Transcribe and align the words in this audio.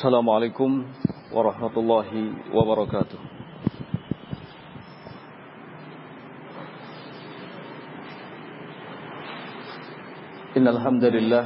السلام 0.00 0.30
عليكم 0.30 0.70
ورحمة 1.36 1.74
الله 1.76 2.10
وبركاته. 2.56 3.20
إن 10.56 10.64
الحمد 10.68 11.04
لله 11.04 11.44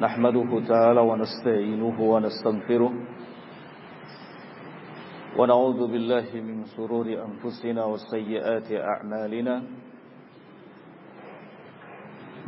نحمده 0.00 0.50
تعالى 0.72 1.00
ونستعينه 1.00 1.96
ونستغفره 2.00 2.92
ونعوذ 5.36 5.80
بالله 5.92 6.28
من 6.32 6.64
سرور 6.64 7.06
أنفسنا 7.12 7.82
وسيئات 7.84 8.68
أعمالنا. 8.72 9.54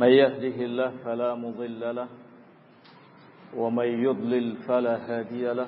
من 0.01 0.09
يهده 0.09 0.57
الله 0.65 0.91
فلا 1.05 1.37
مضل 1.37 1.81
له 2.01 2.26
ومن 3.57 3.87
يضلل 4.03 4.55
فلا 4.67 4.95
هادي 5.09 5.53
له. 5.53 5.67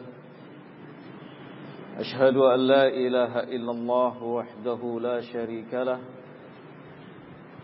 أشهد 1.98 2.38
أن 2.38 2.60
لا 2.60 2.88
إله 2.88 3.40
إلا 3.40 3.72
الله 3.72 4.24
وحده 4.24 5.00
لا 5.02 5.22
شريك 5.22 5.74
له. 5.74 6.00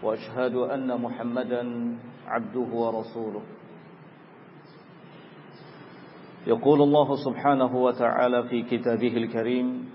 وأشهد 0.04 0.56
أن 0.56 1.02
محمدا 1.02 1.62
عبده 2.28 2.70
ورسوله. 2.74 3.42
يقول 6.48 6.82
الله 6.82 7.16
سبحانه 7.26 7.76
وتعالى 7.84 8.44
في 8.44 8.62
كتابه 8.62 9.18
الكريم 9.18 9.90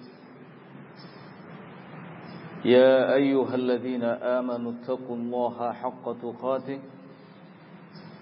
يا 2.65 3.15
أيها 3.15 3.55
الذين 3.55 4.05
آمنوا 4.05 4.73
اتقوا 4.73 5.17
الله 5.17 5.73
حق 5.73 6.05
تقاته 6.23 6.79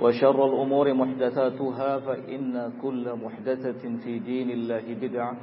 وشر 0.00 0.38
الأمور 0.46 0.94
محدثاتها 0.94 1.98
فإن 1.98 2.72
كل 2.82 3.04
محدثة 3.24 3.82
في 4.04 4.18
دين 4.18 4.50
الله 4.50 4.84
بدعة 5.00 5.36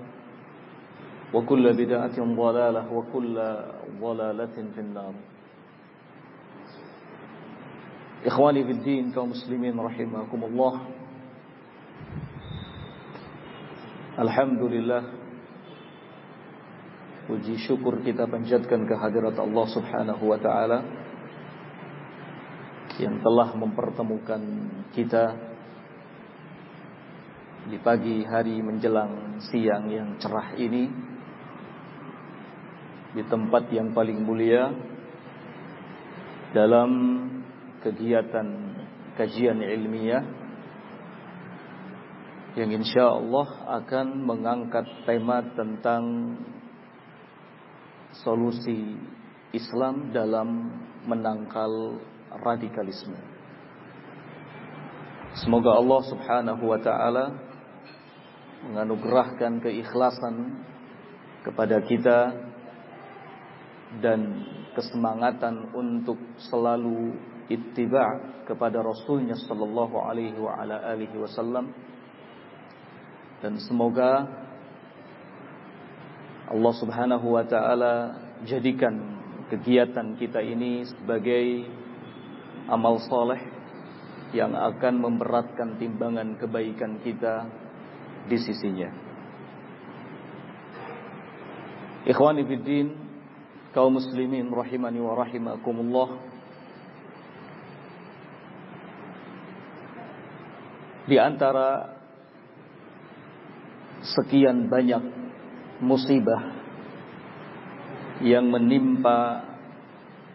وكل 1.33 1.65
بدعة 1.73 2.17
ضلالة 2.35 2.93
وكل 2.93 3.35
ضلالة 4.01 4.55
في 4.75 4.81
النار. 4.81 5.13
إخواني 8.25 8.63
في 8.63 8.71
الدين 8.71 9.11
كمسلمين 9.11 9.79
رحمكم 9.79 10.43
الله 10.43 10.73
الحمد 14.19 14.61
لله. 14.61 15.03
وجي 17.29 17.55
شكر 17.57 17.93
كتابا 18.05 18.37
جدكا 18.37 18.77
كهدرة 18.89 19.37
الله 19.43 19.65
سبحانه 19.75 20.19
وتعالى 20.23 20.43
تعالى 20.43 21.00
Yang 22.99 23.23
telah 23.23 23.49
mempertemukan 23.55 24.41
kita 24.91 25.35
Di 27.71 27.77
pagi 27.79 28.25
hari 28.25 28.59
menjelang 28.59 29.39
siang 29.47 29.87
yang 29.87 30.17
cerah 30.19 30.51
ini 30.59 30.89
Di 33.15 33.23
tempat 33.29 33.71
yang 33.71 33.95
paling 33.95 34.19
mulia 34.25 34.71
Dalam 36.51 36.91
kegiatan 37.79 38.47
kajian 39.15 39.59
ilmiah 39.63 40.41
yang 42.51 42.67
insya 42.75 43.07
Allah 43.07 43.79
akan 43.79 44.27
mengangkat 44.27 44.83
tema 45.07 45.39
tentang 45.55 46.35
solusi 48.11 48.99
Islam 49.55 50.11
dalam 50.11 50.67
menangkal 51.07 51.95
radikalisme. 52.39 53.17
Semoga 55.43 55.79
Allah 55.79 56.01
Subhanahu 56.07 56.63
wa 56.67 56.79
taala 56.79 57.25
menganugerahkan 58.67 59.63
keikhlasan 59.63 60.63
kepada 61.41 61.81
kita 61.81 62.19
dan 63.99 64.45
kesemangatan 64.77 65.73
untuk 65.75 66.19
selalu 66.47 67.15
ittiba' 67.51 68.43
kepada 68.47 68.79
Rasulnya 68.79 69.35
sallallahu 69.35 69.95
alaihi 69.99 70.39
wa 70.39 70.55
ala 70.55 70.79
alihi 70.95 71.15
wasallam 71.19 71.71
dan 73.43 73.57
semoga 73.59 74.27
Allah 76.51 76.73
Subhanahu 76.79 77.27
wa 77.31 77.43
taala 77.47 77.93
jadikan 78.43 79.19
kegiatan 79.51 80.15
kita 80.15 80.39
ini 80.39 80.87
sebagai 80.87 81.67
amal 82.71 83.03
soleh 83.03 83.43
yang 84.31 84.55
akan 84.55 85.03
memberatkan 85.03 85.75
timbangan 85.75 86.39
kebaikan 86.39 87.03
kita 87.03 87.51
di 88.31 88.37
sisinya. 88.39 88.87
Ikhwani 92.07 92.47
fiddin, 92.47 92.95
kaum 93.75 93.99
muslimin 93.99 94.47
rahimani 94.49 95.03
wa 95.03 95.13
rahimakumullah. 95.19 96.09
Di 101.11 101.19
antara 101.19 101.99
sekian 104.01 104.71
banyak 104.71 105.03
musibah 105.83 106.55
yang 108.23 108.47
menimpa 108.47 109.50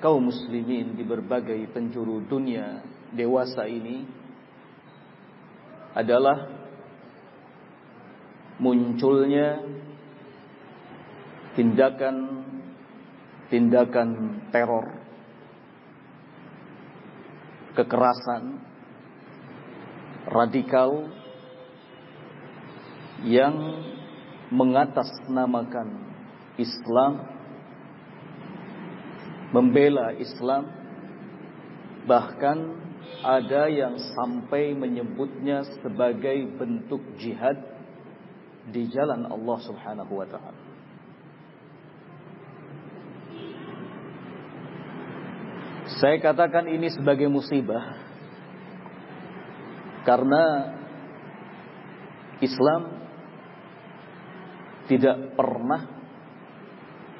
kaum 0.01 0.25
muslimin 0.29 0.97
di 0.97 1.05
berbagai 1.05 1.69
penjuru 1.73 2.21
dunia 2.29 2.83
dewasa 3.13 3.65
ini 3.65 4.05
adalah 5.97 6.53
munculnya 8.61 9.65
tindakan-tindakan 11.57 14.09
teror, 14.53 14.93
kekerasan, 17.73 18.61
radikal 20.29 21.09
yang 23.25 23.57
mengatasnamakan 24.53 25.89
Islam, 26.61 27.36
membela 29.55 30.15
Islam, 30.17 30.67
bahkan 32.07 32.87
ada 33.23 33.67
yang 33.71 33.99
sampai 34.15 34.75
menyebutnya 34.75 35.67
sebagai 35.83 36.47
bentuk 36.59 37.03
jihad 37.19 37.59
di 38.71 38.91
jalan 38.91 39.27
Allah 39.27 39.59
Subhanahu 39.63 40.13
wa 40.15 40.27
taala. 40.27 40.63
Saya 45.97 46.19
katakan 46.19 46.67
ini 46.67 46.91
sebagai 46.91 47.31
musibah 47.31 47.95
karena 50.03 50.75
Islam 52.43 52.83
tidak 54.87 55.35
pernah 55.39 55.83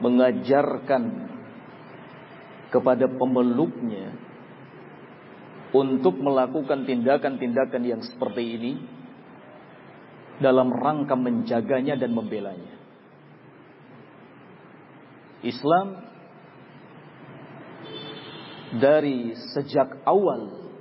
mengajarkan 0.03 1.03
kepada 2.71 3.07
pemeluknya 3.07 4.17
untuk 5.75 6.19
melakukan 6.19 6.87
tindakan-tindakan 6.87 7.83
yang 7.85 8.03
seperti 8.03 8.43
ini 8.59 8.73
dalam 10.41 10.73
rangka 10.73 11.17
menjaganya 11.17 11.97
dan 11.97 12.13
membelanya. 12.13 12.77
Islam 15.45 16.07
dari 18.77 19.37
sejak 19.55 20.03
awal 20.05 20.73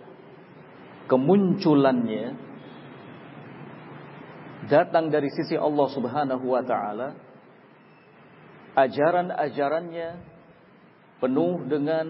kemunculannya 1.06 2.34
datang 4.66 5.14
dari 5.14 5.30
sisi 5.30 5.54
Allah 5.54 5.88
Subhanahu 5.94 6.46
wa 6.50 6.64
taala 6.66 7.14
ajaran-ajarannya 8.74 10.35
penuh 11.26 11.66
dengan 11.66 12.06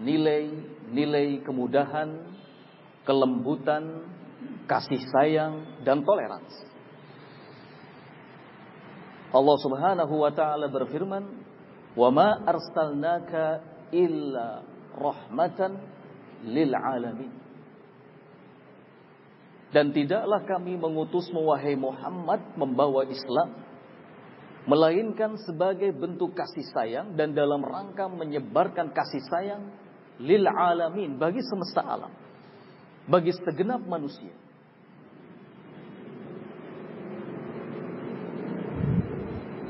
nilai-nilai 0.00 1.44
kemudahan, 1.44 2.32
kelembutan, 3.04 4.08
kasih 4.64 5.04
sayang 5.12 5.84
dan 5.84 6.00
toleransi. 6.00 6.64
Allah 9.36 9.56
Subhanahu 9.60 10.14
wa 10.16 10.32
taala 10.32 10.72
berfirman, 10.72 11.28
"Wa 11.92 12.08
ma 12.08 12.40
arsalnaka 12.48 13.60
illa 13.92 14.64
rahmatan 14.96 15.76
lil 16.48 16.72
alamin." 16.72 17.32
Dan 19.76 19.92
tidaklah 19.92 20.46
kami 20.48 20.78
mengutusmu 20.80 21.50
wahai 21.50 21.76
Muhammad 21.76 22.40
membawa 22.56 23.04
Islam 23.10 23.63
melainkan 24.64 25.36
sebagai 25.44 25.92
bentuk 25.92 26.32
kasih 26.32 26.64
sayang 26.72 27.12
dan 27.16 27.36
dalam 27.36 27.60
rangka 27.60 28.08
menyebarkan 28.08 28.96
kasih 28.96 29.20
sayang 29.28 29.62
lil 30.20 30.48
alamin 30.48 31.20
bagi 31.20 31.44
semesta 31.44 31.84
alam, 31.84 32.12
bagi 33.04 33.32
segenap 33.34 33.84
manusia. 33.84 34.32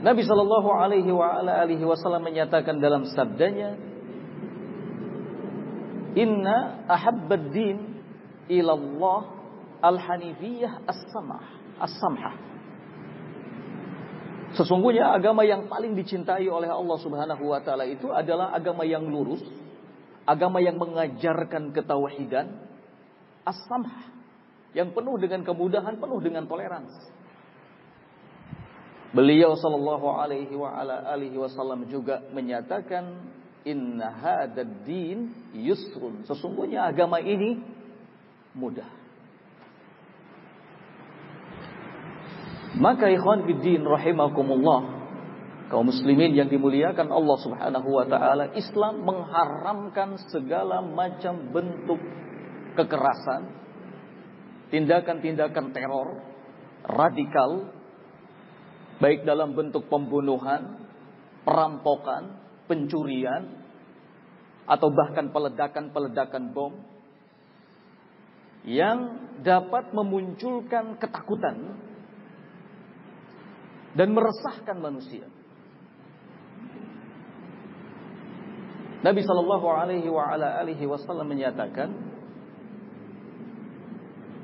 Nabi 0.05 0.20
Shallallahu 0.20 0.69
Alaihi 0.69 1.81
Wasallam 1.81 2.29
menyatakan 2.29 2.76
dalam 2.76 3.08
sabdanya, 3.08 3.73
Inna 6.14 6.85
ahabbad 6.87 7.50
din 7.50 8.05
ilallah 8.52 9.32
al-hanifiyah 9.81 10.85
as-samah, 10.87 11.44
as-samhah. 11.81 12.53
Sesungguhnya 14.54 15.10
agama 15.10 15.42
yang 15.42 15.66
paling 15.66 15.98
dicintai 15.98 16.46
oleh 16.46 16.70
Allah 16.70 16.98
Subhanahu 17.02 17.44
wa 17.50 17.58
taala 17.58 17.90
itu 17.90 18.10
adalah 18.14 18.54
agama 18.54 18.86
yang 18.86 19.02
lurus, 19.02 19.42
agama 20.22 20.62
yang 20.62 20.78
mengajarkan 20.78 21.74
ketauhidan, 21.74 22.62
as-samhah, 23.42 24.14
yang 24.70 24.94
penuh 24.94 25.18
dengan 25.18 25.42
kemudahan, 25.42 25.98
penuh 25.98 26.20
dengan 26.22 26.46
toleransi. 26.46 27.10
Beliau 29.14 29.54
sallallahu 29.54 30.10
alaihi 30.18 30.54
wa 30.58 30.74
ala 30.74 31.06
alihi 31.14 31.38
wasallam 31.38 31.86
juga 31.86 32.18
menyatakan 32.34 33.22
inna 33.62 34.10
hadad 34.10 34.82
din 34.82 35.30
yusrun. 35.54 36.26
Sesungguhnya 36.26 36.90
agama 36.90 37.22
ini 37.22 37.62
mudah. 38.58 39.03
Maka 42.74 43.06
ikhwan 43.06 43.46
fiddin 43.46 43.86
rahimakumullah 43.86 45.06
kaum 45.70 45.90
muslimin 45.90 46.34
yang 46.34 46.50
dimuliakan 46.50 47.08
Allah 47.10 47.36
Subhanahu 47.40 47.88
wa 47.88 48.04
taala, 48.06 48.50
Islam 48.54 49.06
mengharamkan 49.06 50.18
segala 50.30 50.82
macam 50.82 51.54
bentuk 51.54 51.98
kekerasan, 52.74 53.42
tindakan-tindakan 54.74 55.70
teror 55.70 56.08
radikal 56.84 57.74
baik 58.98 59.22
dalam 59.22 59.54
bentuk 59.54 59.86
pembunuhan, 59.90 60.86
perampokan, 61.46 62.38
pencurian, 62.70 63.64
atau 64.64 64.88
bahkan 64.90 65.28
peledakan-peledakan 65.30 66.44
bom 66.56 66.72
yang 68.64 69.28
dapat 69.44 69.92
memunculkan 69.92 70.96
ketakutan 70.96 71.76
dan 73.97 74.13
meresahkan 74.13 74.77
manusia. 74.77 75.25
Nabi 79.00 79.23
Shallallahu 79.23 79.67
Alaihi 79.71 80.85
Wasallam 80.85 81.31
menyatakan, 81.31 82.09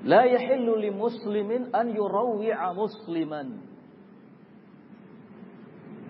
لا 0.06 0.22
يحل 0.22 0.70
لمسلم 0.70 1.50
أن 1.74 1.86
يروع 1.98 2.54
مسلما 2.78 3.44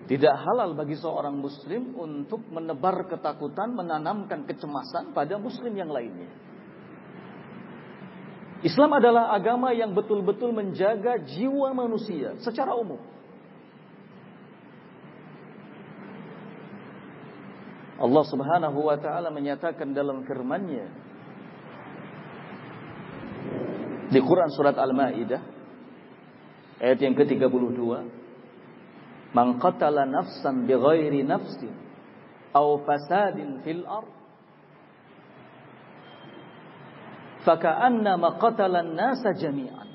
tidak 0.06 0.38
halal 0.38 0.78
bagi 0.78 0.94
seorang 0.94 1.34
muslim 1.42 1.98
untuk 1.98 2.38
menebar 2.54 3.10
ketakutan, 3.10 3.74
menanamkan 3.74 4.46
kecemasan 4.46 5.10
pada 5.10 5.34
muslim 5.34 5.74
yang 5.74 5.90
lainnya. 5.90 6.30
Islam 8.62 9.02
adalah 9.02 9.34
agama 9.34 9.74
yang 9.74 9.98
betul-betul 9.98 10.54
menjaga 10.54 11.26
jiwa 11.26 11.74
manusia 11.74 12.38
secara 12.38 12.78
umum. 12.78 13.02
Allah 18.01 18.23
Subhanahu 18.25 18.79
wa 18.81 18.97
taala 18.97 19.29
menyatakan 19.29 19.93
dalam 19.93 20.25
firman-Nya 20.25 20.85
di 24.09 24.19
Quran 24.19 24.49
surat 24.49 24.73
Al-Maidah 24.75 25.41
ayat 26.81 26.97
yang 26.97 27.13
ke-32 27.13 27.79
Man 29.31 29.63
qatala 29.63 30.03
nafsan 30.03 30.67
bighairi 30.67 31.23
nafsin 31.23 31.71
aw 32.51 32.83
fasadin 32.83 33.63
fil 33.63 33.87
ard 33.87 34.11
faka'annama 37.47 38.37
qatala 38.37 38.85
an-nasa 38.85 39.33
jami'an. 39.33 39.89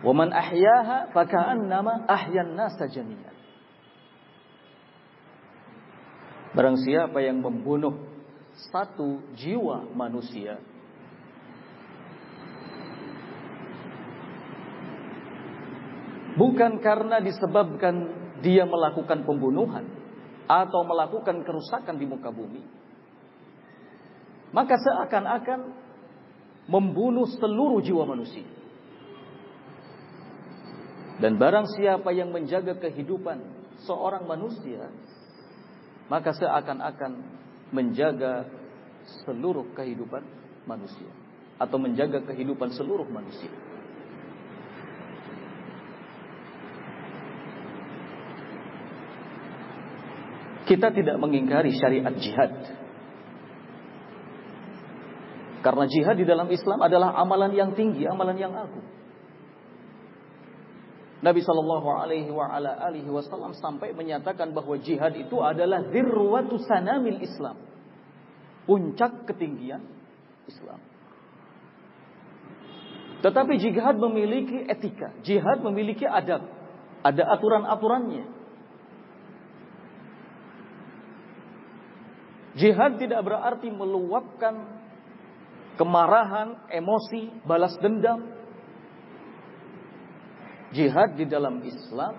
Wa 0.00 0.12
man 0.16 0.32
ahyaha 0.32 1.12
faka'annama 1.12 2.08
ahya 2.08 2.48
an-nasa 2.48 2.88
Barang 6.50 6.76
siapa 6.82 7.22
yang 7.22 7.38
membunuh 7.38 7.94
satu 8.70 9.22
jiwa 9.38 9.86
manusia 9.94 10.58
Bukan 16.40 16.80
karena 16.80 17.20
disebabkan 17.20 17.94
dia 18.40 18.64
melakukan 18.64 19.28
pembunuhan 19.28 19.84
atau 20.48 20.80
melakukan 20.88 21.44
kerusakan 21.44 22.00
di 22.00 22.08
muka 22.08 22.32
bumi. 22.32 22.64
Maka 24.56 24.80
seakan-akan 24.80 25.60
membunuh 26.64 27.28
seluruh 27.36 27.84
jiwa 27.84 28.08
manusia. 28.08 28.48
Dan 31.20 31.36
barang 31.36 31.76
siapa 31.76 32.08
yang 32.16 32.32
menjaga 32.32 32.80
kehidupan 32.80 33.44
seorang 33.84 34.24
manusia, 34.24 34.88
maka 36.10 36.34
seakan-akan 36.34 37.22
menjaga 37.70 38.50
seluruh 39.22 39.70
kehidupan 39.78 40.26
manusia 40.66 41.06
atau 41.56 41.78
menjaga 41.78 42.18
kehidupan 42.26 42.74
seluruh 42.74 43.06
manusia. 43.06 43.52
Kita 50.66 50.90
tidak 50.94 51.18
mengingkari 51.18 51.74
syariat 51.74 52.14
jihad. 52.14 52.52
Karena 55.60 55.84
jihad 55.90 56.16
di 56.16 56.26
dalam 56.26 56.46
Islam 56.46 56.78
adalah 56.78 57.14
amalan 57.18 57.52
yang 57.52 57.74
tinggi, 57.74 58.06
amalan 58.06 58.38
yang 58.38 58.54
agung. 58.54 58.99
Nabi 61.20 61.44
Shallallahu 61.44 61.88
Alaihi 62.00 63.08
Wasallam 63.12 63.52
sampai 63.60 63.92
menyatakan 63.92 64.56
bahwa 64.56 64.80
jihad 64.80 65.12
itu 65.20 65.36
adalah 65.44 65.84
dirwatu 65.84 66.56
sanamil 66.64 67.20
Islam, 67.20 67.60
puncak 68.64 69.28
ketinggian 69.28 69.84
Islam. 70.48 70.80
Tetapi 73.20 73.52
jihad 73.60 74.00
memiliki 74.00 74.64
etika, 74.64 75.12
jihad 75.20 75.60
memiliki 75.60 76.08
adab, 76.08 76.40
ada 77.04 77.22
aturan-aturannya. 77.36 78.40
Jihad 82.56 82.96
tidak 82.96 83.20
berarti 83.28 83.68
meluapkan 83.68 84.80
kemarahan, 85.76 86.68
emosi, 86.72 87.44
balas 87.44 87.76
dendam. 87.78 88.39
Jihad 90.70 91.18
di 91.18 91.26
dalam 91.26 91.58
Islam 91.66 92.14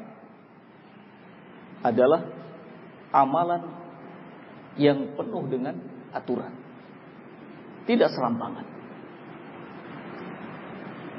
adalah 1.81 2.21
amalan 3.15 3.63
yang 4.75 5.15
penuh 5.15 5.43
dengan 5.47 5.75
aturan. 6.11 6.53
Tidak 7.87 8.09
serampangan. 8.11 8.65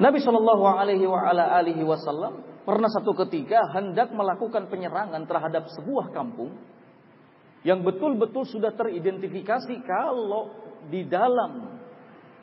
Nabi 0.01 0.19
Shallallahu 0.25 0.65
Alaihi 0.65 1.85
Wasallam 1.85 2.65
pernah 2.65 2.89
satu 2.89 3.13
ketika 3.27 3.61
hendak 3.77 4.15
melakukan 4.15 4.71
penyerangan 4.73 5.27
terhadap 5.29 5.69
sebuah 5.77 6.15
kampung 6.15 6.57
yang 7.63 7.87
betul-betul 7.87 8.43
sudah 8.49 8.75
teridentifikasi 8.75 9.75
kalau 9.87 10.51
di 10.91 11.07
dalam 11.07 11.79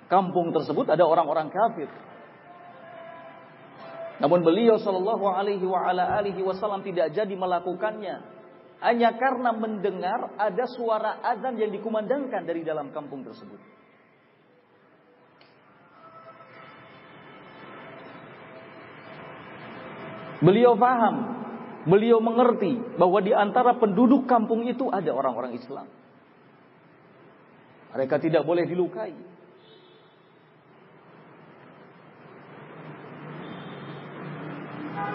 kampung 0.08 0.55
tersebut 0.55 0.88
ada 0.88 1.03
orang-orang 1.03 1.51
kafir. 1.51 1.91
Namun 4.20 4.44
beliau 4.44 4.76
Shallallahu 4.76 5.26
Alaihi 5.32 6.44
Wasallam 6.44 6.84
tidak 6.84 7.16
jadi 7.16 7.34
melakukannya 7.40 8.40
hanya 8.80 9.16
karena 9.16 9.52
mendengar 9.52 10.36
ada 10.40 10.64
suara 10.72 11.20
azan 11.24 11.60
yang 11.60 11.72
dikumandangkan 11.72 12.48
dari 12.48 12.64
dalam 12.64 12.92
kampung 12.96 13.24
tersebut. 13.28 13.60
Beliau 20.40 20.80
paham, 20.80 21.16
beliau 21.84 22.24
mengerti 22.24 22.80
bahwa 22.96 23.20
di 23.20 23.36
antara 23.36 23.76
penduduk 23.76 24.24
kampung 24.24 24.64
itu 24.64 24.88
ada 24.88 25.12
orang-orang 25.12 25.60
Islam. 25.60 25.88
Mereka 27.92 28.16
tidak 28.24 28.48
boleh 28.48 28.64
dilukai. 28.64 29.12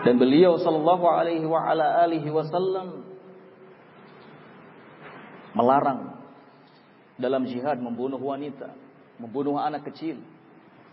Dan 0.05 0.21
beliau 0.21 0.61
sallallahu 0.61 1.05
alaihi 1.09 1.49
wa 1.49 1.65
ala 1.65 2.05
alihi 2.05 2.29
wasallam 2.29 3.09
melarang 5.57 6.21
dalam 7.17 7.47
jihad 7.49 7.81
membunuh 7.81 8.21
wanita, 8.21 8.75
membunuh 9.17 9.57
anak 9.57 9.87
kecil, 9.89 10.21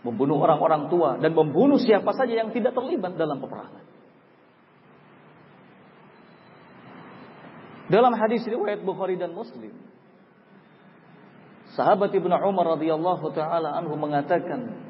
membunuh 0.00 0.38
orang-orang 0.40 0.88
tua 0.90 1.18
dan 1.18 1.34
membunuh 1.34 1.78
siapa 1.78 2.10
saja 2.14 2.40
yang 2.42 2.50
tidak 2.54 2.74
terlibat 2.74 3.14
dalam 3.14 3.38
peperangan. 3.42 3.84
Dalam 7.92 8.16
hadis 8.16 8.40
riwayat 8.48 8.80
Bukhari 8.80 9.20
dan 9.20 9.36
Muslim, 9.36 9.76
sahabat 11.76 12.08
Ibnu 12.16 12.32
Umar 12.32 12.80
radhiyallahu 12.80 13.36
taala 13.36 13.76
anhu 13.76 14.00
mengatakan, 14.00 14.81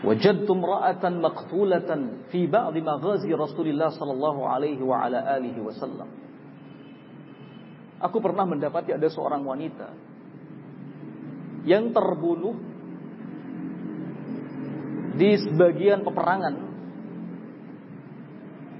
wajadtu 0.00 0.48
imra'atan 0.48 1.20
maqtulatan 1.20 2.00
fi 2.32 2.48
ba'd 2.48 2.72
maghazi 2.80 3.28
Rasulullah 3.36 3.92
sallallahu 3.92 4.40
alaihi 4.48 4.80
wa 4.80 5.04
ala 5.04 5.20
alihi 5.36 5.60
wasallam. 5.60 6.08
Aku 8.00 8.16
pernah 8.24 8.48
mendapati 8.48 8.96
ada 8.96 9.08
seorang 9.12 9.44
wanita 9.44 9.92
yang 11.68 11.92
terbunuh 11.92 12.56
di 15.20 15.36
sebagian 15.36 16.00
peperangan 16.00 16.54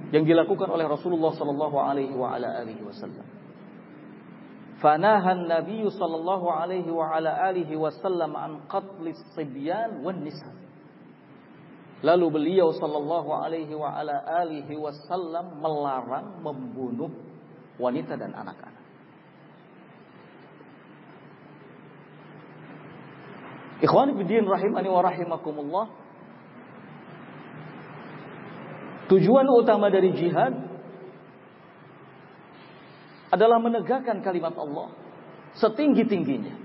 yang 0.09 0.25
dilakukan 0.25 0.73
oleh 0.73 0.89
Rasulullah 0.89 1.37
sallallahu 1.37 1.77
alaihi 1.77 2.17
wa 2.17 2.33
ala 2.33 2.65
alihi 2.65 2.81
wasallam. 2.81 3.27
Fanahan 4.81 5.45
Nabi 5.45 5.85
sallallahu 5.85 6.49
alaihi 6.49 6.89
wa 6.89 7.13
ala 7.13 7.45
alihi 7.45 7.77
wasallam 7.77 8.33
an 8.33 8.65
qatlis 8.65 9.21
sibyan 9.37 10.01
wan 10.01 10.25
nisa. 10.25 10.60
Lalu 12.01 12.25
beliau 12.33 12.73
sallallahu 12.73 13.29
alaihi 13.29 13.77
wa 13.77 13.93
ala 13.93 14.25
alihi 14.41 14.73
wasallam 14.73 15.61
melarang 15.61 16.41
membunuh 16.41 17.13
wanita 17.77 18.17
dan 18.17 18.33
anak-anak. 18.33 18.81
Ikhwan 23.81 24.13
fillah 24.13 24.45
rahimani 24.49 24.89
wa 24.89 25.01
rahimakumullah. 25.01 25.85
Tujuan 29.09 29.47
utama 29.49 29.89
dari 29.93 30.13
jihad 30.13 30.53
adalah 33.33 33.57
menegakkan 33.57 34.21
kalimat 34.21 34.53
Allah 34.57 34.93
setinggi-tingginya. 35.57 36.55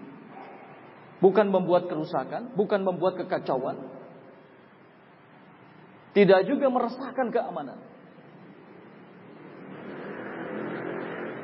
Bukan 1.16 1.48
membuat 1.48 1.88
kerusakan, 1.88 2.52
bukan 2.52 2.84
membuat 2.84 3.16
kekacauan, 3.16 3.95
tidak 6.16 6.48
juga 6.48 6.72
meresahkan 6.72 7.28
keamanan. 7.28 7.76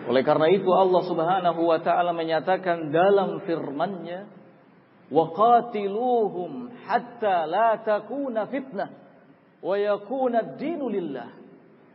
Oleh 0.08 0.24
karena 0.24 0.48
itu 0.48 0.66
Allah 0.72 1.02
Subhanahu 1.04 1.60
wa 1.60 1.78
taala 1.84 2.16
menyatakan 2.16 2.88
dalam 2.88 3.44
firman-Nya, 3.44 4.24
"Wa 5.12 5.28
qatiluhum 5.28 6.72
hatta 6.88 7.44
la 7.44 7.84
takuna 7.84 8.48
fitnah 8.48 8.90
wa 9.60 9.76
yakuna 9.76 10.40
ad-dinu 10.40 10.88
lillah. 10.88 11.30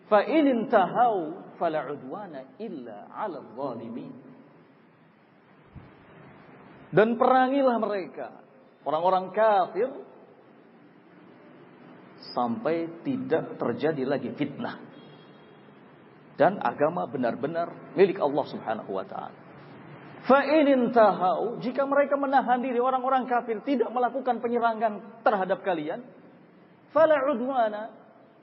Fa 0.05 0.22
in 0.24 0.46
intahau 0.46 1.50
fala 1.57 1.81
udwana 1.89 2.62
illa 2.62 3.10
'ala 3.10 3.41
zalimin." 3.57 4.13
Dan 6.93 7.19
perangilah 7.19 7.75
mereka, 7.81 8.38
orang-orang 8.88 9.36
kafir 9.36 9.91
sampai 12.38 13.01
tidak 13.01 13.58
terjadi 13.58 14.06
lagi 14.06 14.29
fitnah. 14.38 14.77
Dan 16.38 16.62
agama 16.62 17.10
benar-benar 17.10 17.98
milik 17.98 18.22
Allah 18.22 18.46
Subhanahu 18.46 18.94
wa 18.94 19.01
taala. 19.10 19.34
Fa 20.29 20.46
tahau 20.94 21.58
jika 21.58 21.82
mereka 21.89 22.13
menahan 22.13 22.62
diri 22.62 22.77
orang-orang 22.77 23.25
kafir 23.25 23.58
tidak 23.65 23.89
melakukan 23.89 24.38
penyerangan 24.38 25.24
terhadap 25.25 25.65
kalian, 25.65 26.06
fala 26.94 27.17
udwana 27.25 27.89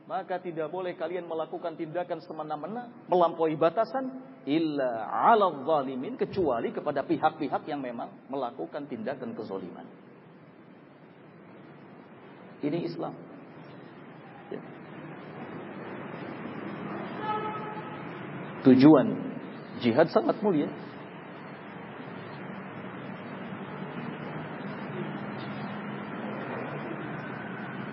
maka 0.04 0.36
tidak 0.36 0.68
boleh 0.68 0.92
kalian 1.00 1.24
melakukan 1.24 1.80
tindakan 1.80 2.20
semena-mena 2.20 2.92
melampaui 3.08 3.56
batasan 3.56 4.10
illa 4.44 5.08
'ala 5.08 5.48
zalimin 5.64 6.18
kecuali 6.20 6.74
kepada 6.74 7.06
pihak-pihak 7.06 7.62
yang 7.64 7.80
memang 7.80 8.10
melakukan 8.28 8.84
tindakan 8.90 9.32
kezaliman. 9.32 9.86
Ini 12.64 12.78
Islam. 12.84 13.12
Tujuan 18.64 19.06
jihad 19.84 20.08
sangat 20.08 20.40
mulia. 20.40 20.72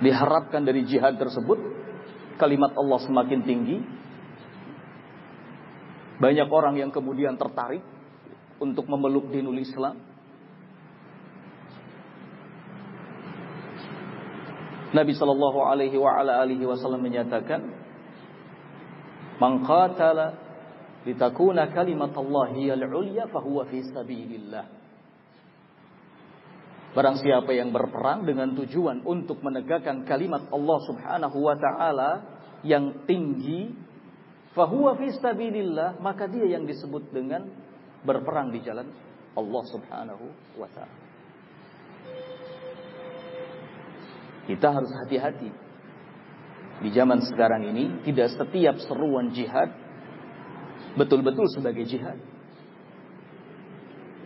Diharapkan 0.01 0.65
dari 0.65 0.87
jihad 0.87 1.19
tersebut 1.19 1.59
kalimat 2.39 2.73
Allah 2.73 2.99
semakin 3.03 3.39
tinggi. 3.45 3.77
Banyak 6.17 6.49
orang 6.49 6.79
yang 6.79 6.89
kemudian 6.89 7.37
tertarik 7.37 7.83
untuk 8.57 8.87
memeluk 8.87 9.29
dinul 9.29 9.57
Islam. 9.59 9.99
Nabi 14.91 15.13
Shallallahu 15.15 15.59
Alaihi 15.65 16.65
Wasallam 16.67 17.01
menyatakan, 17.01 17.63
"Man 19.39 19.63
litakuna 21.05 21.73
kalimat 21.73 22.13
Allah 22.13 22.45
hiyal 22.53 22.85
ulya 22.85 23.25
fahuwa 23.29 23.65
fi 23.69 23.81
sabilillah. 23.89 24.65
Barang 26.91 27.23
siapa 27.23 27.55
yang 27.55 27.71
berperang 27.71 28.27
dengan 28.27 28.51
tujuan 28.51 29.07
untuk 29.07 29.39
menegakkan 29.39 30.03
kalimat 30.03 30.51
Allah 30.51 30.79
Subhanahu 30.91 31.37
wa 31.39 31.55
taala 31.55 32.11
yang 32.67 33.07
tinggi, 33.07 33.71
fahuwa 34.51 34.99
fi 34.99 35.07
sabilillah, 35.15 36.03
maka 36.03 36.27
dia 36.27 36.51
yang 36.51 36.67
disebut 36.67 37.15
dengan 37.15 37.47
berperang 38.03 38.51
di 38.51 38.59
jalan 38.59 38.91
Allah 39.39 39.63
Subhanahu 39.71 40.25
wa 40.59 40.67
taala. 40.75 40.97
Kita 44.51 44.67
harus 44.67 44.91
hati-hati. 44.91 45.49
Di 46.81 46.89
zaman 46.91 47.23
sekarang 47.23 47.71
ini 47.71 48.03
tidak 48.03 48.35
setiap 48.35 48.75
seruan 48.83 49.31
jihad 49.31 49.80
betul-betul 50.95 51.47
sebagai 51.51 51.87
jihad. 51.87 52.19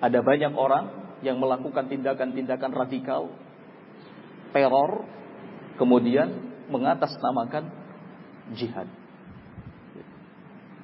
Ada 0.02 0.22
banyak 0.22 0.54
orang 0.54 1.18
yang 1.24 1.42
melakukan 1.42 1.90
tindakan-tindakan 1.90 2.72
radikal, 2.76 3.32
teror, 4.54 5.08
kemudian 5.82 6.30
mengatasnamakan 6.70 7.72
jihad. 8.54 8.90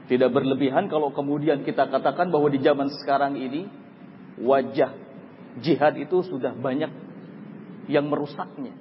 Tidak 0.09 0.27
berlebihan 0.27 0.91
kalau 0.91 1.15
kemudian 1.15 1.63
kita 1.63 1.87
katakan 1.87 2.33
bahwa 2.33 2.51
di 2.51 2.59
zaman 2.59 2.91
sekarang 2.99 3.39
ini 3.39 3.71
wajah 4.43 4.91
jihad 5.63 5.95
itu 5.95 6.19
sudah 6.27 6.51
banyak 6.51 6.91
yang 7.87 8.11
merusaknya. 8.11 8.75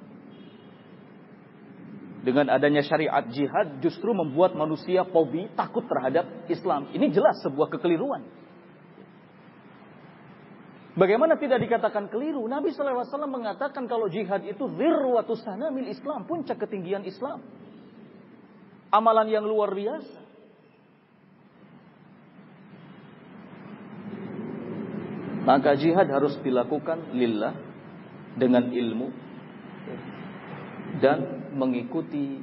Dengan 2.21 2.53
adanya 2.53 2.85
syariat 2.85 3.25
jihad 3.33 3.81
justru 3.81 4.13
membuat 4.13 4.53
manusia 4.53 5.01
fobi 5.09 5.49
takut 5.57 5.81
terhadap 5.89 6.29
Islam. 6.45 6.93
Ini 6.93 7.09
jelas 7.09 7.41
sebuah 7.41 7.73
kekeliruan. 7.73 8.21
Bagaimana 10.91 11.39
tidak 11.39 11.63
dikatakan 11.65 12.11
keliru? 12.11 12.43
Nabi 12.45 12.75
SAW 12.75 13.07
mengatakan 13.25 13.87
kalau 13.87 14.11
jihad 14.11 14.43
itu 14.43 14.69
zirwatus 14.75 15.41
sanamil 15.41 15.87
Islam, 15.87 16.27
puncak 16.29 16.61
ketinggian 16.61 17.07
Islam. 17.07 17.41
Amalan 18.91 19.31
yang 19.31 19.47
luar 19.47 19.71
biasa. 19.71 20.19
Maka 25.41 25.73
jihad 25.73 26.05
harus 26.05 26.37
dilakukan 26.45 27.17
lillah 27.17 27.55
dengan 28.37 28.69
ilmu 28.69 29.09
dan 31.01 31.40
mengikuti 31.53 32.39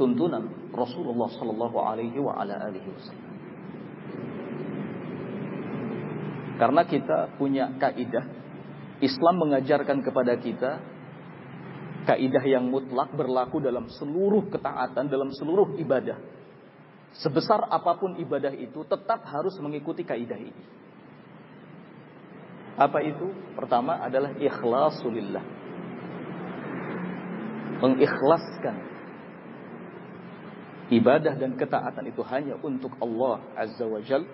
tuntunan 0.00 0.72
Rasulullah 0.72 1.28
sallallahu 1.28 1.76
alaihi 1.76 2.18
wasallam. 2.18 3.30
Karena 6.60 6.82
kita 6.84 7.40
punya 7.40 7.72
kaidah 7.80 8.24
Islam 9.00 9.34
mengajarkan 9.48 10.04
kepada 10.04 10.36
kita 10.36 10.80
kaidah 12.04 12.44
yang 12.44 12.68
mutlak 12.68 13.12
berlaku 13.16 13.60
dalam 13.60 13.88
seluruh 13.88 14.48
ketaatan, 14.52 15.08
dalam 15.08 15.32
seluruh 15.32 15.76
ibadah. 15.80 16.20
Sebesar 17.16 17.66
apa 17.68 17.96
pun 17.96 18.16
ibadah 18.20 18.54
itu 18.54 18.84
tetap 18.86 19.24
harus 19.24 19.56
mengikuti 19.58 20.04
kaidah 20.04 20.36
ini. 20.36 20.64
Apa 22.80 23.04
itu? 23.04 23.28
Pertama 23.56 24.00
adalah 24.00 24.32
ikhlasulillah. 24.40 25.59
Mengikhlaskan 27.80 28.76
ibadah 30.92 31.34
dan 31.38 31.56
ketaatan 31.56 32.04
itu 32.06 32.20
hanya 32.28 32.58
untuk 32.60 32.92
Allah 33.00 33.40
Azza 33.56 33.86
wa 33.88 34.00
Jalla 34.04 34.28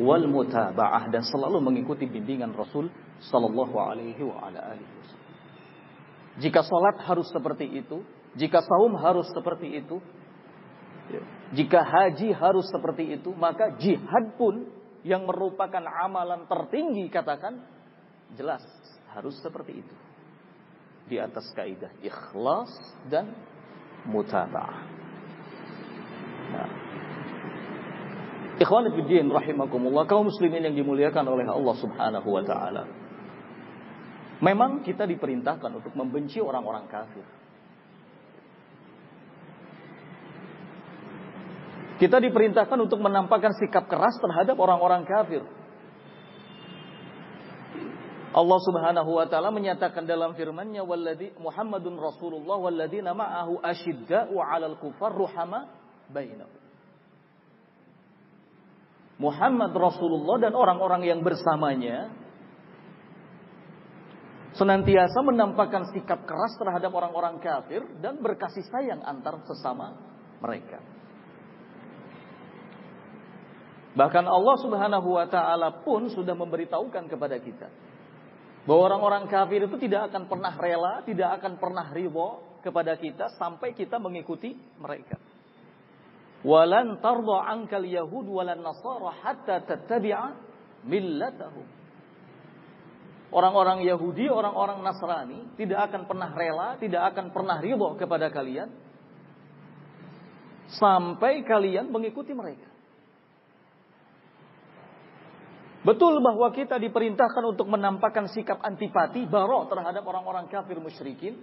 wal 0.00 0.24
mutaba'ah 0.24 1.12
dan 1.12 1.20
selalu 1.20 1.60
mengikuti 1.60 2.08
bimbingan 2.08 2.56
Rasul 2.56 2.88
sallallahu 3.28 3.76
alaihi 3.76 4.24
wa 4.24 4.48
ala 4.48 4.72
alihi 4.72 4.94
Jika 6.40 6.64
salat 6.64 6.96
harus 7.04 7.28
seperti 7.28 7.68
itu, 7.68 8.00
jika 8.40 8.64
saum 8.64 8.96
harus 8.96 9.28
seperti 9.36 9.84
itu, 9.84 10.00
jika 11.52 11.84
haji 11.84 12.32
harus 12.32 12.64
seperti 12.72 13.20
itu, 13.20 13.36
maka 13.36 13.76
jihad 13.76 14.32
pun 14.40 14.64
yang 15.04 15.28
merupakan 15.28 15.84
amalan 16.08 16.48
tertinggi 16.48 17.12
katakan 17.12 17.60
jelas 18.32 18.64
harus 19.12 19.36
seperti 19.44 19.84
itu. 19.84 19.94
Di 21.06 21.16
atas 21.18 21.50
kaidah 21.52 21.90
ikhlas 22.00 22.70
dan 23.10 23.30
mutaba'ah. 24.06 24.80
Nah, 26.52 26.70
Ikhwan 28.62 28.86
fillah 28.94 29.42
rahimakumullah, 29.42 30.04
kaum 30.06 30.30
muslimin 30.30 30.62
yang 30.70 30.76
dimuliakan 30.78 31.24
oleh 31.26 31.46
Allah 31.48 31.74
Subhanahu 31.82 32.28
wa 32.30 32.42
taala. 32.46 32.84
Memang 34.42 34.86
kita 34.86 35.06
diperintahkan 35.06 35.70
untuk 35.82 35.94
membenci 35.98 36.38
orang-orang 36.38 36.86
kafir. 36.86 37.26
Kita 42.02 42.18
diperintahkan 42.18 42.78
untuk 42.82 42.98
menampakkan 42.98 43.54
sikap 43.54 43.86
keras 43.86 44.18
terhadap 44.18 44.58
orang-orang 44.58 45.06
kafir. 45.06 45.46
Allah 48.32 48.58
Subhanahu 48.64 49.10
wa 49.12 49.28
taala 49.28 49.52
menyatakan 49.52 50.08
dalam 50.08 50.32
firman-Nya 50.32 50.88
walladzi 50.88 51.36
Muhammadun 51.36 52.00
Rasulullah 52.00 52.56
walladzina 52.56 53.12
ma'ahu 53.12 53.60
asyidda'u 53.60 54.32
'alal 54.40 54.80
kufar 54.80 55.12
ruhama 55.12 55.68
bainahum. 56.08 56.60
Muhammad 59.20 59.76
Rasulullah 59.76 60.48
dan 60.48 60.56
orang-orang 60.56 61.04
yang 61.04 61.20
bersamanya 61.20 62.08
senantiasa 64.56 65.20
menampakkan 65.20 65.92
sikap 65.92 66.24
keras 66.24 66.56
terhadap 66.56 66.88
orang-orang 66.88 67.36
kafir 67.36 67.84
dan 68.00 68.16
berkasih 68.16 68.64
sayang 68.72 69.04
antar 69.04 69.44
sesama 69.44 69.92
mereka. 70.40 70.80
Bahkan 73.92 74.24
Allah 74.24 74.56
Subhanahu 74.64 75.20
wa 75.20 75.28
taala 75.28 75.84
pun 75.84 76.08
sudah 76.08 76.32
memberitahukan 76.32 77.12
kepada 77.12 77.36
kita 77.36 77.91
bahwa 78.62 78.94
orang-orang 78.94 79.26
kafir 79.26 79.66
itu 79.66 79.76
tidak 79.82 80.12
akan 80.12 80.30
pernah 80.30 80.54
rela, 80.54 81.02
tidak 81.02 81.42
akan 81.42 81.58
pernah 81.58 81.86
ridho 81.90 82.60
kepada 82.62 82.94
kita 82.94 83.34
sampai 83.34 83.74
kita 83.74 83.98
mengikuti 83.98 84.54
mereka. 84.78 85.18
Walan 86.42 86.98
tarda 86.98 87.46
ankal 87.50 87.86
yahud 87.86 88.26
walan 88.26 88.62
nasara 88.62 89.10
hatta 89.22 89.62
tattabi'a 89.66 90.34
millatahum. 90.86 91.82
Orang-orang 93.32 93.80
Yahudi, 93.88 94.28
orang-orang 94.28 94.84
Nasrani 94.84 95.56
tidak 95.56 95.88
akan 95.88 96.04
pernah 96.04 96.36
rela, 96.36 96.76
tidak 96.76 97.16
akan 97.16 97.32
pernah 97.32 97.64
ridho 97.64 97.96
kepada 97.96 98.28
kalian 98.28 98.68
sampai 100.76 101.40
kalian 101.40 101.88
mengikuti 101.88 102.36
mereka. 102.36 102.71
Betul 105.82 106.22
bahwa 106.22 106.46
kita 106.54 106.78
diperintahkan 106.78 107.42
untuk 107.42 107.66
menampakkan 107.66 108.30
sikap 108.30 108.62
antipati, 108.62 109.26
barok 109.26 109.66
terhadap 109.66 110.06
orang-orang 110.06 110.46
kafir 110.46 110.78
musyrikin, 110.78 111.42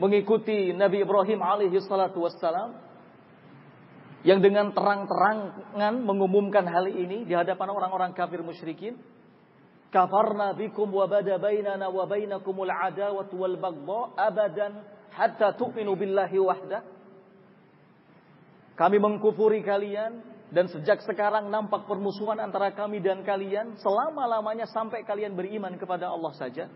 mengikuti 0.00 0.72
Nabi 0.72 1.04
Ibrahim 1.04 1.40
alaihi 1.44 1.76
salatu 1.84 2.24
wassalam 2.24 2.80
yang 4.24 4.40
dengan 4.40 4.72
terang-terangan 4.72 6.00
mengumumkan 6.00 6.64
hal 6.64 6.88
ini 6.88 7.28
di 7.28 7.36
hadapan 7.36 7.68
orang-orang 7.76 8.16
kafir 8.16 8.40
musyrikin. 8.40 8.96
Kafarna 9.86 10.56
bikum 10.56 10.90
wa 10.90 11.06
bada 11.06 11.38
bainana 11.38 11.92
wa 11.92 12.04
bainakumul 12.10 12.68
adawatu 12.68 13.38
wal 13.38 13.54
baghdha 13.54 14.00
abadan 14.18 14.72
hatta 15.14 15.54
tu'minu 15.54 15.94
billahi 15.94 16.36
wahda 16.42 16.95
kami 18.76 19.00
mengkufuri 19.00 19.64
kalian 19.64 20.20
dan 20.52 20.70
sejak 20.70 21.02
sekarang 21.02 21.50
nampak 21.50 21.88
permusuhan 21.90 22.38
antara 22.38 22.70
kami 22.70 23.02
dan 23.02 23.26
kalian 23.26 23.74
selama-lamanya 23.82 24.68
sampai 24.70 25.02
kalian 25.02 25.34
beriman 25.34 25.74
kepada 25.74 26.12
Allah 26.12 26.32
saja 26.38 26.70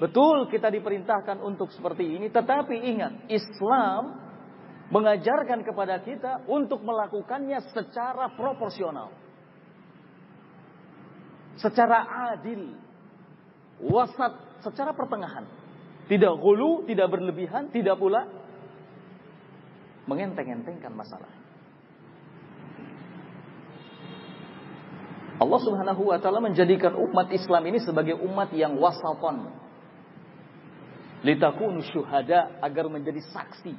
Betul 0.00 0.48
kita 0.48 0.72
diperintahkan 0.72 1.44
untuk 1.44 1.68
seperti 1.76 2.16
ini, 2.16 2.32
tetapi 2.32 2.72
ingat, 2.72 3.28
Islam 3.28 4.16
mengajarkan 4.88 5.60
kepada 5.60 6.00
kita 6.00 6.48
untuk 6.48 6.80
melakukannya 6.80 7.60
secara 7.68 8.32
proporsional. 8.32 9.12
Secara 11.60 12.32
adil. 12.32 12.72
Wasat, 13.84 14.64
secara 14.64 14.96
pertengahan. 14.96 15.44
Tidak 16.08 16.32
hulu, 16.32 16.88
tidak 16.88 17.12
berlebihan, 17.12 17.68
tidak 17.68 18.00
pula 18.00 18.24
mengenteng-entengkan 20.10 20.90
masalah. 20.90 21.30
Allah 25.40 25.60
Subhanahu 25.64 26.02
wa 26.10 26.18
taala 26.20 26.42
menjadikan 26.44 26.92
umat 26.98 27.32
Islam 27.32 27.62
ini 27.70 27.78
sebagai 27.80 28.18
umat 28.18 28.52
yang 28.52 28.76
wasaton, 28.76 29.48
litakunu 31.24 31.80
syuhada 31.88 32.60
agar 32.60 32.90
menjadi 32.92 33.24
saksi 33.32 33.72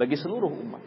bagi 0.00 0.16
seluruh 0.16 0.48
umat. 0.48 0.82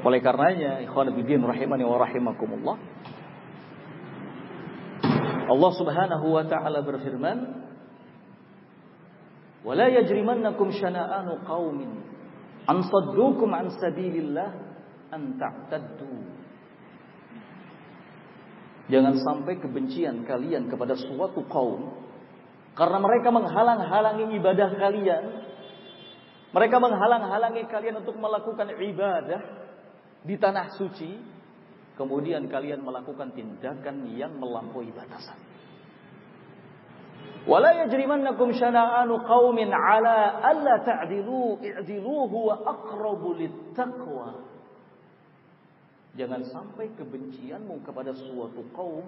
Oleh 0.00 0.20
karenanya, 0.24 0.80
ikhwan 0.80 1.12
fillah 1.12 1.44
rahimani 1.44 1.84
wa 1.84 1.96
rahimakumullah. 2.00 2.76
Allah 5.50 5.72
Subhanahu 5.76 6.26
wa 6.36 6.44
taala 6.44 6.80
berfirman, 6.84 7.38
"Wa 9.60 9.76
la 9.76 9.88
yajrimannakum 9.92 10.72
syana'anu 10.72 11.44
qaumin 11.44 11.90
an 12.64 12.78
saddukum 12.86 13.50
an 13.52 13.72
sabilillah 13.76 14.50
an 15.12 15.36
ta'taddu." 15.36 16.12
Jangan 18.90 19.14
sampai 19.22 19.62
kebencian 19.62 20.26
kalian 20.26 20.66
kepada 20.66 20.98
suatu 20.98 21.46
kaum 21.46 22.10
karena 22.74 22.98
mereka 23.02 23.28
menghalang-halangi 23.34 24.24
ibadah 24.38 24.70
kalian. 24.78 25.24
Mereka 26.50 26.76
menghalang-halangi 26.82 27.68
kalian 27.70 28.02
untuk 28.02 28.18
melakukan 28.18 28.74
ibadah 28.74 29.40
di 30.26 30.34
tanah 30.34 30.74
suci. 30.74 31.12
Kemudian 31.94 32.48
kalian 32.48 32.80
melakukan 32.80 33.36
tindakan 33.36 34.08
yang 34.16 34.32
melampaui 34.40 34.88
batasan. 34.96 35.36
Littaqwa. 43.32 44.28
Jangan 46.18 46.42
sampai 46.52 46.90
kebencianmu 46.98 47.86
kepada 47.86 48.12
suatu 48.12 48.66
kaum 48.76 49.06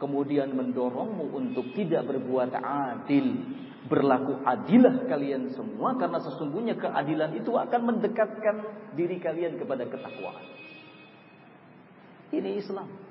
kemudian 0.00 0.56
mendorongmu 0.56 1.28
untuk 1.30 1.76
tidak 1.76 2.08
berbuat 2.08 2.56
adil, 2.56 3.36
berlaku 3.86 4.40
adilah 4.48 5.04
kalian 5.06 5.52
semua 5.52 5.94
karena 6.00 6.18
sesungguhnya 6.24 6.74
keadilan 6.80 7.36
itu 7.36 7.52
akan 7.52 7.80
mendekatkan 7.94 8.56
diri 8.96 9.20
kalian 9.20 9.60
kepada 9.60 9.84
ketakwaan. 9.86 10.44
Ini 12.32 12.50
Islam. 12.58 13.09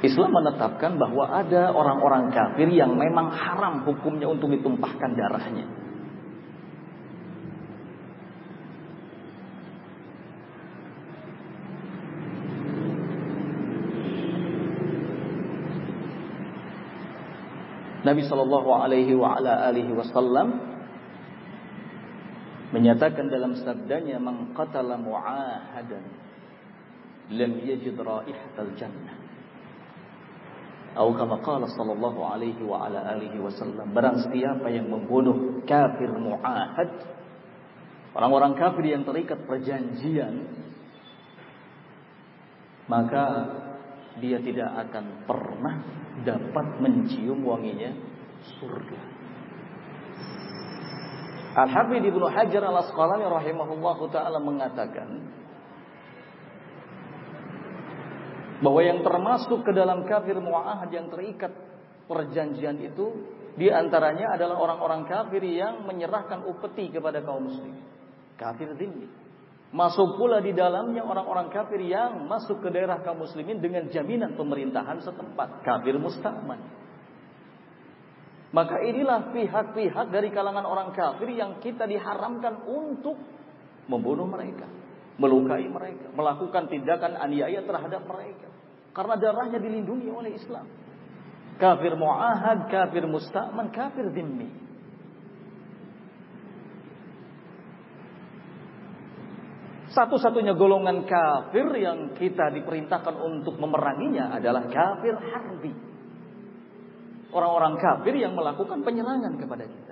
Islam 0.00 0.32
menetapkan 0.32 0.96
bahwa 0.96 1.28
ada 1.28 1.76
orang-orang 1.76 2.32
kafir 2.32 2.72
yang 2.72 2.96
memang 2.96 3.36
haram 3.36 3.84
hukumnya 3.84 4.32
untuk 4.32 4.48
ditumpahkan 4.48 5.12
darahnya. 5.12 5.68
Nabi 18.00 18.24
Shallallahu 18.24 18.70
Alaihi 18.72 19.92
Wasallam 19.92 20.48
menyatakan 22.72 23.28
dalam 23.28 23.52
sabdanya, 23.60 24.16
"Man 24.16 24.56
qatala 24.56 24.96
mu'ahadan 24.96 26.04
lam 27.36 27.52
yajid 27.60 28.00
raihatal 28.00 28.72
jannah." 28.80 29.19
Atau 30.90 31.14
kama 31.14 31.38
qala 31.40 31.70
sallallahu 31.70 32.18
alaihi 32.18 32.60
wa 32.66 32.90
ala 32.90 33.14
alihi 33.14 33.38
wasallam, 33.38 33.94
barang 33.94 34.26
siapa 34.26 34.66
yang 34.74 34.90
membunuh 34.90 35.62
kafir 35.62 36.10
mu'ahad, 36.10 36.90
orang-orang 38.18 38.58
kafir 38.58 38.90
yang 38.90 39.06
terikat 39.06 39.38
perjanjian, 39.46 40.50
maka 42.90 43.24
dia 44.18 44.42
tidak 44.42 44.90
akan 44.90 45.30
pernah 45.30 45.74
dapat 46.26 46.66
mencium 46.82 47.38
wanginya 47.46 47.94
surga. 48.58 49.00
Al-Habib 51.50 52.02
Ibnu 52.02 52.26
Hajar 52.30 52.62
Al-Asqalani 52.62 53.26
rahimahullahu 53.26 54.10
taala 54.10 54.38
mengatakan 54.38 55.38
bahwa 58.60 58.80
yang 58.84 59.00
termasuk 59.00 59.64
ke 59.64 59.72
dalam 59.72 60.04
kafir 60.04 60.36
mu'ahad 60.36 60.92
yang 60.92 61.08
terikat 61.08 61.52
perjanjian 62.04 62.76
itu 62.84 63.06
di 63.56 63.72
antaranya 63.72 64.36
adalah 64.36 64.60
orang-orang 64.60 65.08
kafir 65.08 65.42
yang 65.42 65.88
menyerahkan 65.88 66.44
upeti 66.44 66.92
kepada 66.92 67.24
kaum 67.24 67.48
muslim. 67.48 67.74
Kafir 68.36 68.72
zimmi. 68.76 69.08
Masuk 69.70 70.18
pula 70.18 70.42
di 70.42 70.50
dalamnya 70.50 71.06
orang-orang 71.06 71.48
kafir 71.54 71.78
yang 71.82 72.26
masuk 72.26 72.58
ke 72.58 72.68
daerah 72.74 73.00
kaum 73.00 73.22
muslimin 73.22 73.62
dengan 73.62 73.88
jaminan 73.88 74.36
pemerintahan 74.36 74.98
setempat. 75.02 75.62
Kafir 75.64 75.96
musta'man. 75.96 76.60
Maka 78.50 78.82
inilah 78.82 79.30
pihak-pihak 79.30 80.10
dari 80.10 80.34
kalangan 80.34 80.66
orang 80.66 80.90
kafir 80.90 81.30
yang 81.30 81.62
kita 81.62 81.86
diharamkan 81.86 82.66
untuk 82.66 83.14
membunuh 83.86 84.26
mereka 84.26 84.79
melukai 85.20 85.68
mereka, 85.68 86.08
melakukan 86.16 86.72
tindakan 86.72 87.20
aniaya 87.20 87.60
terhadap 87.60 88.08
mereka. 88.08 88.48
Karena 88.96 89.14
darahnya 89.20 89.60
dilindungi 89.60 90.08
oleh 90.08 90.32
Islam. 90.34 90.64
Kafir 91.60 91.92
mu'ahad, 91.92 92.72
kafir 92.72 93.04
musta'man, 93.04 93.68
kafir 93.68 94.08
dhimmi. 94.08 94.48
Satu-satunya 99.90 100.54
golongan 100.54 101.02
kafir 101.04 101.66
yang 101.76 102.14
kita 102.14 102.54
diperintahkan 102.54 103.14
untuk 103.20 103.58
memeranginya 103.58 104.32
adalah 104.38 104.70
kafir 104.70 105.18
harbi. 105.18 105.74
Orang-orang 107.30 107.74
kafir 107.78 108.14
yang 108.14 108.32
melakukan 108.38 108.86
penyerangan 108.86 109.34
kepada 109.36 109.66
kita. 109.66 109.89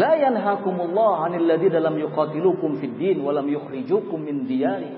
La 0.00 0.16
yanhakumullah 0.16 1.28
'anil 1.28 1.44
yuqatilukum 2.00 2.80
fid 2.80 2.96
din 2.96 3.20
yukhrijukum 3.52 4.16
min 4.16 4.48
wa. 4.48 4.96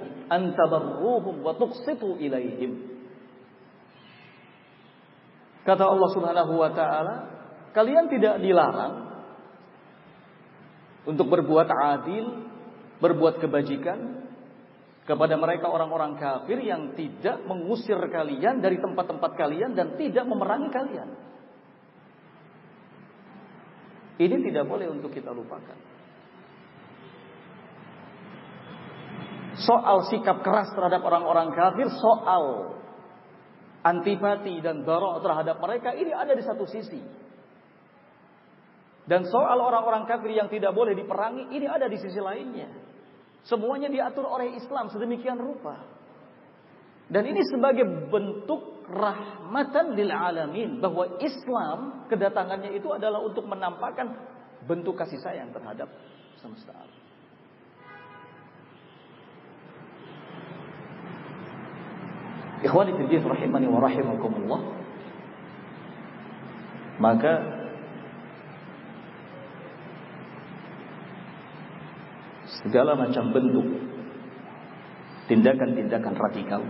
Kata 5.66 5.90
Allah 5.90 6.08
Subhanahu 6.14 6.54
wa 6.54 6.70
taala, 6.70 7.16
kalian 7.74 8.06
tidak 8.14 8.38
dilarang 8.38 9.10
untuk 11.06 11.26
berbuat 11.26 11.66
adil, 11.66 12.46
berbuat 13.02 13.42
kebajikan 13.42 14.22
kepada 15.02 15.34
mereka 15.34 15.66
orang-orang 15.66 16.14
kafir 16.14 16.62
yang 16.62 16.94
tidak 16.94 17.42
mengusir 17.42 17.98
kalian 17.98 18.62
dari 18.62 18.78
tempat-tempat 18.78 19.34
kalian 19.34 19.74
dan 19.74 19.98
tidak 19.98 20.22
memerangi 20.30 20.70
kalian. 20.70 21.10
Ini 24.20 24.36
tidak 24.44 24.68
boleh 24.68 24.92
untuk 24.92 25.08
kita 25.12 25.32
lupakan. 25.32 25.78
Soal 29.62 30.08
sikap 30.08 30.40
keras 30.40 30.72
terhadap 30.72 31.04
orang-orang 31.04 31.52
kafir, 31.52 31.88
soal 31.92 32.76
antipati 33.82 34.62
dan 34.62 34.86
darah 34.86 35.20
terhadap 35.20 35.58
mereka 35.60 35.92
ini 35.92 36.10
ada 36.14 36.32
di 36.32 36.42
satu 36.44 36.64
sisi. 36.64 37.02
Dan 39.02 39.26
soal 39.26 39.58
orang-orang 39.58 40.06
kafir 40.06 40.30
yang 40.30 40.46
tidak 40.46 40.70
boleh 40.72 40.94
diperangi 40.94 41.50
ini 41.50 41.66
ada 41.66 41.90
di 41.90 41.98
sisi 41.98 42.22
lainnya. 42.22 42.70
Semuanya 43.42 43.90
diatur 43.90 44.30
oleh 44.30 44.54
Islam 44.54 44.86
sedemikian 44.94 45.36
rupa. 45.42 45.82
Dan 47.10 47.26
ini 47.26 47.42
sebagai 47.50 47.82
bentuk 48.08 48.81
rahmatan 48.88 49.94
lil 49.94 50.10
alamin 50.10 50.78
bahwa 50.82 51.18
Islam 51.22 52.06
kedatangannya 52.08 52.74
itu 52.74 52.88
adalah 52.90 53.22
untuk 53.22 53.46
menampakkan 53.46 54.14
bentuk 54.66 54.98
kasih 54.98 55.18
sayang 55.18 55.50
terhadap 55.50 55.90
semesta 56.38 56.70
alam. 56.74 57.00
Ikhwani 62.62 62.94
fillah 62.94 63.26
rahimani 63.26 63.66
wa 63.66 63.80
rahimakumullah. 63.82 64.60
Maka 67.02 67.32
segala 72.62 72.94
macam 72.94 73.34
bentuk 73.34 73.66
tindakan-tindakan 75.26 76.14
radikal 76.14 76.62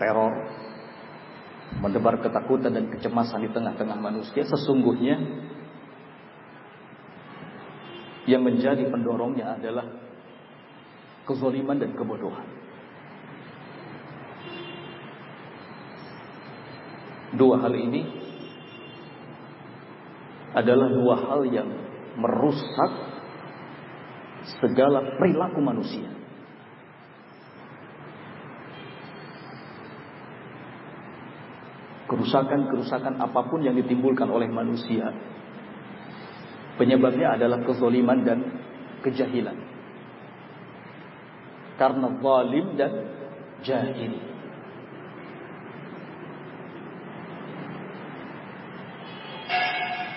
teror, 0.00 0.32
mendebar 1.80 2.20
ketakutan 2.20 2.72
dan 2.76 2.88
kecemasan 2.92 3.44
di 3.44 3.50
tengah-tengah 3.50 3.98
manusia, 3.98 4.44
sesungguhnya 4.44 5.16
yang 8.28 8.42
menjadi 8.46 8.86
pendorongnya 8.86 9.58
adalah 9.58 9.86
kezoliman 11.26 11.78
dan 11.78 11.90
kebodohan. 11.98 12.46
Dua 17.32 17.56
hal 17.64 17.72
ini 17.72 18.02
adalah 20.52 20.88
dua 20.92 21.14
hal 21.16 21.40
yang 21.48 21.68
merusak 22.20 22.92
segala 24.60 25.16
perilaku 25.16 25.64
manusia. 25.64 26.21
Kerusakan-kerusakan 32.12 33.16
apa 33.24 33.40
pun 33.48 33.64
yang 33.64 33.72
ditimbulkan 33.72 34.28
oleh 34.28 34.52
manusia. 34.52 35.08
Penyebabnya 36.76 37.40
adalah 37.40 37.64
kezoliman 37.64 38.20
dan 38.20 38.38
kejahilan. 39.00 39.56
Karena 41.80 42.08
zalim 42.20 42.66
dan 42.76 42.92
jahil. 43.64 44.14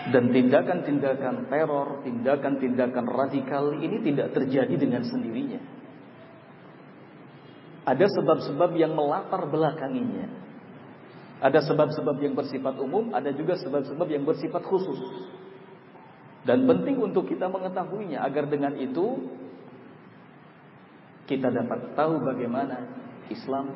Dan 0.06 0.30
tindakan-tindakan 0.30 1.50
teror, 1.50 2.06
tindakan-tindakan 2.06 3.06
radikal 3.10 3.74
ini 3.82 4.06
tidak 4.06 4.38
terjadi 4.38 4.76
dengan 4.78 5.02
sendirinya. 5.02 5.58
Ada 7.90 8.06
sebab-sebab 8.06 8.78
yang 8.78 8.94
melatar 8.94 9.50
belakanginya. 9.50 10.45
Ada 11.44 11.60
sebab-sebab 11.68 12.16
yang 12.24 12.34
bersifat 12.34 12.80
umum, 12.80 13.12
ada 13.12 13.32
juga 13.36 13.60
sebab-sebab 13.60 14.08
yang 14.08 14.24
bersifat 14.24 14.64
khusus. 14.64 15.00
Dan 16.46 16.70
penting 16.70 17.02
untuk 17.02 17.26
kita 17.26 17.50
mengetahuinya 17.50 18.22
agar 18.22 18.46
dengan 18.46 18.78
itu 18.78 19.34
kita 21.26 21.50
dapat 21.50 21.98
tahu 21.98 22.22
bagaimana 22.22 22.86
Islam 23.34 23.74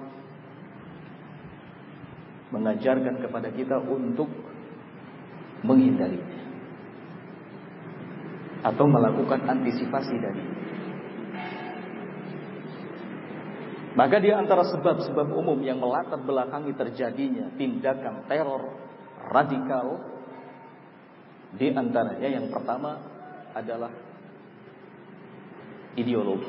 mengajarkan 2.53 3.25
kepada 3.25 3.49
kita 3.49 3.81
untuk 3.81 4.29
menghindarinya 5.65 6.39
atau 8.59 8.85
melakukan 8.85 9.49
antisipasi 9.49 10.15
dari 10.19 10.43
Maka 13.99 14.23
di 14.23 14.31
antara 14.31 14.63
sebab-sebab 14.63 15.27
umum 15.35 15.59
yang 15.59 15.83
melatar 15.83 16.23
belakangi 16.23 16.71
terjadinya 16.71 17.51
tindakan 17.59 18.23
teror 18.31 18.71
radikal 19.27 19.99
di 21.59 21.67
antaranya 21.75 22.31
yang 22.31 22.47
pertama 22.47 22.95
adalah 23.51 23.91
ideologi. 25.99 26.47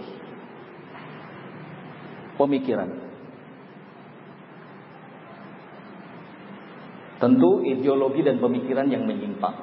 Pemikiran. 2.38 2.90
Tentu 7.18 7.50
ideologi 7.66 8.22
dan 8.22 8.38
pemikiran 8.38 8.86
yang 8.86 9.02
menyimpang. 9.10 9.58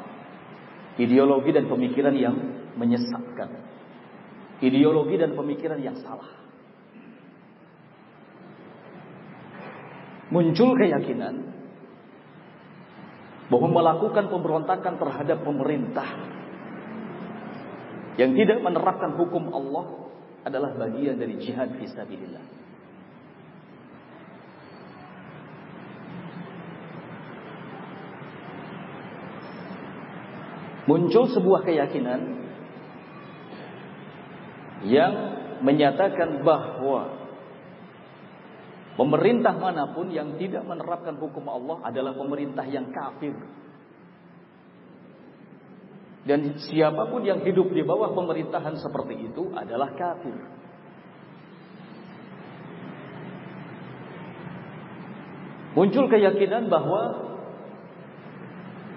Ideologi 1.00 1.56
dan 1.56 1.72
pemikiran 1.72 2.14
yang 2.20 2.36
menyesatkan. 2.76 3.50
Ideologi 4.60 5.16
dan 5.16 5.40
pemikiran 5.40 5.80
yang 5.80 5.96
salah. 6.04 6.47
Muncul 10.28 10.76
keyakinan 10.76 11.56
bahwa 13.48 13.70
melakukan 13.72 14.28
pemberontakan 14.28 15.00
terhadap 15.00 15.40
pemerintah 15.48 16.10
yang 18.20 18.36
tidak 18.36 18.60
menerapkan 18.60 19.16
hukum 19.16 19.48
Allah 19.56 20.12
adalah 20.44 20.76
bagian 20.76 21.16
dari 21.16 21.40
jihad 21.40 21.80
fisabilillah. 21.80 22.44
Muncul 30.88 31.28
sebuah 31.36 31.68
keyakinan 31.68 32.20
yang 34.88 35.14
menyatakan 35.60 36.48
bahwa 36.48 37.17
Pemerintah 38.98 39.54
mana 39.54 39.94
pun 39.94 40.10
yang 40.10 40.42
tidak 40.42 40.66
menerapkan 40.66 41.22
hukum 41.22 41.46
Allah 41.46 41.86
adalah 41.86 42.18
pemerintah 42.18 42.66
yang 42.66 42.90
kafir. 42.90 43.38
Dan 46.26 46.58
siapa 46.60 47.08
pun 47.08 47.22
yang 47.22 47.46
hidup 47.46 47.70
di 47.72 47.86
bawah 47.86 48.12
pemerintahan 48.18 48.76
seperti 48.82 49.32
itu 49.32 49.54
adalah 49.54 49.94
kafir. 49.94 50.34
Muncul 55.78 56.10
keyakinan 56.10 56.74
bahwa 56.74 57.02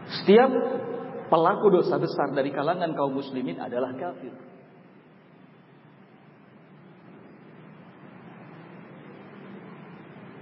setiap 0.08 0.48
pelaku 1.28 1.66
dosa 1.76 2.00
besar 2.00 2.32
dari 2.32 2.50
kalangan 2.56 2.96
kaum 2.96 3.14
muslimin 3.20 3.60
adalah 3.60 3.92
kafir. 4.00 4.32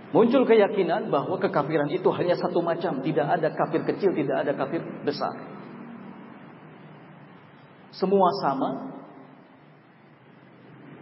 Muncul 0.08 0.48
keyakinan 0.48 1.12
bahwa 1.12 1.36
kekafiran 1.36 1.92
itu 1.92 2.08
hanya 2.16 2.32
satu 2.40 2.64
macam, 2.64 3.04
tidak 3.04 3.28
ada 3.28 3.52
kafir 3.52 3.84
kecil, 3.84 4.16
tidak 4.16 4.40
ada 4.40 4.52
kafir 4.56 4.80
besar. 5.04 5.36
Semua 7.92 8.32
sama. 8.40 8.70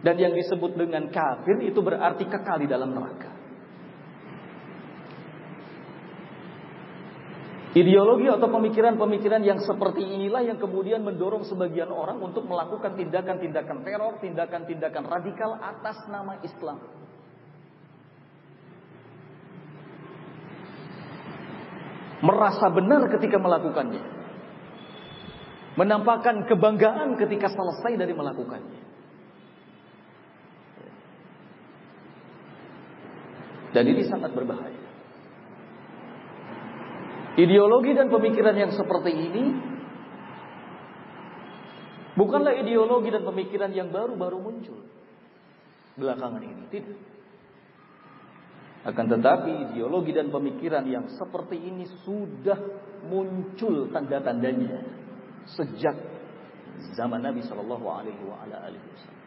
Dan 0.03 0.19
yang 0.19 0.35
disebut 0.35 0.75
dengan 0.75 1.07
kafir 1.07 1.63
itu 1.63 1.79
berarti 1.79 2.27
kekal 2.27 2.59
di 2.59 2.67
dalam 2.67 2.91
neraka. 2.91 3.31
Ideologi 7.77 8.25
atau 8.25 8.49
pemikiran-pemikiran 8.49 9.43
yang 9.45 9.61
seperti 9.61 10.01
inilah 10.01 10.41
yang 10.41 10.57
kemudian 10.57 11.05
mendorong 11.05 11.45
sebagian 11.45 11.93
orang 11.93 12.17
untuk 12.17 12.43
melakukan 12.49 12.97
tindakan-tindakan 12.97 13.85
teror, 13.85 14.17
tindakan-tindakan 14.17 15.03
radikal 15.05 15.55
atas 15.61 16.01
nama 16.09 16.41
Islam. 16.41 17.06
Merasa 22.21 22.71
benar 22.73 23.05
ketika 23.13 23.37
melakukannya. 23.37 24.03
Menampakkan 25.77 26.49
kebanggaan 26.49 27.21
ketika 27.21 27.53
selesai 27.53 28.01
dari 28.01 28.13
melakukannya. 28.17 28.81
Dan 33.77 33.83
ini 33.85 34.01
sangat 34.09 34.33
berbahaya. 34.33 34.85
Ideologi 37.37 37.93
dan 37.93 38.09
pemikiran 38.09 38.57
yang 38.57 38.73
seperti 38.73 39.13
ini 39.13 39.45
bukanlah 42.17 42.57
ideologi 42.57 43.13
dan 43.13 43.21
pemikiran 43.21 43.69
yang 43.77 43.93
baru-baru 43.93 44.41
muncul 44.41 44.81
belakangan 45.93 46.41
ini, 46.41 46.65
tidak. 46.73 47.16
Akan 48.87 49.11
tetapi 49.11 49.67
ideologi 49.67 50.15
dan 50.15 50.31
pemikiran 50.31 50.87
yang 50.87 51.11
seperti 51.11 51.59
ini 51.59 51.83
sudah 52.07 52.55
muncul 53.03 53.91
tanda-tandanya 53.91 54.79
sejak 55.43 55.91
zaman 56.95 57.19
Nabi 57.19 57.43
Shallallahu 57.43 57.83
Alaihi 57.83 58.23
Wasallam. 58.23 59.25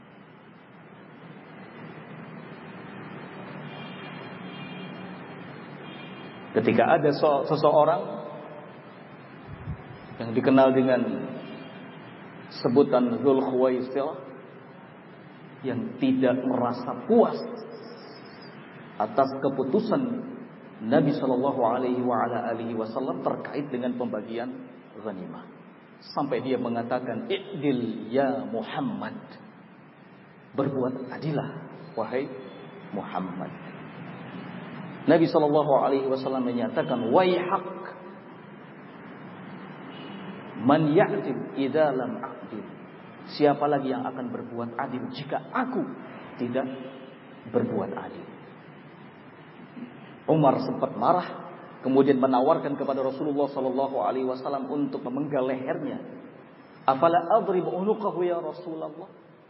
Ketika 6.57 6.83
ada 6.96 7.11
seseorang 7.44 8.03
yang 10.25 10.31
dikenal 10.33 10.73
dengan 10.73 11.01
sebutan 12.64 13.20
Zul 13.20 13.44
yang 15.61 16.01
tidak 16.01 16.40
merasa 16.49 16.96
puas 17.05 17.37
atas 19.00 19.28
keputusan 19.40 20.02
Nabi 20.84 21.12
Shallallahu 21.16 21.60
Alaihi 21.60 22.74
Wasallam 22.76 23.24
terkait 23.24 23.68
dengan 23.72 23.96
pembagian 23.96 24.48
ghanimah. 25.00 25.48
Sampai 26.16 26.40
dia 26.40 26.56
mengatakan, 26.56 27.28
"Idil 27.28 28.08
ya 28.12 28.44
Muhammad." 28.48 29.16
Berbuat 30.56 31.12
adilah 31.12 31.48
wahai 31.94 32.26
Muhammad. 32.96 33.52
Nabi 35.08 35.26
Shallallahu 35.26 35.72
alaihi 35.80 36.06
wasallam 36.06 36.44
menyatakan, 36.44 37.08
"Waihak 37.08 37.66
man 40.60 40.92
ya'dil 40.92 41.56
idza 41.56 41.90
lam 41.94 42.20
a'dil." 42.20 42.66
Siapa 43.34 43.64
lagi 43.70 43.94
yang 43.94 44.04
akan 44.04 44.26
berbuat 44.28 44.76
adil 44.76 45.06
jika 45.14 45.40
aku 45.54 45.82
tidak 46.36 46.66
berbuat 47.54 47.90
adil? 47.94 48.29
Umar 50.28 50.61
sempat 50.64 50.92
marah, 50.96 51.28
kemudian 51.80 52.20
menawarkan 52.20 52.76
kepada 52.76 53.00
Rasulullah 53.00 53.48
Sallallahu 53.48 53.96
Alaihi 54.04 54.28
Wasallam 54.28 54.68
untuk 54.68 55.00
memenggal 55.06 55.48
lehernya. 55.48 56.00
Afala 56.85 57.28
adrib 57.40 57.64
unuqahu 57.64 58.20
ya 58.24 58.40
Rasulullah? 58.40 58.92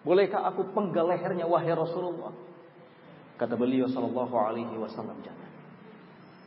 Bolehkah 0.00 0.46
aku 0.48 0.70
penggal 0.72 1.10
lehernya 1.10 1.44
wahai 1.44 1.74
Rasulullah? 1.74 2.32
Kata 3.36 3.56
beliau 3.56 3.88
Sallallahu 3.88 4.34
Alaihi 4.36 4.76
Wasallam 4.76 5.18
jangan. 5.24 5.50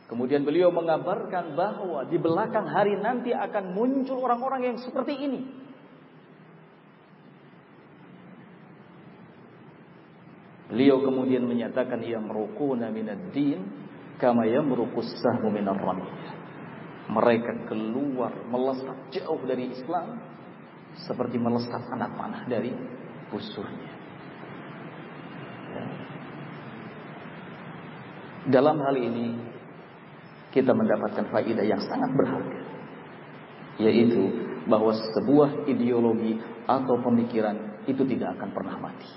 Kemudian 0.04 0.44
beliau 0.44 0.68
mengabarkan 0.68 1.56
bahwa 1.56 2.04
di 2.04 2.20
belakang 2.20 2.68
hari 2.68 2.94
nanti 3.00 3.32
akan 3.32 3.72
muncul 3.72 4.20
orang-orang 4.20 4.74
yang 4.74 4.78
seperti 4.78 5.16
ini. 5.16 5.40
Beliau 10.68 11.00
kemudian 11.06 11.46
menyatakan 11.46 12.02
ia 12.02 12.18
merukuna 12.18 12.90
minad 12.90 13.30
din 13.30 13.83
kama 14.18 14.46
yamruqus 14.46 15.10
sahmu 15.22 15.50
minar. 15.50 15.78
Mereka 17.04 17.68
keluar 17.68 18.32
melesat 18.48 18.96
jauh 19.12 19.40
dari 19.44 19.68
Islam 19.70 20.18
seperti 21.04 21.36
melesat 21.36 21.84
anak 21.92 22.16
panah 22.16 22.42
dari 22.48 22.72
busurnya. 23.28 23.92
Ya. 25.74 25.86
Dalam 28.54 28.76
hal 28.80 28.96
ini 28.96 29.36
kita 30.54 30.70
mendapatkan 30.70 31.28
faedah 31.28 31.66
yang 31.66 31.82
sangat 31.82 32.14
berharga 32.14 32.62
yaitu 33.82 34.30
bahwa 34.70 34.94
sebuah 34.94 35.66
ideologi 35.66 36.38
atau 36.64 36.96
pemikiran 37.02 37.84
itu 37.90 38.00
tidak 38.06 38.38
akan 38.38 38.50
pernah 38.54 38.76
mati. 38.80 39.10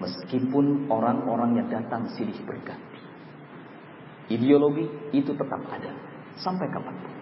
Meskipun 0.00 0.88
orang-orang 0.88 1.60
yang 1.60 1.68
datang 1.68 2.08
silih 2.16 2.34
berganti. 2.48 2.89
Ideologi 4.30 4.86
itu 5.10 5.34
tetap 5.34 5.58
ada 5.66 5.90
sampai 6.38 6.70
kapan 6.70 6.94
pun. 6.94 7.12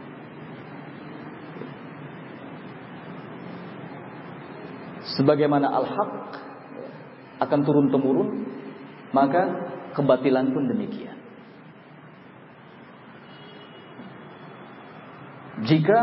Sebagaimana 5.17 5.73
al-haq 5.73 6.13
akan 7.41 7.61
turun 7.65 7.89
temurun, 7.89 8.29
maka 9.17 9.43
kebatilan 9.97 10.53
pun 10.53 10.69
demikian. 10.69 11.17
Jika 15.65 15.99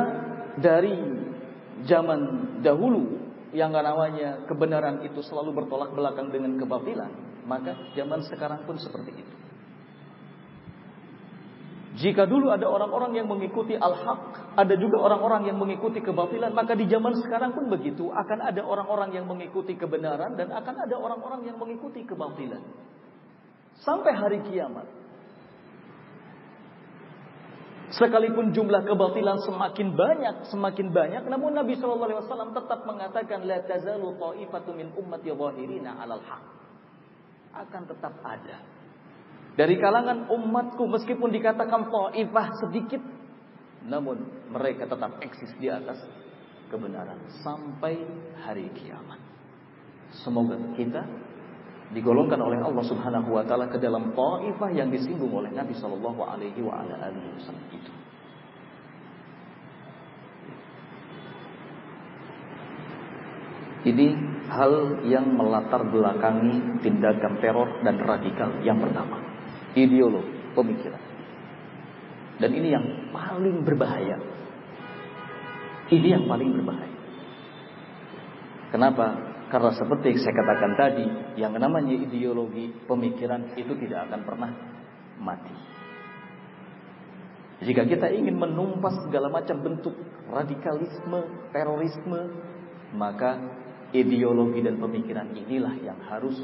dari 0.60 0.96
zaman 1.86 2.20
dahulu 2.66 3.24
yang 3.56 3.72
namanya 3.72 4.44
kebenaran 4.52 5.06
itu 5.08 5.24
selalu 5.24 5.64
bertolak 5.64 5.96
belakang 5.96 6.34
dengan 6.34 6.60
kebatilan, 6.60 7.14
maka 7.48 7.78
zaman 7.96 8.20
sekarang 8.26 8.68
pun 8.68 8.76
seperti 8.76 9.16
itu. 9.16 9.45
Jika 11.96 12.28
dulu 12.28 12.52
ada 12.52 12.68
orang-orang 12.68 13.16
yang 13.16 13.28
mengikuti 13.32 13.72
al-haq, 13.72 14.52
ada 14.60 14.76
juga 14.76 15.00
orang-orang 15.00 15.48
yang 15.48 15.56
mengikuti 15.56 16.04
kebatilan, 16.04 16.52
maka 16.52 16.76
di 16.76 16.92
zaman 16.92 17.16
sekarang 17.24 17.56
pun 17.56 17.72
begitu, 17.72 18.12
akan 18.12 18.52
ada 18.52 18.60
orang-orang 18.68 19.16
yang 19.16 19.24
mengikuti 19.24 19.80
kebenaran 19.80 20.36
dan 20.36 20.52
akan 20.52 20.76
ada 20.76 20.96
orang-orang 21.00 21.48
yang 21.48 21.56
mengikuti 21.56 22.04
kebatilan. 22.04 22.60
Sampai 23.80 24.12
hari 24.12 24.44
kiamat. 24.44 24.84
Sekalipun 27.96 28.52
jumlah 28.52 28.84
kebatilan 28.84 29.40
semakin 29.48 29.96
banyak, 29.96 30.36
semakin 30.52 30.92
banyak, 30.92 31.24
namun 31.32 31.56
Nabi 31.56 31.80
Shallallahu 31.80 32.12
Alaihi 32.12 32.20
Wasallam 32.28 32.52
tetap 32.52 32.84
mengatakan 32.84 33.48
la 33.48 33.64
tazalu 33.64 34.20
ta'ifatu 34.20 34.76
min 34.76 34.92
ummati 35.00 35.32
zahirina 35.32 35.96
'alal 35.96 36.24
haq. 36.28 36.44
Akan 37.56 37.88
tetap 37.88 38.20
ada 38.20 38.75
dari 39.56 39.80
kalangan 39.80 40.28
umatku 40.28 40.84
meskipun 40.84 41.32
dikatakan 41.32 41.88
ta'ifah 41.88 42.48
sedikit, 42.60 43.00
namun 43.88 44.20
mereka 44.52 44.84
tetap 44.84 45.16
eksis 45.24 45.56
di 45.64 45.72
atas 45.72 46.04
kebenaran 46.68 47.24
sampai 47.40 47.96
hari 48.44 48.68
kiamat. 48.76 49.20
Semoga 50.24 50.60
kita 50.76 51.08
digolongkan 51.96 52.40
oleh 52.42 52.60
Allah 52.60 52.84
Subhanahu 52.84 53.32
wa 53.32 53.48
taala 53.48 53.72
ke 53.72 53.80
dalam 53.80 54.12
taifah 54.12 54.72
yang 54.76 54.92
disinggung 54.92 55.32
oleh 55.32 55.54
Nabi 55.56 55.72
sallallahu 55.78 56.20
alaihi 56.20 56.60
wa 56.60 56.82
ala 56.82 57.08
alihi 57.08 57.28
wasallam 57.40 57.66
itu. 57.72 57.94
Ini 63.86 64.08
hal 64.50 65.06
yang 65.06 65.38
melatar 65.38 65.86
belakangi 65.86 66.82
tindakan 66.82 67.38
teror 67.38 67.70
dan 67.86 68.02
radikal 68.02 68.50
yang 68.66 68.82
pertama. 68.82 69.25
Ideologi, 69.76 70.56
pemikiran. 70.56 71.04
Dan 72.40 72.52
ini 72.52 72.68
yang 72.72 72.86
paling 73.12 73.64
berbahaya. 73.64 74.18
Ini 75.92 76.08
yang 76.16 76.26
paling 76.26 76.50
berbahaya. 76.56 76.96
Kenapa? 78.72 79.08
Karena 79.48 79.72
seperti 79.72 80.16
yang 80.16 80.20
saya 80.20 80.36
katakan 80.36 80.74
tadi, 80.76 81.06
yang 81.38 81.54
namanya 81.56 81.94
ideologi 81.94 82.74
pemikiran 82.90 83.54
itu 83.56 83.72
tidak 83.78 84.10
akan 84.10 84.22
pernah 84.26 84.52
mati. 85.22 85.56
Jika 87.64 87.88
kita 87.88 88.12
ingin 88.12 88.36
menumpas 88.36 89.00
segala 89.08 89.32
macam 89.32 89.64
bentuk 89.64 89.96
radikalisme, 90.28 91.24
terorisme, 91.56 92.22
maka 92.92 93.40
ideologi 93.96 94.60
dan 94.60 94.76
pemikiran 94.76 95.32
inilah 95.32 95.72
yang 95.80 95.96
harus 96.04 96.36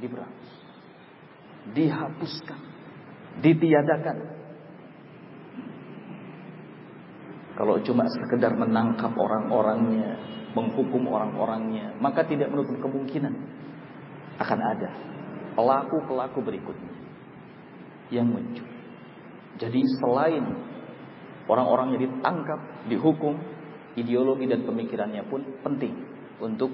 diberangus, 0.00 0.61
dihapuskan, 1.70 2.60
ditiadakan. 3.38 4.16
Kalau 7.52 7.78
cuma 7.86 8.08
sekedar 8.10 8.58
menangkap 8.58 9.12
orang-orangnya, 9.14 10.18
menghukum 10.56 11.06
orang-orangnya, 11.06 11.94
maka 12.02 12.26
tidak 12.26 12.50
menutup 12.50 12.80
kemungkinan 12.82 13.34
akan 14.42 14.58
ada 14.58 14.90
pelaku-pelaku 15.54 16.38
berikutnya 16.42 16.92
yang 18.10 18.28
muncul. 18.28 18.66
Jadi 19.60 19.80
selain 20.00 20.44
orang-orang 21.46 21.94
yang 21.94 22.00
ditangkap, 22.08 22.60
dihukum, 22.88 23.36
ideologi 23.94 24.48
dan 24.48 24.64
pemikirannya 24.64 25.22
pun 25.28 25.44
penting 25.60 25.92
untuk 26.40 26.72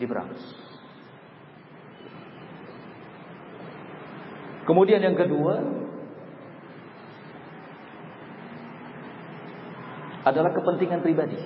diberangus. 0.00 0.65
Kemudian 4.66 4.98
yang 4.98 5.14
kedua 5.14 5.62
adalah 10.26 10.50
kepentingan 10.50 11.06
pribadi. 11.06 11.38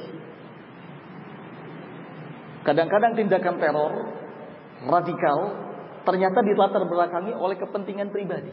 Kadang-kadang 2.65 3.13
tindakan 3.13 3.57
teror 3.61 3.93
radikal 4.89 5.39
ternyata 6.09 6.41
dilatar 6.41 6.83
belakangi 6.89 7.37
oleh 7.37 7.61
kepentingan 7.61 8.09
pribadi. 8.09 8.53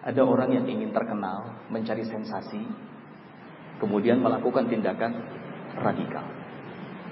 Ada 0.00 0.22
orang 0.24 0.54
yang 0.54 0.64
ingin 0.64 0.96
terkenal, 0.96 1.60
mencari 1.68 2.06
sensasi, 2.08 2.62
kemudian 3.82 4.22
melakukan 4.22 4.70
tindakan 4.70 5.12
radikal. 5.76 6.24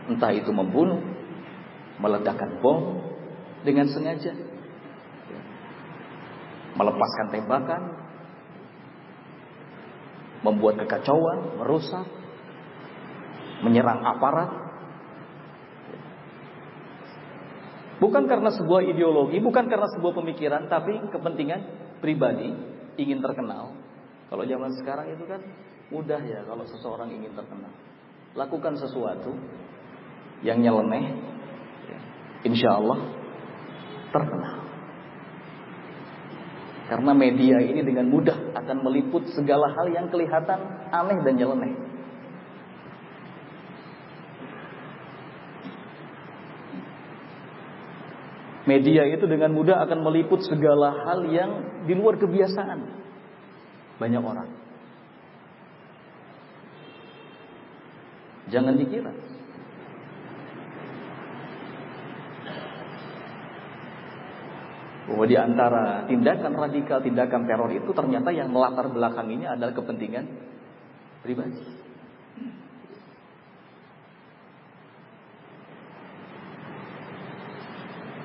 Entah 0.09 0.33
itu 0.33 0.49
membunuh, 0.49 1.18
meledakkan 1.99 2.63
bom 2.63 3.03
dengan 3.67 3.91
sengaja, 3.91 4.35
melepaskan 6.79 7.27
tembakan, 7.35 7.83
membuat 10.47 10.79
kekacauan, 10.87 11.59
merusak, 11.59 12.07
menyerang 13.67 14.07
aparat. 14.07 14.51
Bukan 17.99 18.31
karena 18.31 18.55
sebuah 18.55 18.87
ideologi, 18.87 19.43
bukan 19.43 19.67
karena 19.67 19.91
sebuah 19.99 20.15
pemikiran, 20.23 20.71
tapi 20.71 20.95
kepentingan 21.11 21.61
pribadi 21.99 22.55
ingin 22.95 23.19
terkenal. 23.19 23.75
Kalau 24.31 24.45
zaman 24.47 24.71
sekarang 24.79 25.19
itu 25.19 25.27
kan 25.27 25.43
mudah 25.91 26.23
ya 26.23 26.47
kalau 26.47 26.63
seseorang 26.63 27.11
ingin 27.11 27.35
terkenal. 27.35 27.75
Lakukan 28.39 28.79
sesuatu 28.79 29.35
yang 30.47 30.63
nyeleneh, 30.63 31.28
insya 32.47 32.79
Allah 32.79 32.99
terkenal. 34.15 34.59
Karena 36.89 37.13
media 37.13 37.61
ini 37.61 37.85
dengan 37.85 38.09
mudah 38.09 38.57
akan 38.57 38.81
meliput 38.81 39.29
segala 39.37 39.69
hal 39.77 39.93
yang 39.93 40.09
kelihatan 40.09 40.61
aneh 40.89 41.21
dan 41.21 41.37
nyeleneh. 41.37 41.75
Media 48.65 49.09
itu 49.09 49.25
dengan 49.25 49.53
mudah 49.57 49.81
akan 49.85 50.05
meliput 50.05 50.45
segala 50.45 50.93
hal 50.93 51.25
yang 51.29 51.85
di 51.89 51.97
luar 51.97 52.21
kebiasaan 52.21 52.81
banyak 53.97 54.21
orang. 54.21 54.49
Jangan 58.49 58.77
dikira. 58.81 59.13
Bahwa 65.09 65.25
di 65.25 65.37
antara 65.41 66.05
tindakan 66.05 66.53
radikal, 66.53 67.01
tindakan 67.01 67.49
teror 67.49 67.73
itu 67.73 67.91
ternyata 67.97 68.29
yang 68.29 68.53
melatar 68.53 68.93
belakanginya 68.93 69.57
adalah 69.57 69.73
kepentingan 69.73 70.25
pribadi. 71.25 71.65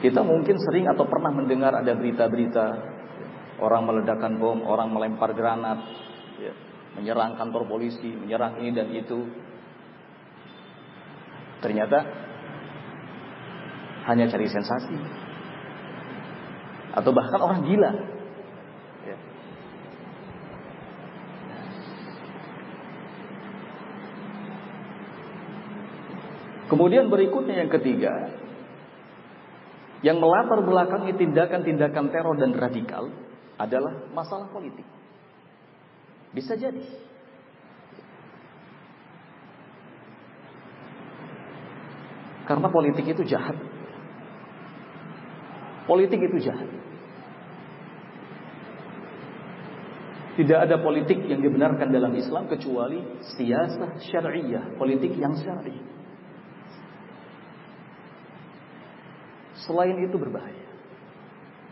Kita 0.03 0.19
mungkin 0.19 0.59
sering 0.59 0.91
atau 0.91 1.07
pernah 1.07 1.31
mendengar 1.31 1.71
ada 1.71 1.95
berita-berita 1.95 2.65
orang 3.63 3.88
meledakkan 3.88 4.36
bom, 4.36 4.59
orang 4.67 4.91
melempar 4.91 5.31
granat, 5.31 5.79
ya, 6.43 6.51
menyerang 6.99 7.39
kantor 7.39 7.63
polisi, 7.63 8.11
menyerang 8.11 8.59
ini 8.59 8.75
dan 8.75 8.91
itu. 8.91 9.23
Ternyata 11.63 12.03
hanya 14.11 14.27
cari 14.27 14.47
sensasi, 14.51 15.22
atau 16.93 17.09
bahkan 17.09 17.41
orang 17.41 17.65
gila. 17.65 17.91
Ya. 19.09 19.17
Kemudian 26.69 27.09
berikutnya 27.09 27.65
yang 27.65 27.71
ketiga, 27.73 28.13
yang 30.05 30.21
melatar 30.21 30.61
belakangi 30.61 31.17
tindakan-tindakan 31.17 32.05
teror 32.13 32.35
dan 32.37 32.53
radikal 32.53 33.09
adalah 33.57 34.09
masalah 34.13 34.49
politik. 34.53 34.85
Bisa 36.33 36.57
jadi. 36.57 36.81
Karena 42.43 42.67
politik 42.67 43.05
itu 43.07 43.23
jahat. 43.23 43.55
Politik 45.87 46.19
itu 46.19 46.37
jahat. 46.43 46.72
Tidak 50.34 50.57
ada 50.57 50.81
politik 50.81 51.29
yang 51.29 51.45
dibenarkan 51.45 51.93
dalam 51.93 52.09
Islam 52.17 52.49
kecuali 52.49 52.97
siasah 53.38 54.01
syariah, 54.01 54.73
politik 54.81 55.13
yang 55.13 55.38
syariah. 55.38 55.93
Selain 59.61 59.93
itu 60.01 60.17
berbahaya. 60.17 60.65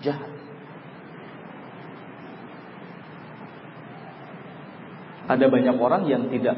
Jahat. 0.06 0.32
Ada 5.26 5.46
banyak 5.50 5.76
orang 5.82 6.04
yang 6.06 6.30
tidak 6.30 6.58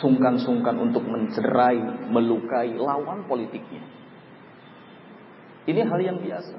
sungkan-sungkan 0.00 0.80
untuk 0.80 1.04
mencerai, 1.04 2.08
melukai 2.08 2.72
lawan 2.72 3.28
politiknya. 3.28 3.84
Ini 5.68 5.80
hal 5.84 6.00
yang 6.00 6.18
biasa. 6.24 6.56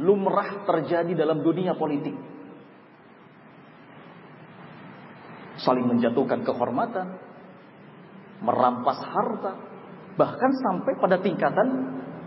Lumrah 0.00 0.64
terjadi 0.64 1.12
dalam 1.12 1.44
dunia 1.44 1.76
politik. 1.76 2.31
Saling 5.62 5.86
menjatuhkan 5.86 6.42
kehormatan, 6.42 7.18
merampas 8.42 8.98
harta, 8.98 9.52
bahkan 10.18 10.52
sampai 10.58 10.92
pada 10.98 11.22
tingkatan 11.22 11.68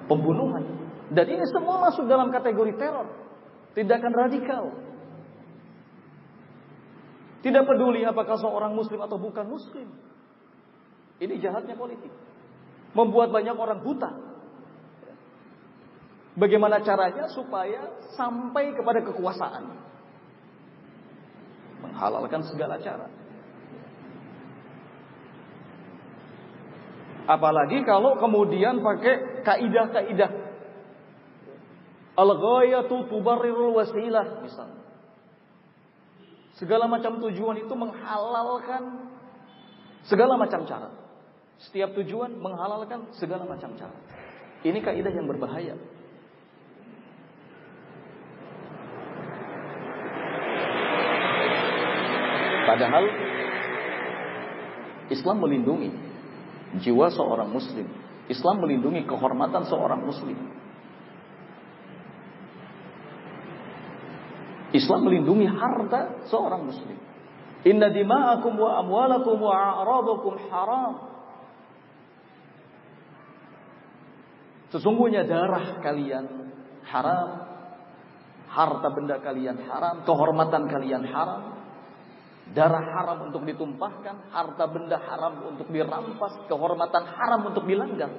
pembunuhan. 0.07 0.63
Dan 1.11 1.25
ini 1.29 1.45
semua 1.51 1.83
masuk 1.86 2.07
dalam 2.07 2.31
kategori 2.31 2.73
teror, 2.79 3.07
tindakan 3.77 4.13
radikal. 4.15 4.65
Tidak 7.45 7.61
peduli 7.61 8.01
apakah 8.01 8.41
seorang 8.41 8.73
muslim 8.73 9.05
atau 9.05 9.21
bukan 9.21 9.45
muslim. 9.45 9.86
Ini 11.21 11.38
jahatnya 11.38 11.77
politik. 11.77 12.09
Membuat 12.97 13.29
banyak 13.29 13.53
orang 13.53 13.86
buta. 13.86 14.11
Bagaimana 16.36 16.81
caranya 16.81 17.29
supaya 17.31 18.01
sampai 18.17 18.73
kepada 18.73 18.99
kekuasaan. 19.05 19.63
Menghalalkan 21.86 22.41
segala 22.49 22.81
cara. 22.81 23.07
Apalagi 27.26 27.82
kalau 27.82 28.21
kemudian 28.21 28.86
pakai 28.86 29.41
kaidah-kaidah. 29.41 30.32
Al-ghayatu 32.15 33.09
tubarrirul 33.11 33.76
wasilah 33.76 34.45
misalnya. 34.45 34.86
Segala 36.55 36.88
macam 36.88 37.19
tujuan 37.19 37.59
itu 37.59 37.73
menghalalkan 37.76 39.11
segala 40.07 40.39
macam 40.39 40.63
cara. 40.63 40.93
Setiap 41.59 41.91
tujuan 41.99 42.39
menghalalkan 42.39 43.11
segala 43.19 43.43
macam 43.43 43.76
cara. 43.76 43.97
Ini 44.63 44.80
kaidah 44.80 45.11
yang 45.11 45.28
berbahaya. 45.28 45.76
Padahal 52.65 53.05
Islam 55.13 55.38
melindungi 55.38 56.05
jiwa 56.82 57.11
seorang 57.11 57.49
muslim. 57.51 57.88
Islam 58.26 58.65
melindungi 58.65 59.05
kehormatan 59.05 59.69
seorang 59.69 60.01
muslim. 60.01 60.38
Islam 64.76 65.07
melindungi 65.07 65.47
harta 65.47 66.26
seorang 66.28 66.67
muslim. 66.67 66.97
Inna 67.65 67.89
dima'akum 67.89 68.53
wa 68.59 68.82
amwalakum 68.84 69.38
wa 69.39 69.53
a'radakum 69.53 70.34
haram. 70.51 70.93
Sesungguhnya 74.76 75.23
darah 75.23 75.80
kalian 75.80 76.51
haram, 76.84 77.30
harta 78.51 78.88
benda 78.91 79.17
kalian 79.23 79.63
haram, 79.65 80.03
kehormatan 80.03 80.67
kalian 80.67 81.07
haram, 81.07 81.64
darah 82.53 82.83
haram 82.83 83.25
untuk 83.31 83.41
ditumpahkan, 83.41 84.29
harta 84.29 84.65
benda 84.69 85.01
haram 85.01 85.49
untuk 85.49 85.65
dirampas, 85.73 86.45
kehormatan 86.45 87.03
haram 87.09 87.41
untuk 87.49 87.65
dilanggar. 87.65 88.11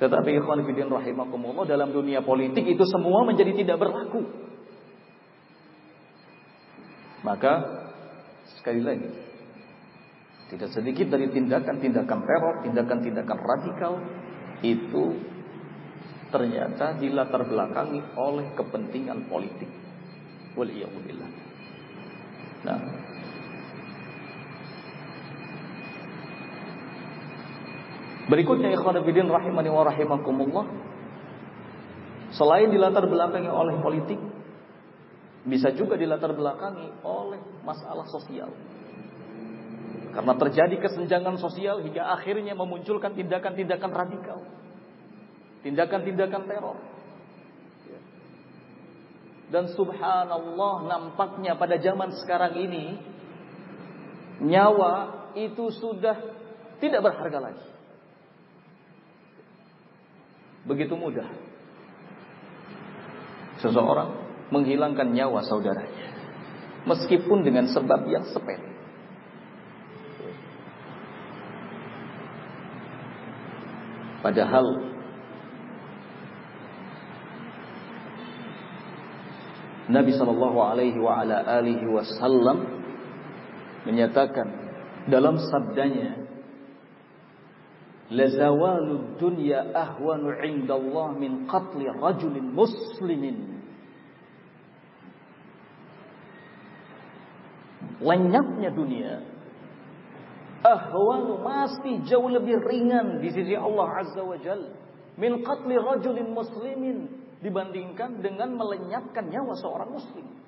Tetapi 0.00 0.30
ikhwan 0.40 0.64
fillah 0.64 0.96
rahimakumullah 1.04 1.68
dalam 1.68 1.92
dunia 1.92 2.24
politik 2.24 2.64
itu 2.64 2.88
semua 2.88 3.20
menjadi 3.28 3.52
tidak 3.52 3.76
berlaku. 3.76 4.24
Maka 7.20 7.52
sekali 8.56 8.80
lagi 8.80 9.12
tidak 10.48 10.72
sedikit 10.72 11.12
dari 11.12 11.28
tindakan-tindakan 11.28 12.20
teror, 12.24 12.54
tindakan-tindakan 12.64 13.38
radikal 13.38 13.92
itu 14.64 15.04
ternyata 16.32 16.96
dilatar 16.96 17.44
belakangi 17.44 18.00
oleh 18.16 18.56
kepentingan 18.56 19.28
politik. 19.28 19.68
Waliyahudillah. 20.58 21.30
Nah, 22.66 22.80
Berikutnya 28.30 28.70
ikhwan 28.70 28.94
rahimani 29.26 29.70
wa 29.74 29.82
rahimakumullah. 29.90 30.66
Selain 32.30 32.70
dilatar 32.70 33.10
belakangi 33.10 33.50
oleh 33.50 33.74
politik, 33.82 34.22
bisa 35.42 35.74
juga 35.74 35.98
dilatar 35.98 36.30
belakangi 36.30 37.02
oleh 37.02 37.42
masalah 37.66 38.06
sosial. 38.06 38.54
Karena 40.14 40.34
terjadi 40.38 40.78
kesenjangan 40.78 41.42
sosial 41.42 41.82
hingga 41.82 42.06
akhirnya 42.06 42.54
memunculkan 42.54 43.18
tindakan-tindakan 43.18 43.90
radikal. 43.90 44.38
Tindakan-tindakan 45.66 46.42
teror. 46.46 46.78
Dan 49.50 49.74
subhanallah 49.74 50.86
nampaknya 50.86 51.58
pada 51.58 51.74
zaman 51.82 52.14
sekarang 52.22 52.54
ini 52.54 53.02
nyawa 54.46 55.26
itu 55.34 55.74
sudah 55.74 56.16
tidak 56.78 57.02
berharga 57.02 57.50
lagi. 57.50 57.66
Begitu 60.70 60.94
mudah. 60.94 61.26
Seseorang 63.58 64.16
menghilangkan 64.54 65.10
nyawa 65.10 65.42
saudaranya. 65.44 66.08
Meskipun 66.86 67.44
dengan 67.44 67.68
sebab 67.68 68.08
yang 68.08 68.24
sepele. 68.30 68.70
Padahal 74.20 74.89
Nabi 79.90 80.14
Shallallahu 80.14 80.58
Alaihi 80.62 80.98
wa 81.02 81.18
ala 81.18 81.42
alihi 81.58 81.82
Wasallam 81.90 82.62
menyatakan 83.84 84.46
dalam 85.10 85.34
sabdanya 85.50 86.14
lazawalu 88.10 89.18
dunya 89.18 89.66
ahwanu 89.74 90.34
indallah 90.46 91.14
min 91.18 91.46
qatli 91.50 91.90
rajulin 91.90 92.54
muslimin 92.54 93.62
lenyapnya 98.02 98.70
dunia 98.74 99.22
ahwanu 100.64 101.40
masih 101.40 102.04
jauh 102.04 102.28
lebih 102.28 102.60
ringan 102.62 103.20
di 103.24 103.32
sisi 103.32 103.56
Allah 103.56 104.04
Azza 104.04 104.20
wa 104.20 104.36
Jal 104.40 104.74
min 105.16 105.40
qatli 105.44 105.76
rajulin 105.78 106.34
muslimin 106.34 107.19
dibandingkan 107.40 108.20
dengan 108.20 108.56
melenyapkan 108.56 109.28
nyawa 109.32 109.56
seorang 109.56 109.90
muslim 109.90 110.40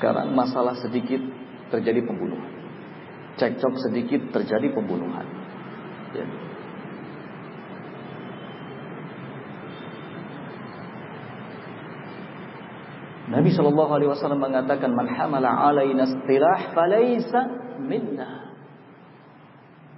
sekarang 0.00 0.32
masalah 0.32 0.72
sedikit 0.80 1.20
terjadi 1.68 2.00
pembunuhan. 2.08 2.48
Cekcok 3.36 3.74
sedikit 3.84 4.32
terjadi 4.32 4.72
pembunuhan. 4.72 5.28
Ya. 6.16 6.24
Nabi 13.30 13.52
Shallallahu 13.52 13.92
Alaihi 13.94 14.10
Wasallam 14.10 14.40
mengatakan, 14.40 14.90
"Man 14.90 15.06
hamala 15.12 15.52
alaina 15.52 16.08
istilah, 16.08 16.74
minna." 17.78 18.49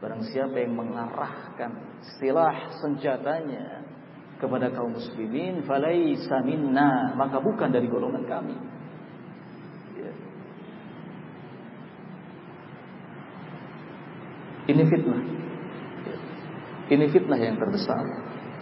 Barang 0.02 0.26
siapa 0.26 0.58
yang 0.58 0.74
mengarahkan 0.74 2.02
istilah 2.02 2.74
senjatanya 2.82 3.86
kepada 4.42 4.74
kaum 4.74 4.98
muslimin, 4.98 5.62
falaysa 5.62 6.42
minna, 6.42 7.14
maka 7.14 7.38
bukan 7.38 7.70
dari 7.70 7.86
golongan 7.86 8.26
kami. 8.26 8.56
Ini 14.66 14.82
fitnah. 14.90 15.22
Ini 16.90 17.04
fitnah 17.10 17.38
yang 17.38 17.56
terbesar 17.62 18.02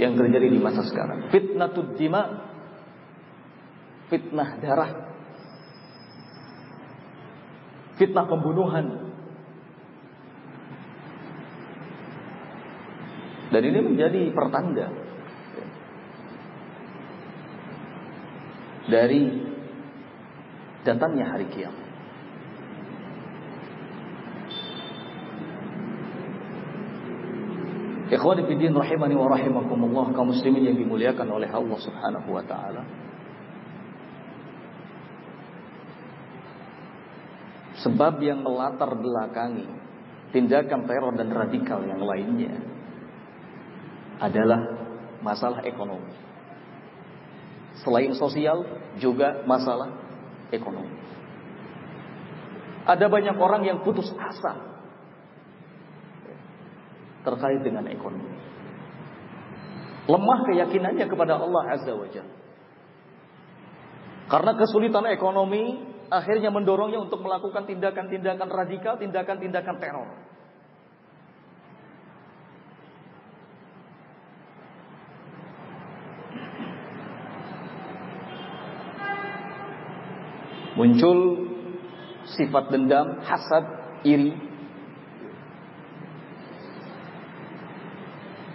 yang 0.01 0.17
terjadi 0.17 0.49
di 0.49 0.61
masa 0.61 0.85
sekarang. 0.85 1.29
Fitnah 1.33 1.73
dima, 1.97 2.23
fitnah 4.13 4.61
darah, 4.61 4.93
fitnah 7.97 8.25
pembunuhan. 8.29 9.00
Dan 13.51 13.63
ini 13.67 13.79
menjadi 13.83 14.31
pertanda 14.31 14.87
dari 18.87 19.23
datangnya 20.87 21.35
hari 21.35 21.47
kiamat. 21.51 21.87
Ikhwani 28.11 28.43
fiddin 28.43 28.75
rahimani 28.75 29.15
wa 29.15 29.31
rahimakumullah 29.31 30.11
kaum 30.15 30.35
muslimin 30.35 30.67
yang 30.67 30.79
dimuliakan 30.79 31.31
oleh 31.31 31.47
Allah 31.47 31.79
Subhanahu 31.79 32.29
wa 32.35 32.43
taala. 32.43 32.83
Sebab 37.87 38.19
yang 38.19 38.43
melatar 38.43 38.95
belakangi 38.99 39.67
tindakan 40.35 40.91
teror 40.91 41.15
dan 41.15 41.31
radikal 41.31 41.87
yang 41.87 42.03
lainnya 42.03 42.70
adalah 44.21 44.61
masalah 45.25 45.65
ekonomi. 45.65 46.13
Selain 47.81 48.13
sosial 48.13 48.69
juga 49.01 49.41
masalah 49.49 49.97
ekonomi. 50.53 50.93
Ada 52.85 53.09
banyak 53.09 53.37
orang 53.41 53.63
yang 53.65 53.79
putus 53.81 54.09
asa 54.13 54.57
terkait 57.25 57.61
dengan 57.65 57.85
ekonomi. 57.89 58.37
Lemah 60.09 60.39
keyakinannya 60.49 61.07
kepada 61.07 61.39
Allah 61.39 61.63
Azza 61.77 61.93
wa 61.93 62.09
Jalla. 62.09 62.37
Karena 64.31 64.53
kesulitan 64.57 65.07
ekonomi 65.11 65.91
akhirnya 66.11 66.51
mendorongnya 66.51 67.03
untuk 67.03 67.23
melakukan 67.23 67.67
tindakan-tindakan 67.67 68.49
radikal, 68.51 68.95
tindakan-tindakan 68.99 69.77
teror. 69.79 70.09
Muncul 80.81 81.19
sifat 82.25 82.73
dendam, 82.73 83.21
hasad, 83.21 83.65
iri, 84.09 84.33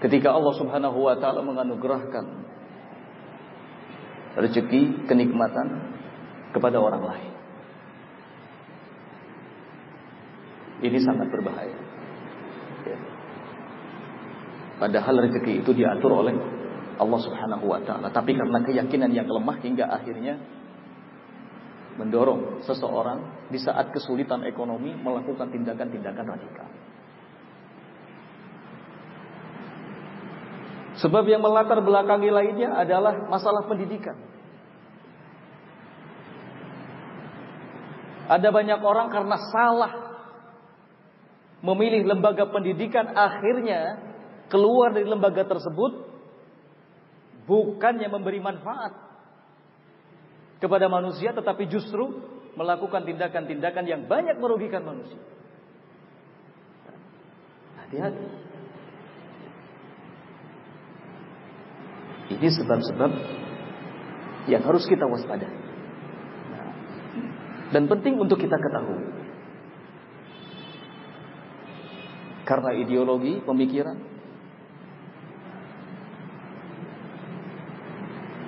Ketika 0.06 0.38
Allah 0.38 0.54
Subhanahu 0.54 1.02
wa 1.02 1.18
taala 1.18 1.42
menganugerahkan 1.42 2.26
rezeki, 4.38 5.10
kenikmatan 5.10 5.98
kepada 6.54 6.78
orang 6.78 7.04
lain. 7.10 7.32
Ini 10.86 11.00
sangat 11.02 11.32
berbahaya. 11.34 11.80
Ya. 12.86 13.00
Padahal 14.78 15.26
rezeki 15.26 15.66
itu 15.66 15.72
diatur 15.74 16.22
oleh 16.22 16.38
Allah 17.02 17.20
Subhanahu 17.26 17.66
wa 17.66 17.82
taala, 17.82 18.14
tapi 18.14 18.38
karena 18.38 18.62
keyakinan 18.62 19.10
yang 19.10 19.26
lemah 19.26 19.58
hingga 19.64 19.90
akhirnya 19.90 20.38
mendorong 21.96 22.64
seseorang 22.68 23.48
di 23.48 23.60
saat 23.60 23.92
kesulitan 23.96 24.44
ekonomi 24.44 24.92
melakukan 24.96 25.48
tindakan-tindakan 25.52 26.26
radikal. 26.28 26.68
Sebab 30.96 31.24
yang 31.28 31.44
melatar 31.44 31.84
belakangi 31.84 32.32
lainnya 32.32 32.72
adalah 32.72 33.28
masalah 33.28 33.68
pendidikan. 33.68 34.16
Ada 38.26 38.50
banyak 38.50 38.80
orang 38.82 39.08
karena 39.14 39.38
salah 39.54 39.94
memilih 41.62 42.10
lembaga 42.10 42.50
pendidikan 42.50 43.12
akhirnya 43.14 44.02
keluar 44.50 44.94
dari 44.94 45.06
lembaga 45.06 45.46
tersebut 45.46 46.10
bukannya 47.46 48.10
memberi 48.10 48.42
manfaat 48.42 48.94
kepada 50.66 50.90
manusia 50.90 51.30
tetapi 51.30 51.70
justru 51.70 52.26
melakukan 52.58 53.06
tindakan-tindakan 53.06 53.86
yang 53.86 54.02
banyak 54.10 54.34
merugikan 54.42 54.82
manusia. 54.82 55.22
Hati-hati. 57.78 58.26
Ini 62.26 62.48
sebab-sebab 62.50 63.12
yang 64.50 64.66
harus 64.66 64.90
kita 64.90 65.06
waspadai. 65.06 65.54
Dan 67.70 67.86
penting 67.86 68.18
untuk 68.18 68.42
kita 68.42 68.58
ketahui. 68.58 69.06
Karena 72.46 72.70
ideologi, 72.78 73.42
pemikiran. 73.42 73.98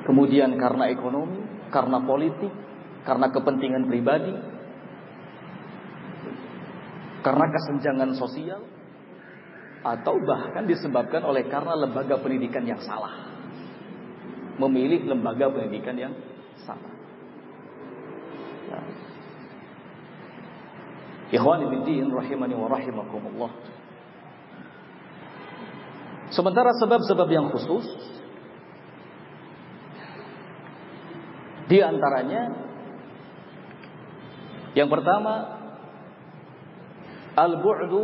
Kemudian 0.06 0.56
karena 0.56 0.88
ekonomi, 0.94 1.47
karena 1.70 1.98
politik, 2.04 2.54
karena 3.04 3.28
kepentingan 3.32 3.84
pribadi. 3.88 4.34
Karena 7.24 7.46
kesenjangan 7.52 8.12
sosial. 8.16 8.62
Atau 9.86 10.20
bahkan 10.26 10.68
disebabkan 10.68 11.24
oleh 11.24 11.48
karena 11.48 11.78
lembaga 11.78 12.20
pendidikan 12.20 12.66
yang 12.68 12.82
salah 12.84 13.38
memilih 14.58 15.06
lembaga 15.06 15.54
pendidikan 15.54 15.96
yang 15.96 16.14
sama. 16.66 16.90
Ya. 18.68 18.80
Ikhwani 21.38 21.66
fiddin 21.72 22.10
rahimani 22.10 22.56
wa 22.58 22.68
rahimakumullah. 22.68 23.52
Sementara 26.34 26.76
sebab-sebab 26.76 27.28
yang 27.32 27.48
khusus 27.54 27.88
di 31.68 31.78
antaranya 31.84 32.44
yang 34.72 34.88
pertama 34.88 35.34
al-bu'du 37.38 38.04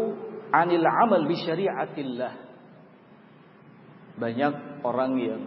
'anil 0.53 0.85
'amal 0.85 1.25
bi 1.25 1.35
syari'atillah. 1.41 2.33
Banyak 4.13 4.85
orang 4.85 5.11
yang 5.17 5.41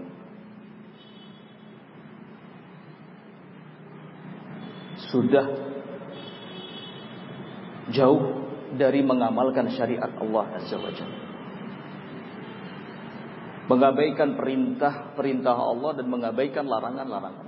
sudah 5.07 5.47
jauh 7.95 8.23
dari 8.75 9.07
mengamalkan 9.07 9.71
syariat 9.71 10.11
Allah 10.19 10.59
Azza 10.59 10.75
wa 10.75 10.91
Jalla. 10.91 11.21
Mengabaikan 13.67 14.35
perintah-perintah 14.35 15.55
Allah 15.55 15.91
dan 15.95 16.07
mengabaikan 16.11 16.67
larangan-larangan. 16.67 17.46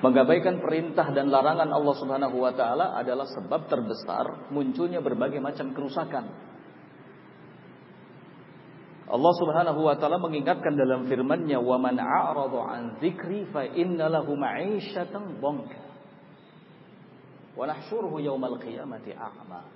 Mengabaikan 0.00 0.64
perintah 0.64 1.12
dan 1.12 1.28
larangan 1.28 1.68
Allah 1.68 1.94
Subhanahu 2.00 2.36
wa 2.40 2.52
taala 2.56 2.96
adalah 2.96 3.28
sebab 3.28 3.68
terbesar 3.68 4.48
munculnya 4.48 5.04
berbagai 5.04 5.44
macam 5.44 5.76
kerusakan 5.76 6.50
Allah 9.10 9.32
Subhanahu 9.42 9.80
wa 9.82 9.98
taala 9.98 10.22
mengingatkan 10.22 10.78
dalam 10.78 11.10
firman-Nya, 11.10 11.58
"Wa 11.58 11.82
man 11.82 11.98
a'rada 11.98 12.60
an 12.70 12.82
dzikri 13.02 13.50
fa 13.50 13.66
inna 13.66 14.06
lahu 14.06 14.38
ma'isyatan 14.38 15.42
dhanka 15.42 15.82
wa 17.58 17.66
nahsyuruhu 17.66 18.22
yaumal 18.22 18.54
qiyamati 18.62 19.10
a'ma." 19.10 19.66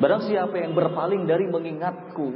Barang 0.00 0.24
siapa 0.24 0.56
yang 0.56 0.72
berpaling 0.72 1.28
dari 1.28 1.44
mengingatku, 1.44 2.28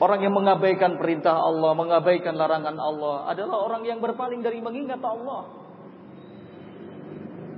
orang 0.00 0.20
yang 0.20 0.34
mengabaikan 0.34 1.00
perintah 1.00 1.36
Allah, 1.36 1.72
mengabaikan 1.72 2.36
larangan 2.36 2.76
Allah 2.76 3.30
adalah 3.32 3.56
orang 3.64 3.82
yang 3.88 3.98
berpaling 4.00 4.44
dari 4.44 4.60
mengingat 4.60 5.00
Allah. 5.00 5.66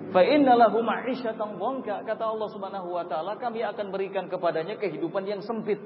Fa 0.08 0.24
innalahu 0.24 0.80
ma'isyatan 0.80 1.60
dhanka 1.60 2.00
kata 2.08 2.24
Allah 2.24 2.48
Subhanahu 2.48 2.88
wa 2.96 3.04
taala 3.04 3.36
kami 3.36 3.60
akan 3.60 3.92
berikan 3.92 4.24
kepadanya 4.32 4.80
kehidupan 4.80 5.28
yang 5.28 5.44
sempit. 5.44 5.76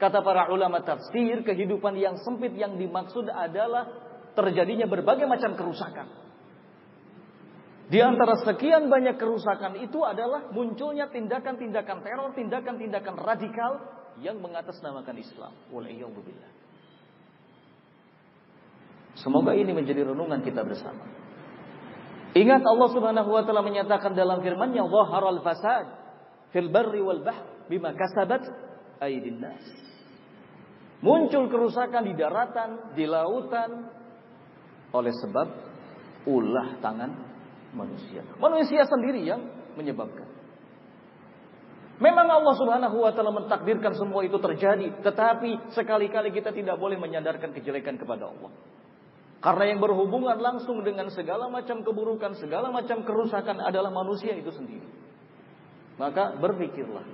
Kata 0.00 0.24
para 0.24 0.48
ulama 0.50 0.80
tafsir, 0.82 1.44
kehidupan 1.44 1.94
yang 2.00 2.16
sempit 2.24 2.56
yang 2.56 2.74
dimaksud 2.80 3.28
adalah 3.28 3.86
terjadinya 4.32 4.88
berbagai 4.88 5.28
macam 5.28 5.54
kerusakan. 5.54 6.08
Di 7.92 8.00
antara 8.00 8.40
sekian 8.40 8.88
banyak 8.88 9.20
kerusakan 9.20 9.76
itu 9.84 10.00
adalah 10.00 10.48
munculnya 10.48 11.12
tindakan-tindakan 11.12 12.00
teror, 12.00 12.32
tindakan-tindakan 12.32 13.14
radikal 13.20 13.72
yang 14.20 14.42
mengatasnamakan 14.42 15.16
Islam. 15.16 15.52
Semoga 19.16 19.52
ini 19.56 19.72
menjadi 19.72 20.08
renungan 20.08 20.40
kita 20.44 20.66
bersama. 20.66 21.04
Ingat 22.32 22.64
Allah 22.64 22.88
Subhanahu 22.88 23.28
wa 23.28 23.44
taala 23.44 23.60
menyatakan 23.60 24.16
dalam 24.16 24.40
firman-Nya 24.40 24.88
al 24.88 25.40
fasad 25.44 25.86
fil 26.48 26.72
barri 26.72 27.04
wal 27.04 27.20
bahr 27.20 27.68
bima 27.68 27.92
kasabat 27.92 28.48
aydin 29.04 29.36
nas. 29.36 29.64
Muncul 31.04 31.50
kerusakan 31.50 32.08
di 32.08 32.14
daratan, 32.14 32.94
di 32.96 33.04
lautan 33.04 33.90
oleh 34.96 35.12
sebab 35.12 35.48
ulah 36.30 36.78
tangan 36.80 37.10
manusia. 37.76 38.24
Manusia 38.38 38.86
sendiri 38.86 39.26
yang 39.26 39.42
menyebabkan. 39.76 40.31
Memang 42.02 42.26
Allah 42.26 42.54
Subhanahu 42.58 42.98
wa 42.98 43.14
taala 43.14 43.30
mentakdirkan 43.30 43.94
semua 43.94 44.26
itu 44.26 44.34
terjadi, 44.42 45.06
tetapi 45.06 45.70
sekali-kali 45.70 46.34
kita 46.34 46.50
tidak 46.50 46.74
boleh 46.74 46.98
menyandarkan 46.98 47.54
kejelekan 47.54 47.94
kepada 47.94 48.26
Allah. 48.26 48.50
Karena 49.38 49.70
yang 49.70 49.78
berhubungan 49.78 50.34
langsung 50.34 50.82
dengan 50.82 51.06
segala 51.14 51.46
macam 51.46 51.86
keburukan, 51.86 52.34
segala 52.42 52.74
macam 52.74 53.06
kerusakan 53.06 53.62
adalah 53.62 53.94
manusia 53.94 54.34
itu 54.34 54.50
sendiri. 54.50 54.86
Maka 55.98 56.34
berpikirlah. 56.42 57.06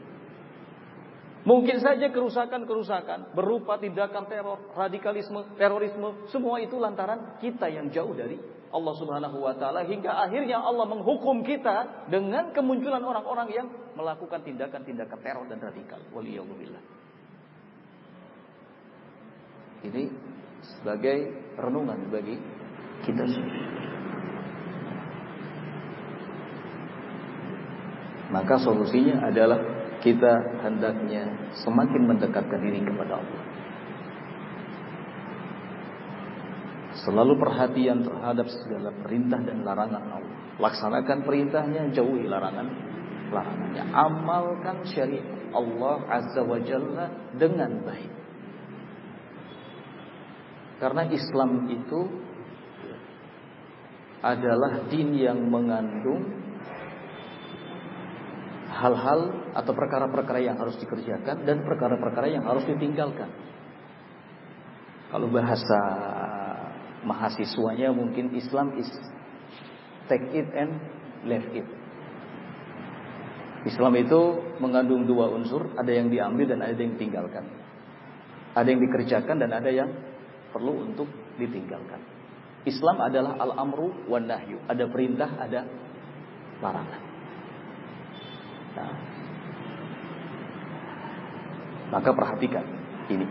Mungkin 1.45 1.80
saja 1.84 2.09
kerusakan-kerusakan 2.09 3.36
berupa 3.36 3.76
tindakan 3.76 4.24
teror, 4.28 4.72
radikalisme, 4.72 5.57
terorisme, 5.57 6.28
semua 6.32 6.61
itu 6.64 6.80
lantaran 6.80 7.41
kita 7.41 7.68
yang 7.68 7.93
jauh 7.93 8.12
dari 8.16 8.36
Allah 8.68 8.94
Subhanahu 9.00 9.40
wa 9.40 9.56
taala 9.56 9.84
hingga 9.88 10.12
akhirnya 10.12 10.60
Allah 10.60 10.84
menghukum 10.84 11.40
kita 11.40 12.08
dengan 12.12 12.52
kemunculan 12.52 13.00
orang-orang 13.00 13.48
yang 13.48 13.66
melakukan 13.96 14.44
tindakan-tindakan 14.44 15.18
teror 15.24 15.44
dan 15.48 15.58
radikal. 15.58 16.00
Waliyahumillah. 16.12 16.82
Ini 19.88 20.04
sebagai 20.60 21.18
renungan 21.56 22.12
bagi 22.12 22.36
kita 23.08 23.24
semua. 23.30 23.56
Maka 28.28 28.60
solusinya 28.60 29.24
adalah 29.24 29.56
kita 30.04 30.60
hendaknya 30.60 31.48
semakin 31.64 32.02
mendekatkan 32.04 32.60
diri 32.60 32.84
kepada 32.84 33.24
Allah. 33.24 33.47
Selalu 37.07 37.38
perhatian 37.38 38.03
terhadap 38.03 38.46
segala 38.51 38.90
perintah 39.05 39.38
dan 39.42 39.62
larangan 39.62 40.05
Allah. 40.18 40.36
Laksanakan 40.59 41.18
perintahnya, 41.22 41.94
jauhi 41.94 42.26
larangan 42.26 42.66
larangannya. 43.30 43.84
Amalkan 43.92 44.82
syariat 44.88 45.38
Allah 45.53 45.96
Azza 46.11 46.42
wa 46.44 46.59
Jalla 46.61 47.07
dengan 47.36 47.84
baik. 47.84 48.12
Karena 50.78 51.03
Islam 51.11 51.66
itu 51.70 52.01
adalah 54.22 54.86
din 54.90 55.14
yang 55.14 55.38
mengandung 55.46 56.22
hal-hal 58.78 59.51
atau 59.59 59.72
perkara-perkara 59.74 60.38
yang 60.38 60.59
harus 60.59 60.78
dikerjakan 60.78 61.42
dan 61.42 61.66
perkara-perkara 61.66 62.30
yang 62.30 62.46
harus 62.46 62.62
ditinggalkan. 62.66 63.30
Kalau 65.09 65.26
bahasa 65.32 65.80
mahasiswanya 67.09 67.88
mungkin 67.96 68.36
Islam 68.36 68.76
is 68.76 68.88
take 70.12 70.28
it 70.36 70.48
and 70.52 70.76
leave 71.24 71.48
it. 71.56 71.68
Islam 73.64 73.96
itu 73.98 74.20
mengandung 74.62 75.09
dua 75.09 75.32
unsur, 75.32 75.72
ada 75.74 75.90
yang 75.90 76.12
diambil 76.12 76.54
dan 76.54 76.61
ada 76.62 76.78
yang 76.78 76.94
ditinggalkan. 76.94 77.44
Ada 78.54 78.68
yang 78.70 78.80
dikerjakan 78.80 79.36
dan 79.40 79.50
ada 79.50 79.70
yang 79.72 79.90
perlu 80.54 80.88
untuk 80.88 81.09
ditinggalkan. 81.36 82.00
Islam 82.64 83.02
adalah 83.02 83.34
al-amru 83.40 84.06
wan 84.06 84.28
nahyu. 84.28 84.62
Ada 84.68 84.84
perintah, 84.88 85.30
ada 85.40 85.66
larangan. 86.62 87.02
Nah, 88.78 88.94
maka 91.98 92.11
perhatikan 92.14 92.64
ini. 93.11 93.26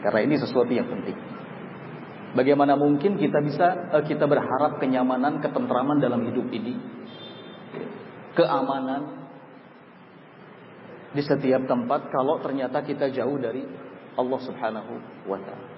Karena 0.00 0.20
ini 0.24 0.34
sesuatu 0.40 0.72
yang 0.72 0.88
penting. 0.88 1.29
Bagaimana 2.30 2.78
mungkin 2.78 3.18
kita 3.18 3.42
bisa 3.42 3.90
eh, 3.90 4.04
kita 4.06 4.30
berharap 4.30 4.78
kenyamanan, 4.78 5.42
ketentraman 5.42 5.98
dalam 5.98 6.22
hidup 6.30 6.46
ini? 6.54 6.78
Keamanan 8.38 9.20
di 11.10 11.22
setiap 11.26 11.66
tempat 11.66 12.06
kalau 12.14 12.38
ternyata 12.38 12.86
kita 12.86 13.10
jauh 13.10 13.34
dari 13.42 13.66
Allah 14.14 14.40
Subhanahu 14.46 14.92
wa 15.26 15.38
taala. 15.42 15.68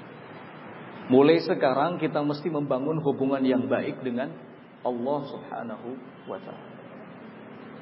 Mulai 1.09 1.40
sekarang 1.40 1.96
kita 1.96 2.20
mesti 2.20 2.53
membangun 2.53 3.00
hubungan 3.00 3.40
yang 3.40 3.64
baik 3.64 4.05
dengan 4.05 4.28
Allah 4.84 5.20
Subhanahu 5.32 5.88
wa 6.28 6.36
taala. 6.36 6.68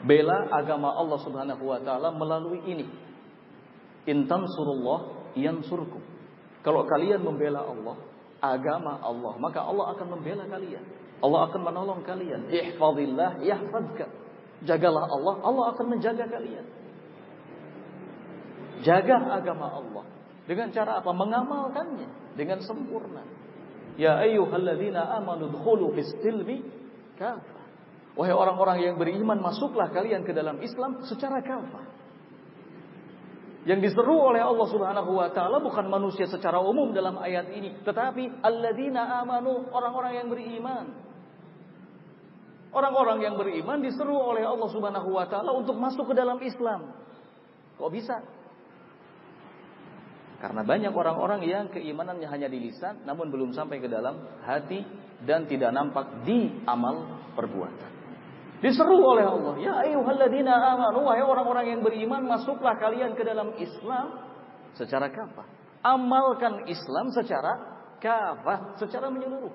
Bela 0.07 0.47
agama 0.55 0.95
Allah 0.95 1.19
Subhanahu 1.21 1.63
wa 1.67 1.79
taala 1.83 2.15
melalui 2.15 2.63
ini. 2.71 2.87
Intan 4.07 4.47
surullah 4.47 5.35
yansurkum. 5.35 6.01
Kalau 6.63 6.87
kalian 6.89 7.21
membela 7.21 7.67
Allah, 7.67 8.10
agama 8.41 8.99
Allah, 9.05 9.37
maka 9.37 9.61
Allah 9.61 9.93
akan 9.97 10.07
membela 10.19 10.45
kalian. 10.49 10.85
Allah 11.21 11.41
akan 11.53 11.61
menolong 11.61 12.01
kalian. 12.03 12.49
Ihfazillah 12.49 13.45
yahfazka. 13.45 14.09
Jagalah 14.65 15.05
Allah, 15.09 15.35
Allah 15.45 15.65
akan 15.77 15.87
menjaga 15.97 16.25
kalian. 16.29 16.65
Jaga 18.81 19.17
agama 19.37 19.69
Allah. 19.69 20.05
Dengan 20.49 20.73
cara 20.73 21.05
apa? 21.05 21.13
Mengamalkannya 21.13 22.37
dengan 22.37 22.65
sempurna. 22.65 23.23
Ya 24.01 24.17
ayyuhalladzina 24.25 25.21
amanu 25.21 25.53
dkhulu 25.53 25.93
fis 25.93 26.09
silmi 26.25 26.65
kafah. 27.21 27.61
Wahai 28.17 28.33
orang-orang 28.35 28.83
yang 28.83 28.97
beriman, 28.97 29.39
masuklah 29.39 29.93
kalian 29.93 30.25
ke 30.25 30.33
dalam 30.33 30.59
Islam 30.65 31.05
secara 31.05 31.45
kafah. 31.45 32.00
Yang 33.69 33.93
diseru 33.93 34.17
oleh 34.17 34.41
Allah 34.41 34.67
Subhanahu 34.73 35.21
wa 35.21 35.29
taala 35.37 35.61
bukan 35.61 35.85
manusia 35.85 36.25
secara 36.25 36.65
umum 36.65 36.97
dalam 36.97 37.21
ayat 37.21 37.53
ini, 37.53 37.77
tetapi 37.85 38.41
alladzina 38.41 39.21
amanu, 39.21 39.69
orang-orang 39.69 40.13
yang 40.17 40.29
beriman. 40.33 40.87
Orang-orang 42.71 43.19
yang 43.21 43.35
beriman 43.37 43.85
diseru 43.85 44.17
oleh 44.17 44.49
Allah 44.49 44.69
Subhanahu 44.73 45.13
wa 45.13 45.29
taala 45.29 45.53
untuk 45.53 45.77
masuk 45.77 46.09
ke 46.09 46.15
dalam 46.17 46.41
Islam. 46.41 46.97
Kok 47.77 47.91
bisa? 47.93 48.25
Karena 50.41 50.65
banyak 50.65 50.97
orang-orang 50.97 51.45
yang 51.45 51.69
keimanannya 51.69 52.25
hanya 52.25 52.49
di 52.49 52.65
lisan 52.65 53.05
namun 53.05 53.29
belum 53.29 53.53
sampai 53.53 53.77
ke 53.77 53.93
dalam 53.93 54.41
hati 54.41 54.81
dan 55.21 55.45
tidak 55.45 55.69
nampak 55.69 56.25
di 56.25 56.65
amal 56.65 57.29
perbuatan. 57.37 58.00
Diseru 58.61 59.01
oleh 59.01 59.25
Allah, 59.25 59.55
"Ya 59.57 59.73
ayyuhalladzina 59.89 60.53
amanu, 60.53 61.09
wahai 61.09 61.25
orang-orang 61.25 61.67
yang 61.77 61.81
beriman, 61.81 62.29
masuklah 62.29 62.77
kalian 62.77 63.17
ke 63.17 63.25
dalam 63.25 63.57
Islam 63.57 64.21
secara 64.77 65.09
kafah. 65.09 65.49
Amalkan 65.81 66.69
Islam 66.69 67.09
secara 67.17 67.57
kafah, 68.05 68.77
secara 68.77 69.09
menyeluruh. 69.09 69.53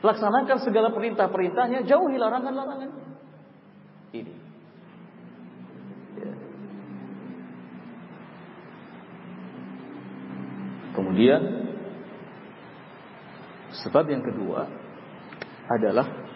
Laksanakan 0.00 0.64
segala 0.64 0.88
perintah-perintahnya, 0.96 1.84
jauhi 1.84 2.16
larangan-larangannya." 2.16 3.04
Ini 4.16 4.34
Kemudian 10.90 11.40
sebab 13.72 14.04
yang 14.10 14.26
kedua 14.26 14.66
adalah 15.70 16.29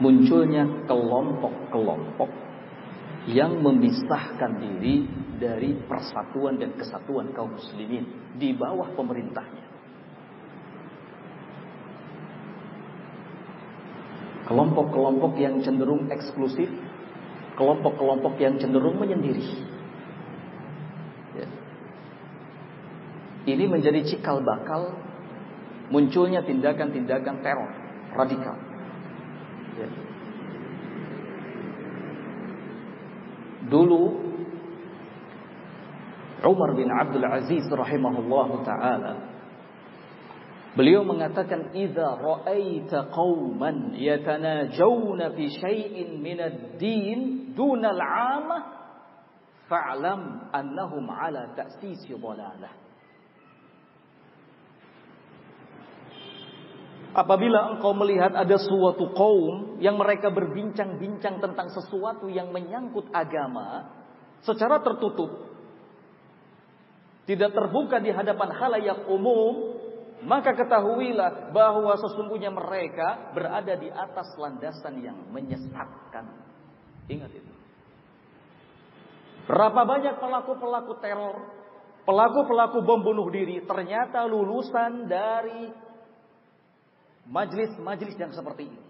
munculnya 0.00 0.88
kelompok-kelompok 0.88 2.30
yang 3.28 3.60
memisahkan 3.60 4.58
diri 4.58 5.04
dari 5.36 5.76
persatuan 5.84 6.56
dan 6.56 6.72
kesatuan 6.76 7.32
kaum 7.36 7.52
muslimin 7.52 8.08
di 8.40 8.56
bawah 8.56 8.96
pemerintahnya. 8.96 9.68
Kelompok-kelompok 14.48 15.38
yang 15.38 15.62
cenderung 15.62 16.10
eksklusif, 16.10 16.66
kelompok-kelompok 17.54 18.34
yang 18.40 18.58
cenderung 18.58 18.98
menyendiri. 18.98 19.70
Ini 23.50 23.64
menjadi 23.66 24.04
cikal 24.04 24.44
bakal 24.44 24.94
munculnya 25.88 26.44
tindakan-tindakan 26.44 27.40
teror 27.40 27.70
radikal. 28.14 28.69
Dulu 33.70 34.02
Umar 36.40 36.70
bin 36.74 36.88
Abdul 36.90 37.26
Aziz 37.28 37.68
rahimahullahu 37.68 38.64
taala 38.64 39.30
Beliau 40.70 41.02
mengatakan 41.02 41.74
idza 41.74 42.14
ra'aita 42.14 43.10
qauman 43.10 43.90
yatanajawna 43.98 45.34
fi 45.34 45.44
syai'in 45.50 46.22
min 46.22 46.38
ad-din 46.38 47.52
duna 47.58 47.90
al-'amah 47.90 48.62
fa'lam 49.66 50.50
annahum 50.54 51.10
'ala 51.10 51.58
ta'sisi 51.58 52.14
dhalalah 52.14 52.89
Apabila 57.10 57.74
engkau 57.74 57.90
melihat 57.90 58.30
ada 58.38 58.54
suatu 58.54 59.10
kaum 59.18 59.82
yang 59.82 59.98
mereka 59.98 60.30
berbincang-bincang 60.30 61.42
tentang 61.42 61.66
sesuatu 61.74 62.30
yang 62.30 62.54
menyangkut 62.54 63.10
agama 63.10 63.90
secara 64.46 64.78
tertutup, 64.78 65.50
tidak 67.26 67.50
terbuka 67.50 67.98
di 67.98 68.14
hadapan 68.14 68.54
halayak 68.54 69.10
umum, 69.10 69.74
maka 70.22 70.54
ketahuilah 70.54 71.50
bahwa 71.50 71.98
sesungguhnya 71.98 72.54
mereka 72.54 73.34
berada 73.34 73.74
di 73.74 73.90
atas 73.90 74.30
landasan 74.38 75.02
yang 75.02 75.18
menyesatkan. 75.34 76.30
Ingat 77.10 77.30
itu. 77.34 77.54
Berapa 79.50 79.82
banyak 79.82 80.14
pelaku-pelaku 80.22 80.94
teror 81.02 81.36
pelaku-pelaku 82.04 82.80
bom 82.82 83.00
bunuh 83.04 83.28
diri 83.28 83.62
ternyata 83.68 84.24
lulusan 84.24 85.06
dari 85.06 85.89
majlis-majlis 87.30 88.18
yang 88.18 88.34
seperti 88.34 88.68
ini. 88.68 88.80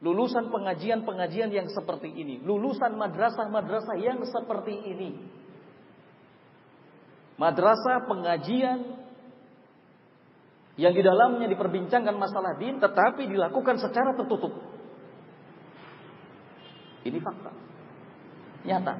Lulusan 0.00 0.52
pengajian-pengajian 0.52 1.48
yang 1.52 1.68
seperti 1.72 2.12
ini. 2.12 2.40
Lulusan 2.44 2.96
madrasah-madrasah 3.00 3.96
yang 4.00 4.20
seperti 4.28 4.74
ini. 4.76 5.10
Madrasah 7.36 8.08
pengajian 8.08 9.04
yang 10.76 10.92
di 10.92 11.00
dalamnya 11.00 11.48
diperbincangkan 11.48 12.16
masalah 12.16 12.60
din 12.60 12.76
tetapi 12.76 13.28
dilakukan 13.28 13.80
secara 13.80 14.12
tertutup. 14.16 14.52
Ini 17.04 17.16
fakta. 17.20 17.52
Nyata. 18.68 18.94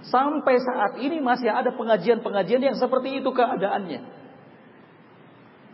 Sampai 0.00 0.56
saat 0.64 0.96
ini 0.96 1.20
masih 1.20 1.52
ada 1.52 1.76
pengajian-pengajian 1.76 2.72
yang 2.72 2.76
seperti 2.80 3.20
itu 3.20 3.28
keadaannya. 3.28 4.19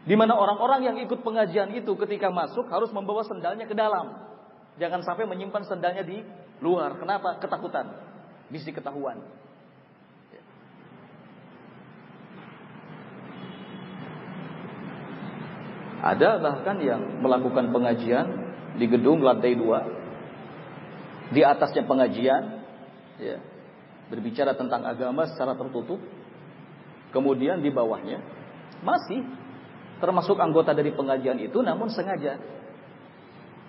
Di 0.07 0.15
mana 0.15 0.39
orang-orang 0.39 0.87
yang 0.87 0.97
ikut 1.03 1.27
pengajian 1.27 1.75
itu 1.75 1.91
ketika 1.99 2.31
masuk 2.31 2.71
harus 2.71 2.95
membawa 2.95 3.27
sendalnya 3.27 3.67
ke 3.67 3.75
dalam. 3.75 4.23
Jangan 4.79 5.03
sampai 5.03 5.27
menyimpan 5.27 5.67
sendalnya 5.67 6.07
di 6.07 6.23
luar. 6.63 6.95
Kenapa? 6.95 7.43
Ketakutan. 7.43 7.91
Bisa 8.47 8.71
ketahuan. 8.71 9.19
Ada 16.07 16.39
bahkan 16.39 16.79
yang 16.79 17.19
melakukan 17.19 17.75
pengajian 17.75 18.27
di 18.79 18.87
gedung 18.87 19.27
lantai 19.27 19.59
dua, 19.59 19.83
di 21.35 21.43
atasnya 21.43 21.83
pengajian, 21.83 22.63
ya, 23.19 23.43
berbicara 24.07 24.55
tentang 24.55 24.87
agama 24.87 25.27
secara 25.27 25.59
tertutup, 25.59 25.99
kemudian 27.11 27.59
di 27.59 27.75
bawahnya 27.75 28.23
masih 28.87 29.25
termasuk 29.99 30.37
anggota 30.37 30.77
dari 30.77 30.93
pengajian 30.93 31.41
itu, 31.41 31.61
namun 31.65 31.89
sengaja 31.89 32.37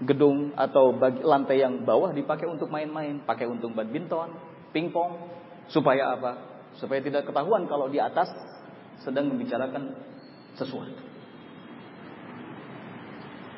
gedung 0.03 0.53
atau 0.53 0.93
bagi, 0.93 1.25
lantai 1.25 1.57
yang 1.63 1.81
bawah 1.81 2.13
dipakai 2.13 2.45
untuk 2.45 2.69
main-main, 2.69 3.23
pakai 3.25 3.49
untuk 3.49 3.73
badminton, 3.73 4.35
pingpong, 4.69 5.17
supaya 5.73 6.13
apa? 6.13 6.31
Supaya 6.77 7.01
tidak 7.01 7.25
ketahuan 7.25 7.65
kalau 7.65 7.89
di 7.89 7.97
atas 7.97 8.29
sedang 9.01 9.33
membicarakan 9.33 9.97
sesuatu. 10.53 11.01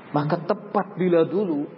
Maka 0.09 0.41
tepat 0.41 0.97
bila 0.97 1.21
dulu 1.27 1.69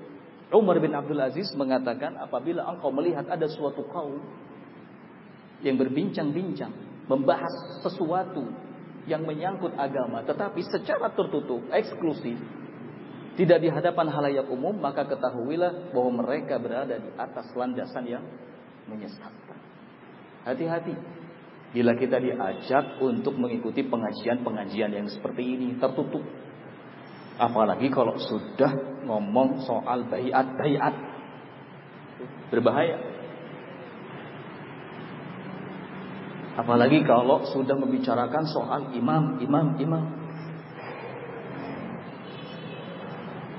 Umar 0.52 0.80
bin 0.80 0.92
Abdul 0.92 1.20
Aziz 1.20 1.52
mengatakan 1.56 2.20
apabila 2.20 2.68
engkau 2.68 2.92
melihat 2.92 3.28
ada 3.28 3.48
suatu 3.48 3.88
kaum 3.88 4.20
yang 5.64 5.80
berbincang-bincang 5.80 6.72
membahas 7.08 7.82
sesuatu 7.84 8.44
yang 9.10 9.26
menyangkut 9.26 9.74
agama 9.78 10.22
tetapi 10.26 10.62
secara 10.66 11.14
tertutup, 11.14 11.66
eksklusif, 11.74 12.38
tidak 13.39 13.58
di 13.64 13.70
hadapan 13.72 14.08
halayak 14.12 14.47
umum, 14.52 14.78
maka 14.78 15.08
ketahuilah 15.08 15.93
bahwa 15.95 16.22
mereka 16.22 16.62
berada 16.62 16.99
di 16.99 17.10
atas 17.18 17.47
landasan 17.58 18.06
yang 18.06 18.24
menyesatkan. 18.86 19.60
Hati-hati 20.45 20.95
bila 21.72 21.95
kita 21.95 22.20
diajak 22.20 22.99
untuk 22.99 23.39
mengikuti 23.39 23.86
pengajian-pengajian 23.88 24.91
yang 24.91 25.08
seperti 25.08 25.56
ini 25.56 25.80
tertutup 25.80 26.22
Apalagi 27.41 27.89
kalau 27.89 28.22
sudah 28.22 29.02
ngomong 29.10 29.66
soal 29.66 30.06
bayat-bayat. 30.06 30.93
Berbahaya. 32.54 33.11
Apalagi 36.52 36.99
kalau 37.08 37.47
sudah 37.47 37.80
membicarakan 37.80 38.43
soal 38.52 38.82
imam, 38.91 39.39
imam, 39.39 39.80
imam. 39.80 40.04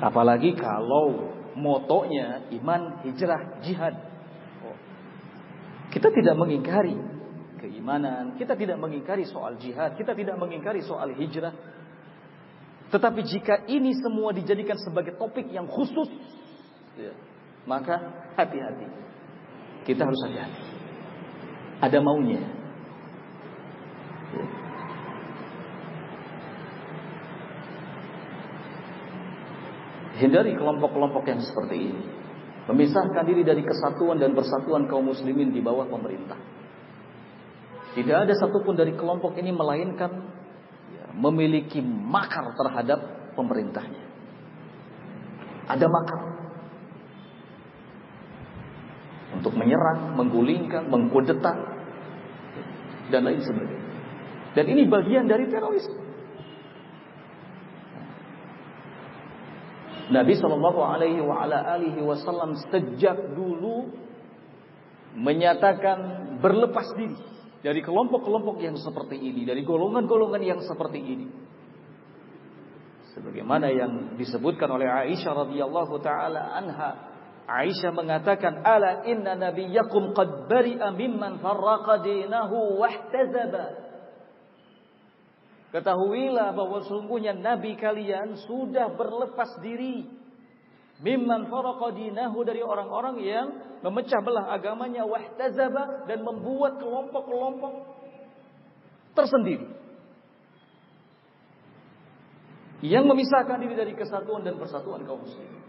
Apalagi 0.03 0.53
kalau 0.59 1.33
motonya 1.57 2.49
iman, 2.53 3.01
hijrah, 3.07 3.63
jihad. 3.65 3.95
Kita 5.93 6.09
tidak 6.09 6.37
mengingkari 6.41 6.97
keimanan, 7.61 8.35
kita 8.41 8.57
tidak 8.57 8.81
mengingkari 8.81 9.29
soal 9.29 9.55
jihad, 9.61 9.95
kita 9.95 10.17
tidak 10.17 10.41
mengingkari 10.41 10.81
soal 10.83 11.13
hijrah, 11.13 11.53
tetapi 12.93 13.25
jika 13.25 13.65
ini 13.73 13.97
semua 13.97 14.37
dijadikan 14.37 14.77
sebagai 14.77 15.17
topik 15.17 15.49
yang 15.49 15.65
khusus, 15.65 16.13
ya, 17.01 17.17
maka 17.65 17.97
hati-hati. 18.37 18.85
Kita 19.89 20.05
harus 20.05 20.21
hati-hati. 20.29 20.63
Ada 21.81 21.99
maunya. 22.05 22.62
Hindari 30.23 30.55
kelompok-kelompok 30.55 31.27
yang 31.27 31.43
seperti 31.43 31.91
ini. 31.91 32.05
Memisahkan 32.71 33.27
diri 33.27 33.43
dari 33.43 33.67
kesatuan 33.67 34.23
dan 34.23 34.39
persatuan 34.39 34.87
kaum 34.87 35.11
muslimin 35.11 35.51
di 35.51 35.59
bawah 35.59 35.91
pemerintah. 35.91 36.39
Tidak 37.99 38.17
ada 38.17 38.31
satupun 38.39 38.79
dari 38.79 38.95
kelompok 38.95 39.35
ini 39.35 39.51
melainkan 39.51 40.31
memiliki 41.13 41.83
makar 41.83 42.55
terhadap 42.55 43.03
pemerintahnya. 43.35 44.05
Ada 45.69 45.87
makar 45.91 46.21
untuk 49.37 49.59
menyerang, 49.59 50.15
menggulingkan, 50.17 50.87
mengkudeta 50.87 51.53
dan 53.11 53.21
lain 53.27 53.41
sebagainya. 53.43 53.91
Dan 54.53 54.65
ini 54.69 54.83
bagian 54.87 55.27
dari 55.27 55.49
teroris. 55.49 56.02
Nabi 60.13 60.37
Shallallahu 60.37 60.81
Alaihi 60.85 62.01
Wasallam 62.05 62.61
sejak 62.69 63.33
dulu 63.33 63.89
menyatakan 65.17 65.99
berlepas 66.41 66.93
diri 66.97 67.17
dari 67.63 67.81
kelompok-kelompok 67.81 68.59
yang 68.59 68.77
seperti 68.77 69.17
ini, 69.17 69.47
dari 69.47 69.63
golongan-golongan 69.63 70.43
yang 70.43 70.61
seperti 70.67 70.99
ini. 70.99 71.29
Sebagaimana 73.13 73.71
yang 73.71 74.19
disebutkan 74.19 74.67
oleh 74.73 74.89
Aisyah 74.89 75.47
radhiyallahu 75.47 75.95
taala 76.03 76.59
anha, 76.59 76.91
Aisyah 77.47 77.93
mengatakan, 77.93 78.65
"Ala 78.65 79.05
inna 79.05 79.37
nabiyyakum 79.37 80.17
qad 80.17 80.49
bari'a 80.49 80.91
mimman 80.97 81.39
farraqa 81.39 82.03
dinahu 82.03 82.81
wahtazaba." 82.83 83.92
Ketahuilah 85.73 86.53
bahwa 86.53 86.85
sungguhnya 86.85 87.33
nabi 87.33 87.81
kalian 87.81 88.37
sudah 88.45 88.93
berlepas 88.93 89.57
diri. 89.65 90.05
Mimman 91.01 91.49
faraqa 91.49 91.97
dinahu 91.97 92.45
dari 92.45 92.61
orang-orang 92.61 93.17
yang 93.25 93.47
memecah 93.81 94.21
belah 94.21 94.53
agamanya 94.53 95.03
wahtazaba 95.09 96.05
dan 96.07 96.23
membuat 96.23 96.77
kelompok-kelompok 96.77 97.75
tersendiri. 99.17 99.67
Yang 102.85 103.05
memisahkan 103.09 103.59
diri 103.65 103.75
dari 103.75 103.93
kesatuan 103.97 104.45
dan 104.45 104.61
persatuan 104.61 105.03
kaum 105.09 105.25
muslimin. 105.25 105.63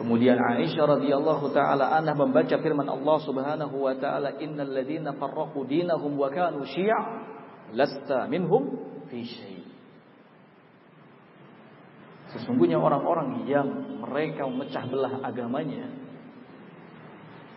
Kemudian 0.00 0.40
Aisyah 0.40 0.96
radhiyallahu 0.96 1.52
taala 1.52 1.92
anha 1.92 2.16
membaca 2.16 2.56
firman 2.56 2.88
Allah 2.88 3.18
Subhanahu 3.20 3.84
wa 3.84 3.92
taala 4.00 4.40
innal 4.40 4.72
ladzina 4.72 5.12
farraqu 5.12 5.68
dinahum 5.68 6.16
wa 6.16 6.32
kanu 6.32 6.64
syi'a 6.64 7.00
lasta 7.74 8.26
minhum 8.30 8.76
fi 9.10 9.20
syai'. 9.24 9.66
Sesungguhnya 12.30 12.78
orang-orang 12.78 13.42
yang 13.50 13.66
mereka 14.06 14.46
memecah 14.46 14.86
belah 14.86 15.18
agamanya 15.26 15.90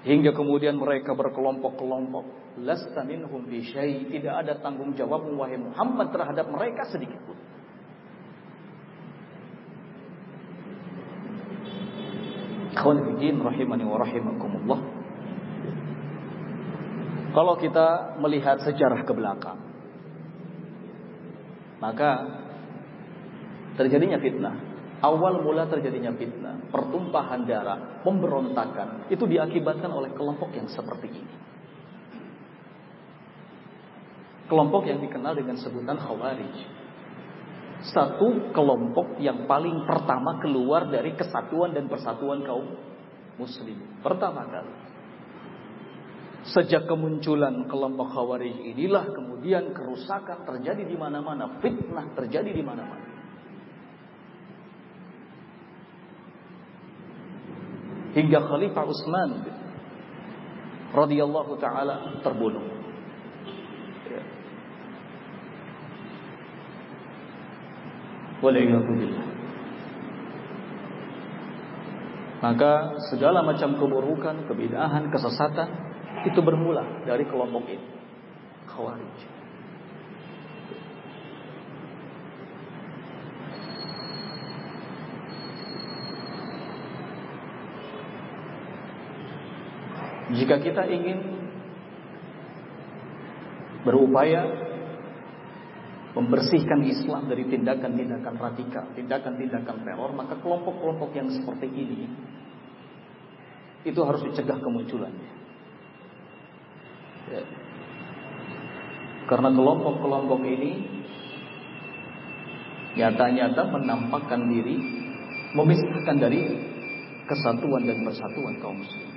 hingga 0.04 0.36
kemudian 0.36 0.76
mereka 0.76 1.16
berkelompok-kelompok, 1.16 2.58
lasta 2.60 3.08
minhum 3.08 3.48
bi 3.48 3.64
syai, 3.64 4.12
tidak 4.12 4.44
ada 4.44 4.54
tanggung 4.60 4.92
jawab 5.00 5.24
wahai 5.40 5.56
Muhammad 5.56 6.12
terhadap 6.12 6.46
mereka 6.52 6.84
sedikit 6.92 7.20
pun. 7.24 7.40
Rahimani 12.84 13.86
wa 13.88 13.98
rahimakumullah. 14.02 14.80
Kalau 17.32 17.56
kita 17.58 18.20
melihat 18.20 18.60
sejarah 18.60 19.08
ke 19.08 19.14
belakang, 19.16 19.73
maka 21.84 22.10
terjadinya 23.76 24.16
fitnah. 24.24 24.56
Awal 25.04 25.44
mula 25.44 25.68
terjadinya 25.68 26.16
fitnah, 26.16 26.72
pertumpahan 26.72 27.44
darah, 27.44 28.00
pemberontakan, 28.08 29.12
itu 29.12 29.28
diakibatkan 29.28 29.92
oleh 29.92 30.16
kelompok 30.16 30.56
yang 30.56 30.72
seperti 30.72 31.12
ini. 31.12 31.36
Kelompok 34.48 34.88
yang 34.88 35.04
dikenal 35.04 35.36
dengan 35.36 35.60
sebutan 35.60 36.00
Khawarij. 36.00 36.56
Satu 37.84 38.56
kelompok 38.56 39.20
yang 39.20 39.44
paling 39.44 39.84
pertama 39.84 40.40
keluar 40.40 40.88
dari 40.88 41.20
kesatuan 41.20 41.76
dan 41.76 41.92
persatuan 41.92 42.40
kaum 42.48 42.80
muslim. 43.36 43.76
Pertama 44.00 44.48
kali. 44.48 44.83
Sejak 46.44 46.92
kemunculan 46.92 47.72
kelompok 47.72 48.12
Khawarij 48.12 48.76
inilah 48.76 49.16
kemudian 49.16 49.72
kerusakan 49.72 50.44
terjadi 50.44 50.84
di 50.84 51.00
mana-mana, 51.00 51.64
fitnah 51.64 52.12
terjadi 52.20 52.52
di 52.52 52.60
mana-mana. 52.60 53.08
Hingga 58.12 58.40
Khalifah 58.44 58.84
Utsman 58.84 59.32
radhiyallahu 60.92 61.56
taala 61.64 62.20
terbunuh. 62.20 62.68
Ya. 64.12 64.22
Maka 72.44 73.00
segala 73.08 73.48
macam 73.48 73.80
keburukan, 73.80 74.44
kebidahan, 74.52 75.08
kesesatan 75.08 75.93
itu 76.24 76.40
bermula 76.40 77.04
dari 77.04 77.28
kelompok 77.28 77.68
ini. 77.68 77.88
Khawarij. 78.68 79.34
Jika 90.34 90.56
kita 90.64 90.90
ingin 90.90 91.20
berupaya 93.86 94.48
membersihkan 96.18 96.82
Islam 96.88 97.30
dari 97.30 97.46
tindakan-tindakan 97.52 98.36
radikal, 98.40 98.86
tindakan-tindakan 98.98 99.78
teror, 99.86 100.10
maka 100.16 100.40
kelompok-kelompok 100.42 101.12
yang 101.14 101.30
seperti 101.30 101.68
ini 101.70 102.10
itu 103.84 104.00
harus 104.02 104.24
dicegah 104.26 104.58
kemunculannya. 104.58 105.43
Ya. 107.32 107.44
Karena 109.24 109.50
kelompok-kelompok 109.56 110.42
ini 110.44 110.72
nyata-nyata 113.00 113.62
menampakkan 113.72 114.42
diri 114.52 114.78
memisahkan 115.54 116.18
dari 116.18 116.42
kesatuan 117.30 117.88
dan 117.88 118.04
persatuan 118.04 118.56
kaum 118.60 118.78
muslim. 118.82 119.10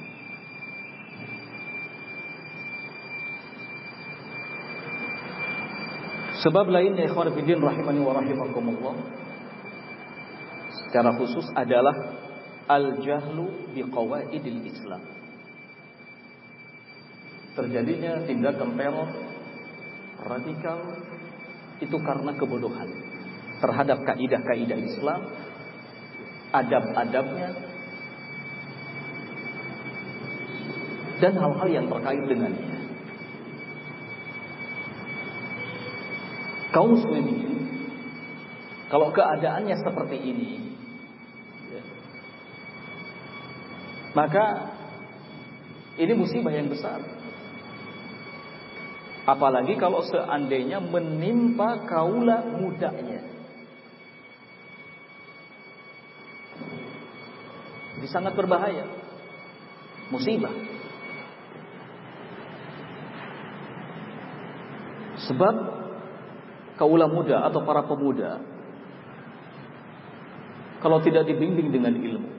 Sebab 6.47 6.69
lainnya 6.71 7.09
ikhwan 7.11 7.33
fillah 7.33 7.75
rahimani 7.75 8.01
wa 8.05 8.13
rahimakumullah 8.23 8.95
secara 10.87 11.11
khusus 11.19 11.49
adalah 11.57 11.97
al-jahlu 12.71 13.75
bi 13.75 13.83
qawaidil 13.83 14.61
Islam. 14.63 15.03
Terjadinya 17.57 18.21
tindakan 18.29 18.77
teror 18.77 19.09
radikal 20.29 20.79
itu 21.81 21.97
karena 22.05 22.33
kebodohan 22.37 22.89
terhadap 23.65 24.05
kaidah-kaidah 24.05 24.81
Islam, 24.81 25.21
adab-adabnya 26.53 27.49
dan 31.17 31.33
hal-hal 31.41 31.69
yang 31.73 31.87
terkait 31.89 32.25
dengannya. 32.29 32.77
kaum 36.77 36.93
muslimin 36.93 37.57
kalau 38.93 39.09
keadaannya 39.09 39.81
seperti 39.81 40.17
ini 40.21 40.77
ya, 41.73 41.83
maka 44.13 44.77
ini 45.97 46.13
musibah 46.13 46.53
yang 46.53 46.69
besar 46.69 47.01
apalagi 49.27 49.75
kalau 49.77 50.07
seandainya 50.07 50.79
menimpa 50.79 51.85
kaula 51.85 52.47
mudanya. 52.57 53.21
Ini 57.99 58.07
sangat 58.07 58.39
berbahaya. 58.39 58.87
Musibah. 60.15 60.55
Sebab 65.27 65.55
kaula 66.77 67.09
muda 67.11 67.43
atau 67.49 67.65
para 67.65 67.83
pemuda 67.89 68.39
kalau 70.85 71.01
tidak 71.03 71.25
dibimbing 71.27 71.73
dengan 71.73 71.97
ilmu 71.97 72.31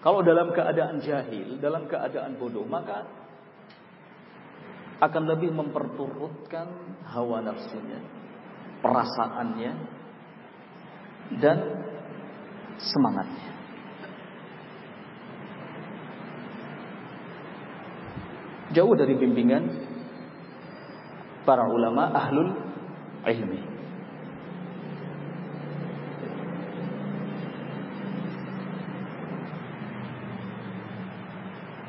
kalau 0.00 0.24
dalam 0.24 0.50
keadaan 0.50 0.98
jahil 1.04 1.60
dalam 1.60 1.84
keadaan 1.86 2.40
bodoh 2.40 2.64
maka 2.64 3.04
akan 4.98 5.22
lebih 5.30 5.54
memperturutkan 5.54 6.98
hawa 7.06 7.38
nafsunya 7.42 8.02
perasaannya 8.82 9.72
dan 11.38 11.58
semangatnya 12.78 13.58
jauh 18.72 18.94
dari 18.94 19.14
bimbingan 19.16 19.64
para 21.48 21.64
ulama 21.64 22.12
ahlul 22.12 22.52
ilmi. 23.24 23.77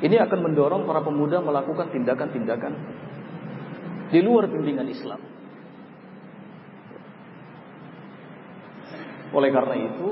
Ini 0.00 0.16
akan 0.16 0.38
mendorong 0.50 0.88
para 0.88 1.04
pemuda 1.04 1.44
melakukan 1.44 1.92
tindakan-tindakan 1.92 2.72
di 4.08 4.20
luar 4.24 4.48
bimbingan 4.48 4.88
Islam. 4.88 5.20
Oleh 9.30 9.50
karena 9.54 9.76
itu, 9.78 10.08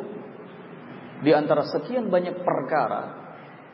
di 1.24 1.32
antara 1.34 1.66
sekian 1.66 2.06
banyak 2.12 2.44
perkara 2.44 3.02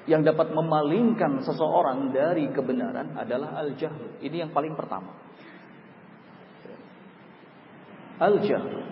yang 0.06 0.24
dapat 0.24 0.54
memalingkan 0.54 1.44
seseorang 1.44 2.14
dari 2.14 2.48
kebenaran 2.54 3.18
adalah 3.18 3.58
al-jahl. 3.60 4.16
Ini 4.22 4.48
yang 4.48 4.50
paling 4.54 4.72
pertama 4.78 5.12
al-jahl. 8.18 8.86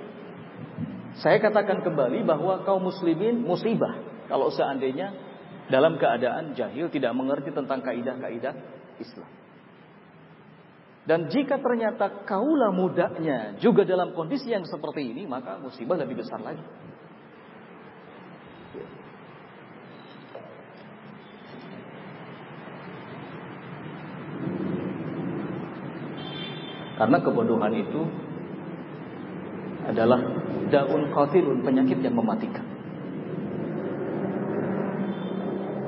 Saya 1.20 1.38
katakan 1.38 1.84
kembali 1.84 2.24
bahwa 2.24 2.64
kaum 2.64 2.88
muslimin 2.88 3.44
musibah 3.44 4.00
kalau 4.26 4.48
seandainya 4.48 5.12
dalam 5.70 5.98
keadaan 6.00 6.56
jahil 6.58 6.90
tidak 6.90 7.12
mengerti 7.14 7.54
tentang 7.54 7.84
kaidah-kaidah 7.84 8.54
Islam. 8.98 9.30
Dan 11.02 11.26
jika 11.26 11.58
ternyata 11.58 12.22
kaulah 12.22 12.70
mudanya 12.70 13.58
juga 13.58 13.82
dalam 13.82 14.14
kondisi 14.14 14.54
yang 14.54 14.62
seperti 14.62 15.02
ini, 15.02 15.26
maka 15.26 15.58
musibah 15.58 15.98
lebih 15.98 16.22
besar 16.22 16.38
lagi. 16.38 16.62
Karena 27.02 27.18
kebodohan 27.18 27.74
itu 27.74 28.02
adalah 29.90 30.22
daun 30.70 31.10
qatilun, 31.10 31.66
penyakit 31.66 31.98
yang 31.98 32.14
mematikan. 32.14 32.71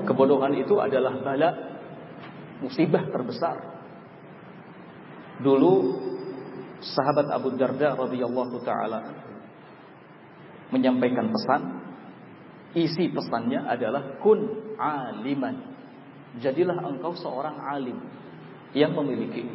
Kebodohan 0.04 0.54
itu 0.56 0.76
adalah 0.78 1.16
bala 1.20 1.50
musibah 2.60 3.04
terbesar. 3.08 3.56
Dulu 5.40 5.72
sahabat 6.80 7.32
Abu 7.32 7.56
Darda 7.56 7.98
radhiyallahu 7.98 8.56
taala 8.62 9.00
menyampaikan 10.70 11.28
pesan, 11.32 11.62
isi 12.76 13.10
pesannya 13.10 13.64
adalah 13.64 14.20
kun 14.20 14.74
aliman. 14.78 15.74
Jadilah 16.38 16.82
engkau 16.82 17.14
seorang 17.14 17.62
alim 17.62 17.98
yang 18.74 18.90
memiliki 18.90 19.46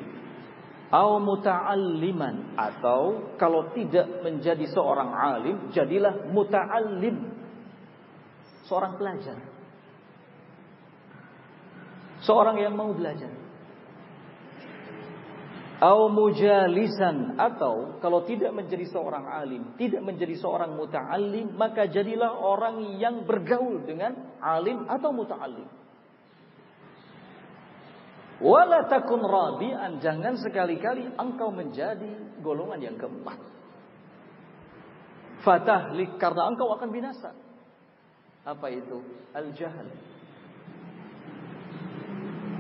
au 0.89 1.22
muta'alliman 1.22 2.58
atau 2.58 3.36
kalau 3.38 3.70
tidak 3.78 4.10
menjadi 4.26 4.66
seorang 4.74 5.14
alim 5.14 5.70
jadilah 5.70 6.34
muta'allim 6.34 7.30
seorang 8.66 8.97
pelajar 8.97 9.38
seorang 12.24 12.59
yang 12.59 12.76
mau 12.76 12.91
belajar 12.91 13.32
au 15.80 16.11
mujalisan 16.11 17.39
atau 17.39 17.99
kalau 18.03 18.28
tidak 18.28 18.51
menjadi 18.51 18.84
seorang 18.91 19.24
alim 19.28 19.63
tidak 19.80 20.03
menjadi 20.03 20.36
seorang 20.36 20.76
muta'allim 20.76 21.55
maka 21.55 21.88
jadilah 21.88 22.36
orang 22.36 22.99
yang 22.99 23.24
bergaul 23.24 23.80
dengan 23.88 24.39
alim 24.43 24.84
atau 24.91 25.15
muta'allim 25.15 25.80
Wala 28.39 28.88
takun 28.88 29.20
rabi'an. 29.20 29.99
Jangan 29.99 30.39
sekali-kali 30.39 31.11
engkau 31.20 31.51
menjadi 31.51 32.39
golongan 32.39 32.80
yang 32.80 32.95
keempat. 32.95 33.36
Fatahlik. 35.43 36.15
Karena 36.15 36.47
engkau 36.47 36.72
akan 36.72 36.89
binasa. 36.89 37.36
Apa 38.47 38.72
itu? 38.72 39.03
Al-jahal 39.36 39.91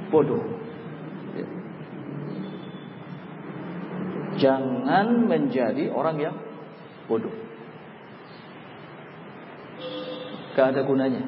bodoh. 0.09 0.41
Jangan 4.39 5.27
menjadi 5.27 5.91
orang 5.91 6.17
yang 6.17 6.35
bodoh. 7.05 7.31
Gak 10.55 10.75
ada 10.75 10.81
gunanya. 10.83 11.23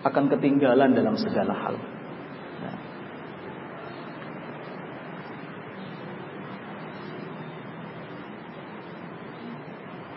Akan 0.00 0.32
ketinggalan 0.32 0.96
dalam 0.96 1.16
segala 1.16 1.52
hal. 1.52 1.76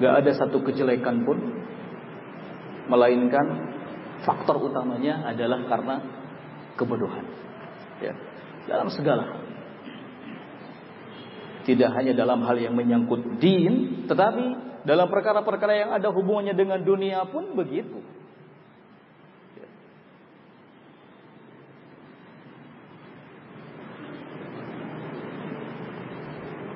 Gak 0.03 0.13
ada 0.19 0.31
satu 0.35 0.59
kejelekan 0.67 1.23
pun 1.23 1.63
Melainkan 2.83 3.72
Faktor 4.23 4.59
utamanya 4.59 5.27
adalah 5.27 5.63
karena 5.67 5.95
Kebodohan. 6.73 7.25
Ya. 8.01 8.13
Dalam 8.65 8.89
segala 8.89 9.29
Tidak 11.63 11.89
hanya 11.93 12.17
dalam 12.17 12.41
hal 12.43 12.57
yang 12.57 12.73
menyangkut 12.73 13.37
din 13.37 14.07
Tetapi 14.09 14.73
dalam 14.83 15.07
perkara-perkara 15.07 15.73
yang 15.79 15.91
ada 15.95 16.11
hubungannya 16.11 16.51
dengan 16.59 16.83
dunia 16.83 17.23
pun 17.31 17.55
begitu. 17.55 18.03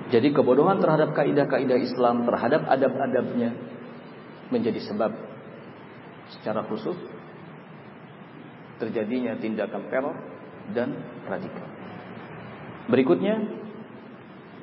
Jadi 0.07 0.31
kebodohan 0.31 0.79
terhadap 0.79 1.11
kaidah-kaidah 1.11 1.83
Islam, 1.83 2.23
terhadap 2.23 2.63
adab-adabnya 2.63 3.51
menjadi 4.47 4.79
sebab 4.87 5.11
secara 6.31 6.63
khusus 6.63 6.95
terjadinya 8.77 9.37
tindakan 9.37 9.89
teror 9.89 10.17
dan 10.73 10.93
radikal. 11.25 11.67
Berikutnya 12.87 13.35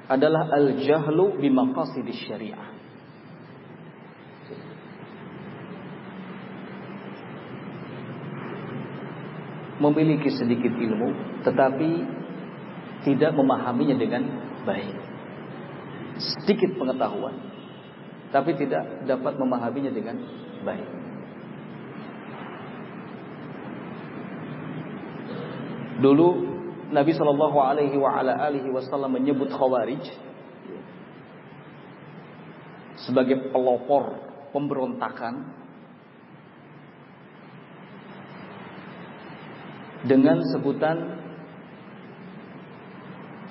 adalah 0.08 0.48
al-jahlu 0.52 1.40
bimaqasidis 1.40 2.20
syariah. 2.24 2.72
Memiliki 9.74 10.30
sedikit 10.32 10.70
ilmu 10.70 11.42
tetapi 11.44 11.90
tidak 13.04 13.36
memahaminya 13.36 14.00
dengan 14.00 14.22
baik 14.64 14.96
sedikit 16.16 16.78
pengetahuan 16.78 17.36
tapi 18.30 18.54
tidak 18.58 19.06
dapat 19.06 19.38
memahaminya 19.38 19.94
dengan 19.94 20.18
baik. 20.66 21.03
Dulu 26.02 26.28
Nabi 26.90 27.12
Shallallahu 27.14 27.58
Alaihi 27.58 28.70
Wasallam 28.70 29.18
menyebut 29.18 29.50
Khawarij 29.50 30.02
sebagai 33.04 33.50
pelopor 33.50 34.18
pemberontakan 34.54 35.34
dengan 40.06 40.38
sebutan 40.54 40.96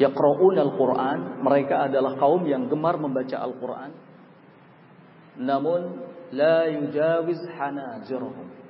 Yaqra'un 0.02 0.56
al-Quran. 0.58 1.20
Mereka 1.44 1.92
adalah 1.92 2.18
kaum 2.18 2.44
yang 2.50 2.66
gemar 2.66 2.98
membaca 2.98 3.38
Al-Quran. 3.40 3.92
Namun 5.38 5.82
La 6.34 6.66
yujawiz 6.66 7.46
hanajirhum 7.46 8.63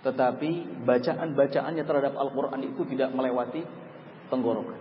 Tetapi 0.00 0.82
Bacaan-bacaannya 0.84 1.84
terhadap 1.84 2.14
Al-Quran 2.16 2.60
itu 2.64 2.82
Tidak 2.84 3.10
melewati 3.12 3.62
tenggorokan 4.32 4.78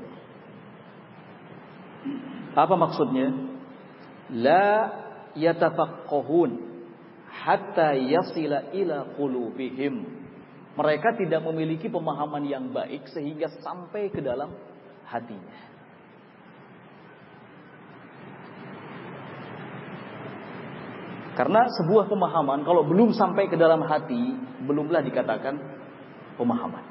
Apa 2.55 2.76
maksudnya? 2.76 3.28
La 4.36 4.72
yatafaqqahun 5.36 6.51
Hatta 7.30 7.95
yasila 7.95 8.74
ila 8.74 9.15
qulubihim 9.15 10.20
mereka 10.80 11.11
tidak 11.20 11.43
memiliki 11.43 11.91
pemahaman 11.91 12.47
yang 12.47 12.72
baik 12.72 13.11
sehingga 13.11 13.51
sampai 13.59 14.07
ke 14.07 14.24
dalam 14.24 14.55
hatinya. 15.11 15.68
Karena 21.40 21.72
sebuah 21.72 22.12
pemahaman 22.12 22.68
kalau 22.68 22.84
belum 22.84 23.16
sampai 23.16 23.48
ke 23.48 23.56
dalam 23.56 23.80
hati, 23.88 24.36
belumlah 24.68 25.00
dikatakan 25.08 25.56
pemahaman. 26.36 26.84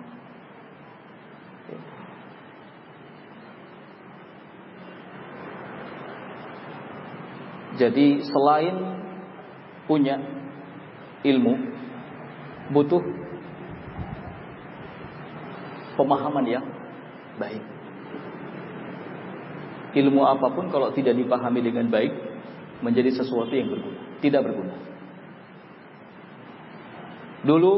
Jadi 7.77 8.25
selain 8.25 8.75
punya 9.85 10.17
ilmu, 11.29 11.55
butuh 12.73 13.05
pemahaman 16.01 16.47
yang 16.49 16.67
baik 17.39 17.63
ilmu 19.97 20.21
apa 20.23 20.53
pun 20.53 20.69
kalau 20.69 20.93
tidak 20.93 21.17
dipahami 21.17 21.65
dengan 21.65 21.89
baik 21.89 22.13
menjadi 22.85 23.11
sesuatu 23.11 23.51
yang 23.51 23.73
berguna, 23.73 23.98
tidak 24.19 24.43
berguna. 24.45 24.75
Dulu 27.47 27.73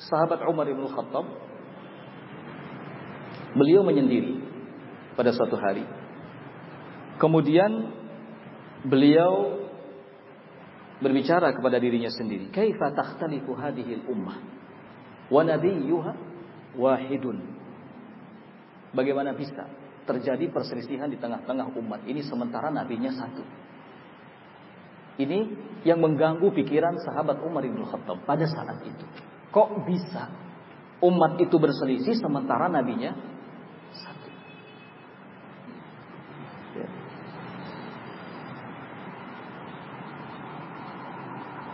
sahabat 0.00 0.40
Umar 0.48 0.64
bin 0.68 0.88
Khattab 0.88 1.26
beliau 3.56 3.84
menyendiri 3.84 4.40
pada 5.16 5.32
suatu 5.32 5.56
hari. 5.56 5.84
Kemudian 7.16 7.92
beliau 8.84 9.64
berbicara 11.00 11.52
kepada 11.56 11.80
dirinya 11.80 12.12
sendiri, 12.12 12.52
"Kaifa 12.52 12.92
takhtalifu 12.92 13.56
hadhihi 13.56 14.04
al-ummah 14.04 14.36
wa 15.32 15.40
nabiyyuha 15.44 16.12
wahidun?" 16.76 17.40
Bagaimana 18.92 19.36
bisa 19.36 19.68
terjadi 20.08 20.48
perselisihan 20.52 21.10
di 21.10 21.20
tengah-tengah 21.20 21.72
umat 21.76 22.04
ini 22.08 22.24
sementara 22.24 22.72
nabinya 22.72 23.12
satu. 23.12 23.44
Ini 25.16 25.38
yang 25.88 26.04
mengganggu 26.04 26.44
pikiran 26.52 27.00
sahabat 27.00 27.40
Umar 27.40 27.64
bin 27.64 27.80
Khattab 27.80 28.20
pada 28.28 28.44
saat 28.44 28.84
itu. 28.84 29.04
Kok 29.48 29.88
bisa 29.88 30.28
umat 31.00 31.40
itu 31.40 31.56
berselisih 31.56 32.20
sementara 32.20 32.68
nabinya 32.68 33.16
satu? 33.96 34.28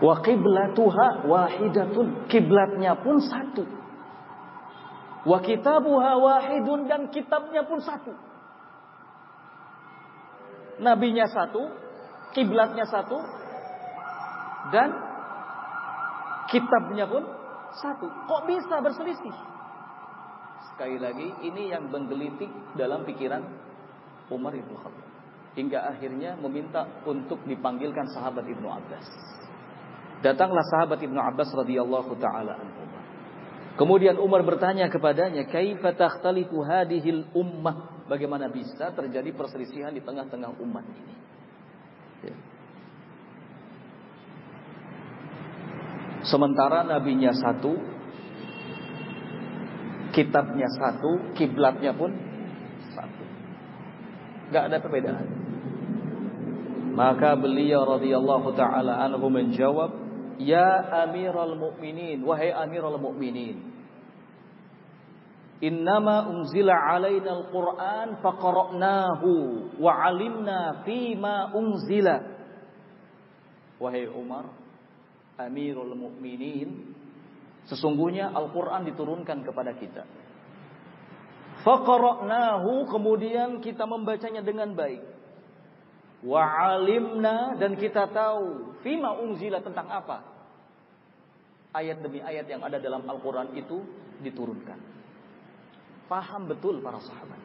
Wa 0.03 0.15
qiblatuha 0.23 1.27
wahidatun. 1.27 2.31
Kiblatnya 2.31 2.99
pun 3.03 3.19
satu. 3.23 3.67
Wa 5.23 5.39
kitabuha 5.39 6.19
wahidun 6.19 6.91
dan 6.91 7.11
kitabnya 7.15 7.63
pun 7.63 7.79
satu. 7.79 8.11
Nabinya 10.83 11.31
satu, 11.31 11.82
kiblatnya 12.33 12.85
satu, 12.89 13.21
dan 14.73 14.89
kitabnya 16.49 17.09
pun 17.09 17.25
satu. 17.77 18.07
Kok 18.09 18.43
bisa 18.49 18.77
berselisih? 18.85 19.37
Sekali 20.73 20.97
lagi 21.01 21.29
ini 21.45 21.73
yang 21.73 21.89
menggelitik 21.93 22.49
dalam 22.77 23.05
pikiran 23.05 23.43
Umar 24.33 24.57
ibn 24.57 24.73
Khattab. 24.77 25.11
Hingga 25.53 25.85
akhirnya 25.85 26.33
meminta 26.41 26.89
untuk 27.05 27.45
dipanggilkan 27.45 28.09
sahabat 28.17 28.49
Ibnu 28.49 28.69
Abbas. 28.73 29.05
Datanglah 30.25 30.65
sahabat 30.65 30.97
Ibnu 31.05 31.21
Abbas 31.21 31.53
radhiyallahu 31.53 32.17
taala 32.17 32.57
anhu. 32.57 32.83
Kemudian 33.73 34.21
Umar 34.21 34.45
bertanya 34.45 34.93
kepadanya, 34.93 35.49
"Kaifa 35.49 35.97
takhtalifu 35.97 36.61
hadhil 36.61 37.25
ummah?" 37.33 38.05
Bagaimana 38.05 38.53
bisa 38.53 38.93
terjadi 38.93 39.33
perselisihan 39.33 39.97
di 39.97 40.05
tengah-tengah 40.05 40.61
umat 40.61 40.85
ini? 40.85 41.15
Sementara 46.23 46.87
nabinya 46.87 47.35
satu, 47.35 47.75
kitabnya 50.15 50.71
satu, 50.71 51.35
kiblatnya 51.35 51.91
pun 51.99 52.15
satu. 52.95 53.25
Gak 54.55 54.71
ada 54.71 54.79
perbedaan. 54.79 55.27
Maka 56.93 57.35
beliau 57.35 57.89
radhiyallahu 57.99 58.55
taala 58.55 59.03
anhu 59.03 59.27
menjawab, 59.33 59.91
Ya 60.39 61.05
Amirul 61.09 61.57
Mukminin, 61.59 62.23
wahai 62.23 62.53
Amirul 62.53 63.01
Mukminin. 63.01 63.72
Innama 65.63 66.27
unzila 66.27 66.75
alaina 66.75 67.39
al-Qur'an 67.39 68.19
faqara'nahu 68.19 69.31
wa 69.79 69.93
'alimna 69.95 70.83
fima 70.83 71.55
unzila. 71.55 72.19
Wahai 73.79 74.11
Umar, 74.11 74.51
Amirul 75.39 75.95
Mukminin, 75.95 76.99
sesungguhnya 77.71 78.35
Al-Qur'an 78.35 78.83
diturunkan 78.91 79.47
kepada 79.47 79.71
kita. 79.79 80.03
Faqara'nahu 81.63 82.91
kemudian 82.91 83.63
kita 83.63 83.87
membacanya 83.87 84.43
dengan 84.43 84.75
baik. 84.75 85.03
Wa 86.27 86.75
alimna 86.75 87.55
dan 87.59 87.79
kita 87.79 88.11
tahu 88.11 88.79
fima 88.83 89.15
unzila 89.15 89.63
tentang 89.63 89.87
apa. 89.87 90.27
Ayat 91.71 92.03
demi 92.03 92.19
ayat 92.19 92.51
yang 92.51 92.67
ada 92.67 92.83
dalam 92.83 93.07
Al-Qur'an 93.07 93.55
itu 93.55 93.79
diturunkan. 94.27 95.02
Paham 96.13 96.45
betul 96.45 96.85
para 96.85 97.01
sahabat. 97.01 97.41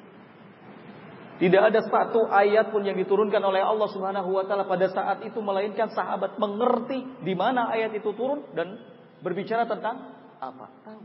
Tidak 1.39 1.61
ada 1.71 1.79
satu 1.87 2.27
ayat 2.27 2.67
pun 2.67 2.83
yang 2.83 2.99
diturunkan 2.99 3.39
oleh 3.39 3.63
Allah 3.63 3.87
Subhanahu 3.87 4.35
wa 4.35 4.43
taala 4.43 4.67
pada 4.67 4.91
saat 4.91 5.23
itu 5.23 5.39
melainkan 5.39 5.87
sahabat 5.95 6.35
mengerti 6.35 6.99
di 7.23 7.31
mana 7.31 7.71
ayat 7.71 7.95
itu 7.95 8.11
turun 8.11 8.43
dan 8.51 8.75
berbicara 9.23 9.63
tentang 9.71 10.11
apa. 10.43 10.67
Tahu. 10.83 11.01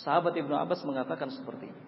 Sahabat 0.00 0.32
Ibnu 0.32 0.56
Abbas 0.56 0.80
mengatakan 0.88 1.28
seperti 1.28 1.68
ini. 1.68 1.82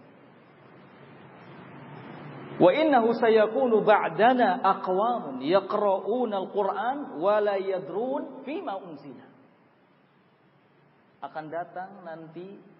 Wa 2.61 2.69
innahu 2.69 3.17
sayakunu 3.17 3.81
ba'dana 3.81 4.61
aqwamun 4.61 5.41
yaqra'una 5.41 6.37
al-Qur'an 6.37 7.17
wa 7.17 7.41
la 7.41 7.57
yadrun 7.57 8.45
fima 8.45 8.77
unzila. 8.77 9.25
Akan 11.25 11.49
datang 11.49 12.05
nanti 12.05 12.74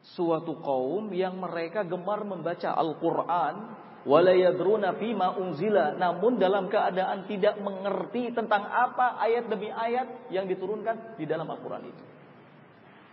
suatu 0.00 0.56
kaum 0.64 1.12
yang 1.12 1.36
mereka 1.36 1.84
gemar 1.84 2.24
membaca 2.24 2.72
Al-Qur'an 2.72 3.54
wa 4.00 4.18
la 4.24 4.32
yadruna 4.32 4.96
fima 4.96 5.36
unzila 5.36 5.92
namun 5.92 6.40
dalam 6.40 6.72
keadaan 6.72 7.28
tidak 7.28 7.60
mengerti 7.60 8.32
tentang 8.32 8.64
apa 8.64 9.20
ayat 9.20 9.44
demi 9.52 9.68
ayat 9.68 10.32
yang 10.32 10.48
diturunkan 10.48 11.20
di 11.20 11.28
dalam 11.28 11.44
Al-Qur'an 11.44 11.84
itu. 11.84 12.04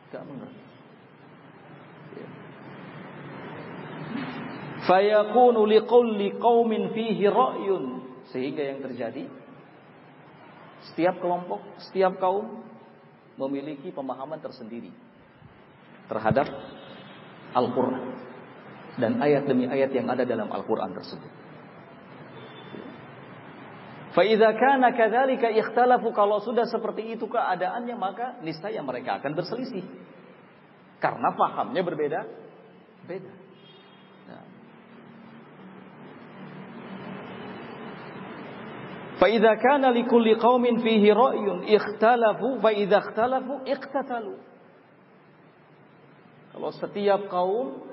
Tidak 0.08 0.24
mengerti. 0.24 0.62
Fayakunu 4.88 5.68
liqulli 5.68 6.40
qaumin 6.40 6.96
fihi 6.96 7.28
ra'yun. 7.28 7.86
Sehingga 8.32 8.64
yang 8.64 8.80
terjadi 8.84 9.28
setiap 10.92 11.20
kelompok, 11.20 11.64
setiap 11.80 12.20
kaum 12.20 12.64
memiliki 13.40 13.92
pemahaman 13.92 14.40
tersendiri 14.40 14.92
terhadap 16.08 16.48
Al-Quran 17.54 18.18
dan 18.98 19.22
ayat 19.22 19.46
demi 19.46 19.70
ayat 19.70 19.94
yang 19.94 20.10
ada 20.10 20.26
dalam 20.26 20.50
Al-Quran 20.50 20.92
tersebut. 20.98 21.32
Faidah 24.18 24.58
kana 24.58 24.98
kadzalika 24.98 25.54
ikhtalafu 25.54 26.10
kalau 26.10 26.42
sudah 26.42 26.66
seperti 26.66 27.14
itu 27.14 27.30
keadaannya 27.30 27.94
maka 27.94 28.42
niscaya 28.42 28.82
mereka 28.82 29.22
akan 29.22 29.38
berselisih. 29.38 29.86
Karena 30.98 31.38
pahamnya 31.38 31.86
berbeda 31.86 32.26
beda. 33.06 33.34
Nah. 34.26 34.46
Faidah 39.22 39.56
kana 39.62 39.94
likulli 39.94 40.34
qaumin 40.42 40.82
fihi 40.82 41.14
ra'yun 41.14 41.70
ikhtalafu 41.70 42.58
faidah 42.58 42.82
idza 42.82 43.00
ikhtalafu 43.06 43.54
iqtatalu. 43.70 44.57
Kalau 46.58 46.74
setiap 46.74 47.30
kaum 47.30 47.86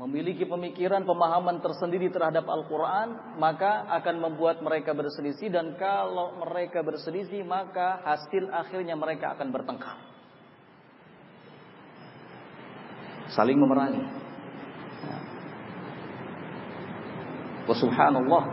memiliki 0.00 0.48
pemikiran 0.48 1.04
pemahaman 1.04 1.60
tersendiri 1.60 2.08
terhadap 2.08 2.48
Al-Quran, 2.48 3.36
maka 3.36 3.84
akan 4.00 4.16
membuat 4.24 4.64
mereka 4.64 4.96
berselisih 4.96 5.52
dan 5.52 5.76
kalau 5.76 6.40
mereka 6.40 6.80
berselisih 6.80 7.44
maka 7.44 8.00
hasil 8.00 8.48
akhirnya 8.48 8.96
mereka 8.96 9.36
akan 9.36 9.52
bertengkar. 9.52 10.00
Saling 13.36 13.60
memerangi. 13.60 14.04
Wa 17.68 17.76
subhanallah 17.76 18.44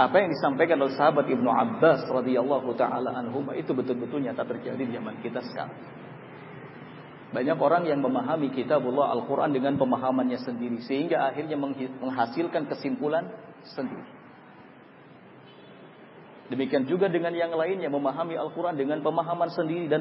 apa 0.00 0.14
yang 0.24 0.32
disampaikan 0.32 0.80
oleh 0.80 0.96
sahabat 0.96 1.28
Ibnu 1.28 1.52
Abbas 1.52 2.08
radhiyallahu 2.08 2.72
taala 2.80 3.12
anhum 3.12 3.44
itu 3.52 3.76
betul-betul 3.76 4.24
nyata 4.24 4.48
terjadi 4.48 4.80
di 4.80 4.96
zaman 4.96 5.20
kita 5.20 5.44
sekarang. 5.52 6.07
Banyak 7.28 7.58
orang 7.60 7.84
yang 7.84 8.00
memahami 8.00 8.48
kitabullah 8.56 9.12
Al-Quran 9.12 9.52
dengan 9.52 9.76
pemahamannya 9.76 10.40
sendiri. 10.40 10.80
Sehingga 10.88 11.28
akhirnya 11.28 11.60
menghasilkan 12.00 12.64
kesimpulan 12.72 13.28
sendiri. 13.76 14.16
Demikian 16.48 16.88
juga 16.88 17.12
dengan 17.12 17.36
yang 17.36 17.52
lainnya 17.52 17.92
memahami 17.92 18.32
Al-Quran 18.32 18.80
dengan 18.80 19.04
pemahaman 19.04 19.52
sendiri 19.52 19.84
dan 19.92 20.00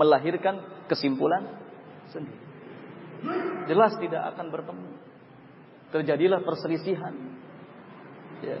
melahirkan 0.00 0.88
kesimpulan 0.88 1.44
sendiri. 2.08 2.40
Jelas 3.68 3.92
tidak 4.00 4.32
akan 4.32 4.48
bertemu. 4.48 4.88
Terjadilah 5.92 6.40
perselisihan. 6.40 7.12
Ya. 8.40 8.58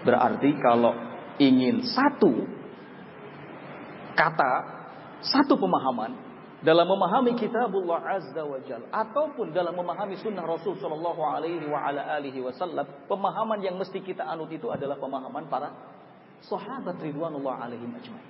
Berarti 0.00 0.50
kalau 0.64 0.96
ingin 1.36 1.84
satu 1.84 2.59
kata, 4.20 4.52
satu 5.24 5.56
pemahaman 5.56 6.12
dalam 6.60 6.84
memahami 6.84 7.40
kitabullah 7.40 8.20
azza 8.20 8.44
wa 8.44 8.60
jal 8.68 8.84
ataupun 8.92 9.56
dalam 9.56 9.72
memahami 9.72 10.20
sunnah 10.20 10.44
Rasul 10.44 10.76
sallallahu 10.76 11.20
alaihi 11.24 11.64
wa 11.64 11.88
ala 11.88 12.20
alihi 12.20 12.44
wasallam, 12.44 12.84
pemahaman 13.08 13.64
yang 13.64 13.80
mesti 13.80 14.04
kita 14.04 14.28
anut 14.28 14.52
itu 14.52 14.68
adalah 14.68 15.00
pemahaman 15.00 15.48
para 15.48 15.72
sahabat 16.44 17.00
ridwanullah 17.00 17.64
alaihim 17.64 17.96
ajmain. 17.96 18.28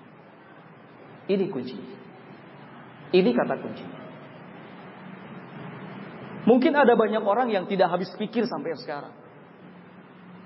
Ini 1.26 1.46
kunci. 1.50 1.78
Ini 3.10 3.30
kata 3.34 3.54
kunci. 3.58 3.86
Mungkin 6.46 6.72
ada 6.72 6.94
banyak 6.94 7.22
orang 7.22 7.50
yang 7.50 7.66
tidak 7.66 7.90
habis 7.90 8.10
pikir 8.14 8.46
sampai 8.46 8.74
sekarang. 8.78 9.14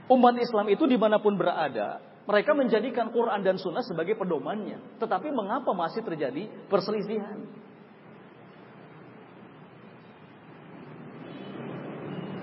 Umat 0.08 0.36
Islam 0.36 0.68
itu 0.68 0.84
di 0.84 1.00
mana 1.00 1.16
pun 1.16 1.36
berada, 1.40 2.00
mereka 2.24 2.56
menjadikan 2.56 3.12
Quran 3.12 3.44
dan 3.44 3.60
Sunnah 3.60 3.84
sebagai 3.84 4.16
pedomannya. 4.16 4.80
Tetapi 4.96 5.28
mengapa 5.28 5.76
masih 5.76 6.00
terjadi 6.00 6.48
perselisihan? 6.72 7.44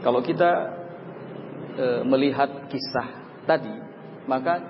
Kalau 0.05 0.21
kita 0.21 0.51
e, 1.77 1.85
melihat 2.05 2.69
kisah 2.69 3.09
tadi, 3.49 3.73
maka 4.29 4.61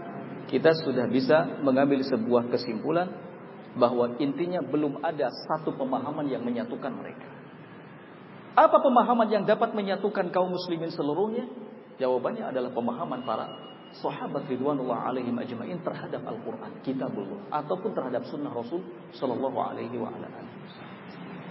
kita 0.48 0.76
sudah 0.84 1.08
bisa 1.08 1.60
mengambil 1.60 2.04
sebuah 2.04 2.48
kesimpulan 2.52 3.12
bahwa 3.76 4.16
intinya 4.20 4.60
belum 4.60 5.00
ada 5.00 5.32
satu 5.48 5.76
pemahaman 5.76 6.28
yang 6.28 6.44
menyatukan 6.44 6.92
mereka. 6.92 7.28
Apa 8.52 8.84
pemahaman 8.84 9.32
yang 9.32 9.44
dapat 9.48 9.72
menyatukan 9.72 10.28
kaum 10.36 10.52
muslimin 10.52 10.92
seluruhnya? 10.92 11.48
Jawabannya 12.00 12.52
adalah 12.52 12.72
pemahaman 12.76 13.24
para 13.24 13.71
sahabat 14.00 14.48
ridwanullah 14.48 15.12
alaihim 15.12 15.36
ajmain 15.36 15.76
terhadap 15.84 16.24
Al-Qur'an, 16.24 16.80
kitabullah 16.80 17.52
ataupun 17.52 17.92
terhadap 17.92 18.24
sunnah 18.32 18.52
Rasul 18.52 18.80
sallallahu 19.16 19.58
alaihi 19.60 20.00
wa 20.00 20.08
ala 20.08 20.28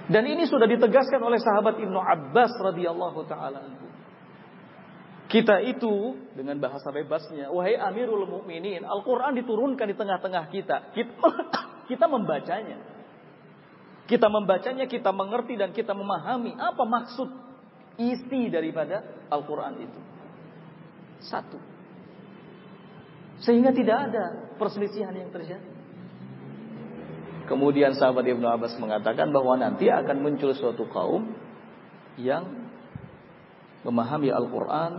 Dan 0.09 0.25
ini 0.25 0.49
sudah 0.49 0.65
ditegaskan 0.65 1.21
oleh 1.21 1.37
sahabat 1.37 1.77
Ibnu 1.77 2.01
Abbas 2.01 2.53
radhiyallahu 2.57 3.21
taala 3.29 3.61
anhu. 3.61 3.87
Kita 5.31 5.63
itu 5.63 6.19
dengan 6.35 6.59
bahasa 6.59 6.91
bebasnya, 6.91 7.55
wahai 7.55 7.79
Amirul 7.79 8.27
Mukminin, 8.27 8.83
Al-Qur'an 8.83 9.31
diturunkan 9.39 9.87
di 9.87 9.95
tengah-tengah 9.95 10.45
kita. 10.51 10.77
Kita, 10.91 11.15
kita 11.91 12.11
membacanya. 12.11 12.83
Kita 14.11 14.27
membacanya, 14.27 14.91
kita 14.91 15.15
mengerti 15.15 15.55
dan 15.55 15.71
kita 15.71 15.95
memahami 15.95 16.59
apa 16.59 16.83
maksud 16.83 17.31
isi 17.95 18.51
daripada 18.51 19.07
Al-Qur'an 19.31 19.79
itu. 19.79 20.01
Satu. 21.23 21.70
Sehingga 23.41 23.73
tidak 23.73 24.13
ada 24.13 24.25
perselisihan 24.61 25.17
yang 25.17 25.33
terjadi. 25.33 25.81
Kemudian 27.49 27.99
sahabat 27.99 28.23
Ibnu 28.23 28.47
Abbas 28.47 28.79
mengatakan 28.79 29.35
bahwa 29.35 29.59
nanti 29.59 29.91
akan 29.91 30.23
muncul 30.23 30.55
suatu 30.55 30.87
kaum 30.87 31.35
yang 32.15 32.47
memahami 33.83 34.31
Al-Quran 34.31 34.93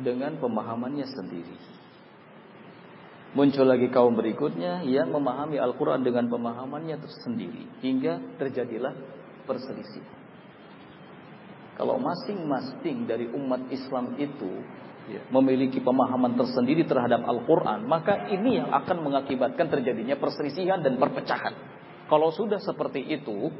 dengan 0.00 0.40
pemahamannya 0.40 1.04
sendiri. 1.10 1.58
Muncul 3.32 3.64
lagi 3.64 3.88
kaum 3.88 4.12
berikutnya 4.12 4.84
yang 4.84 5.08
memahami 5.08 5.56
Al-Quran 5.56 6.04
dengan 6.04 6.28
pemahamannya 6.28 6.96
tersendiri. 7.00 7.64
Hingga 7.80 8.40
terjadilah 8.40 8.92
perselisihan. 9.48 10.20
Kalau 11.76 11.96
masing-masing 11.96 13.08
dari 13.08 13.28
umat 13.32 13.72
Islam 13.72 14.20
itu. 14.20 14.52
Memiliki 15.28 15.82
pemahaman 15.82 16.38
tersendiri 16.38 16.86
terhadap 16.86 17.26
Al-Quran, 17.26 17.84
maka 17.84 18.30
ini 18.30 18.62
yang 18.62 18.70
akan 18.70 19.02
mengakibatkan 19.02 19.66
terjadinya 19.68 20.16
perselisihan 20.16 20.80
dan 20.80 20.96
perpecahan. 20.96 21.54
Kalau 22.06 22.30
sudah 22.30 22.60
seperti 22.62 23.02
itu, 23.08 23.50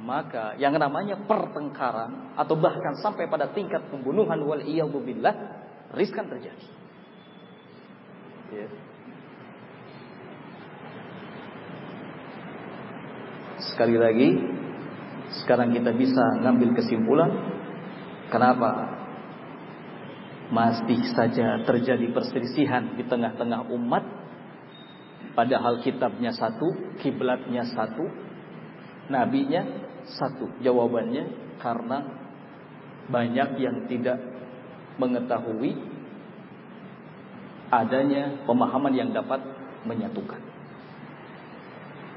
maka 0.00 0.56
yang 0.56 0.72
namanya 0.80 1.20
pertengkaran 1.28 2.32
atau 2.38 2.56
bahkan 2.56 2.96
sampai 3.04 3.28
pada 3.28 3.52
tingkat 3.52 3.84
pembunuhan 3.92 4.40
wal 4.40 4.62
billah 5.04 5.34
riskan 5.92 6.26
terjadi. 6.30 6.66
Ya. 8.50 8.66
Sekali 13.60 13.96
lagi, 14.00 14.28
sekarang 15.44 15.76
kita 15.76 15.92
bisa 15.92 16.24
ngambil 16.40 16.74
kesimpulan 16.80 17.30
kenapa 18.32 18.79
masih 20.50 20.98
saja 21.14 21.62
terjadi 21.62 22.10
perselisihan 22.10 22.98
di 22.98 23.06
tengah-tengah 23.06 23.70
umat 23.70 24.04
padahal 25.38 25.78
kitabnya 25.80 26.34
satu, 26.34 26.98
kiblatnya 26.98 27.64
satu, 27.70 28.04
nabinya 29.06 29.62
satu. 30.18 30.50
Jawabannya 30.58 31.56
karena 31.62 31.98
banyak 33.06 33.48
yang 33.62 33.76
tidak 33.86 34.18
mengetahui 34.98 35.78
adanya 37.70 38.42
pemahaman 38.44 38.94
yang 38.94 39.10
dapat 39.14 39.38
menyatukan. 39.86 40.42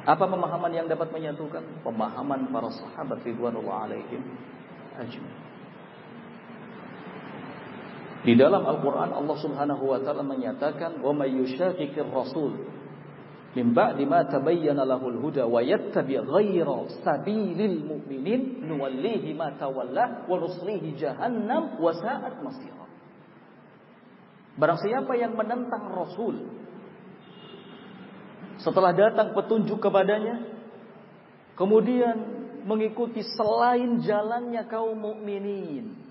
Apa 0.04 0.28
pemahaman 0.28 0.74
yang 0.74 0.88
dapat 0.90 1.16
menyatukan? 1.16 1.64
Pemahaman 1.86 2.52
para 2.52 2.70
sahabat 2.76 3.24
ridwanullah 3.24 3.88
alaihim 3.88 4.20
ajmain. 5.00 5.43
Di 8.24 8.40
dalam 8.40 8.64
Al-Qur'an 8.64 9.12
Allah 9.12 9.36
Subhanahu 9.36 9.84
wa 9.84 10.00
taala 10.00 10.24
menyatakan 10.24 11.04
wa 11.04 11.12
may 11.12 11.36
yushaqiqir 11.36 12.08
rasul 12.08 12.56
min 13.54 13.76
ba'di 13.76 14.08
ma 14.08 14.24
tabayyana 14.24 14.88
lahul 14.88 15.20
huda 15.20 15.44
wa 15.44 15.60
yattabi' 15.60 16.24
ghayra 16.24 16.88
sabilil 17.04 17.84
mu'minin 17.84 18.64
nuwallihi 18.64 19.36
ma 19.36 19.52
tawalla 19.60 20.24
wa 20.26 20.36
nuslihi 20.40 20.96
jahannam. 20.96 21.78
Barang 24.54 24.80
siapa 24.80 25.14
yang 25.20 25.36
menentang 25.36 25.92
Rasul 25.92 26.36
setelah 28.62 28.96
datang 28.96 29.36
petunjuk 29.36 29.84
kepadanya, 29.84 30.48
kemudian 31.60 32.16
mengikuti 32.64 33.20
selain 33.36 34.00
jalannya 34.00 34.64
kaum 34.72 34.96
mukminin. 34.96 36.03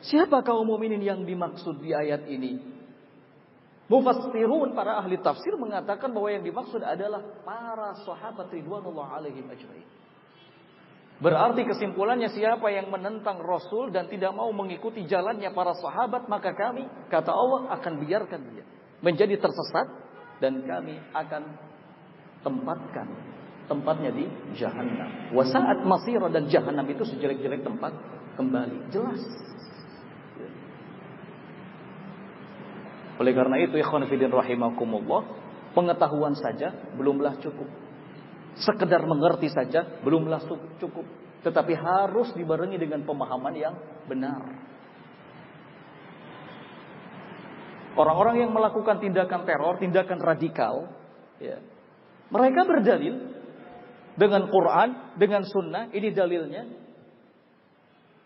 Siapa 0.00 0.40
kaum 0.40 0.64
mukminin 0.64 1.04
yang 1.04 1.20
dimaksud 1.28 1.84
di 1.84 1.92
ayat 1.92 2.24
ini? 2.24 2.56
Mufassirun 3.90 4.72
para 4.72 5.02
ahli 5.02 5.18
tafsir 5.18 5.58
mengatakan 5.58 6.14
bahwa 6.14 6.30
yang 6.30 6.46
dimaksud 6.46 6.78
adalah 6.78 7.20
para 7.42 7.98
sahabat 8.06 8.48
ridwanullah 8.54 9.18
alaihim 9.18 9.50
ajmain. 9.50 9.88
Berarti 11.20 11.68
kesimpulannya 11.68 12.32
siapa 12.32 12.70
yang 12.72 12.88
menentang 12.88 13.44
Rasul 13.44 13.92
dan 13.92 14.08
tidak 14.08 14.32
mau 14.32 14.48
mengikuti 14.56 15.04
jalannya 15.04 15.52
para 15.52 15.76
sahabat 15.76 16.30
maka 16.32 16.56
kami 16.56 16.88
kata 17.12 17.28
Allah 17.28 17.76
akan 17.76 17.92
biarkan 18.00 18.40
dia 18.56 18.64
menjadi 19.04 19.36
tersesat 19.36 19.86
dan 20.40 20.64
kami 20.64 20.96
akan 21.12 21.42
tempatkan 22.40 23.08
tempatnya 23.68 24.10
di 24.16 24.24
jahanam. 24.56 25.30
Wasaat 25.36 25.84
masira 25.84 26.32
dan 26.32 26.48
jahanam 26.48 26.88
itu 26.88 27.04
sejelek-jelek 27.04 27.62
tempat 27.62 27.92
kembali. 28.40 28.88
Jelas. 28.88 29.20
Oleh 33.20 33.36
karena 33.36 33.60
itu 33.60 33.76
ikhwan 33.76 34.08
fillah 34.08 34.32
rahimakumullah, 34.32 35.22
pengetahuan 35.76 36.32
saja 36.32 36.72
belumlah 36.96 37.36
cukup. 37.44 37.68
Sekedar 38.56 39.04
mengerti 39.04 39.52
saja 39.52 40.00
belumlah 40.00 40.40
cukup, 40.80 41.04
tetapi 41.44 41.76
harus 41.76 42.32
dibarengi 42.32 42.80
dengan 42.80 43.04
pemahaman 43.04 43.54
yang 43.54 43.76
benar. 44.08 44.40
Orang-orang 47.92 48.40
yang 48.40 48.56
melakukan 48.56 49.04
tindakan 49.04 49.44
teror, 49.44 49.76
tindakan 49.76 50.18
radikal, 50.24 50.88
ya, 51.36 51.60
mereka 52.32 52.64
berdalil 52.64 53.36
dengan 54.16 54.48
Quran, 54.48 54.88
dengan 55.20 55.44
Sunnah. 55.44 55.92
Ini 55.92 56.08
dalilnya, 56.16 56.62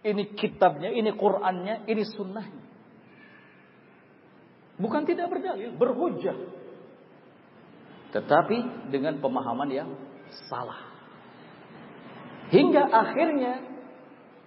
ini 0.06 0.22
kitabnya, 0.38 0.94
ini 0.94 1.10
Qurannya, 1.18 1.82
ini 1.90 2.02
Sunnahnya. 2.06 2.63
Bukan 4.74 5.06
tidak 5.06 5.30
berdalil, 5.30 5.70
berhujah. 5.78 6.34
Tetapi 8.10 8.90
dengan 8.90 9.18
pemahaman 9.22 9.70
yang 9.70 9.90
salah. 10.50 10.94
Hingga 12.50 12.82
akhirnya 12.90 13.62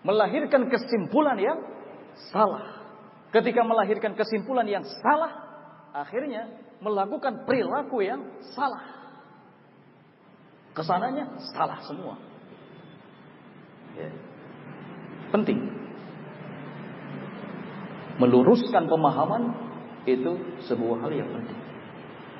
melahirkan 0.03 0.71
kesimpulan 0.71 1.39
yang 1.39 1.59
salah. 2.31 2.79
Ketika 3.31 3.63
melahirkan 3.63 4.15
kesimpulan 4.15 4.67
yang 4.67 4.83
salah, 5.03 5.31
akhirnya 5.91 6.47
melakukan 6.79 7.43
perilaku 7.43 8.03
yang 8.03 8.23
salah. 8.55 8.83
Ke 10.71 10.85
sananya 10.85 11.35
salah 11.55 11.83
semua. 11.83 12.15
Ya. 13.97 14.11
Penting. 15.33 15.59
Meluruskan 18.21 18.87
pemahaman 18.87 19.66
itu 20.07 20.31
sebuah 20.71 21.03
hal 21.03 21.11
yang 21.11 21.29
penting. 21.35 21.59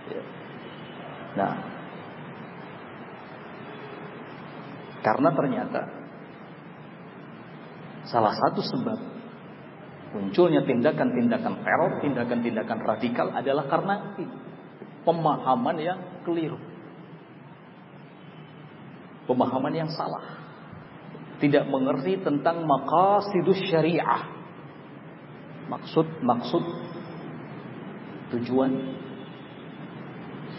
Ya. 0.07 0.23
Nah, 1.35 1.53
karena 5.03 5.29
ternyata 5.35 5.81
salah 8.07 8.31
satu 8.31 8.63
sebab 8.63 8.99
munculnya 10.15 10.63
tindakan-tindakan 10.63 11.53
teror, 11.61 11.91
tindakan-tindakan 11.99 12.79
radikal 12.87 13.27
adalah 13.35 13.67
karena 13.67 14.15
pemahaman 15.03 15.77
yang 15.83 15.99
keliru. 16.23 16.59
Pemahaman 19.27 19.75
yang 19.75 19.91
salah. 19.91 20.39
Tidak 21.43 21.67
mengerti 21.67 22.23
tentang 22.23 22.63
maqasidus 22.63 23.59
syariah. 23.67 24.23
Maksud-maksud 25.67 26.63
tujuan 28.35 28.71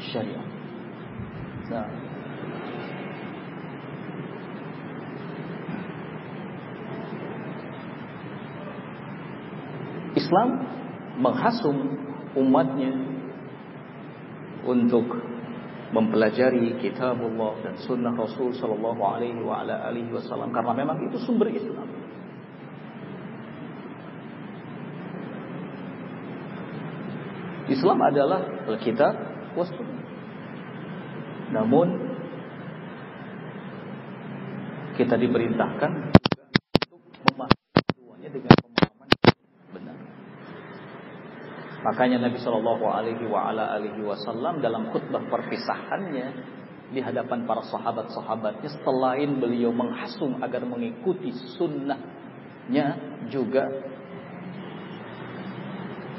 syariah. 0.08 0.46
Nah, 1.68 1.88
Islam 10.16 10.48
menghasum 11.20 11.76
umatnya 12.36 12.92
untuk 14.64 15.06
mempelajari 15.88 16.76
kitabullah 16.84 17.64
dan 17.64 17.74
sunnah 17.80 18.12
Rasul 18.12 18.52
sallallahu 18.52 19.00
alaihi 19.00 20.10
wasallam 20.12 20.52
karena 20.52 20.72
memang 20.76 21.00
itu 21.08 21.16
sumber 21.24 21.48
Islam. 21.48 21.88
Islam 27.68 27.98
adalah 28.00 28.40
Alkitab 28.64 29.14
was 29.56 29.68
Namun 31.52 31.88
kita 34.96 35.14
diperintahkan 35.14 35.90
untuk 36.90 37.00
memahami 37.30 38.26
dengan 38.28 38.54
pemahaman 38.58 39.08
benar. 39.72 39.96
Makanya 41.86 42.18
Nabi 42.26 42.36
Shallallahu 42.42 42.84
Alaihi 42.88 44.02
Wasallam 44.02 44.58
dalam 44.58 44.90
khutbah 44.90 45.22
perpisahannya 45.30 46.26
di 46.88 47.00
hadapan 47.04 47.44
para 47.44 47.62
sahabat-sahabatnya, 47.68 48.80
selain 48.80 49.38
beliau 49.38 49.70
menghasung 49.70 50.40
agar 50.40 50.64
mengikuti 50.64 51.36
sunnahnya 51.56 52.96
juga 53.28 53.68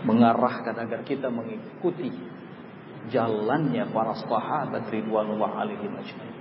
mengarahkan 0.10 0.74
agar 0.74 1.06
kita 1.06 1.30
mengikuti 1.30 2.10
jalannya 3.14 3.94
para 3.94 4.18
sahabat 4.26 4.90
ridwanullah 4.90 5.52
alaihim 5.62 5.94
ajmain. 5.94 6.36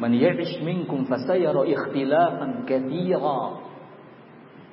Man 0.00 0.16
ya'ish 0.16 0.62
minkum 0.64 1.04
fasayara 1.04 1.66
ikhtilafan 1.66 2.64
katsira. 2.64 3.68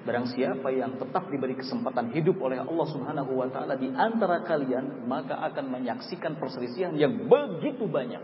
Barang 0.07 0.23
siapa 0.31 0.71
yang 0.71 0.95
tetap 0.95 1.27
diberi 1.27 1.51
kesempatan 1.59 2.15
hidup 2.15 2.39
oleh 2.39 2.63
Allah 2.63 2.87
Subhanahu 2.95 3.43
wa 3.43 3.51
taala 3.51 3.75
di 3.75 3.91
antara 3.91 4.39
kalian, 4.47 5.03
maka 5.03 5.35
akan 5.51 5.67
menyaksikan 5.67 6.39
perselisihan 6.39 6.95
yang 6.95 7.27
begitu 7.27 7.83
banyak. 7.91 8.23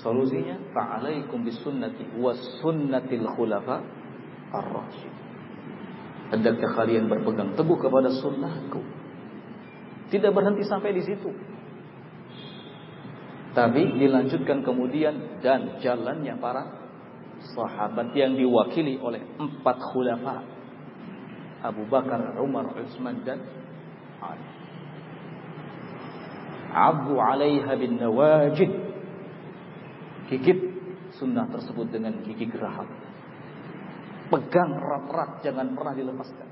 Solusinya 0.00 0.72
fa'alaikum 0.72 1.44
bisunnati 1.44 2.08
was 2.16 2.40
sunnatil 2.64 3.28
khulafa 3.36 3.84
ar-rasyid. 4.62 5.14
Hendaknya 6.34 6.68
kalian 6.74 7.06
berpegang 7.06 7.54
teguh 7.54 7.78
kepada 7.78 8.10
sunnahku. 8.10 8.80
Tidak 10.10 10.30
berhenti 10.30 10.64
sampai 10.66 10.94
di 10.94 11.02
situ. 11.02 11.30
Tapi 13.54 13.82
dilanjutkan 14.02 14.66
kemudian 14.66 15.38
dan 15.38 15.78
jalannya 15.78 16.34
para 16.42 16.62
sahabat 17.54 18.10
yang 18.18 18.34
diwakili 18.34 18.98
oleh 18.98 19.22
empat 19.38 19.78
khulafa. 19.94 20.42
Abu 21.64 21.86
Bakar, 21.86 22.34
Umar, 22.42 22.74
Utsman 22.76 23.22
dan 23.22 23.40
Ali. 24.18 24.48
Abu 26.74 27.14
'alaiha 27.14 27.72
bin 27.78 28.02
nawajid. 28.02 28.70
Gigit 30.26 30.60
sunnah 31.14 31.46
tersebut 31.46 31.94
dengan 31.94 32.18
gigi 32.26 32.50
geraham. 32.50 32.90
Pegang 34.32 34.70
erat-erat, 34.80 35.30
jangan 35.44 35.66
pernah 35.76 35.94
dilepaskan. 35.94 36.48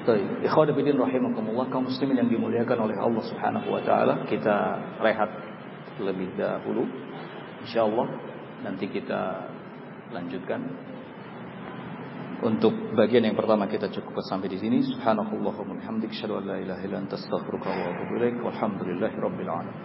Baik, 0.00 0.42
ikhwan 0.42 0.74
fillah 0.74 1.06
rahimakumullah 1.06 1.66
kaum 1.70 1.86
muslimin 1.86 2.18
yang 2.18 2.30
dimuliakan 2.32 2.88
oleh 2.88 2.96
Allah 2.98 3.22
Subhanahu 3.30 3.68
wa 3.70 3.78
taala, 3.86 4.26
kita 4.26 4.56
rehat 4.98 5.30
lebih 6.02 6.34
dahulu. 6.34 6.82
Insyaallah 7.62 8.08
nanti 8.66 8.90
kita 8.90 9.46
lanjutkan. 10.10 10.66
Untuk 12.40 12.96
bagian 12.96 13.20
yang 13.20 13.36
pertama 13.36 13.68
kita 13.68 13.92
cukup 13.92 14.24
sampai 14.24 14.48
di 14.48 14.56
sini. 14.56 14.80
Subhanakallahumma 14.80 15.76
wa 15.76 15.76
bihamdika 15.76 16.08
asyhadu 16.08 16.40
la 16.40 16.56
ilaha 16.56 16.80
illa 16.88 16.96
anta 17.04 17.20
astaghfiruka 17.20 17.68
wa 17.68 17.84
atubu 17.92 18.12
ilaik. 18.16 18.40
Walhamdulillahirabbil 18.40 19.50
alamin. 19.52 19.76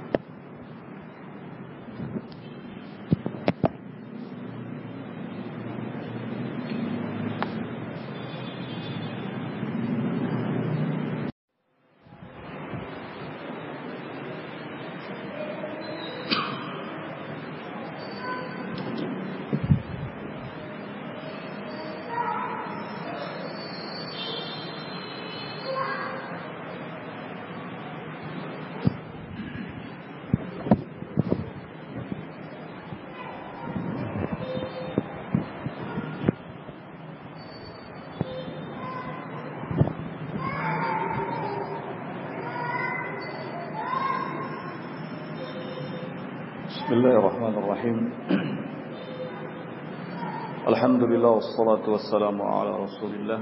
Alhamdulillah 50.67 51.31
wassalatu 51.39 51.95
wassalamu 51.95 52.43
ala 52.43 52.83
Rasulillah 52.83 53.39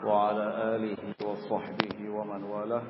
wa 0.00 0.30
ala 0.32 0.72
alihi 0.80 1.12
wa 1.20 1.36
sahbihi 1.36 2.08
wa 2.08 2.24
man 2.24 2.48
walah 2.48 2.80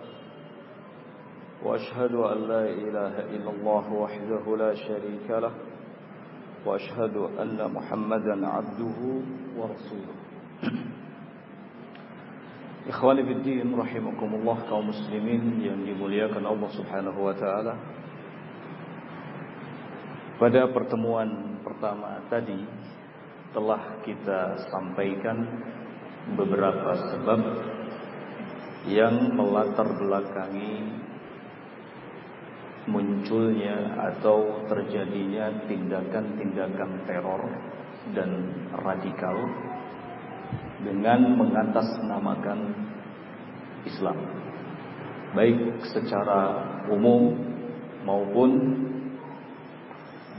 wa 1.66 1.74
ashhadu 1.74 2.22
an 2.30 2.46
la 2.46 2.64
ilaha 2.70 3.26
illallah 3.34 3.84
wahdahu 3.90 4.54
la 4.54 4.70
sharika 4.78 5.42
lah 5.42 5.54
wa 6.62 6.78
ashhadu 6.78 7.26
anna 7.42 7.66
Muhammadan 7.66 8.46
abduhu 8.46 9.26
wa 9.58 9.66
rasuluh 9.66 10.14
Ikhwani 12.86 13.26
fid 13.26 13.42
din 13.42 13.74
rahimakumullah 13.74 14.62
kaum 14.70 14.94
muslimin 14.94 15.58
yang 15.58 15.82
dimuliakan 15.82 16.46
Allah 16.46 16.70
Subhanahu 16.70 17.18
wa 17.18 17.34
taala 17.34 17.74
pada 20.40 20.72
pertemuan 20.72 21.60
pertama 21.60 22.24
tadi 22.32 22.64
telah 23.52 24.00
kita 24.00 24.56
sampaikan 24.72 25.36
beberapa 26.32 26.96
sebab 27.12 27.40
yang 28.88 29.36
melatar 29.36 29.84
belakangi 30.00 30.96
munculnya 32.88 34.00
atau 34.16 34.64
terjadinya 34.64 35.68
tindakan-tindakan 35.68 36.90
teror 37.04 37.42
dan 38.16 38.30
radikal 38.80 39.36
dengan 40.80 41.36
mengatasnamakan 41.36 42.60
Islam. 43.84 44.16
Baik 45.36 45.84
secara 45.92 46.64
umum 46.88 47.36
maupun 48.08 48.50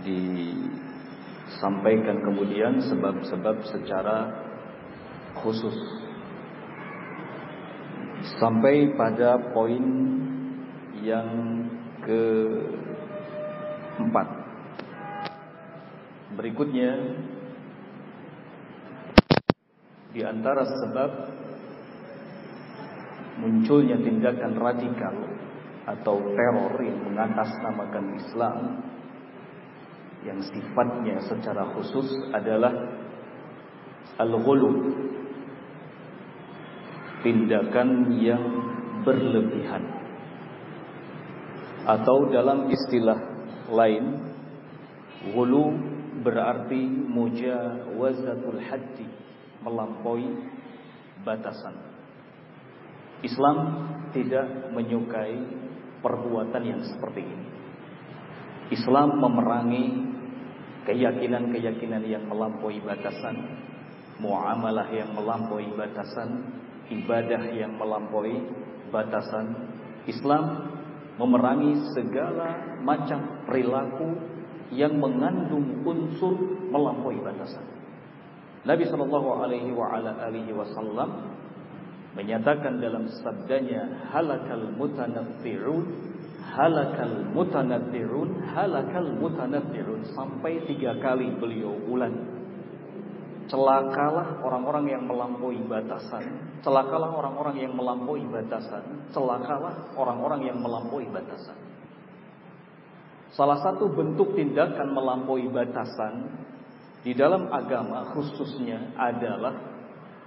di 0.02 0.49
sampaikan 1.61 2.23
kemudian 2.23 2.82
sebab-sebab 2.82 3.56
secara 3.69 4.18
khusus. 5.41 5.76
Sampai 8.38 8.94
pada 8.94 9.53
poin 9.53 9.82
yang 11.02 11.30
keempat. 12.06 14.28
Berikutnya 16.38 16.91
di 20.11 20.22
antara 20.22 20.68
sebab 20.68 21.11
munculnya 23.41 23.98
tindakan 23.99 24.53
radikal 24.60 25.15
atau 25.88 26.15
teror 26.38 26.76
yang 26.84 26.99
mengatasnamakan 27.10 28.06
Islam 28.22 28.57
yang 30.22 30.39
sifatnya 30.45 31.18
secara 31.26 31.73
khusus 31.77 32.07
adalah 32.34 32.73
al-ghulu. 34.22 34.93
Tindakan 37.22 38.18
yang 38.18 38.43
berlebihan. 39.06 39.84
Atau 41.85 42.30
dalam 42.34 42.69
istilah 42.69 43.18
lain 43.69 44.06
ghulu 45.34 45.73
berarti 46.22 46.81
mujawazatul 47.10 48.61
haddi 48.61 49.06
melampaui 49.61 50.30
batasan. 51.22 51.77
Islam 53.22 53.57
tidak 54.14 54.73
menyukai 54.73 55.38
perbuatan 56.02 56.64
yang 56.65 56.81
seperti 56.81 57.22
ini. 57.22 57.48
Islam 58.73 59.22
memerangi 59.22 59.85
keyakinan-keyakinan 60.85 62.03
yang 62.05 62.25
melampaui 62.25 62.81
batasan, 62.81 63.37
muamalah 64.17 64.89
yang 64.93 65.13
melampaui 65.13 65.69
batasan, 65.77 66.45
ibadah 66.89 67.41
yang 67.53 67.77
melampaui 67.77 68.37
batasan. 68.89 69.73
Islam 70.09 70.73
memerangi 71.21 71.93
segala 71.93 72.79
macam 72.81 73.45
perilaku 73.45 74.17
yang 74.73 74.97
mengandung 74.97 75.85
unsur 75.85 76.33
melampaui 76.71 77.21
batasan. 77.21 77.63
Nabi 78.61 78.85
Shallallahu 78.85 79.29
Alaihi 79.41 80.53
Wasallam 80.53 81.09
menyatakan 82.13 82.77
dalam 82.83 83.07
sabdanya 83.23 84.11
halakal 84.11 84.69
mutanatti'un 84.75 86.10
halakal 86.41 87.30
mutanaddirun 87.38 88.49
halakal 88.49 89.09
mutanaddirun 89.22 90.09
sampai 90.18 90.65
tiga 90.65 90.97
kali 90.97 91.30
beliau 91.38 91.77
ulang 91.85 92.41
celakalah 93.51 94.39
orang-orang 94.47 94.95
yang 94.95 95.03
melampaui 95.03 95.59
batasan. 95.68 96.23
Celakalah 96.63 97.11
orang-orang 97.11 97.59
yang 97.59 97.76
melampaui 97.76 98.23
batasan. 98.31 99.11
Celakalah 99.11 99.91
orang-orang 99.99 100.47
yang 100.47 100.57
melampaui 100.63 101.03
batasan. 101.11 101.59
Salah 103.35 103.59
satu 103.59 103.91
bentuk 103.91 104.39
tindakan 104.39 104.95
melampaui 104.95 105.51
batasan 105.51 106.31
di 107.03 107.11
dalam 107.11 107.51
agama 107.51 108.15
khususnya 108.15 108.95
adalah 108.95 109.70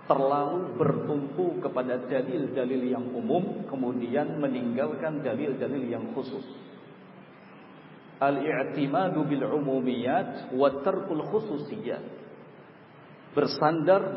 terlalu 0.04 0.76
bertumpu 0.76 1.64
kepada 1.64 1.96
dalil-dalil 2.04 2.82
yang 2.92 3.06
umum 3.16 3.64
kemudian 3.68 4.36
meninggalkan 4.36 5.24
dalil-dalil 5.24 5.84
yang 5.88 6.12
khusus. 6.12 6.44
Al-i'timadu 8.20 9.24
bil 9.24 9.44
umumiyat 9.48 10.52
wa 10.52 10.68
tarkul 10.84 11.24
khususiyat. 11.28 12.04
Bersandar 13.34 14.14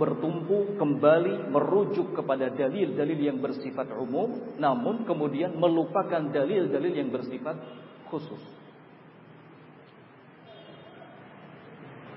bertumpu 0.00 0.80
kembali 0.80 1.52
merujuk 1.52 2.16
kepada 2.16 2.48
dalil-dalil 2.48 3.20
yang 3.20 3.38
bersifat 3.44 3.92
umum 3.92 4.56
namun 4.56 5.04
kemudian 5.04 5.52
melupakan 5.52 6.32
dalil-dalil 6.32 6.94
yang 6.96 7.12
bersifat 7.12 7.60
khusus. 8.08 8.40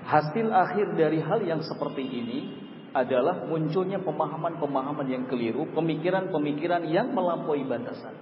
Hasil 0.08 0.48
akhir 0.48 0.96
dari 0.96 1.20
hal 1.20 1.44
yang 1.44 1.60
seperti 1.60 2.00
ini 2.00 2.67
adalah 2.96 3.44
munculnya 3.44 4.00
pemahaman-pemahaman 4.00 5.06
yang 5.08 5.24
keliru, 5.28 5.68
pemikiran-pemikiran 5.76 6.88
yang 6.88 7.12
melampaui 7.12 7.64
batasan. 7.68 8.16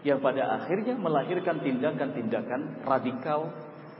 yang 0.00 0.16
pada 0.24 0.56
akhirnya 0.56 0.96
melahirkan 0.96 1.60
tindakan-tindakan 1.60 2.88
radikal, 2.88 3.52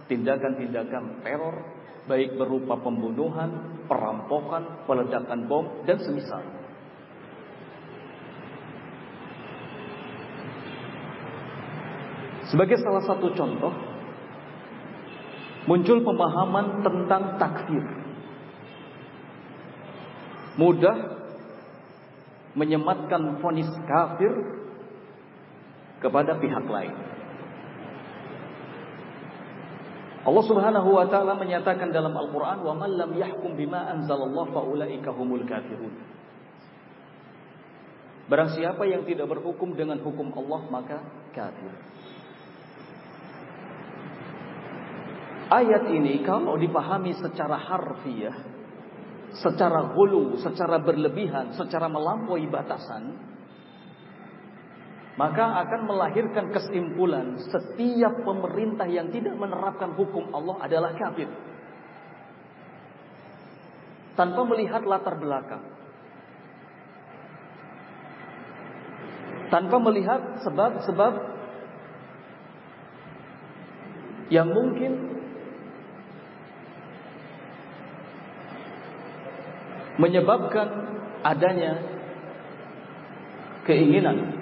tindakan-tindakan 0.09 1.21
teror, 1.21 1.61
baik 2.09 2.41
berupa 2.41 2.81
pembunuhan, 2.81 3.85
perampokan, 3.85 4.89
peledakan 4.89 5.45
bom, 5.45 5.85
dan 5.85 6.01
semisal. 6.01 6.41
Sebagai 12.49 12.81
salah 12.83 13.05
satu 13.07 13.31
contoh, 13.37 13.75
muncul 15.69 16.03
pemahaman 16.03 16.83
tentang 16.83 17.39
takfir. 17.39 18.00
Mudah 20.59 21.21
menyematkan 22.59 23.39
fonis 23.39 23.71
kafir 23.87 24.33
kepada 26.03 26.35
pihak 26.41 26.67
lain. 26.67 26.97
Allah 30.21 30.45
Subhanahu 30.45 30.89
wa 31.01 31.07
taala 31.09 31.33
menyatakan 31.33 31.95
dalam 31.97 32.13
Al-Qur'an, 32.13 32.61
"Wa 32.61 32.77
man 32.77 32.93
lam 32.93 33.17
yahkum 33.17 33.57
bima 33.57 33.89
anzalallahu 33.89 34.53
fa 34.53 34.61
ulaika 34.61 35.15
humul 35.17 35.47
kafirun." 35.49 35.95
Barang 38.29 38.53
siapa 38.55 38.85
yang 38.87 39.03
tidak 39.09 39.27
berhukum 39.27 39.75
dengan 39.75 39.99
hukum 40.05 40.31
Allah 40.37 40.61
maka 40.71 40.99
kafir. 41.35 41.73
Ayat 45.51 45.91
ini 45.91 46.23
kalau 46.23 46.55
dipahami 46.55 47.11
secara 47.19 47.59
harfiah, 47.59 48.39
secara 49.39 49.95
hulu, 49.95 50.39
secara 50.43 50.83
berlebihan, 50.83 51.55
secara 51.55 51.87
melampaui 51.87 52.51
batasan, 52.51 53.15
maka 55.21 55.67
akan 55.67 55.81
melahirkan 55.85 56.49
kesimpulan 56.49 57.37
setiap 57.53 58.25
pemerintah 58.25 58.89
yang 58.89 59.13
tidak 59.13 59.37
menerapkan 59.37 59.93
hukum 59.93 60.33
Allah 60.33 60.57
adalah 60.65 60.97
kafir. 60.97 61.29
Tanpa 64.17 64.43
melihat 64.49 64.83
latar 64.85 65.17
belakang. 65.21 65.65
Tanpa 69.51 69.77
melihat 69.83 70.41
sebab-sebab 70.47 71.13
yang 74.31 74.47
mungkin 74.47 75.10
menyebabkan 80.01 80.69
adanya 81.21 81.77
keinginan 83.69 84.41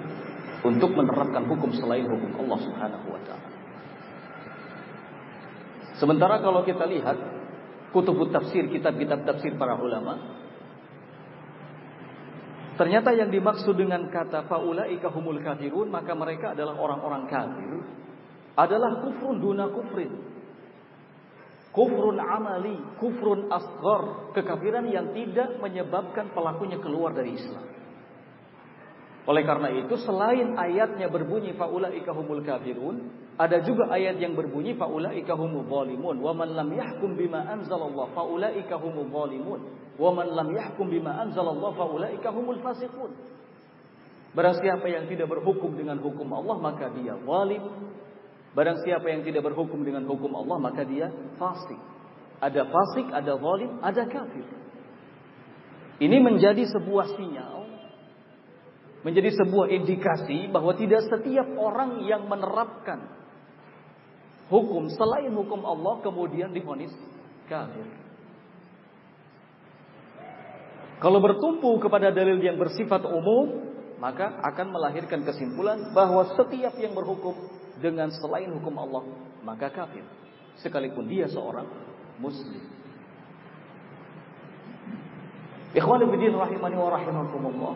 untuk 0.63 0.95
menerapkan 0.95 1.43
hukum 1.47 1.75
selain 1.75 2.07
hukum 2.07 2.31
Allah 2.47 2.59
Subhanahu 2.63 3.07
wa 3.11 3.21
taala. 3.27 3.49
Sementara 5.99 6.39
kalau 6.39 6.63
kita 6.63 6.87
lihat 6.87 7.17
kutub 7.91 8.23
tafsir, 8.31 8.71
kitab-kitab 8.71 9.27
tafsir 9.27 9.59
para 9.59 9.75
ulama, 9.75 10.39
ternyata 12.79 13.11
yang 13.11 13.27
dimaksud 13.27 13.75
dengan 13.75 14.07
kata 14.07 14.47
faulaika 14.47 15.11
humul 15.11 15.43
kafirun, 15.43 15.91
maka 15.91 16.15
mereka 16.15 16.55
adalah 16.55 16.79
orang-orang 16.79 17.27
kafir, 17.27 17.83
adalah 18.55 19.03
kufrun 19.03 19.43
duna 19.43 19.67
kufrin. 19.75 20.38
Kufrun 21.69 22.17
amali, 22.17 22.77
kufrun 22.97 23.45
asghar, 23.53 24.33
kekafiran 24.33 24.89
yang 24.89 25.13
tidak 25.13 25.61
menyebabkan 25.61 26.33
pelakunya 26.33 26.81
keluar 26.81 27.13
dari 27.13 27.37
Islam. 27.37 27.61
Oleh 29.29 29.45
karena 29.45 29.69
itu 29.69 29.93
selain 30.01 30.57
ayatnya 30.57 31.05
berbunyi 31.13 31.53
faulaika 31.53 32.09
humul 32.17 32.41
kafirun, 32.41 33.13
ada 33.37 33.61
juga 33.61 33.85
ayat 33.93 34.17
yang 34.17 34.33
berbunyi 34.33 34.73
faulaika 34.73 35.37
humul 35.37 35.69
zalimun 35.69 36.17
wa 36.17 36.33
man 36.33 36.57
lam 36.57 36.73
yahkum 36.73 37.13
bima 37.13 37.45
anzalallah 37.45 38.09
faulaika 38.17 38.81
humul 38.81 39.05
zalimun 39.05 39.69
wa 40.01 40.09
man 40.09 40.33
lam 40.33 40.49
yahkum 40.49 40.89
bima 40.89 41.21
anzalallah 41.21 41.69
faulaika 41.77 42.33
humul 42.33 42.57
fasiqun. 42.57 43.13
Barang 44.33 44.57
siapa 44.57 44.89
yang 44.89 45.05
tidak 45.05 45.29
berhukum 45.29 45.77
dengan 45.77 46.01
hukum 46.01 46.25
Allah 46.33 46.57
maka 46.57 46.89
dia 46.97 47.13
zalim 47.13 47.63
Barang 48.57 48.81
siapa 48.81 49.05
yang 49.13 49.21
tidak 49.21 49.45
berhukum 49.45 49.85
dengan 49.85 50.09
hukum 50.09 50.33
Allah 50.33 50.57
maka 50.57 50.81
dia 50.81 51.13
fasik. 51.37 51.77
Ada 52.39 52.65
fasik, 52.71 53.07
ada 53.11 53.35
zalim, 53.35 53.71
ada 53.83 54.03
kafir. 54.07 54.47
Ini 55.99 56.17
menjadi 56.23 56.63
sebuah 56.71 57.19
sinyal, 57.19 57.67
menjadi 59.03 59.35
sebuah 59.43 59.67
indikasi 59.75 60.47
bahwa 60.47 60.71
tidak 60.79 61.03
setiap 61.11 61.45
orang 61.59 62.07
yang 62.07 62.23
menerapkan 62.31 63.19
hukum 64.47 64.87
selain 64.95 65.35
hukum 65.35 65.61
Allah 65.67 65.99
kemudian 65.99 66.55
difonis 66.55 66.95
kafir. 67.51 67.85
Kalau 70.99 71.19
bertumpu 71.23 71.79
kepada 71.79 72.11
dalil 72.11 72.43
yang 72.43 72.59
bersifat 72.59 73.07
umum, 73.07 73.68
maka 73.99 74.39
akan 74.41 74.67
melahirkan 74.71 75.27
kesimpulan 75.27 75.91
bahwa 75.91 76.23
setiap 76.39 76.73
yang 76.79 76.95
berhukum 76.95 77.35
dengan 77.83 78.07
selain 78.15 78.47
hukum 78.55 78.75
Allah, 78.79 79.03
maka 79.43 79.67
kafir. 79.71 80.03
Sekalipun 80.59 81.07
dia 81.07 81.27
seorang 81.27 81.67
muslim. 82.19 82.63
Ikhwan 85.75 86.01
rahimani 86.01 86.75
wa 86.75 86.89
rahimakumullah. 86.91 87.75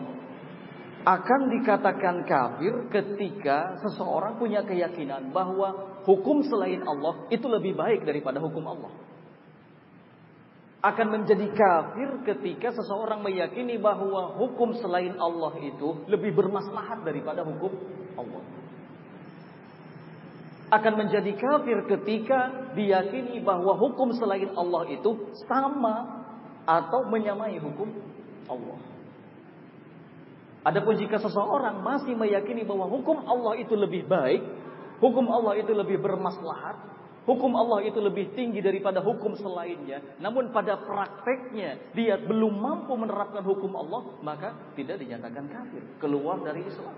Akan 1.04 1.52
dikatakan 1.52 2.24
kafir 2.24 2.88
ketika 2.88 3.76
seseorang 3.84 4.40
punya 4.40 4.64
keyakinan 4.64 5.36
bahwa 5.36 6.00
hukum 6.08 6.40
selain 6.48 6.80
Allah 6.80 7.28
itu 7.28 7.44
lebih 7.44 7.76
baik 7.76 8.08
daripada 8.08 8.40
hukum 8.40 8.64
Allah. 8.64 9.03
Akan 10.84 11.08
menjadi 11.08 11.48
kafir 11.48 12.10
ketika 12.28 12.68
seseorang 12.76 13.24
meyakini 13.24 13.80
bahwa 13.80 14.36
hukum 14.36 14.76
selain 14.76 15.16
Allah 15.16 15.56
itu 15.64 16.04
lebih 16.12 16.36
bermaslahat 16.36 17.00
daripada 17.08 17.40
hukum 17.40 17.72
Allah 18.20 18.44
akan 20.74 20.92
menjadi 21.06 21.32
kafir 21.38 21.78
ketika 21.86 22.72
diyakini 22.74 23.38
bahwa 23.44 23.78
hukum 23.78 24.10
selain 24.18 24.50
Allah 24.58 24.90
itu 24.90 25.30
sama 25.46 26.26
atau 26.66 27.06
menyamai 27.06 27.60
hukum 27.62 27.94
Allah. 28.50 28.78
Adapun 30.64 30.96
jika 30.96 31.20
seseorang 31.20 31.84
masih 31.84 32.16
meyakini 32.16 32.64
bahwa 32.64 32.88
hukum 32.88 33.20
Allah 33.28 33.60
itu 33.60 33.76
lebih 33.76 34.08
baik, 34.08 34.40
hukum 34.98 35.28
Allah 35.28 35.60
itu 35.60 35.76
lebih 35.76 36.00
bermaslahat, 36.00 36.80
hukum 37.24 37.52
Allah 37.56 37.84
itu 37.84 37.98
lebih 38.00 38.32
tinggi 38.36 38.60
daripada 38.60 39.00
hukum 39.00 39.36
selainnya, 39.36 40.00
namun 40.20 40.52
pada 40.52 40.80
prakteknya 40.80 41.92
dia 41.96 42.20
belum 42.20 42.54
mampu 42.54 42.92
menerapkan 42.96 43.44
hukum 43.44 43.72
Allah, 43.76 44.16
maka 44.20 44.72
tidak 44.76 45.00
dinyatakan 45.00 45.48
kafir, 45.48 45.82
keluar 46.00 46.40
dari 46.44 46.64
Islam. 46.64 46.94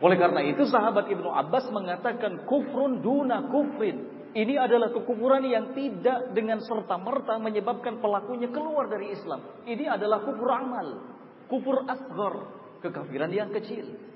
Oleh 0.00 0.16
karena 0.16 0.40
itu 0.40 0.64
sahabat 0.64 1.12
Ibnu 1.12 1.28
Abbas 1.28 1.68
mengatakan 1.68 2.48
kufrun 2.48 3.04
duna 3.04 3.44
kufrin. 3.52 4.18
Ini 4.30 4.62
adalah 4.62 4.94
kekufuran 4.94 5.42
yang 5.42 5.74
tidak 5.74 6.32
dengan 6.32 6.62
serta-merta 6.62 7.36
menyebabkan 7.42 7.98
pelakunya 7.98 8.48
keluar 8.48 8.86
dari 8.86 9.12
Islam. 9.12 9.42
Ini 9.66 9.90
adalah 9.90 10.22
kufur 10.22 10.48
amal. 10.48 10.88
Kufur 11.50 11.82
asghar. 11.84 12.34
Kekafiran 12.80 13.28
yang 13.34 13.50
kecil. 13.52 14.09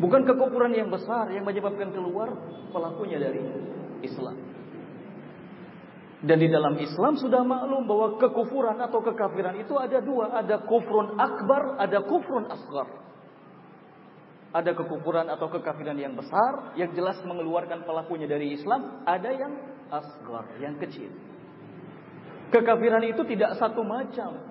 Bukan 0.00 0.24
kekufuran 0.24 0.72
yang 0.72 0.88
besar 0.88 1.28
yang 1.28 1.44
menyebabkan 1.44 1.92
keluar 1.92 2.32
pelakunya 2.72 3.20
dari 3.20 3.44
Islam. 4.00 4.36
Dan 6.20 6.36
di 6.36 6.48
dalam 6.52 6.76
Islam 6.76 7.16
sudah 7.16 7.40
maklum 7.44 7.88
bahwa 7.88 8.20
kekufuran 8.20 8.76
atau 8.80 9.00
kekafiran 9.00 9.56
itu 9.60 9.72
ada 9.76 10.00
dua. 10.04 10.40
Ada 10.40 10.64
kufrun 10.64 11.16
akbar, 11.20 11.80
ada 11.80 12.00
kufrun 12.04 12.44
asgar. 12.48 12.88
Ada 14.50 14.72
kekufuran 14.76 15.28
atau 15.32 15.48
kekafiran 15.48 15.96
yang 15.96 16.16
besar, 16.16 16.74
yang 16.76 16.92
jelas 16.92 17.16
mengeluarkan 17.24 17.84
pelakunya 17.84 18.28
dari 18.28 18.56
Islam. 18.56 19.04
Ada 19.08 19.30
yang 19.32 19.52
asgar, 19.88 20.44
yang 20.60 20.76
kecil. 20.76 21.08
Kekafiran 22.52 23.04
itu 23.04 23.22
tidak 23.24 23.56
satu 23.56 23.80
macam. 23.80 24.49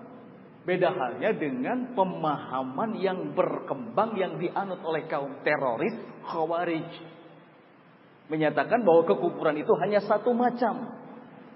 Beda 0.69 0.93
halnya 0.93 1.33
dengan 1.33 1.97
pemahaman 1.97 2.93
yang 3.01 3.33
berkembang 3.33 4.13
yang 4.13 4.37
dianut 4.37 4.77
oleh 4.85 5.09
kaum 5.09 5.41
teroris, 5.41 5.97
khawarij. 6.29 6.85
Menyatakan 8.29 8.85
bahwa 8.85 9.01
kekufuran 9.09 9.57
itu 9.57 9.73
hanya 9.81 9.97
satu 10.05 10.29
macam. 10.37 10.93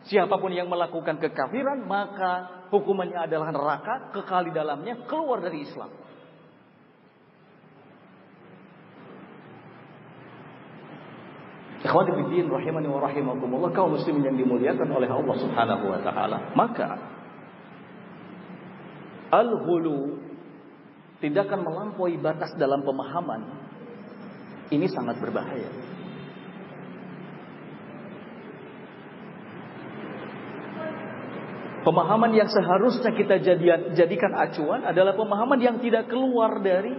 Siapa 0.09 0.33
pun 0.41 0.49
yang 0.49 0.65
melakukan 0.65 1.21
kekafiran 1.21 1.85
maka 1.85 2.65
hukumannya 2.73 3.29
adalah 3.29 3.53
neraka, 3.53 4.09
kekal 4.17 4.49
di 4.49 4.53
dalamnya, 4.57 5.05
keluar 5.05 5.45
dari 5.45 5.61
Islam. 5.61 5.93
Ikhwanifiddin 11.85 12.49
rahimani 12.49 12.89
wa 12.89 12.97
rahimakumullah 12.97 13.69
kaum 13.77 13.93
muslimin 13.93 14.33
yang 14.33 14.37
dimuliakan 14.41 14.89
oleh 14.89 15.05
Allah 15.05 15.35
Subhanahu 15.37 15.85
wa 15.85 15.99
taala. 16.01 16.37
Maka 16.57 17.21
al-hulu 19.33 20.21
tindakan 21.17 21.65
melampaui 21.65 22.21
batas 22.21 22.53
dalam 22.61 22.85
pemahaman 22.85 23.41
ini 24.69 24.85
sangat 24.89 25.17
berbahaya. 25.17 25.69
Pemahaman 31.83 32.31
yang 32.31 32.47
seharusnya 32.47 33.11
kita 33.11 33.43
jadikan 33.91 34.31
acuan 34.39 34.87
adalah 34.87 35.19
pemahaman 35.19 35.59
yang 35.59 35.77
tidak 35.83 36.07
keluar 36.07 36.63
dari 36.63 36.95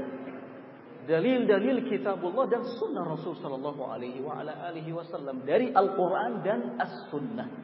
dalil-dalil 1.09 1.89
kitabullah 1.89 2.53
dan 2.53 2.69
sunnah 2.69 3.01
Rasul 3.01 3.33
sallallahu 3.41 3.81
alaihi 3.81 4.93
wasallam 4.93 5.41
dari 5.49 5.73
Al-Qur'an 5.73 6.45
dan 6.45 6.77
As-Sunnah. 6.77 7.64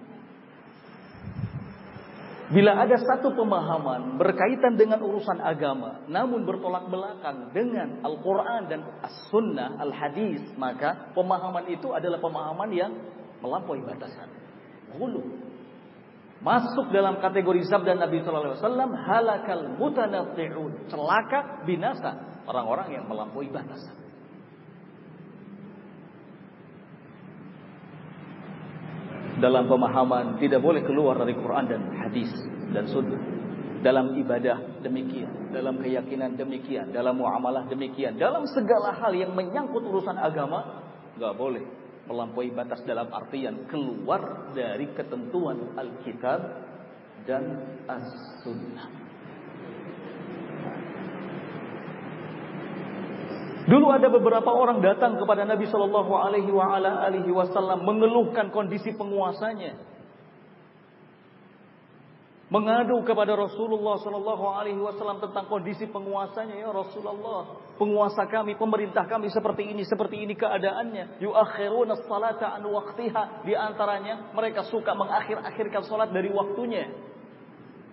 Bila 2.51 2.75
ada 2.75 2.99
satu 2.99 3.31
pemahaman 3.39 4.19
berkaitan 4.19 4.75
dengan 4.75 4.99
urusan 5.07 5.39
agama 5.39 6.03
namun 6.11 6.43
bertolak 6.43 6.91
belakang 6.91 7.55
dengan 7.55 8.03
Al-Qur'an 8.03 8.67
dan 8.67 8.83
As-Sunnah, 9.07 9.79
Al-Hadis, 9.79 10.43
maka 10.59 11.15
pemahaman 11.15 11.71
itu 11.71 11.95
adalah 11.95 12.19
pemahaman 12.19 12.71
yang 12.75 12.91
melampaui 13.39 13.87
batasan. 13.87 14.27
Hulu 14.99 15.23
masuk 16.43 16.91
dalam 16.91 17.23
kategori 17.23 17.69
sabda 17.71 18.01
Nabi 18.01 18.25
Sallallahu 18.25 18.57
Alaihi 18.57 18.65
Wasallam 18.67 18.91
halakal 18.99 19.65
mutanatti'un 19.79 20.73
celaka 20.91 21.63
binasa 21.69 22.43
orang-orang 22.51 22.99
yang 22.99 23.05
melampaui 23.07 23.47
batasan. 23.47 24.10
Dalam 29.41 29.65
pemahaman 29.67 30.37
tidak 30.37 30.61
boleh 30.61 30.85
keluar 30.85 31.17
dari 31.17 31.33
Quran 31.33 31.65
dan 31.65 31.83
hadis 31.97 32.29
dan 32.77 32.85
sunnah. 32.85 33.19
Dalam 33.81 34.13
ibadah 34.21 34.85
demikian, 34.85 35.49
dalam 35.49 35.81
keyakinan 35.81 36.37
demikian, 36.37 36.93
dalam 36.93 37.17
muamalah 37.17 37.65
demikian, 37.65 38.21
dalam 38.21 38.45
segala 38.53 38.93
hal 38.93 39.17
yang 39.17 39.33
menyangkut 39.33 39.81
urusan 39.81 40.21
agama 40.21 40.85
nggak 41.17 41.33
boleh 41.33 41.65
melampaui 42.05 42.53
batas 42.53 42.85
dalam 42.85 43.09
artian 43.09 43.65
keluar 43.73 44.53
dari 44.53 44.93
ketentuan 44.93 45.73
Alkitab 45.73 46.41
dan 47.25 47.45
As-Sunnah. 47.89 49.00
Dulu 53.69 53.87
ada 53.93 54.09
beberapa 54.09 54.49
orang 54.49 54.81
datang 54.81 55.21
kepada 55.21 55.45
Nabi 55.45 55.69
Shallallahu 55.69 56.13
Alaihi 56.17 57.33
Wasallam 57.33 57.85
mengeluhkan 57.85 58.49
kondisi 58.49 58.97
penguasanya. 58.97 59.77
Mengadu 62.51 63.07
kepada 63.07 63.37
Rasulullah 63.39 64.01
Shallallahu 64.01 64.45
Alaihi 64.49 64.81
Wasallam 64.81 65.23
tentang 65.23 65.47
kondisi 65.47 65.87
penguasanya 65.87 66.59
ya 66.59 66.73
Rasulullah 66.75 67.71
penguasa 67.79 68.27
kami 68.27 68.59
pemerintah 68.59 69.07
kami 69.07 69.31
seperti 69.31 69.71
ini 69.71 69.87
seperti 69.87 70.19
ini 70.19 70.35
keadaannya. 70.35 71.23
Yuakhiruna 71.23 72.01
salata 72.11 72.57
an 72.59 72.67
waqtiha. 72.67 73.47
Di 73.47 73.55
antaranya 73.55 74.35
mereka 74.35 74.67
suka 74.67 74.97
mengakhir-akhirkan 74.99 75.87
salat 75.87 76.11
dari 76.11 76.33
waktunya. 76.33 76.91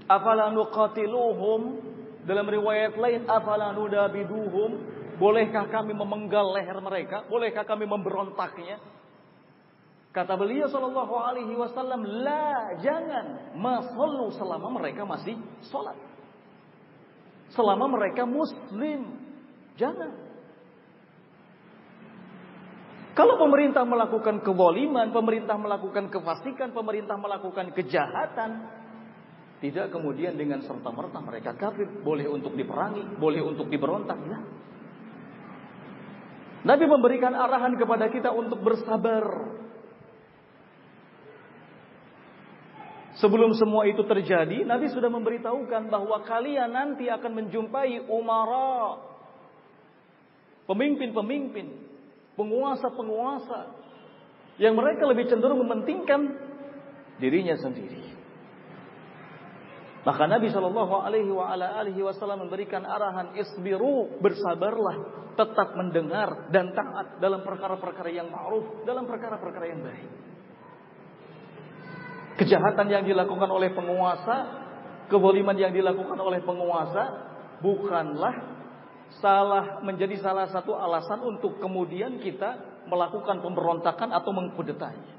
Afala 0.09 0.49
nuqatiluhum? 0.55 1.93
Dalam 2.27 2.43
riwayat 2.43 2.99
lain 2.99 3.23
afala 3.23 3.71
nudabiduhum 3.71 4.96
bolehkah 5.17 5.65
kami 5.69 5.93
memenggal 5.97 6.53
leher 6.53 6.77
mereka 6.81 7.25
bolehkah 7.27 7.65
kami 7.65 7.89
memberontaknya 7.89 8.77
Kata 10.17 10.33
beliau 10.33 10.65
Shallallahu 10.65 11.13
Alaihi 11.13 11.53
Wasallam, 11.53 12.01
la 12.25 12.73
jangan 12.81 13.53
masallu 13.53 14.33
selama 14.33 14.81
mereka 14.81 15.05
masih 15.05 15.37
sholat. 15.69 15.93
Selama 17.53 17.85
mereka 17.85 18.25
muslim, 18.25 19.13
jangan. 19.77 20.09
Kalau 23.13 23.37
pemerintah 23.37 23.85
melakukan 23.85 24.41
kewaliman, 24.41 25.13
pemerintah 25.13 25.53
melakukan 25.53 26.09
kefasikan, 26.09 26.73
pemerintah 26.73 27.13
melakukan 27.21 27.69
kejahatan, 27.77 28.73
tidak 29.61 29.93
kemudian 29.93 30.33
dengan 30.33 30.65
serta 30.65 30.89
merta 30.97 31.21
mereka 31.21 31.53
kafir, 31.53 31.85
boleh 32.01 32.25
untuk 32.25 32.57
diperangi, 32.57 33.21
boleh 33.21 33.45
untuk 33.45 33.69
diberontak, 33.69 34.17
ya. 34.25 34.39
Nabi 36.65 36.85
memberikan 36.89 37.33
arahan 37.37 37.77
kepada 37.77 38.09
kita 38.09 38.33
untuk 38.33 38.63
bersabar, 38.65 39.25
Sebelum 43.17 43.57
semua 43.57 43.89
itu 43.89 44.05
terjadi, 44.05 44.61
Nabi 44.61 44.93
sudah 44.93 45.09
memberitahukan 45.09 45.89
bahwa 45.89 46.21
kalian 46.21 46.69
nanti 46.69 47.09
akan 47.09 47.33
menjumpai 47.33 48.05
umara, 48.13 49.01
pemimpin-pemimpin, 50.69 51.65
penguasa-penguasa 52.37 53.73
yang 54.61 54.77
mereka 54.77 55.09
lebih 55.09 55.33
cenderung 55.33 55.65
mementingkan 55.65 56.37
dirinya 57.17 57.57
sendiri. 57.57 58.06
Maka 60.07 60.23
Nabi 60.23 60.47
Shallallahu 60.47 61.03
Alaihi 61.03 61.99
Wasallam 61.99 62.47
memberikan 62.47 62.87
arahan 62.87 63.35
isbiru 63.35 64.15
bersabarlah, 64.23 65.27
tetap 65.35 65.75
mendengar 65.75 66.47
dan 66.47 66.71
taat 66.71 67.19
dalam 67.19 67.43
perkara-perkara 67.43 68.07
yang 68.15 68.31
ma'ruf, 68.31 68.87
dalam 68.87 69.03
perkara-perkara 69.03 69.65
yang 69.67 69.83
baik. 69.83 70.07
Kejahatan 72.39 72.87
yang 72.87 73.03
dilakukan 73.03 73.51
oleh 73.51 73.75
penguasa, 73.75 74.63
keboliman 75.11 75.59
yang 75.59 75.75
dilakukan 75.75 76.15
oleh 76.23 76.39
penguasa 76.39 77.03
bukanlah 77.59 78.35
salah 79.19 79.83
menjadi 79.83 80.23
salah 80.23 80.47
satu 80.47 80.71
alasan 80.71 81.19
untuk 81.19 81.59
kemudian 81.59 82.23
kita 82.23 82.79
melakukan 82.87 83.43
pemberontakan 83.43 84.15
atau 84.15 84.31
mengkudetanya. 84.31 85.16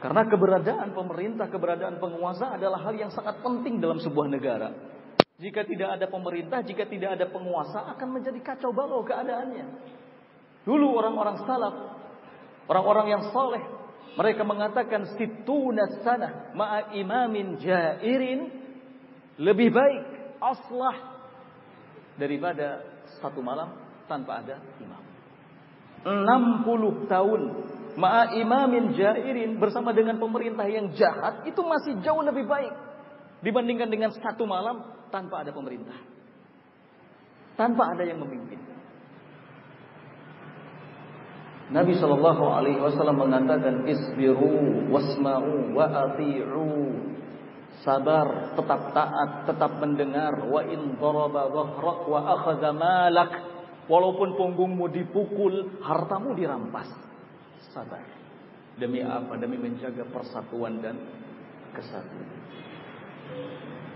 Karena 0.00 0.24
keberadaan 0.24 0.96
pemerintah, 0.96 1.52
keberadaan 1.52 2.00
penguasa 2.00 2.56
adalah 2.56 2.80
hal 2.88 2.96
yang 2.96 3.12
sangat 3.12 3.44
penting 3.44 3.84
dalam 3.84 4.00
sebuah 4.00 4.32
negara. 4.32 4.72
Jika 5.36 5.64
tidak 5.68 6.00
ada 6.00 6.06
pemerintah, 6.08 6.64
jika 6.64 6.88
tidak 6.88 7.20
ada 7.20 7.28
penguasa, 7.28 7.84
akan 7.96 8.08
menjadi 8.16 8.40
kacau 8.40 8.72
balau 8.72 9.04
keadaannya. 9.04 9.66
Dulu 10.64 10.96
orang-orang 10.96 11.36
salaf, 11.44 11.74
orang-orang 12.68 13.06
yang 13.12 13.22
saleh, 13.32 13.60
mereka 14.16 14.42
mengatakan 14.44 15.16
situna 15.16 16.00
sana 16.04 16.52
ma'a 16.56 16.92
imamin 16.96 17.60
jairin 17.60 18.52
lebih 19.40 19.72
baik 19.72 20.04
aslah 20.40 20.96
daripada 22.20 22.84
satu 23.20 23.40
malam 23.40 23.72
tanpa 24.08 24.44
ada 24.44 24.60
imam. 24.80 25.02
60 26.04 27.12
tahun 27.12 27.40
ma'a 27.96 28.36
imamin 28.38 28.94
jairin 28.94 29.58
bersama 29.58 29.90
dengan 29.94 30.18
pemerintah 30.18 30.66
yang 30.66 30.92
jahat 30.94 31.46
itu 31.46 31.58
masih 31.62 31.98
jauh 32.04 32.22
lebih 32.22 32.46
baik 32.46 32.74
dibandingkan 33.40 33.88
dengan 33.88 34.10
satu 34.12 34.44
malam 34.44 34.84
tanpa 35.08 35.42
ada 35.42 35.50
pemerintah. 35.50 35.96
Tanpa 37.58 37.92
ada 37.92 38.04
yang 38.06 38.20
memimpin. 38.22 38.60
Nabi 41.70 41.94
Shallallahu 41.94 42.44
Alaihi 42.50 42.82
Wasallam 42.82 43.30
mengatakan 43.30 43.86
isbiru 43.86 44.90
wasma'u 44.90 45.70
wa 45.70 45.86
ati'u 45.86 46.66
sabar 47.86 48.58
tetap 48.58 48.90
taat 48.90 49.30
tetap 49.46 49.78
mendengar 49.78 50.34
wa 50.50 50.66
in 50.66 50.98
daraba 50.98 51.46
dhahrak 51.46 52.00
wa 52.10 52.18
akhadha 52.26 52.70
malak 52.74 53.30
walaupun 53.86 54.34
punggungmu 54.34 54.90
dipukul 54.90 55.78
hartamu 55.78 56.34
dirampas 56.34 56.90
sabar. 57.68 58.04
Demi 58.80 59.04
apa? 59.04 59.36
Demi 59.36 59.60
menjaga 59.60 60.08
persatuan 60.08 60.80
dan 60.80 60.96
kesatuan. 61.76 62.28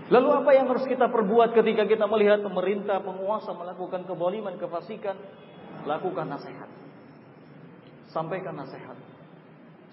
Lalu 0.05 0.29
apa 0.29 0.51
yang 0.53 0.69
harus 0.69 0.85
kita 0.85 1.09
perbuat 1.09 1.57
ketika 1.57 1.89
kita 1.89 2.05
melihat 2.05 2.45
pemerintah, 2.45 3.01
penguasa 3.01 3.57
melakukan 3.57 4.05
keboliman, 4.05 4.53
kefasikan? 4.61 5.17
Lakukan 5.89 6.29
nasihat. 6.29 6.69
Sampaikan 8.13 8.53
nasihat. 8.53 8.93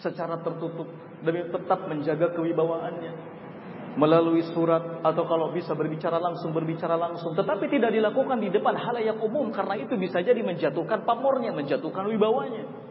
Secara 0.05 0.45
tertutup 0.45 0.93
demi 1.25 1.49
tetap 1.49 1.89
menjaga 1.89 2.37
kewibawaannya. 2.37 3.41
Melalui 3.93 4.41
surat 4.57 5.05
atau 5.05 5.25
kalau 5.29 5.53
bisa 5.53 5.77
berbicara 5.77 6.17
langsung 6.17 6.53
berbicara 6.53 6.97
langsung. 6.97 7.33
Tetapi 7.33 7.69
tidak 7.73 7.93
dilakukan 7.93 8.41
di 8.41 8.49
depan 8.53 8.73
halayak 8.77 9.21
umum 9.21 9.53
karena 9.53 9.81
itu 9.81 9.97
bisa 9.97 10.21
jadi 10.21 10.41
menjatuhkan 10.41 11.05
pamornya 11.05 11.53
menjatuhkan 11.53 12.09
wibawanya 12.09 12.82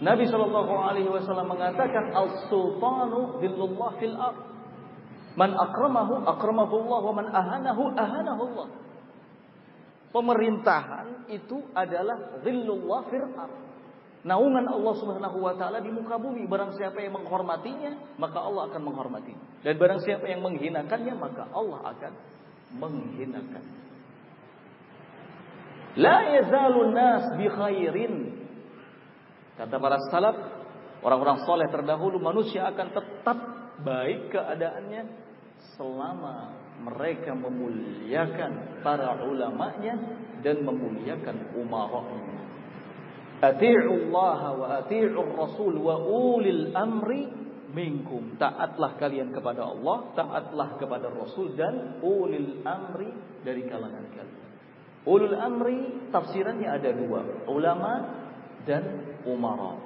Nabi 0.00 0.24
Shallallahu 0.28 0.72
Alaihi 0.80 1.12
Wasallam 1.12 1.52
mengatakan 1.52 2.12
al 2.16 2.48
sultanu 2.48 3.36
bilullah 3.36 3.90
fil 4.00 4.16
ard 4.16 4.38
man 5.36 5.52
akramahu 5.52 6.24
akramahu 6.24 6.74
Allah 6.88 7.00
wa 7.04 7.14
man 7.14 7.26
ahanahu 7.28 7.82
ahanahu 7.94 8.42
Allah 8.48 8.68
Pemerintahan 10.10 11.30
itu 11.30 11.62
adalah 11.70 12.42
zillullah 12.42 13.06
fir'ar. 13.06 13.50
naungan 14.26 14.66
Allah 14.66 14.94
Subhanahu 14.98 15.38
wa 15.38 15.54
taala 15.54 15.78
di 15.78 15.88
muka 15.94 16.18
bumi. 16.18 16.50
Barang 16.50 16.74
siapa 16.74 16.98
yang 16.98 17.14
menghormatinya, 17.14 18.18
maka 18.18 18.42
Allah 18.42 18.68
akan 18.68 18.82
menghormati. 18.90 19.32
Dan 19.62 19.78
barang 19.78 20.02
siapa 20.02 20.26
yang 20.26 20.42
menghinakannya, 20.42 21.14
maka 21.14 21.46
Allah 21.54 21.94
akan 21.94 22.12
menghinakan. 22.74 23.64
La 25.94 26.18
yazalun 26.36 26.90
nas 26.90 27.24
bi 27.38 27.46
khairin. 27.46 28.29
Kata 29.60 29.76
para 29.76 30.00
salaf, 30.08 30.36
orang-orang 31.04 31.44
soleh 31.44 31.68
terdahulu 31.68 32.16
manusia 32.16 32.64
akan 32.72 32.96
tetap 32.96 33.38
baik 33.84 34.32
keadaannya 34.32 35.02
selama 35.76 36.56
mereka 36.80 37.36
memuliakan 37.36 38.80
para 38.80 39.20
ulamanya 39.20 40.00
dan 40.40 40.64
memuliakan 40.64 41.52
umaranya. 41.60 42.40
Ati'u 43.44 44.08
Allah 44.08 44.40
wa 44.56 44.66
ati'u 44.80 45.20
Rasul 45.36 45.76
wa 45.76 46.08
ulil 46.08 46.72
amri 46.72 47.28
minkum. 47.76 48.40
Taatlah 48.40 48.96
kalian 48.96 49.28
kepada 49.28 49.68
Allah, 49.68 50.08
taatlah 50.16 50.80
kepada 50.80 51.12
Rasul 51.12 51.52
dan 51.52 52.00
ulil 52.00 52.64
amri 52.64 53.12
dari 53.44 53.68
kalangan 53.68 54.08
kalian. 54.08 54.40
Ulul 55.04 55.36
amri 55.36 56.08
tafsirannya 56.12 56.68
ada 56.68 56.90
dua, 56.92 57.48
ulama 57.48 57.92
dan 58.68 59.09
umara. 59.26 59.76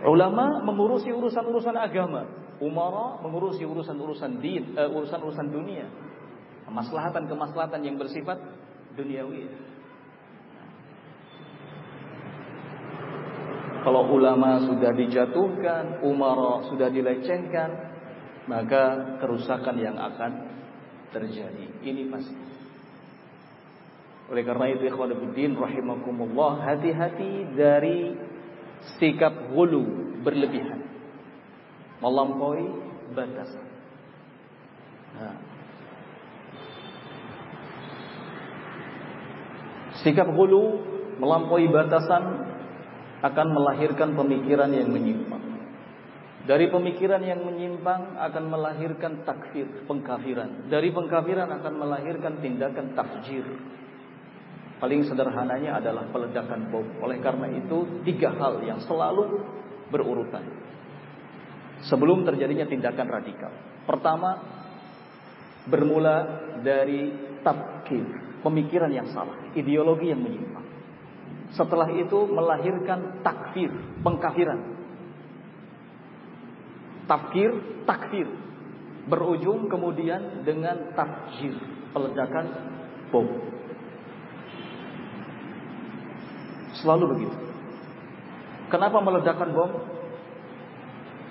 Ulama 0.00 0.64
mengurusi 0.64 1.12
urusan-urusan 1.12 1.76
agama, 1.76 2.24
umara 2.56 3.20
mengurusi 3.20 3.68
urusan-urusan 3.68 4.40
din, 4.40 4.72
uh, 4.72 4.88
urusan-urusan 4.88 5.48
dunia. 5.52 5.84
Kemaslahatan-kemaslahatan 6.64 7.80
yang 7.84 8.00
bersifat 8.00 8.40
duniawi. 8.96 9.48
Kalau 13.80 14.12
ulama 14.12 14.60
sudah 14.60 14.92
dijatuhkan, 14.92 16.04
umara 16.04 16.68
sudah 16.68 16.92
dilecehkan, 16.92 17.70
maka 18.44 19.16
kerusakan 19.20 19.76
yang 19.80 19.96
akan 19.96 20.52
terjadi. 21.12 21.64
Ini 21.80 22.12
pasti. 22.12 22.59
Oleh 24.30 24.46
karena 24.46 24.70
itu 24.70 24.86
ikhwan 24.86 25.10
fillah 25.10 25.66
rahimakumullah, 25.66 26.62
hati-hati 26.62 27.50
dari 27.58 28.14
sikap 29.02 29.50
hulu 29.50 30.14
berlebihan. 30.22 30.86
Melampaui 31.98 32.64
batas. 33.12 33.50
Nah. 35.18 35.36
Sikap 40.00 40.30
hulu 40.32 40.78
melampaui 41.20 41.68
batasan 41.68 42.48
akan 43.20 43.46
melahirkan 43.52 44.16
pemikiran 44.16 44.72
yang 44.72 44.88
menyimpang. 44.88 45.44
Dari 46.48 46.72
pemikiran 46.72 47.20
yang 47.20 47.44
menyimpang 47.44 48.16
akan 48.16 48.44
melahirkan 48.48 49.28
takfir, 49.28 49.68
pengkafiran. 49.84 50.72
Dari 50.72 50.88
pengkafiran 50.88 51.52
akan 51.52 51.74
melahirkan 51.76 52.40
tindakan 52.40 52.96
takjir. 52.96 53.44
Paling 54.80 55.04
sederhananya 55.04 55.76
adalah 55.76 56.08
peledakan 56.08 56.72
bom. 56.72 56.88
Oleh 57.04 57.20
karena 57.20 57.52
itu, 57.52 58.00
tiga 58.08 58.32
hal 58.32 58.64
yang 58.64 58.80
selalu 58.80 59.44
berurutan. 59.92 60.40
Sebelum 61.84 62.24
terjadinya 62.24 62.64
tindakan 62.64 63.08
radikal. 63.12 63.52
Pertama, 63.84 64.40
bermula 65.68 66.16
dari 66.64 67.12
tabkir, 67.44 68.40
pemikiran 68.40 68.88
yang 68.88 69.08
salah, 69.12 69.52
ideologi 69.52 70.08
yang 70.08 70.24
menyimpang. 70.24 70.64
Setelah 71.52 71.92
itu 71.92 72.24
melahirkan 72.30 73.20
takfir, 73.20 73.68
pengkafiran. 74.00 74.60
Takfir, 77.04 77.50
takfir. 77.84 78.28
Berujung 79.10 79.66
kemudian 79.66 80.46
dengan 80.46 80.94
takjir, 80.94 81.58
peledakan 81.90 82.46
bom. 83.10 83.28
Selalu 86.80 87.04
begitu. 87.16 87.36
Kenapa 88.70 89.02
meledakkan 89.02 89.50
bom 89.50 89.70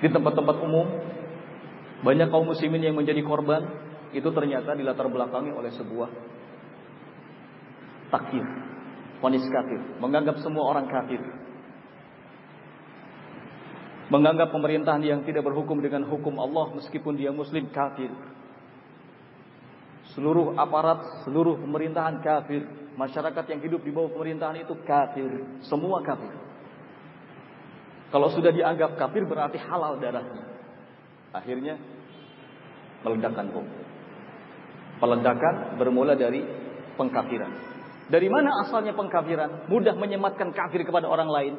di 0.03 0.07
tempat-tempat 0.11 0.55
umum? 0.61 0.87
Banyak 1.99 2.31
kaum 2.31 2.47
muslimin 2.47 2.83
yang 2.83 2.95
menjadi 2.95 3.19
korban 3.23 3.67
itu 4.15 4.27
ternyata 4.31 4.75
dilatar 4.75 5.07
belakangi 5.11 5.51
oleh 5.51 5.71
sebuah 5.75 6.09
takfir, 8.09 8.45
ponis 9.21 9.45
kafir, 9.45 9.79
menganggap 10.01 10.41
semua 10.41 10.65
orang 10.69 10.89
kafir. 10.89 11.21
Menganggap 14.09 14.49
pemerintahan 14.49 15.05
yang 15.05 15.21
tidak 15.21 15.45
berhukum 15.45 15.77
dengan 15.85 16.01
hukum 16.09 16.41
Allah 16.41 16.73
meskipun 16.73 17.13
dia 17.13 17.29
muslim 17.29 17.69
kafir. 17.69 18.09
Seluruh 20.17 20.57
aparat, 20.57 21.21
seluruh 21.21 21.61
pemerintahan 21.61 22.17
kafir. 22.25 22.65
Masyarakat 22.99 23.45
yang 23.47 23.63
hidup 23.63 23.79
di 23.87 23.95
bawah 23.95 24.11
pemerintahan 24.11 24.59
itu 24.59 24.75
kafir. 24.83 25.31
Semua 25.63 26.03
kafir. 26.03 26.35
Kalau 28.11 28.27
sudah 28.35 28.51
dianggap 28.51 28.99
kafir 28.99 29.23
berarti 29.23 29.55
halal 29.55 30.03
darahnya. 30.03 30.43
Akhirnya 31.31 31.79
meledakkan 33.07 33.55
bom. 33.55 33.63
Peledakan 34.99 35.79
bermula 35.79 36.19
dari 36.19 36.43
pengkafiran. 36.99 37.55
Dari 38.11 38.27
mana 38.27 38.67
asalnya 38.67 38.91
pengkafiran? 38.91 39.71
Mudah 39.71 39.95
menyematkan 39.95 40.51
kafir 40.51 40.83
kepada 40.83 41.07
orang 41.07 41.31
lain. 41.31 41.53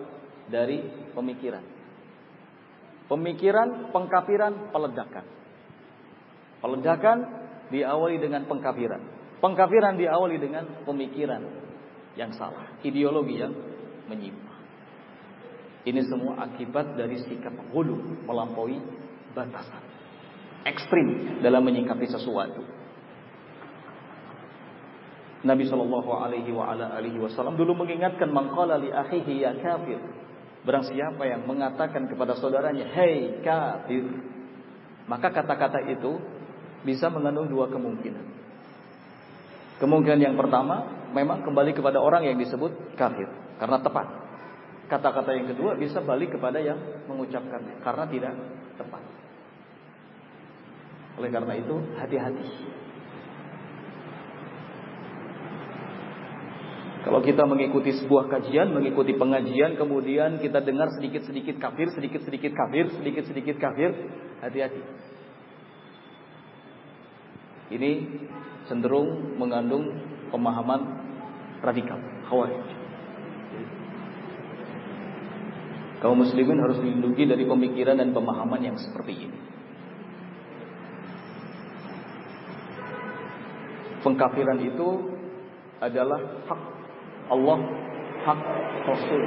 Dari 0.52 0.84
pemikiran. 1.16 1.64
Pemikiran, 3.08 3.88
pengkafiran, 3.96 4.68
peledakan. 4.76 5.24
Peledakan 6.60 7.18
diawali 7.72 8.20
dengan 8.20 8.44
pengkafiran. 8.44 9.19
Pengkafiran 9.40 9.96
diawali 9.96 10.36
dengan 10.36 10.84
pemikiran 10.84 11.40
yang 12.14 12.30
salah, 12.36 12.76
ideologi 12.84 13.40
yang 13.40 13.56
menyimpang. 14.04 14.60
Ini 15.88 16.04
semua 16.04 16.44
akibat 16.44 16.92
dari 16.92 17.16
sikap 17.24 17.56
hulu 17.72 18.28
melampaui 18.28 18.76
batasan. 19.32 19.80
Ekstrim 20.68 21.40
dalam 21.40 21.64
menyikapi 21.64 22.04
sesuatu. 22.04 22.60
Nabi 25.40 25.64
Shallallahu 25.64 26.10
Alaihi 26.12 27.16
Wasallam 27.16 27.56
dulu 27.56 27.72
mengingatkan 27.72 28.28
mengkala 28.28 28.76
li 28.76 28.92
akhihi 28.92 29.40
ya 29.40 29.56
kafir. 29.56 29.96
Barang 30.68 30.84
siapa 30.84 31.24
yang 31.24 31.48
mengatakan 31.48 32.04
kepada 32.12 32.36
saudaranya, 32.36 32.92
Hei 32.92 33.40
kafir. 33.40 34.04
Maka 35.08 35.32
kata-kata 35.32 35.88
itu 35.88 36.20
bisa 36.84 37.08
mengandung 37.08 37.48
dua 37.48 37.72
kemungkinan. 37.72 38.39
Kemungkinan 39.80 40.20
yang 40.20 40.36
pertama 40.36 41.08
memang 41.16 41.40
kembali 41.40 41.72
kepada 41.72 41.96
orang 41.98 42.28
yang 42.28 42.36
disebut 42.36 42.94
kafir 43.00 43.26
karena 43.56 43.80
tepat. 43.80 44.06
Kata-kata 44.92 45.32
yang 45.32 45.48
kedua 45.48 45.72
bisa 45.78 46.04
balik 46.04 46.36
kepada 46.36 46.60
yang 46.60 46.76
mengucapkannya 47.08 47.80
karena 47.80 48.04
tidak 48.12 48.32
tepat. 48.76 49.02
Oleh 51.16 51.30
karena 51.32 51.52
itu 51.56 51.74
hati-hati. 51.96 52.46
Kalau 57.00 57.24
kita 57.24 57.48
mengikuti 57.48 57.96
sebuah 57.96 58.28
kajian, 58.28 58.76
mengikuti 58.76 59.16
pengajian, 59.16 59.80
kemudian 59.80 60.36
kita 60.36 60.60
dengar 60.60 60.92
sedikit-sedikit 60.92 61.56
kafir, 61.56 61.88
sedikit-sedikit 61.96 62.52
kafir, 62.52 62.92
sedikit-sedikit 62.92 63.56
kafir, 63.56 63.96
hati-hati. 64.44 64.84
Ini 67.70 67.90
cenderung 68.66 69.38
mengandung 69.38 69.94
pemahaman 70.34 70.82
radikal, 71.62 72.02
khawarij. 72.26 72.66
Kaum 76.02 76.18
muslimin 76.18 76.58
harus 76.58 76.82
dilindungi 76.82 77.24
dari 77.30 77.44
pemikiran 77.46 78.02
dan 78.02 78.10
pemahaman 78.10 78.60
yang 78.64 78.76
seperti 78.80 79.30
ini. 79.30 79.38
Pengkafiran 84.00 84.58
itu 84.64 84.88
adalah 85.78 86.20
hak 86.48 86.60
Allah, 87.30 87.58
hak 88.26 88.40
Rasul. 88.88 89.22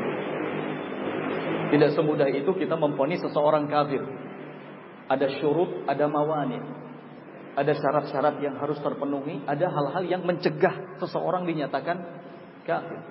Tidak 1.71 1.89
semudah 1.93 2.27
itu 2.27 2.51
kita 2.57 2.73
memponis 2.75 3.21
seseorang 3.21 3.69
kafir. 3.69 4.01
Ada 5.07 5.29
syurut, 5.37 5.85
ada 5.85 6.09
mawani 6.09 6.82
ada 7.53 7.73
syarat-syarat 7.73 8.41
yang 8.41 8.57
harus 8.57 8.81
terpenuhi, 8.81 9.45
ada 9.45 9.69
hal-hal 9.69 10.03
yang 10.09 10.25
mencegah 10.25 10.97
seseorang 10.97 11.45
dinyatakan 11.45 11.97
kafir. 12.65 13.01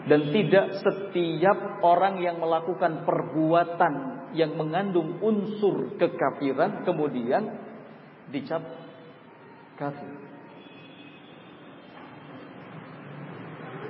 Dan 0.00 0.32
tidak 0.32 0.80
setiap 0.80 1.84
orang 1.84 2.18
yang 2.24 2.40
melakukan 2.40 3.04
perbuatan 3.06 3.94
yang 4.34 4.56
mengandung 4.58 5.22
unsur 5.22 5.94
kekafiran 6.00 6.82
kemudian 6.82 7.46
dicap 8.34 8.62
kafir. 9.78 10.10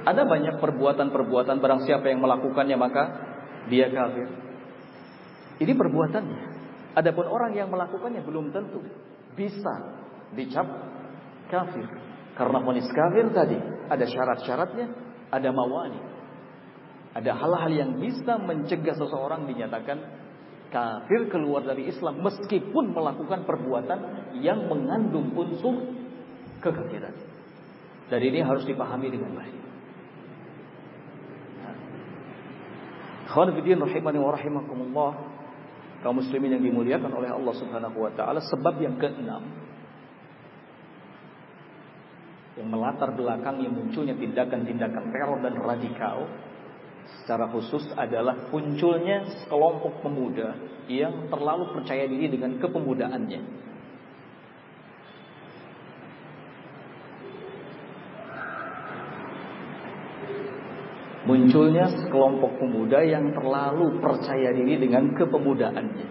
Ada 0.01 0.25
banyak 0.25 0.57
perbuatan-perbuatan 0.65 1.61
barang 1.61 1.81
siapa 1.85 2.09
yang 2.09 2.25
melakukannya 2.25 2.77
maka 2.77 3.05
dia 3.69 3.89
kafir. 3.93 4.29
Ini 5.61 5.73
perbuatannya. 5.77 6.50
Adapun 6.97 7.27
orang 7.27 7.55
yang 7.55 7.71
melakukannya 7.71 8.23
belum 8.27 8.51
tentu 8.51 8.83
bisa 9.39 9.75
dicap 10.35 10.67
kafir. 11.47 11.87
Karena 12.35 12.59
ponis 12.63 12.89
kafir 12.91 13.31
tadi 13.31 13.59
ada 13.91 14.05
syarat-syaratnya, 14.07 14.87
ada 15.31 15.49
mawani. 15.51 16.01
Ada 17.11 17.35
hal-hal 17.35 17.73
yang 17.75 17.91
bisa 17.99 18.39
mencegah 18.39 18.95
seseorang 18.95 19.51
dinyatakan 19.51 19.99
kafir 20.71 21.27
keluar 21.27 21.67
dari 21.67 21.91
Islam 21.91 22.23
meskipun 22.23 22.95
melakukan 22.95 23.43
perbuatan 23.43 23.99
yang 24.39 24.71
mengandung 24.71 25.35
unsur 25.35 25.91
kekafiran. 26.63 27.15
Dan 28.11 28.21
ini 28.23 28.43
harus 28.43 28.63
dipahami 28.67 29.11
dengan 29.11 29.35
baik. 29.35 29.59
Khawanifiddin 33.31 33.79
rahimani 33.79 34.19
wa 34.19 34.35
rahimakumullah. 34.35 35.11
Kaum 36.01 36.17
muslimin 36.17 36.57
yang 36.57 36.65
dimuliakan 36.65 37.13
oleh 37.13 37.29
Allah 37.29 37.55
Subhanahu 37.61 37.97
wa 38.01 38.13
taala 38.17 38.41
sebab 38.41 38.81
yang 38.81 38.97
keenam 38.97 39.45
yang 42.61 42.69
melatar 42.69 43.13
belakang 43.17 43.65
yang 43.65 43.73
munculnya 43.73 44.13
tindakan-tindakan 44.17 45.13
teror 45.13 45.39
dan 45.41 45.55
radikal 45.61 46.29
secara 47.21 47.49
khusus 47.49 47.89
adalah 47.97 48.49
munculnya 48.53 49.25
sekelompok 49.45 50.05
pemuda 50.05 50.57
yang 50.91 51.31
terlalu 51.33 51.73
percaya 51.73 52.05
diri 52.05 52.29
dengan 52.29 52.59
kepemudaannya. 52.61 53.70
Munculnya 61.31 61.87
sekelompok 61.95 62.59
pemuda 62.59 63.07
yang 63.07 63.31
terlalu 63.31 64.03
percaya 64.03 64.51
diri 64.51 64.83
dengan 64.83 65.15
kepemudaannya. 65.15 66.09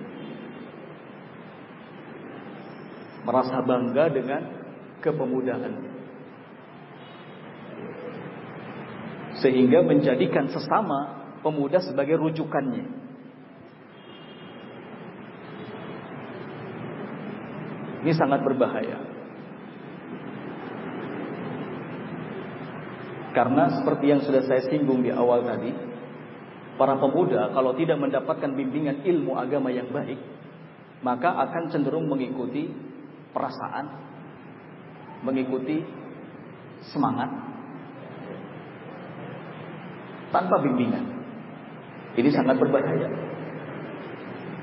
Merasa 3.28 3.60
bangga 3.68 4.06
dengan 4.16 4.42
kepemudaannya. 5.04 5.92
Sehingga 9.44 9.84
menjadikan 9.84 10.48
sesama 10.48 11.20
pemuda 11.44 11.84
sebagai 11.84 12.16
rujukannya. 12.16 12.88
Ini 18.08 18.14
sangat 18.16 18.40
berbahaya. 18.48 19.19
Karena 23.30 23.70
seperti 23.78 24.06
yang 24.10 24.22
sudah 24.26 24.42
saya 24.50 24.66
singgung 24.66 25.06
di 25.06 25.14
awal 25.14 25.46
tadi, 25.46 25.70
para 26.80 26.98
pemuda 26.98 27.54
kalau 27.54 27.78
tidak 27.78 28.02
mendapatkan 28.02 28.52
bimbingan 28.58 29.06
ilmu 29.06 29.38
agama 29.38 29.70
yang 29.70 29.92
baik, 29.94 30.18
maka 31.06 31.36
akan 31.48 31.70
cenderung 31.70 32.10
mengikuti 32.10 32.68
perasaan, 33.36 33.86
mengikuti 35.22 35.86
semangat 36.90 37.30
tanpa 40.34 40.56
bimbingan. 40.64 41.06
Ini 42.18 42.30
sangat 42.34 42.58
berbahaya. 42.58 43.10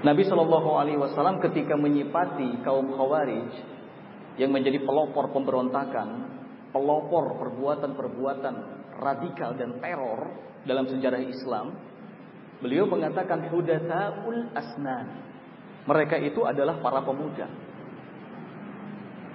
Nabi 0.02 0.22
Shallallahu 0.28 0.70
Alaihi 0.76 1.00
Wasallam 1.00 1.40
ketika 1.40 1.74
menyipati 1.74 2.62
kaum 2.62 2.94
Khawarij 2.94 3.50
yang 4.36 4.52
menjadi 4.52 4.84
pelopor 4.84 5.32
pemberontakan 5.32 6.35
pelopor 6.70 7.38
perbuatan-perbuatan 7.38 8.54
radikal 8.96 9.54
dan 9.54 9.78
teror 9.78 10.20
dalam 10.66 10.86
sejarah 10.88 11.22
Islam, 11.22 11.76
beliau 12.58 12.88
mengatakan 12.88 13.46
hudatsaul 13.52 14.50
asnan. 14.56 15.06
Mereka 15.86 16.18
itu 16.18 16.42
adalah 16.42 16.82
para 16.82 16.98
pemuda 17.06 17.46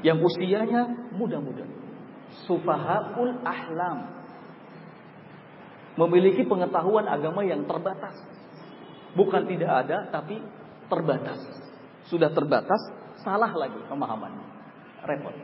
yang 0.01 0.17
usianya 0.21 1.13
muda-muda. 1.13 1.65
Sufahaul 2.49 3.41
ahlam. 3.45 3.99
Memiliki 5.97 6.47
pengetahuan 6.47 7.05
agama 7.05 7.45
yang 7.45 7.67
terbatas. 7.69 8.17
Bukan 9.13 9.45
tidak 9.45 9.85
ada 9.85 10.09
tapi 10.09 10.39
terbatas. 10.89 11.39
Sudah 12.09 12.31
terbatas, 12.33 12.81
salah 13.21 13.51
lagi 13.53 13.77
pemahamannya. 13.85 14.47
Repot. 15.05 15.35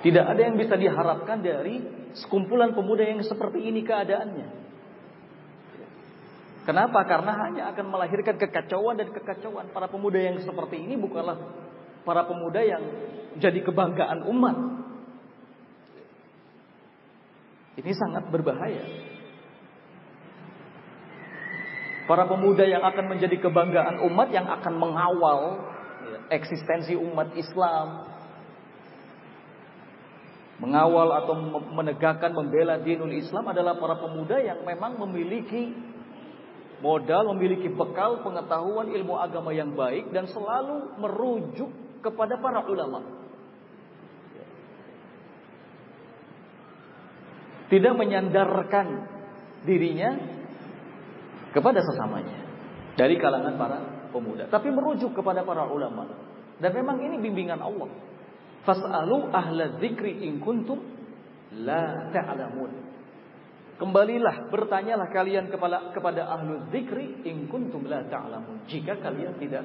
Tidak 0.00 0.24
ada 0.24 0.40
yang 0.40 0.56
bisa 0.56 0.80
diharapkan 0.80 1.44
dari 1.44 1.84
sekumpulan 2.16 2.72
pemuda 2.72 3.04
yang 3.04 3.20
seperti 3.20 3.68
ini 3.68 3.84
keadaannya. 3.84 4.48
Kenapa? 6.64 7.04
Karena 7.04 7.32
hanya 7.36 7.62
akan 7.72 7.86
melahirkan 7.88 8.36
kekacauan 8.36 8.96
dan 9.00 9.08
kekacauan. 9.12 9.72
Para 9.72 9.88
pemuda 9.88 10.20
yang 10.20 10.40
seperti 10.40 10.80
ini 10.80 10.96
bukanlah 10.96 11.36
para 12.04 12.24
pemuda 12.24 12.60
yang 12.64 12.82
jadi 13.40 13.60
kebanggaan 13.64 14.24
umat. 14.28 14.56
Ini 17.80 17.92
sangat 17.96 18.28
berbahaya. 18.28 18.84
Para 22.04 22.26
pemuda 22.26 22.66
yang 22.66 22.82
akan 22.82 23.06
menjadi 23.06 23.38
kebanggaan 23.38 24.02
umat 24.10 24.28
yang 24.34 24.50
akan 24.50 24.74
mengawal 24.76 25.40
eksistensi 26.28 26.98
umat 26.98 27.38
Islam, 27.38 28.09
mengawal 30.60 31.08
atau 31.24 31.34
menegakkan 31.72 32.36
membela 32.36 32.76
dinul 32.76 33.10
Islam 33.16 33.48
adalah 33.48 33.80
para 33.80 33.96
pemuda 33.96 34.36
yang 34.44 34.60
memang 34.68 35.00
memiliki 35.08 35.72
modal, 36.84 37.32
memiliki 37.32 37.72
bekal 37.72 38.20
pengetahuan 38.20 38.92
ilmu 38.92 39.16
agama 39.16 39.56
yang 39.56 39.72
baik 39.72 40.12
dan 40.12 40.28
selalu 40.28 41.00
merujuk 41.00 41.72
kepada 42.04 42.36
para 42.36 42.60
ulama. 42.68 43.00
Tidak 47.72 47.94
menyandarkan 47.94 48.86
dirinya 49.64 50.18
kepada 51.54 51.80
sesamanya 51.80 52.36
dari 52.98 53.14
kalangan 53.16 53.54
para 53.54 53.78
pemuda, 54.10 54.50
tapi 54.50 54.68
merujuk 54.74 55.14
kepada 55.16 55.46
para 55.46 55.70
ulama. 55.70 56.04
Dan 56.60 56.76
memang 56.76 57.00
ini 57.00 57.16
bimbingan 57.16 57.62
Allah. 57.62 57.88
Fas'alu 58.64 59.32
ahla 59.32 59.80
dzikri 59.80 60.20
in 60.24 60.40
kuntum 60.40 60.80
la 61.64 62.12
ta'lamun. 62.12 62.72
Kembalilah 63.80 64.52
bertanyalah 64.52 65.08
kalian 65.08 65.48
kepada 65.48 65.88
kepada 65.96 66.28
ahlu 66.28 66.68
dzikri 66.68 67.24
in 67.24 67.48
kuntum 67.48 67.88
la 67.88 68.04
ta'lamun. 68.04 68.68
Jika 68.68 69.00
kalian 69.00 69.40
tidak 69.40 69.64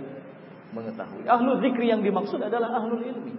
mengetahui. 0.72 1.28
Ahlu 1.28 1.60
dzikri 1.60 1.92
yang 1.92 2.00
dimaksud 2.00 2.40
adalah 2.40 2.80
ahlul 2.80 3.04
ilmi. 3.04 3.36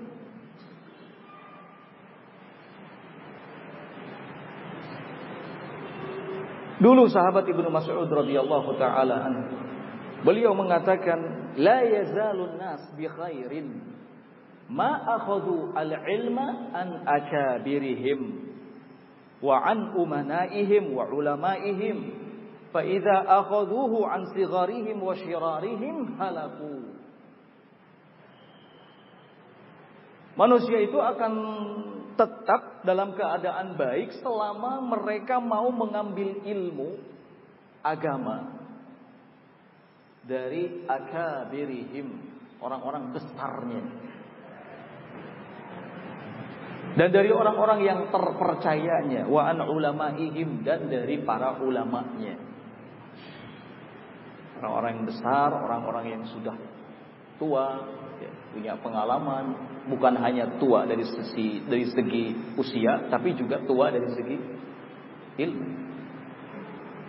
Dulu 6.77 7.09
sahabat 7.09 7.49
Ibnu 7.49 7.73
Mas'ud 7.73 8.05
radhiyallahu 8.05 8.77
taala 8.77 9.33
anhu 9.33 9.57
beliau 10.21 10.53
mengatakan 10.53 11.49
la 11.57 11.81
yazalun 11.81 12.61
nas 12.61 12.85
bi 12.93 13.09
khairin 13.09 13.96
ma 14.69 14.99
akhadhu 15.19 15.73
al-ilma 15.77 16.75
an 16.75 17.07
akabirihim 17.07 18.51
wa 19.43 19.63
an 19.63 19.95
umanaihim 19.95 20.91
wa 20.91 21.07
ulamaihim 21.11 22.13
fa 22.75 22.83
idza 22.83 23.27
akhadhuhu 23.27 24.07
an 24.07 24.27
sigharihim 24.35 24.99
wa 24.99 25.15
shirarihim 25.15 26.19
halaku 26.19 26.97
Manusia 30.37 30.85
itu 30.85 31.01
akan 31.01 31.33
tetap 32.13 32.85
dalam 32.85 33.17
keadaan 33.17 33.73
baik 33.81 34.21
selama 34.21 34.85
mereka 34.85 35.41
mau 35.41 35.73
mengambil 35.73 36.45
ilmu 36.45 37.01
agama 37.81 38.57
dari 40.29 40.85
akabirihim, 40.85 42.09
orang-orang 42.61 43.17
besarnya. 43.17 43.81
Dan 46.95 47.09
dari 47.11 47.29
orang-orang 47.35 47.83
yang 47.83 48.01
terpercayanya 48.09 49.27
wa 49.27 49.51
an 49.51 49.61
ulamaihim 49.67 50.63
dan 50.63 50.87
dari 50.87 51.21
para 51.27 51.59
ulamanya. 51.59 52.39
Orang-orang 54.63 54.91
yang 55.03 55.07
besar, 55.11 55.51
orang-orang 55.53 56.05
yang 56.17 56.23
sudah 56.33 56.57
tua, 57.37 57.85
ya, 58.23 58.33
punya 58.55 58.73
pengalaman, 58.81 59.53
bukan 59.93 60.17
hanya 60.17 60.57
tua 60.57 60.89
dari 60.89 61.05
segi 61.05 61.69
dari 61.69 61.85
segi 61.85 62.25
usia, 62.57 63.13
tapi 63.13 63.37
juga 63.37 63.61
tua 63.69 63.93
dari 63.93 64.09
segi 64.17 64.37
ilmu. 65.37 65.67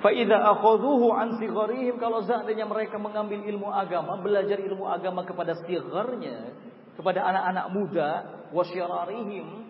Fa 0.04 0.12
idza 0.14 0.36
akhadhuhu 0.36 1.10
an 1.16 1.40
sigharihim 1.42 1.98
kalau 1.98 2.22
seandainya 2.22 2.68
mereka 2.68 3.00
mengambil 3.00 3.42
ilmu 3.42 3.72
agama, 3.72 4.20
belajar 4.20 4.60
ilmu 4.60 4.86
agama 4.86 5.24
kepada 5.24 5.58
sigharnya, 5.64 6.54
kepada 7.00 7.24
anak-anak 7.24 7.66
muda, 7.72 8.10
wasyararihim 8.52 9.67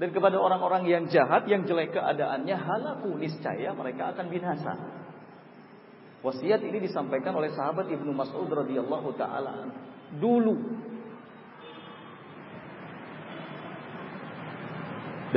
Dan 0.00 0.16
kepada 0.16 0.40
orang-orang 0.40 0.88
yang 0.88 1.04
jahat, 1.12 1.44
yang 1.44 1.68
jelek 1.68 1.92
keadaannya, 1.92 2.56
halaku 2.56 3.20
niscaya 3.20 3.76
mereka 3.76 4.16
akan 4.16 4.32
binasa. 4.32 4.72
Wasiat 6.24 6.64
ini 6.64 6.80
disampaikan 6.80 7.36
oleh 7.36 7.52
sahabat 7.52 7.84
Ibnu 7.92 8.08
Mas'ud 8.16 8.48
radhiyallahu 8.48 9.12
taala 9.20 9.68
dulu. 10.16 10.56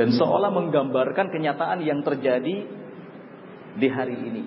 Dan 0.00 0.16
seolah 0.16 0.48
menggambarkan 0.48 1.28
kenyataan 1.28 1.84
yang 1.84 2.00
terjadi 2.00 2.56
di 3.76 3.88
hari 3.92 4.16
ini. 4.16 4.44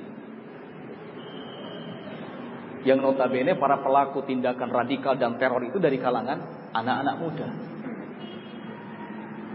Yang 2.90 3.00
notabene 3.06 3.54
para 3.54 3.86
pelaku 3.86 4.26
tindakan 4.26 4.74
radikal 4.74 5.14
dan 5.14 5.38
teror 5.38 5.62
itu 5.62 5.78
dari 5.78 6.02
kalangan 6.02 6.42
anak-anak 6.74 7.16
muda. 7.22 7.77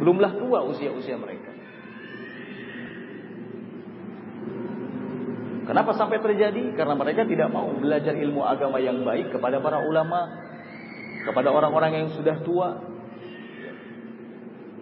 Belumlah 0.02 0.34
tua 0.34 0.66
usia-usia 0.66 1.14
mereka. 1.14 1.54
Kenapa 5.62 5.94
sampai 5.94 6.18
terjadi? 6.18 6.74
Karena 6.74 6.98
mereka 6.98 7.22
tidak 7.22 7.46
mau 7.54 7.70
belajar 7.70 8.10
ilmu 8.10 8.42
agama 8.42 8.82
yang 8.82 9.06
baik 9.06 9.30
kepada 9.30 9.62
para 9.62 9.78
ulama, 9.86 10.42
kepada 11.22 11.54
orang-orang 11.54 12.02
yang 12.02 12.08
sudah 12.18 12.42
tua. 12.42 12.82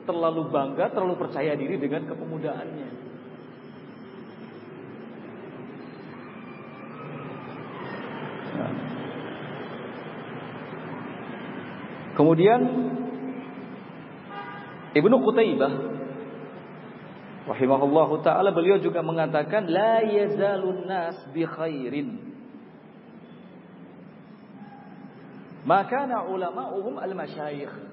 Terlalu 0.09 0.49
bangga, 0.49 0.89
terlalu 0.89 1.21
percaya 1.21 1.53
diri 1.53 1.77
dengan 1.77 2.09
kepemudaannya. 2.09 2.89
Kemudian 12.17 12.61
Ibnu 14.91 15.17
Qutaibah 15.23 15.73
rahimahullahu 17.51 18.23
taala 18.27 18.51
beliau 18.55 18.79
juga 18.79 19.03
mengatakan 19.03 19.67
la 19.71 20.03
yazalun 20.03 20.87
nas 20.87 21.19
bi 21.35 21.43
khairin 21.47 22.19
maka 25.67 26.07
ulama'uhum 26.27 26.99
al-masyayikh 26.99 27.91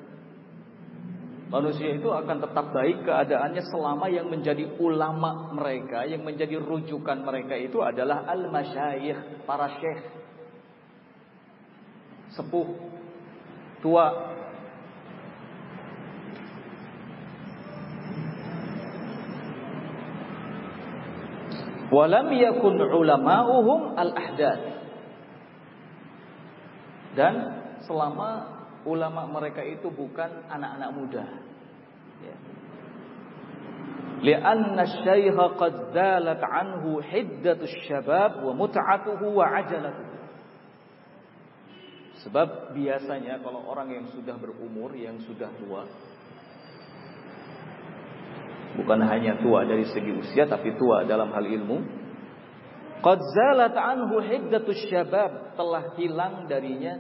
Manusia 1.48 1.96
itu 1.96 2.12
akan 2.12 2.44
tetap 2.44 2.76
baik 2.76 3.08
keadaannya 3.08 3.64
selama 3.72 4.12
yang 4.12 4.28
menjadi 4.28 4.68
ulama 4.84 5.56
mereka, 5.56 6.04
yang 6.04 6.28
menjadi 6.28 6.60
rujukan 6.60 7.24
mereka 7.24 7.56
itu 7.56 7.80
adalah 7.80 8.28
al-masyayikh, 8.28 9.48
para 9.48 9.80
syekh. 9.80 10.12
Sepuh, 12.36 12.68
tua, 13.80 14.36
Walam 21.88 22.28
yakun 22.36 22.78
ulama'uhum 22.84 23.96
al-ahdath. 23.96 24.64
Dan 27.16 27.34
selama 27.88 28.30
ulama 28.84 29.26
mereka 29.28 29.64
itu 29.64 29.88
bukan 29.90 30.48
anak-anak 30.52 30.90
muda. 30.94 31.26
Ya. 32.22 32.38
Lianna 34.18 34.84
syaikha 35.06 35.46
qad 35.56 35.74
zalat 35.94 36.42
anhu 36.42 37.00
hiddatus 37.02 37.74
syabab 37.86 38.42
wa 38.42 38.54
mut'atuhu 38.54 39.26
wa 39.34 39.46
ajalatuhu. 39.62 40.16
Sebab 42.26 42.74
biasanya 42.74 43.40
kalau 43.46 43.62
orang 43.70 43.94
yang 43.94 44.06
sudah 44.10 44.36
berumur, 44.42 44.90
yang 44.98 45.22
sudah 45.22 45.54
tua, 45.62 45.86
Bukan 48.78 49.00
hanya 49.02 49.42
tua 49.42 49.66
dari 49.66 49.90
segi 49.90 50.14
usia 50.14 50.46
tapi 50.46 50.78
tua 50.78 51.02
dalam 51.10 51.34
hal 51.34 51.42
ilmu. 51.42 51.78
Qad 53.02 53.20
zalat 53.34 53.74
anhu 53.74 54.22
hiddatus 54.22 54.86
syabab, 54.90 55.58
telah 55.58 55.98
hilang 55.98 56.46
darinya 56.46 56.98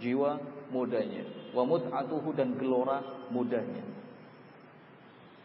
jiwa 0.00 0.40
mudanya, 0.68 1.24
wa 1.56 1.64
mut'atuhu 1.64 2.32
dan 2.36 2.56
gelora 2.60 3.28
mudanya. 3.32 3.84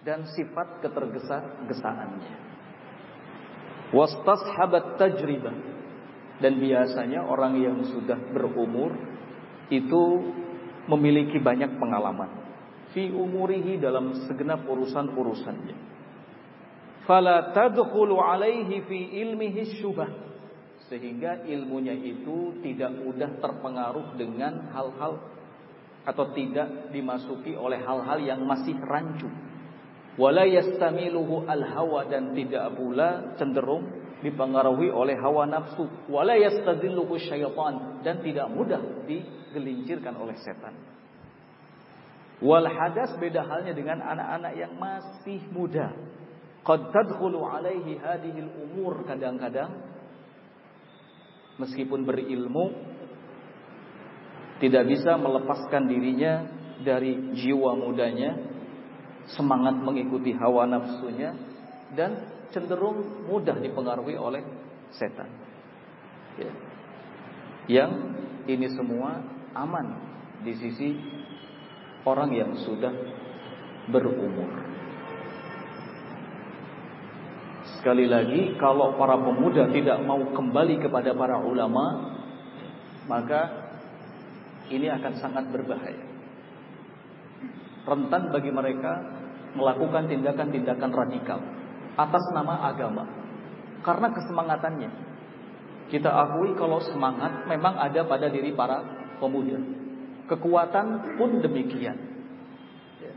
Dan 0.03 0.27
sifat 0.27 0.84
ketergesa-gesaannya. 0.84 2.35
Wastashabat 3.91 4.99
tajribah. 4.99 5.56
Dan 6.39 6.56
biasanya 6.56 7.27
orang 7.27 7.60
yang 7.60 7.84
sudah 7.84 8.15
berumur 8.31 8.95
itu 9.68 10.03
memiliki 10.88 11.35
banyak 11.35 11.76
pengalaman 11.76 12.48
fi 12.94 13.10
umurihi 13.14 13.78
dalam 13.78 14.26
segenap 14.26 14.66
urusan-urusannya. 14.66 15.78
Fala 17.06 17.53
tadkhulu 17.53 18.22
alaihi 18.22 18.86
fi 18.86 18.99
ilmihi 19.26 19.82
syubah. 19.82 20.10
Sehingga 20.90 21.45
ilmunya 21.45 21.94
itu 21.94 22.57
tidak 22.66 22.90
mudah 22.98 23.38
terpengaruh 23.38 24.18
dengan 24.18 24.74
hal-hal 24.74 25.22
atau 26.02 26.26
tidak 26.34 26.90
dimasuki 26.90 27.53
oleh 27.53 27.78
hal-hal 27.86 28.18
yang 28.22 28.41
masih 28.41 28.74
rancu. 28.82 29.30
Wala 30.18 30.49
yastamiluhu 30.49 31.45
al-hawa 31.45 32.10
dan 32.10 32.34
tidak 32.34 32.74
pula 32.74 33.38
cenderung 33.38 33.86
dipengaruhi 34.20 34.91
oleh 34.91 35.16
hawa 35.16 35.45
nafsu. 35.45 35.86
Wala 36.10 36.36
yastadilluhu 36.36 37.16
syaitan 37.22 38.03
dan 38.03 38.20
tidak 38.26 38.49
mudah 38.49 38.82
digelincirkan 39.06 40.18
oleh 40.18 40.36
setan. 40.41 40.98
Wal 42.40 42.68
hadas 42.72 43.20
beda 43.20 43.44
halnya 43.44 43.76
dengan 43.76 43.99
anak-anak 43.99 44.53
yang 44.56 44.74
masih 44.80 45.44
muda. 45.52 45.91
Qad 46.64 46.91
tadkhulu 46.95 47.44
alaihi 47.44 47.99
hadhil 47.99 48.48
umur 48.68 49.03
kadang-kadang 49.03 49.76
meskipun 51.60 52.07
berilmu 52.07 52.72
tidak 54.64 54.88
bisa 54.88 55.16
melepaskan 55.20 55.88
dirinya 55.88 56.48
dari 56.80 57.36
jiwa 57.36 57.76
mudanya, 57.76 58.40
semangat 59.36 59.76
mengikuti 59.80 60.36
hawa 60.36 60.68
nafsunya 60.68 61.36
dan 61.95 62.28
cenderung 62.52 63.28
mudah 63.28 63.56
dipengaruhi 63.60 64.16
oleh 64.20 64.44
setan. 64.95 65.28
Ya. 66.40 66.52
Yang 67.70 67.91
ini 68.48 68.68
semua 68.74 69.22
aman 69.53 69.88
di 70.44 70.56
sisi 70.56 70.90
orang 72.07 72.31
yang 72.31 72.51
sudah 72.63 72.91
berumur. 73.89 74.69
Sekali 77.80 78.11
lagi, 78.11 78.59
kalau 78.59 78.99
para 78.99 79.15
pemuda 79.15 79.71
tidak 79.71 80.03
mau 80.03 80.19
kembali 80.19 80.84
kepada 80.84 81.15
para 81.15 81.39
ulama, 81.39 82.11
maka 83.07 83.71
ini 84.67 84.91
akan 84.91 85.13
sangat 85.17 85.47
berbahaya. 85.49 86.03
Rentan 87.88 88.35
bagi 88.35 88.51
mereka 88.51 88.99
melakukan 89.55 90.11
tindakan-tindakan 90.11 90.91
radikal 90.91 91.39
atas 91.97 92.23
nama 92.35 92.69
agama. 92.69 93.07
Karena 93.81 94.11
kesemangatannya. 94.11 94.91
Kita 95.89 96.11
akui 96.11 96.53
kalau 96.53 96.77
semangat 96.84 97.47
memang 97.49 97.80
ada 97.80 98.05
pada 98.05 98.30
diri 98.30 98.53
para 98.53 98.84
pemuda. 99.17 99.78
Kekuatan 100.30 101.18
pun 101.18 101.41
demikian. 101.41 101.97
Ya. 103.01 103.14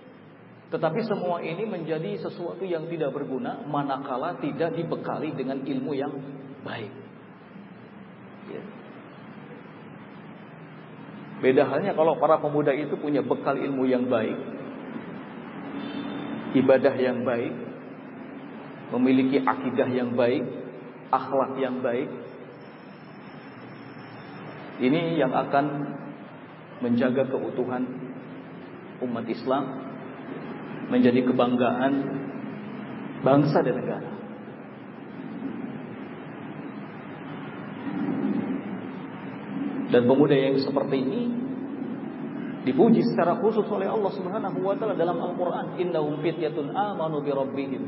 Tetapi 0.72 1.04
semua 1.04 1.44
ini 1.44 1.68
menjadi 1.68 2.16
sesuatu 2.24 2.64
yang 2.64 2.88
tidak 2.88 3.12
berguna 3.12 3.60
manakala 3.68 4.40
tidak 4.40 4.72
dibekali 4.72 5.36
dengan 5.36 5.60
ilmu 5.60 5.92
yang 5.92 6.12
baik. 6.64 6.92
Ya. 8.48 8.62
Beda 11.44 11.68
halnya 11.68 11.92
kalau 11.92 12.16
para 12.16 12.38
pemuda 12.38 12.72
itu 12.72 12.94
punya 12.96 13.20
bekal 13.20 13.58
ilmu 13.58 13.84
yang 13.84 14.06
baik, 14.06 14.38
ibadah 16.54 16.94
yang 16.96 17.26
baik, 17.26 17.50
memiliki 18.94 19.42
akidah 19.42 19.90
yang 19.90 20.14
baik, 20.14 20.46
akhlak 21.10 21.58
yang 21.58 21.82
baik. 21.82 22.08
Ini 24.82 25.18
yang 25.18 25.34
akan 25.34 25.66
menjaga 26.82 27.30
keutuhan 27.30 27.86
umat 29.02 29.26
Islam 29.30 29.64
menjadi 30.90 31.24
kebanggaan 31.24 31.92
bangsa 33.22 33.62
dan 33.62 33.74
negara. 33.78 34.10
Dan 39.92 40.08
pemuda 40.08 40.32
yang 40.32 40.56
seperti 40.56 40.96
ini 41.04 41.22
dipuji 42.64 43.04
secara 43.12 43.36
khusus 43.44 43.68
oleh 43.68 43.84
Allah 43.84 44.12
Subhanahu 44.16 44.58
wa 44.64 44.72
taala 44.72 44.96
dalam 44.96 45.20
Al-Qur'an, 45.20 45.76
"Innahum 45.76 46.24
fityatun 46.24 46.72
amanu 46.72 47.20
bi 47.20 47.28
rabbihim." 47.28 47.82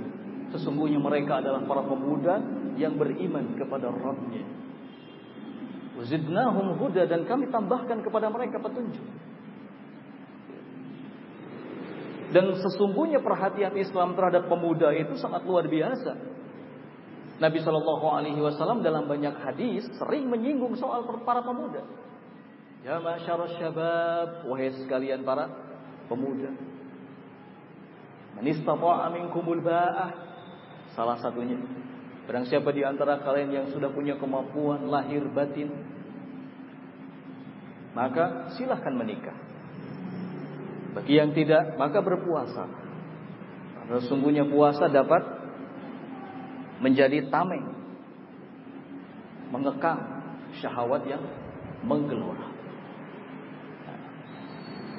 Sesungguhnya 0.52 1.00
mereka 1.00 1.40
adalah 1.40 1.64
para 1.64 1.82
pemuda 1.88 2.38
yang 2.76 2.94
beriman 3.00 3.56
kepada 3.56 3.88
Rabbnya. 3.90 4.44
Wazidnahum 5.94 6.74
huda 6.78 7.06
dan 7.06 7.22
kami 7.22 7.46
tambahkan 7.54 8.02
kepada 8.02 8.26
mereka 8.26 8.58
petunjuk. 8.58 9.06
Dan 12.34 12.50
sesungguhnya 12.58 13.22
perhatian 13.22 13.78
Islam 13.78 14.18
terhadap 14.18 14.50
pemuda 14.50 14.90
itu 14.90 15.14
sangat 15.22 15.46
luar 15.46 15.70
biasa. 15.70 16.18
Nabi 17.38 17.62
Shallallahu 17.62 18.06
Alaihi 18.10 18.42
Wasallam 18.42 18.82
dalam 18.82 19.06
banyak 19.06 19.38
hadis 19.38 19.86
sering 20.02 20.26
menyinggung 20.26 20.74
soal 20.74 21.06
para 21.22 21.46
pemuda. 21.46 21.86
Ya 22.82 22.98
masyarakat 22.98 23.54
syabab, 23.54 24.50
wahai 24.50 24.74
sekalian 24.74 25.22
para 25.22 25.46
pemuda. 26.10 26.50
Manistata'a 28.34 29.14
minkumul 29.14 29.62
ba'ah. 29.62 30.10
Salah 30.94 31.18
satunya. 31.22 31.58
Barang 32.24 32.48
siapa 32.48 32.72
di 32.72 32.80
antara 32.80 33.20
kalian 33.20 33.50
yang 33.52 33.66
sudah 33.68 33.92
punya 33.92 34.16
kemampuan 34.16 34.88
lahir 34.88 35.28
batin, 35.28 35.68
maka 37.92 38.48
silahkan 38.56 38.96
menikah. 38.96 39.36
Bagi 40.96 41.20
yang 41.20 41.36
tidak, 41.36 41.76
maka 41.76 42.00
berpuasa. 42.00 42.64
Karena 43.76 44.00
sungguhnya 44.08 44.48
puasa 44.48 44.88
dapat 44.88 45.20
menjadi 46.80 47.28
tameng, 47.28 47.76
mengekang 49.52 50.24
syahwat 50.64 51.04
yang 51.04 51.20
menggelora. 51.84 52.48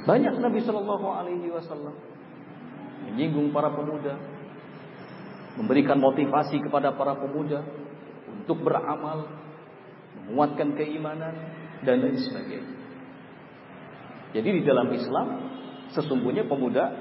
Banyak 0.06 0.38
Nabi 0.38 0.62
Shallallahu 0.62 1.08
Alaihi 1.10 1.50
Wasallam 1.50 1.98
menyinggung 3.10 3.50
para 3.50 3.74
pemuda, 3.74 4.18
memberikan 5.56 6.00
motivasi 6.00 6.60
kepada 6.60 6.92
para 6.96 7.16
pemuda 7.16 7.64
untuk 8.44 8.62
beramal, 8.62 9.32
menguatkan 10.28 10.76
keimanan 10.76 11.34
dan 11.82 12.04
lain 12.04 12.20
sebagainya. 12.20 12.74
Jadi 14.36 14.50
di 14.52 14.62
dalam 14.68 14.92
Islam 14.92 15.28
sesungguhnya 15.96 16.44
pemuda 16.44 16.92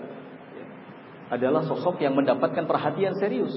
adalah 1.34 1.66
sosok 1.66 1.98
yang 1.98 2.14
mendapatkan 2.14 2.62
perhatian 2.62 3.18
serius. 3.18 3.54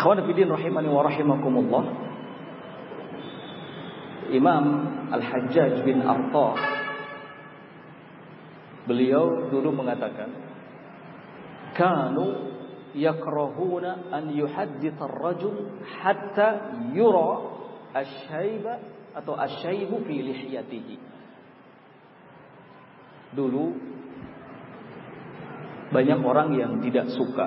Ikhwan 0.00 0.24
fillah 0.24 0.56
rahimani 0.56 0.88
wa 0.88 1.02
rahimakumullah. 1.04 1.84
Imam 4.30 4.64
Al-Hajjaj 5.10 5.82
bin 5.82 6.02
Arta 6.06 6.48
beliau 8.86 9.50
dulu 9.50 9.74
mengatakan 9.74 10.30
kanu 11.74 12.50
yakrahuna 12.94 14.10
an 14.10 14.34
yuhaddith 14.34 14.98
ar-rajul 14.98 15.78
hatta 15.82 16.74
yura 16.94 17.30
asyaiba 17.94 18.74
atau 19.14 19.34
asyaibu 19.34 20.06
fi 20.06 20.14
lihiyatihi. 20.22 20.96
Dulu 23.34 23.64
banyak 25.90 26.20
orang 26.22 26.54
yang 26.54 26.72
tidak 26.82 27.10
suka 27.14 27.46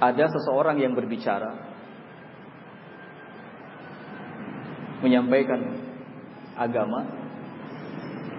ada 0.00 0.24
seseorang 0.28 0.80
yang 0.80 0.96
berbicara 0.96 1.69
menyampaikan 5.00 5.60
agama 6.56 7.00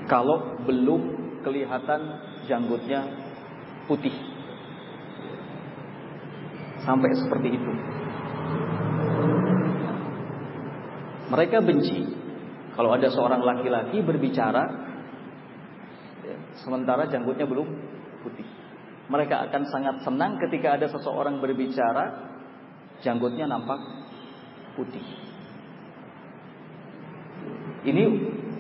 kalau 0.06 0.62
belum 0.66 1.02
kelihatan 1.42 2.02
janggutnya 2.46 3.02
putih. 3.90 4.14
Sampai 6.82 7.14
seperti 7.14 7.50
itu. 7.54 7.72
Mereka 11.32 11.64
benci 11.64 12.00
kalau 12.76 12.92
ada 12.92 13.08
seorang 13.08 13.40
laki-laki 13.46 14.02
berbicara 14.04 14.64
ya, 16.26 16.38
sementara 16.60 17.08
janggutnya 17.08 17.46
belum 17.48 17.68
putih. 18.26 18.48
Mereka 19.08 19.52
akan 19.52 19.64
sangat 19.70 19.96
senang 20.04 20.40
ketika 20.40 20.80
ada 20.80 20.88
seseorang 20.88 21.40
berbicara, 21.40 22.36
janggutnya 23.04 23.48
nampak 23.48 23.80
putih. 24.76 25.31
Ini 27.82 28.04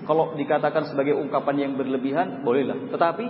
kalau 0.09 0.33
dikatakan 0.33 0.89
sebagai 0.89 1.13
ungkapan 1.13 1.55
yang 1.69 1.73
berlebihan, 1.77 2.41
bolehlah. 2.41 2.89
Tetapi 2.89 3.25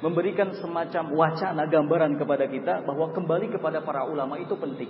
memberikan 0.00 0.54
semacam 0.56 1.04
wacana 1.12 1.66
gambaran 1.68 2.16
kepada 2.16 2.48
kita 2.48 2.86
bahwa 2.86 3.12
kembali 3.12 3.52
kepada 3.52 3.84
para 3.84 4.06
ulama 4.06 4.38
itu 4.40 4.54
penting. 4.56 4.88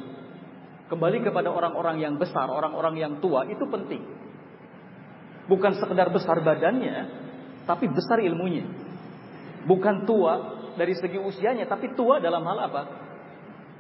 Kembali 0.86 1.22
kepada 1.22 1.50
orang-orang 1.50 2.02
yang 2.02 2.14
besar, 2.18 2.50
orang-orang 2.50 2.98
yang 2.98 3.12
tua 3.22 3.46
itu 3.46 3.62
penting. 3.70 4.02
Bukan 5.46 5.78
sekedar 5.78 6.10
besar 6.14 6.42
badannya, 6.42 6.96
tapi 7.66 7.90
besar 7.90 8.22
ilmunya. 8.22 8.66
Bukan 9.66 10.06
tua 10.06 10.62
dari 10.78 10.94
segi 10.94 11.18
usianya, 11.18 11.66
tapi 11.66 11.94
tua 11.98 12.22
dalam 12.22 12.42
hal 12.46 12.58
apa? 12.70 12.82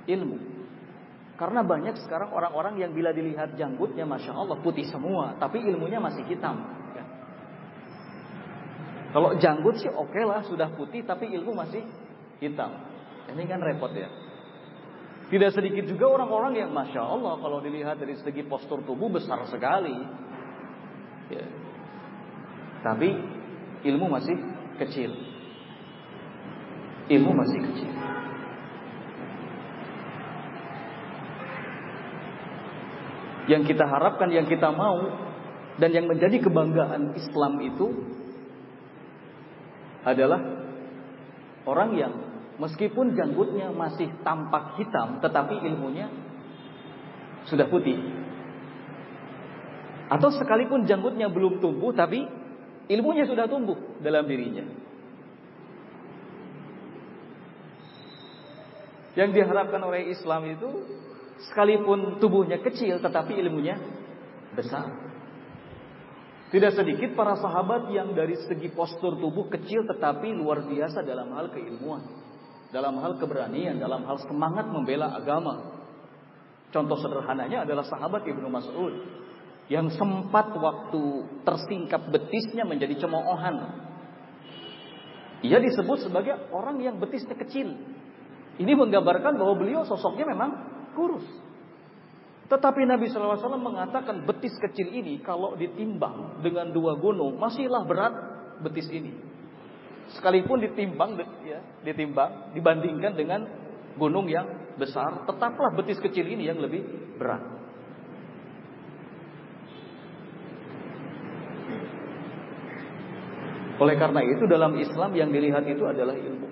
Ilmu. 0.06 0.59
Karena 1.40 1.64
banyak 1.64 1.96
sekarang 2.04 2.36
orang-orang 2.36 2.76
yang 2.76 2.92
bila 2.92 3.16
dilihat 3.16 3.56
janggutnya, 3.56 4.04
masya 4.04 4.36
Allah 4.36 4.60
putih 4.60 4.84
semua, 4.92 5.40
tapi 5.40 5.64
ilmunya 5.64 5.96
masih 5.96 6.20
hitam. 6.28 6.60
Ya. 6.92 7.04
Kalau 9.16 9.40
janggut 9.40 9.80
sih 9.80 9.88
oke 9.88 10.20
lah, 10.20 10.44
sudah 10.44 10.68
putih, 10.76 11.00
tapi 11.08 11.32
ilmu 11.32 11.56
masih 11.56 11.80
hitam. 12.44 12.76
Ini 13.32 13.42
kan 13.48 13.64
repot 13.64 13.88
ya. 13.96 14.12
Tidak 15.32 15.50
sedikit 15.56 15.88
juga 15.88 16.12
orang-orang 16.12 16.60
yang 16.60 16.70
masya 16.76 17.00
Allah 17.00 17.40
kalau 17.40 17.64
dilihat 17.64 17.96
dari 17.96 18.20
segi 18.20 18.44
postur 18.44 18.84
tubuh 18.84 19.08
besar 19.08 19.40
sekali, 19.48 19.96
ya. 21.32 21.46
tapi 22.84 23.08
ilmu 23.88 24.06
masih 24.12 24.36
kecil 24.76 25.30
ilmu 27.10 27.30
masih 27.34 27.58
kecil. 27.58 27.90
Yang 33.50 33.74
kita 33.74 33.82
harapkan, 33.82 34.30
yang 34.30 34.46
kita 34.46 34.70
mau, 34.70 35.10
dan 35.82 35.90
yang 35.90 36.06
menjadi 36.06 36.38
kebanggaan 36.38 37.18
Islam 37.18 37.58
itu 37.66 37.86
adalah 40.06 40.38
orang 41.66 41.90
yang 41.98 42.12
meskipun 42.62 43.18
janggutnya 43.18 43.74
masih 43.74 44.06
tampak 44.22 44.78
hitam, 44.78 45.18
tetapi 45.18 45.66
ilmunya 45.66 46.06
sudah 47.50 47.66
putih. 47.66 47.98
Atau 50.06 50.30
sekalipun 50.30 50.86
janggutnya 50.86 51.26
belum 51.26 51.58
tumbuh, 51.58 51.90
tapi 51.90 52.22
ilmunya 52.86 53.26
sudah 53.26 53.50
tumbuh 53.50 53.98
dalam 53.98 54.30
dirinya. 54.30 54.62
Yang 59.18 59.42
diharapkan 59.42 59.82
oleh 59.82 60.06
Islam 60.14 60.46
itu 60.54 60.70
sekalipun 61.48 62.20
tubuhnya 62.20 62.60
kecil 62.60 63.00
tetapi 63.00 63.38
ilmunya 63.40 63.80
besar. 64.52 65.10
Tidak 66.50 66.72
sedikit 66.74 67.14
para 67.14 67.38
sahabat 67.38 67.94
yang 67.94 68.10
dari 68.10 68.34
segi 68.34 68.74
postur 68.74 69.14
tubuh 69.22 69.46
kecil 69.54 69.86
tetapi 69.86 70.34
luar 70.34 70.66
biasa 70.66 71.06
dalam 71.06 71.30
hal 71.38 71.54
keilmuan, 71.54 72.02
dalam 72.74 72.98
hal 72.98 73.22
keberanian, 73.22 73.78
dalam 73.78 74.02
hal 74.02 74.18
semangat 74.26 74.66
membela 74.66 75.14
agama. 75.14 75.78
Contoh 76.74 76.98
sederhananya 76.98 77.62
adalah 77.62 77.86
sahabat 77.86 78.26
Ibnu 78.26 78.50
Mas'ud 78.50 78.94
yang 79.70 79.86
sempat 79.94 80.50
waktu 80.50 81.02
tersingkap 81.46 82.10
betisnya 82.10 82.66
menjadi 82.66 83.06
cemoohan. 83.06 83.86
Ia 85.46 85.58
disebut 85.62 86.10
sebagai 86.10 86.50
orang 86.50 86.82
yang 86.82 86.98
betisnya 86.98 87.38
kecil, 87.38 87.78
ini 88.60 88.72
menggambarkan 88.76 89.38
bahwa 89.40 89.54
beliau 89.56 89.86
sosoknya 89.88 90.28
memang 90.28 90.50
kurus. 90.94 91.26
Tetapi 92.50 92.82
Nabi 92.82 93.06
SAW 93.06 93.38
mengatakan 93.62 94.26
betis 94.26 94.50
kecil 94.58 94.90
ini 94.90 95.22
kalau 95.22 95.54
ditimbang 95.54 96.42
dengan 96.42 96.74
dua 96.74 96.98
gunung 96.98 97.38
masihlah 97.38 97.86
berat 97.86 98.14
betis 98.66 98.90
ini. 98.90 99.14
Sekalipun 100.18 100.58
ditimbang, 100.58 101.14
ya, 101.46 101.62
ditimbang 101.86 102.50
dibandingkan 102.50 103.14
dengan 103.14 103.46
gunung 103.94 104.26
yang 104.26 104.74
besar, 104.74 105.22
tetaplah 105.30 105.70
betis 105.78 106.02
kecil 106.02 106.26
ini 106.26 106.50
yang 106.50 106.58
lebih 106.58 106.82
berat. 107.14 107.60
Oleh 113.80 113.96
karena 113.96 114.20
itu 114.26 114.44
dalam 114.50 114.76
Islam 114.76 115.14
yang 115.16 115.30
dilihat 115.32 115.64
itu 115.64 115.86
adalah 115.86 116.12
ilmu. 116.12 116.49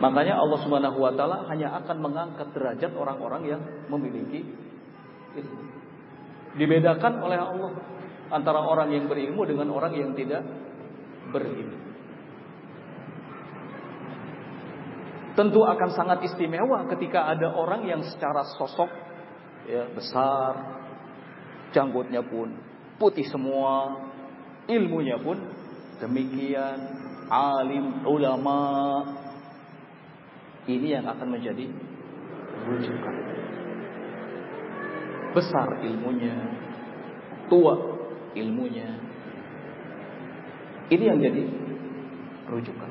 Makanya 0.00 0.40
Allah 0.40 0.58
Subhanahu 0.64 0.98
wa 0.98 1.12
taala 1.12 1.44
hanya 1.52 1.76
akan 1.84 1.96
mengangkat 2.00 2.48
derajat 2.56 2.92
orang-orang 2.96 3.42
yang 3.44 3.60
memiliki 3.92 4.48
ilmu. 5.36 5.62
Dibedakan 6.56 7.20
oleh 7.20 7.38
Allah 7.38 7.70
antara 8.32 8.64
orang 8.64 8.90
yang 8.90 9.06
berilmu 9.06 9.44
dengan 9.44 9.68
orang 9.70 9.92
yang 9.92 10.16
tidak 10.16 10.40
berilmu. 11.30 11.78
Tentu 15.36 15.62
akan 15.62 15.90
sangat 15.94 16.26
istimewa 16.26 16.90
ketika 16.90 17.30
ada 17.30 17.54
orang 17.54 17.86
yang 17.86 18.02
secara 18.02 18.42
sosok 18.58 18.90
ya, 19.70 19.86
besar, 19.94 20.80
Janggutnya 21.70 22.22
pun 22.26 22.50
putih 22.98 23.26
semua. 23.30 23.94
Ilmunya 24.66 25.18
pun 25.22 25.38
demikian. 26.02 26.78
Alim, 27.30 28.02
ulama. 28.06 28.62
Ini 30.70 31.02
yang 31.02 31.06
akan 31.10 31.34
menjadi 31.34 31.66
rujukan. 32.62 33.14
Besar 35.34 35.68
ilmunya. 35.82 36.34
Tua 37.50 37.74
ilmunya. 38.38 38.88
Ini 40.90 41.04
yang 41.10 41.18
jadi 41.18 41.42
rujukan. 42.46 42.90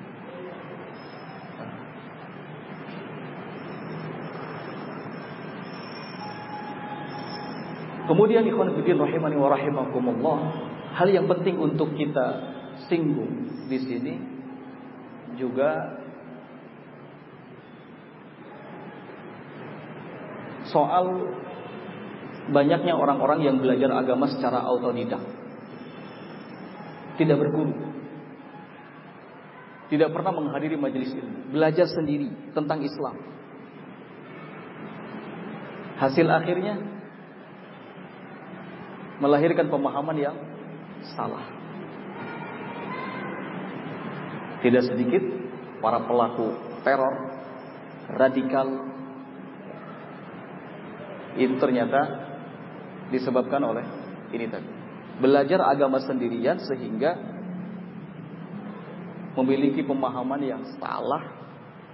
Kemudian 8.09 8.41
ikhwan 8.41 8.73
fillah 8.73 9.05
rahimani 9.05 9.37
wa 9.37 9.53
rahimakumullah, 9.53 10.37
hal 10.97 11.13
yang 11.13 11.29
penting 11.29 11.61
untuk 11.61 11.93
kita 11.93 12.41
singgung 12.89 13.45
di 13.69 13.77
sini 13.77 14.13
juga 15.37 15.98
soal 20.69 21.05
banyaknya 22.49 22.97
orang-orang 22.97 23.45
yang 23.45 23.55
belajar 23.61 23.93
agama 23.93 24.29
secara 24.29 24.65
autodidak. 24.65 25.21
Tidak 27.17 27.37
berguru. 27.37 27.75
Tidak 29.89 30.09
pernah 30.13 30.29
menghadiri 30.29 30.77
majelis 30.77 31.09
ilmu, 31.17 31.49
belajar 31.49 31.89
sendiri 31.89 32.29
tentang 32.53 32.85
Islam. 32.85 33.17
Hasil 35.97 36.29
akhirnya 36.29 36.77
melahirkan 39.19 39.67
pemahaman 39.67 40.15
yang 40.15 40.37
salah. 41.17 41.43
Tidak 44.61 44.83
sedikit 44.93 45.23
para 45.81 46.05
pelaku 46.05 46.53
teror 46.85 47.15
radikal 48.13 48.67
itu 51.37 51.53
ternyata 51.61 51.99
disebabkan 53.13 53.61
oleh 53.61 53.85
ini 54.33 54.45
tadi. 54.49 54.69
Belajar 55.19 55.59
agama 55.67 55.99
sendirian 55.99 56.57
sehingga 56.63 57.17
memiliki 59.35 59.83
pemahaman 59.83 60.41
yang 60.41 60.63
salah, 60.79 61.21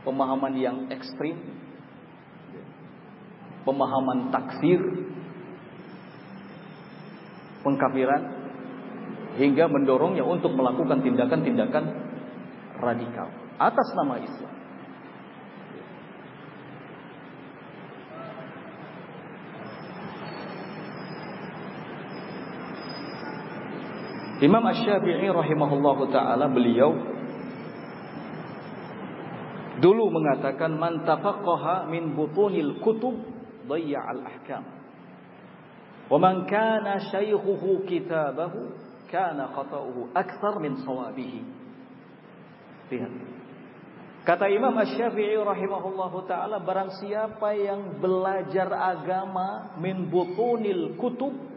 pemahaman 0.06 0.54
yang 0.56 0.78
ekstrim, 0.94 1.36
pemahaman 3.66 4.30
taksir, 4.30 4.82
pengkafiran 7.66 8.24
hingga 9.36 9.68
mendorongnya 9.68 10.24
untuk 10.24 10.54
melakukan 10.54 11.02
tindakan-tindakan 11.02 11.84
radikal 12.80 13.28
atas 13.58 13.88
nama 13.98 14.22
Islam. 14.22 14.55
Imam 24.44 24.68
Ash-Shafi'i 24.68 25.32
rahimahullah 25.32 25.98
ta'ala 26.12 26.52
beliau 26.52 26.92
Dulu 29.80 30.12
mengatakan 30.12 30.76
Man 30.76 31.08
tafaqaha 31.08 31.88
min 31.88 32.12
butunil 32.20 32.84
kutub 32.84 33.16
Daya'al 33.64 34.28
ahkam 34.28 34.64
Wa 36.12 36.20
man 36.20 36.44
kana 36.52 37.00
syaykhuhu 37.16 37.88
kitabahu 37.88 38.76
Kana 39.08 39.56
khatauhu 39.56 40.12
aksar 40.12 40.60
min 40.60 40.82
sawabihi. 40.84 41.42
Lihat. 42.92 43.14
Kata 44.28 44.52
Imam 44.52 44.76
Ash-Shafi'i 44.76 45.40
rahimahullah 45.40 46.12
ta'ala 46.28 46.60
Barang 46.60 46.92
siapa 47.00 47.56
yang 47.56 48.04
belajar 48.04 48.68
agama 48.68 49.80
Min 49.80 50.12
butunil 50.12 51.00
kutub 51.00 51.55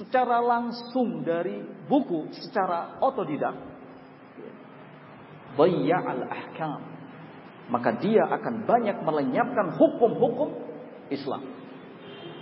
secara 0.00 0.40
langsung 0.40 1.20
dari 1.20 1.60
buku 1.84 2.32
secara 2.32 2.96
otodidak 3.04 3.52
al 5.60 6.22
ahkam 6.24 6.80
maka 7.68 8.00
dia 8.00 8.24
akan 8.24 8.64
banyak 8.64 8.96
melenyapkan 9.04 9.76
hukum-hukum 9.76 10.50
Islam 11.12 11.60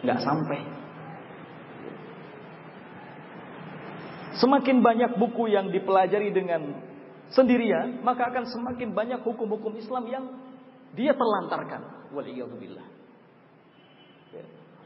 nggak 0.02 0.20
sampai. 0.22 0.60
Semakin 4.39 4.78
banyak 4.86 5.18
buku 5.18 5.51
yang 5.51 5.74
dipelajari 5.74 6.30
dengan 6.30 6.78
sendirian, 7.35 8.06
maka 8.06 8.30
akan 8.30 8.47
semakin 8.47 8.94
banyak 8.94 9.20
hukum-hukum 9.26 9.74
Islam 9.74 10.06
yang 10.06 10.24
dia 10.94 11.10
terlantarkan. 11.18 12.14
Waliyahzubillah. 12.14 12.86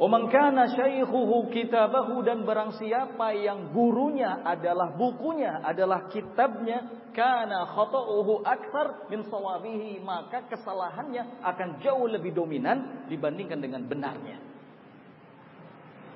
Oman 0.01 0.32
kana 0.32 0.73
syaikhuhu 0.73 1.52
kitabahu 1.52 2.24
dan 2.24 2.48
barang 2.48 2.81
siapa 2.81 3.36
yang 3.36 3.77
gurunya 3.77 4.40
adalah 4.40 4.97
bukunya, 4.97 5.60
adalah 5.60 6.09
kitabnya, 6.09 7.05
kana 7.12 7.69
khata'uhu 7.69 8.40
akthar 8.40 9.12
min 9.12 9.20
sawabihi, 9.28 10.01
maka 10.01 10.48
kesalahannya 10.48 11.44
akan 11.44 11.69
jauh 11.85 12.09
lebih 12.09 12.32
dominan 12.32 13.05
dibandingkan 13.12 13.60
dengan 13.60 13.85
benarnya. 13.85 14.40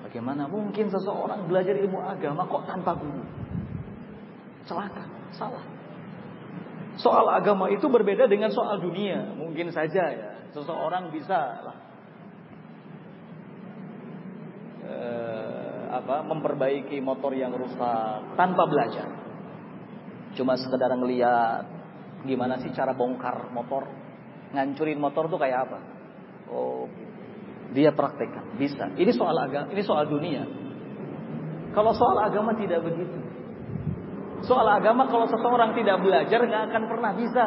Bagaimana 0.01 0.49
mungkin 0.49 0.89
seseorang 0.89 1.45
belajar 1.45 1.77
ilmu 1.77 2.01
agama 2.01 2.49
kok 2.49 2.65
tanpa 2.65 2.97
guru? 2.97 3.21
Celaka, 4.65 5.05
salah. 5.37 5.65
Soal 6.97 7.29
agama 7.29 7.69
itu 7.69 7.85
berbeda 7.85 8.25
dengan 8.25 8.49
soal 8.49 8.81
dunia. 8.81 9.37
Mungkin 9.37 9.69
saja 9.69 10.01
ya, 10.09 10.49
seseorang 10.49 11.13
bisa 11.13 11.61
lah 11.61 11.77
eh, 15.07 15.83
apa 15.87 16.27
memperbaiki 16.27 16.99
motor 16.99 17.31
yang 17.31 17.55
rusak 17.55 18.35
tanpa 18.35 18.67
belajar. 18.67 19.07
Cuma 20.35 20.59
sekedar 20.59 20.91
ngeliat 20.91 21.63
gimana 22.27 22.59
sih 22.59 22.69
cara 22.75 22.91
bongkar 22.91 23.49
motor, 23.55 23.87
ngancurin 24.51 24.99
motor 24.99 25.31
tuh 25.31 25.39
kayak 25.39 25.71
apa? 25.71 25.79
Oh, 26.51 26.85
dia 27.71 27.91
praktekkan, 27.95 28.59
bisa. 28.59 28.91
Ini 28.95 29.11
soal 29.15 29.35
agama, 29.35 29.67
ini 29.71 29.83
soal 29.83 30.07
dunia. 30.07 30.43
Kalau 31.71 31.91
soal 31.95 32.17
agama 32.19 32.55
tidak 32.55 32.83
begitu. 32.83 33.19
Soal 34.45 34.69
agama 34.69 35.09
kalau 35.09 35.25
seseorang 35.25 35.73
tidak 35.73 35.97
belajar 36.01 36.39
nggak 36.45 36.63
akan 36.71 36.83
pernah 36.85 37.11
bisa. 37.17 37.45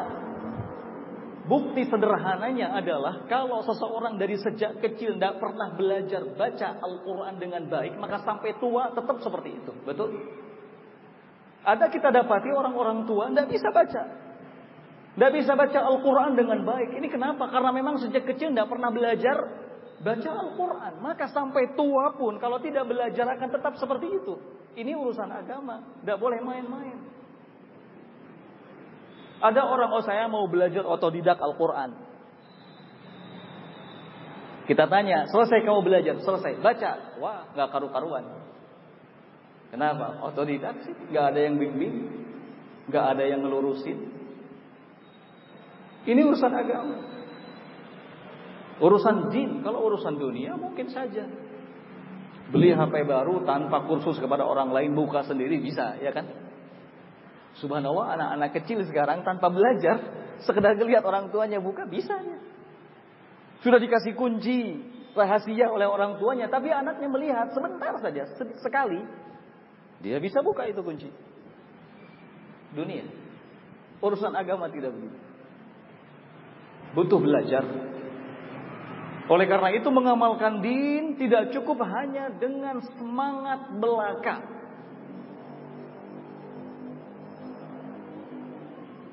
Bukti 1.50 1.82
sederhananya 1.82 2.78
adalah 2.78 3.26
kalau 3.26 3.58
seseorang 3.66 4.14
dari 4.22 4.38
sejak 4.38 4.78
kecil 4.78 5.18
tidak 5.18 5.42
pernah 5.42 5.74
belajar 5.74 6.22
baca 6.38 6.78
Al-Quran 6.78 7.42
dengan 7.42 7.66
baik, 7.66 7.98
maka 7.98 8.22
sampai 8.22 8.54
tua 8.62 8.94
tetap 8.94 9.18
seperti 9.18 9.58
itu. 9.58 9.74
Betul? 9.82 10.14
Ada 11.66 11.90
kita 11.90 12.14
dapati 12.14 12.54
orang-orang 12.54 13.02
tua 13.02 13.34
tidak 13.34 13.50
bisa 13.50 13.66
baca. 13.74 14.02
Tidak 15.10 15.32
bisa 15.34 15.58
baca 15.58 15.80
Al-Quran 15.90 16.38
dengan 16.38 16.62
baik. 16.62 16.94
Ini 17.02 17.08
kenapa? 17.10 17.50
Karena 17.50 17.74
memang 17.74 17.98
sejak 17.98 18.30
kecil 18.30 18.54
tidak 18.54 18.70
pernah 18.70 18.94
belajar 18.94 19.36
baca 20.06 20.30
Al-Quran. 20.30 20.92
Maka 21.02 21.34
sampai 21.34 21.74
tua 21.74 22.14
pun 22.14 22.38
kalau 22.38 22.62
tidak 22.62 22.86
belajar 22.86 23.26
akan 23.26 23.48
tetap 23.50 23.74
seperti 23.74 24.06
itu. 24.06 24.38
Ini 24.78 24.94
urusan 24.94 25.26
agama. 25.26 25.82
Tidak 25.98 26.14
boleh 26.14 26.38
main-main. 26.38 27.19
Ada 29.40 29.64
orang, 29.64 29.90
oh 29.96 30.04
saya 30.04 30.28
mau 30.28 30.44
belajar 30.44 30.84
otodidak 30.84 31.40
Al-Quran. 31.40 31.96
Kita 34.68 34.86
tanya, 34.86 35.26
selesai 35.26 35.64
kamu 35.66 35.80
belajar? 35.82 36.14
Selesai. 36.20 36.60
Baca. 36.60 37.18
Wah, 37.18 37.48
nggak 37.56 37.68
karu-karuan. 37.72 38.22
Kenapa? 39.72 40.20
Otodidak 40.30 40.84
sih. 40.84 40.94
Nggak 41.10 41.24
ada 41.34 41.40
yang 41.40 41.56
bimbing. 41.56 41.96
Nggak 42.86 43.04
ada 43.16 43.24
yang 43.24 43.40
ngelurusin. 43.42 43.98
Ini 46.04 46.20
urusan 46.22 46.52
agama. 46.52 46.96
Urusan 48.80 49.28
din, 49.28 49.60
kalau 49.60 49.84
urusan 49.88 50.16
dunia 50.16 50.56
mungkin 50.56 50.88
saja. 50.88 51.24
Beli 52.50 52.74
HP 52.74 53.06
baru 53.06 53.46
tanpa 53.46 53.86
kursus 53.86 54.18
kepada 54.18 54.42
orang 54.42 54.74
lain 54.74 54.96
buka 54.96 55.22
sendiri 55.22 55.60
bisa, 55.62 56.00
ya 56.02 56.10
kan? 56.10 56.49
Subhanallah 57.60 58.16
anak-anak 58.16 58.50
kecil 58.60 58.80
sekarang 58.88 59.20
tanpa 59.22 59.52
belajar 59.52 60.00
sekedar 60.42 60.74
lihat 60.80 61.04
orang 61.04 61.28
tuanya 61.28 61.60
buka 61.60 61.84
bisa 61.84 62.16
ya. 62.16 62.38
Sudah 63.60 63.76
dikasih 63.76 64.16
kunci 64.16 64.80
rahasia 65.12 65.68
oleh 65.68 65.84
orang 65.84 66.16
tuanya, 66.16 66.48
tapi 66.48 66.72
anaknya 66.72 67.08
melihat 67.12 67.52
sebentar 67.52 67.92
saja 68.00 68.24
sekali 68.64 69.04
dia 70.00 70.16
bisa 70.16 70.40
buka 70.40 70.64
itu 70.64 70.80
kunci. 70.80 71.12
Dunia. 72.72 73.04
Urusan 74.00 74.32
agama 74.32 74.72
tidak 74.72 74.96
begitu. 74.96 75.18
Butuh 76.96 77.20
belajar, 77.20 77.62
Oleh 79.30 79.46
karena 79.46 79.70
itu 79.70 79.86
mengamalkan 79.94 80.58
din 80.58 81.14
tidak 81.14 81.54
cukup 81.54 81.86
hanya 81.86 82.34
dengan 82.34 82.82
semangat 82.98 83.78
belaka. 83.78 84.42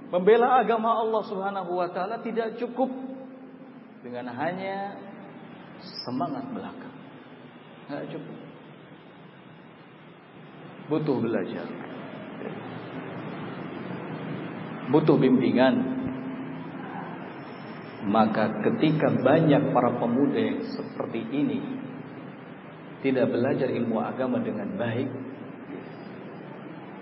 Membela 0.07 0.63
agama 0.63 1.03
Allah 1.03 1.21
Subhanahu 1.27 1.71
wa 1.75 1.89
taala 1.91 2.23
tidak 2.23 2.55
cukup 2.55 2.88
dengan 4.01 4.31
hanya 4.31 4.95
semangat 6.07 6.47
belaka. 6.55 6.89
Tidak 7.88 8.05
cukup. 8.15 8.38
Butuh 10.88 11.17
belajar. 11.19 11.67
Butuh 14.88 15.19
bimbingan 15.19 15.97
maka 18.07 18.63
ketika 18.63 19.11
banyak 19.19 19.75
para 19.75 19.99
pemuda 19.99 20.63
seperti 20.63 21.27
ini 21.27 21.59
tidak 23.03 23.29
belajar 23.29 23.67
ilmu 23.67 23.99
agama 23.99 24.39
dengan 24.39 24.73
baik, 24.79 25.09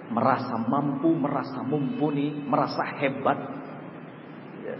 merasa 0.09 0.55
mampu, 0.59 1.13
merasa 1.17 1.65
mumpuni, 1.65 2.29
merasa 2.45 2.81
hebat, 3.01 3.39
ya. 4.61 4.77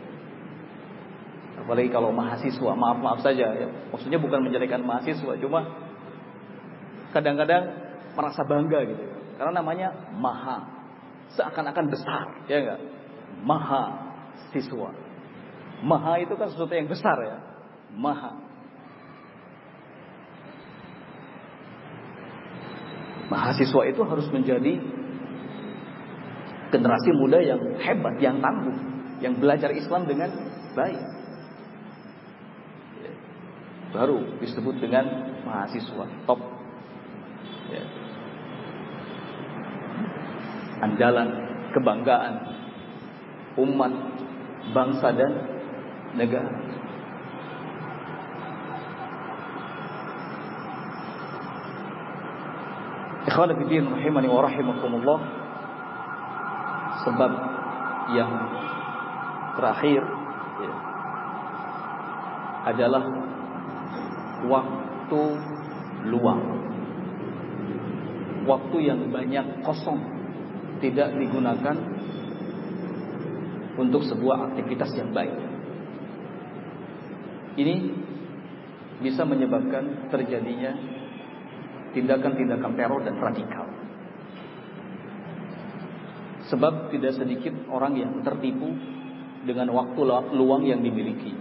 apalagi 1.65 1.89
kalau 1.89 2.13
mahasiswa, 2.13 2.71
maaf 2.77 2.97
maaf 3.01 3.19
saja, 3.25 3.47
ya. 3.57 3.67
maksudnya 3.89 4.21
bukan 4.21 4.45
menjadikan 4.45 4.85
mahasiswa, 4.85 5.33
cuma 5.41 5.65
kadang-kadang 7.09 7.63
merasa 8.13 8.41
bangga 8.45 8.79
gitu, 8.85 9.03
karena 9.41 9.53
namanya 9.61 9.89
maha, 10.13 10.61
seakan-akan 11.33 11.85
besar, 11.89 12.25
ya 12.45 12.57
enggak, 12.61 12.81
maha 13.41 13.83
siswa. 14.53 15.05
Maha 15.83 16.23
itu 16.23 16.33
kan 16.39 16.47
sesuatu 16.47 16.71
yang 16.71 16.87
besar 16.87 17.17
ya. 17.19 17.37
Maha. 17.95 18.31
Mahasiswa 23.27 23.81
itu 23.89 24.01
harus 24.05 24.27
menjadi 24.31 24.79
generasi 26.73 27.09
muda 27.13 27.39
yang 27.41 27.61
hebat, 27.81 28.15
yang 28.21 28.37
tangguh, 28.41 28.75
yang 29.21 29.33
belajar 29.37 29.69
Islam 29.71 30.05
dengan 30.09 30.29
baik. 30.73 31.01
Ya. 33.01 33.11
Baru 33.93 34.39
disebut 34.41 34.81
dengan 34.81 35.05
mahasiswa 35.45 36.05
top. 36.25 36.39
Ya. 37.71 37.83
Andalan, 40.83 41.29
kebanggaan 41.71 42.33
umat, 43.55 43.93
bangsa 44.75 45.15
dan 45.15 45.31
negara. 46.19 46.51
Ikhwan 53.25 53.51
fillah 53.57 53.89
rahimani 53.97 54.27
wa 54.29 54.41
rahimakumullah. 54.45 55.44
Sebab 57.05 57.31
yang 58.17 58.31
terakhir 59.55 60.01
ya, 60.61 60.73
adalah 62.73 63.03
waktu 64.49 65.21
luang. 66.09 66.41
Waktu 68.45 68.77
yang 68.85 69.09
banyak 69.09 69.65
kosong 69.65 70.01
tidak 70.81 71.17
digunakan 71.17 71.77
untuk 73.75 74.05
sebuah 74.05 74.53
aktivitas 74.53 74.91
yang 74.95 75.11
baik. 75.11 75.33
Ini 77.55 77.75
bisa 79.01 79.23
menyebabkan 79.27 80.11
terjadinya 80.11 80.71
tindakan-tindakan 81.95 82.71
teror 82.75 83.01
dan 83.03 83.15
radikal. 83.19 83.64
Sebab 86.45 86.93
tidak 86.93 87.17
sedikit 87.17 87.53
orang 87.73 87.97
yang 87.97 88.11
tertipu 88.21 88.69
dengan 89.45 89.69
waktu 89.73 90.01
luang 90.37 90.65
yang 90.65 90.81
dimiliki. 90.81 91.33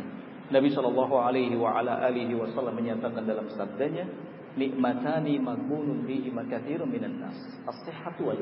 Nabi 0.52 0.68
Shallallahu 0.72 1.14
Alaihi 1.16 1.56
Wasallam 1.56 2.76
menyatakan 2.76 3.24
dalam 3.24 3.48
sabdanya, 3.52 4.04
nikmatani 4.54 5.40
maghbunun 5.40 6.04
bihi 6.04 6.28
makathirun 6.30 6.88
minan 6.88 7.20
nas, 7.20 7.36
as-sihhatu 7.64 8.28
wal 8.28 8.40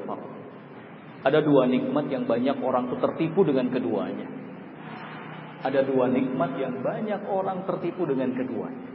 Ada 1.23 1.39
dua 1.43 1.71
nikmat 1.71 2.11
yang 2.11 2.27
banyak 2.27 2.59
orang 2.59 2.91
itu 2.91 2.97
tertipu 2.99 3.47
dengan 3.47 3.71
keduanya. 3.71 4.27
Ada 5.63 5.87
dua 5.87 6.11
nikmat 6.11 6.59
yang 6.59 6.83
banyak 6.83 7.23
orang 7.31 7.63
tertipu 7.71 8.03
dengan 8.03 8.35
keduanya. 8.35 8.91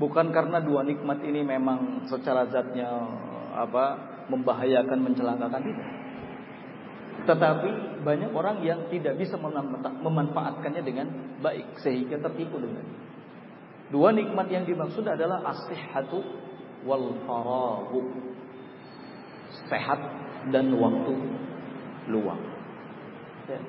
Bukan 0.00 0.32
karena 0.32 0.64
dua 0.64 0.82
nikmat 0.88 1.20
ini 1.20 1.44
memang 1.44 2.08
secara 2.08 2.48
zatnya 2.48 2.88
apa 3.52 4.11
membahayakan, 4.32 4.98
mencelakakan 5.04 5.62
tidak. 5.62 5.88
Tetapi 7.22 8.02
banyak 8.02 8.30
orang 8.34 8.64
yang 8.66 8.90
tidak 8.90 9.14
bisa 9.20 9.38
memanfaatkannya 10.02 10.82
dengan 10.82 11.06
baik 11.38 11.78
sehingga 11.78 12.18
tertipu 12.18 12.58
dengan. 12.58 12.82
Dua 13.92 14.10
nikmat 14.10 14.48
yang 14.48 14.64
dimaksud 14.64 15.04
adalah 15.04 15.44
as-sihhatu 15.52 16.18
wal 16.88 17.14
farahu. 17.28 18.00
Sehat 19.68 20.00
dan 20.50 20.72
waktu 20.74 21.14
luang. 22.08 22.40
Ya. 23.46 23.60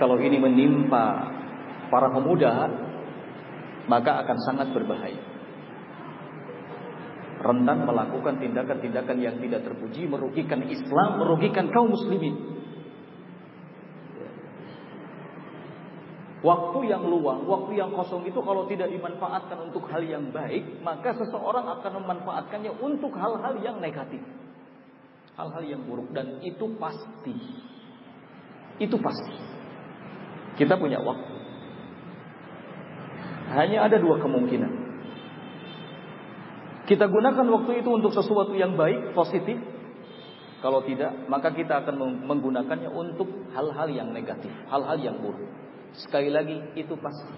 Kalau 0.00 0.16
ini 0.16 0.40
menimpa 0.40 1.28
para 1.92 2.08
pemuda, 2.08 2.72
maka 3.84 4.24
akan 4.24 4.38
sangat 4.48 4.72
berbahaya. 4.72 5.29
Rentan 7.40 7.88
melakukan 7.88 8.36
tindakan-tindakan 8.36 9.16
yang 9.16 9.40
tidak 9.40 9.64
terpuji, 9.64 10.04
merugikan 10.04 10.60
Islam, 10.68 11.24
merugikan 11.24 11.72
kaum 11.72 11.88
muslimin. 11.88 12.36
Waktu 16.40 16.78
yang 16.88 17.04
luang, 17.04 17.44
waktu 17.44 17.76
yang 17.76 17.92
kosong 17.92 18.24
itu 18.24 18.40
kalau 18.40 18.64
tidak 18.64 18.88
dimanfaatkan 18.88 19.60
untuk 19.60 19.84
hal 19.92 20.00
yang 20.00 20.32
baik, 20.32 20.80
maka 20.80 21.12
seseorang 21.16 21.68
akan 21.80 22.00
memanfaatkannya 22.00 22.72
untuk 22.80 23.12
hal-hal 23.12 23.60
yang 23.60 23.76
negatif. 23.76 24.20
Hal-hal 25.36 25.64
yang 25.64 25.84
buruk 25.84 26.12
dan 26.16 26.40
itu 26.44 26.64
pasti. 26.80 27.36
Itu 28.80 28.96
pasti. 29.00 29.36
Kita 30.56 30.80
punya 30.80 31.00
waktu. 31.00 31.32
Hanya 33.56 33.88
ada 33.88 33.96
dua 34.00 34.20
kemungkinan. 34.20 34.89
Kita 36.90 37.06
gunakan 37.06 37.46
waktu 37.46 37.86
itu 37.86 37.90
untuk 37.94 38.10
sesuatu 38.10 38.50
yang 38.58 38.74
baik, 38.74 39.14
positif. 39.14 39.62
Kalau 40.58 40.82
tidak, 40.82 41.14
maka 41.30 41.54
kita 41.54 41.86
akan 41.86 42.26
menggunakannya 42.26 42.90
untuk 42.90 43.30
hal-hal 43.54 43.86
yang 43.94 44.10
negatif, 44.10 44.50
hal-hal 44.66 44.98
yang 44.98 45.22
buruk. 45.22 45.46
Sekali 45.94 46.34
lagi, 46.34 46.58
itu 46.74 46.90
pasti. 46.98 47.30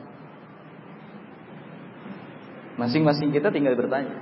Masing-masing 2.81 3.29
kita 3.29 3.53
tinggal 3.53 3.77
bertanya. 3.77 4.17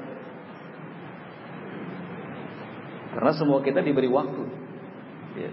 Karena 3.15 3.33
semua 3.39 3.63
kita 3.63 3.87
diberi 3.87 4.11
waktu. 4.11 4.43
Ya. 5.39 5.51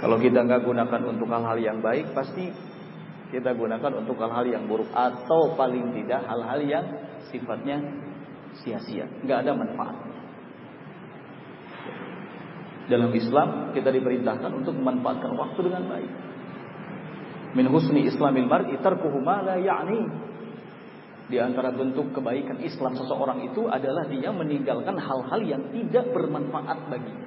Kalau 0.00 0.16
kita 0.16 0.48
nggak 0.48 0.64
gunakan 0.64 1.02
untuk 1.12 1.28
hal-hal 1.28 1.58
yang 1.60 1.78
baik, 1.84 2.16
pasti 2.16 2.71
kita 3.32 3.56
gunakan 3.56 3.92
untuk 4.04 4.20
hal-hal 4.20 4.44
yang 4.44 4.68
buruk 4.68 4.92
atau 4.92 5.56
paling 5.56 5.96
tidak 5.96 6.20
hal-hal 6.28 6.60
yang 6.60 6.86
sifatnya 7.32 7.80
sia-sia, 8.60 9.08
nggak 9.24 9.48
ada 9.48 9.56
manfaatnya. 9.56 10.12
Dalam 12.92 13.08
Islam 13.16 13.72
kita 13.72 13.88
diperintahkan 13.88 14.52
untuk 14.52 14.76
memanfaatkan 14.76 15.32
waktu 15.32 15.60
dengan 15.64 15.88
baik. 15.88 16.12
Min 17.56 17.66
husni 17.72 18.04
islamil 18.04 18.44
mar'i 18.44 18.76
tarkuhu 18.84 19.16
ma 19.24 19.40
la. 19.40 19.56
Di 21.32 21.40
antara 21.40 21.72
bentuk 21.72 22.12
kebaikan 22.12 22.60
Islam 22.60 22.92
seseorang 22.92 23.48
itu 23.48 23.64
adalah 23.64 24.04
dia 24.04 24.28
meninggalkan 24.28 25.00
hal-hal 25.00 25.40
yang 25.40 25.62
tidak 25.72 26.12
bermanfaat 26.12 26.92
baginya. 26.92 27.21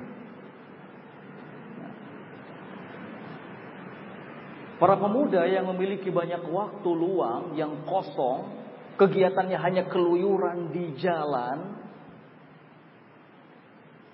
Para 4.76 5.00
pemuda 5.00 5.48
yang 5.48 5.72
memiliki 5.72 6.12
banyak 6.12 6.52
waktu 6.52 6.90
luang 6.92 7.56
yang 7.56 7.88
kosong, 7.88 8.52
kegiatannya 9.00 9.56
hanya 9.56 9.84
keluyuran 9.88 10.76
di 10.76 11.00
jalan, 11.00 11.80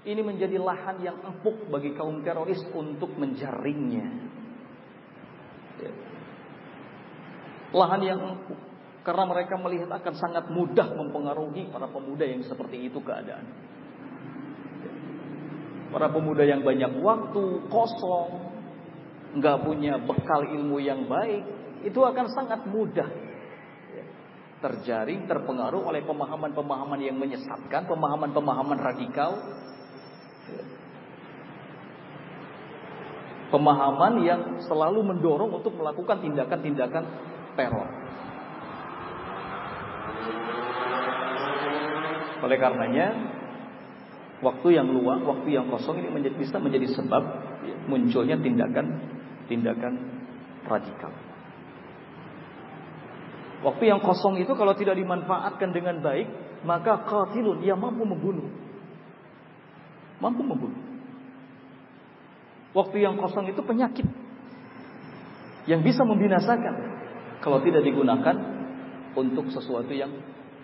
ini 0.05 0.21
menjadi 0.21 0.57
lahan 0.61 1.01
yang 1.01 1.17
empuk 1.21 1.65
bagi 1.69 1.93
kaum 1.97 2.21
teroris 2.21 2.61
untuk 2.73 3.09
menjaringnya. 3.17 4.09
Ya. 5.81 5.91
Lahan 7.73 8.01
yang 8.05 8.19
empuk 8.21 8.59
karena 9.01 9.23
mereka 9.25 9.57
melihat 9.57 9.89
akan 9.89 10.13
sangat 10.13 10.45
mudah 10.53 10.93
mempengaruhi 10.93 11.73
para 11.73 11.89
pemuda 11.89 12.25
yang 12.25 12.45
seperti 12.45 12.85
itu 12.85 13.01
keadaan. 13.01 13.73
para 15.91 16.07
pemuda 16.07 16.47
yang 16.47 16.63
banyak 16.63 17.03
waktu, 17.03 17.67
kosong, 17.67 18.50
nggak 19.31 19.57
punya 19.63 19.95
bekal 20.01 20.43
ilmu 20.43 20.77
yang 20.83 21.07
baik, 21.07 21.43
itu 21.87 21.99
akan 21.99 22.27
sangat 22.35 22.67
mudah 22.67 23.09
terjaring, 24.61 25.25
terpengaruh 25.25 25.81
oleh 25.81 26.05
pemahaman-pemahaman 26.05 27.01
yang 27.01 27.17
menyesatkan, 27.17 27.89
pemahaman-pemahaman 27.89 28.77
radikal, 28.77 29.31
pemahaman 33.49 34.13
yang 34.21 34.41
selalu 34.69 35.01
mendorong 35.01 35.51
untuk 35.51 35.73
melakukan 35.75 36.21
tindakan-tindakan 36.21 37.03
teror. 37.57 37.89
Oleh 42.41 42.57
karenanya, 42.57 43.07
waktu 44.41 44.67
yang 44.73 44.89
luang, 44.89 45.25
waktu 45.25 45.57
yang 45.57 45.69
kosong 45.69 46.01
ini 46.01 46.09
menjadi, 46.09 46.35
bisa 46.37 46.57
menjadi 46.57 46.89
sebab 46.89 47.23
munculnya 47.85 48.37
tindakan-tindakan 49.51 49.93
radikal. 50.63 51.11
Waktu 53.61 53.83
yang 53.93 54.01
kosong 54.01 54.41
itu 54.41 54.55
kalau 54.57 54.73
tidak 54.73 54.97
dimanfaatkan 54.97 55.69
dengan 55.69 56.01
baik, 56.01 56.25
maka 56.65 57.05
qatilun 57.05 57.61
ia 57.61 57.77
mampu 57.77 58.07
membunuh. 58.07 58.49
Mampu 60.17 60.41
membunuh. 60.41 60.81
Waktu 62.71 63.03
yang 63.03 63.19
kosong 63.19 63.51
itu 63.51 63.59
penyakit 63.61 64.07
yang 65.67 65.83
bisa 65.83 66.01
membinasakan 66.07 66.73
kalau 67.43 67.59
tidak 67.61 67.83
digunakan 67.83 68.33
untuk 69.13 69.51
sesuatu 69.51 69.91
yang 69.91 70.09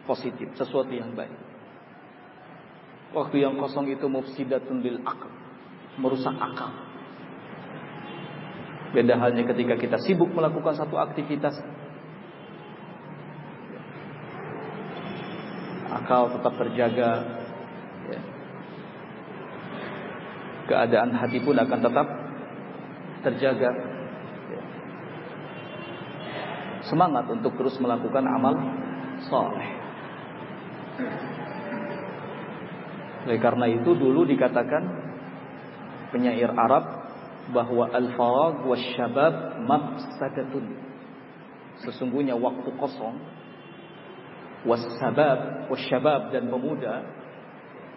positif, 0.08 0.56
sesuatu 0.56 0.90
yang 0.90 1.12
baik. 1.14 1.36
Waktu 3.12 3.44
yang 3.44 3.60
kosong 3.60 3.92
itu 3.92 4.08
mufsidatun 4.08 4.80
lil 4.82 5.04
akal, 5.04 5.30
merusak 6.00 6.34
akal. 6.34 6.87
Beda 8.96 9.20
halnya 9.20 9.44
ketika 9.44 9.76
kita 9.76 9.98
sibuk 10.00 10.32
melakukan 10.32 10.76
satu 10.78 10.96
aktivitas 10.96 11.60
akal 16.08 16.32
tetap 16.32 16.54
terjaga 16.56 17.10
ya. 18.08 18.20
keadaan 20.72 21.12
hati 21.12 21.44
pun 21.44 21.56
akan 21.60 21.80
tetap 21.84 22.08
terjaga 23.28 23.72
ya. 24.52 24.64
semangat 26.88 27.28
untuk 27.28 27.56
terus 27.60 27.76
melakukan 27.84 28.24
amal 28.24 28.56
soleh 29.28 29.70
oleh 33.28 33.40
karena 33.44 33.68
itu 33.68 33.92
dulu 33.92 34.24
dikatakan 34.24 34.84
penyair 36.16 36.48
Arab 36.56 36.97
bahwa 37.52 37.88
al-farag 37.96 38.68
wasyabab 38.68 39.64
mafsadatun 39.64 40.66
sesungguhnya 41.86 42.36
waktu 42.36 42.70
kosong. 42.76 43.18
Wasabab 44.68 45.70
wasyabab 45.72 46.34
dan 46.34 46.50
pemuda 46.50 47.06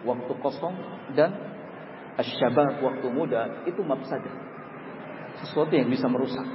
waktu 0.07 0.33
kosong 0.39 0.75
dan 1.17 1.33
asyabab 2.15 2.79
waktu 2.79 3.07
muda 3.11 3.65
itu 3.67 3.81
mafsadah 3.81 4.31
sesuatu 5.41 5.73
yang 5.73 5.89
bisa 5.89 6.05
merusak. 6.07 6.45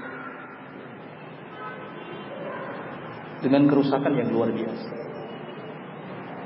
Dengan 3.45 3.69
kerusakan 3.69 4.13
yang 4.17 4.33
luar 4.33 4.51
biasa. 4.51 4.91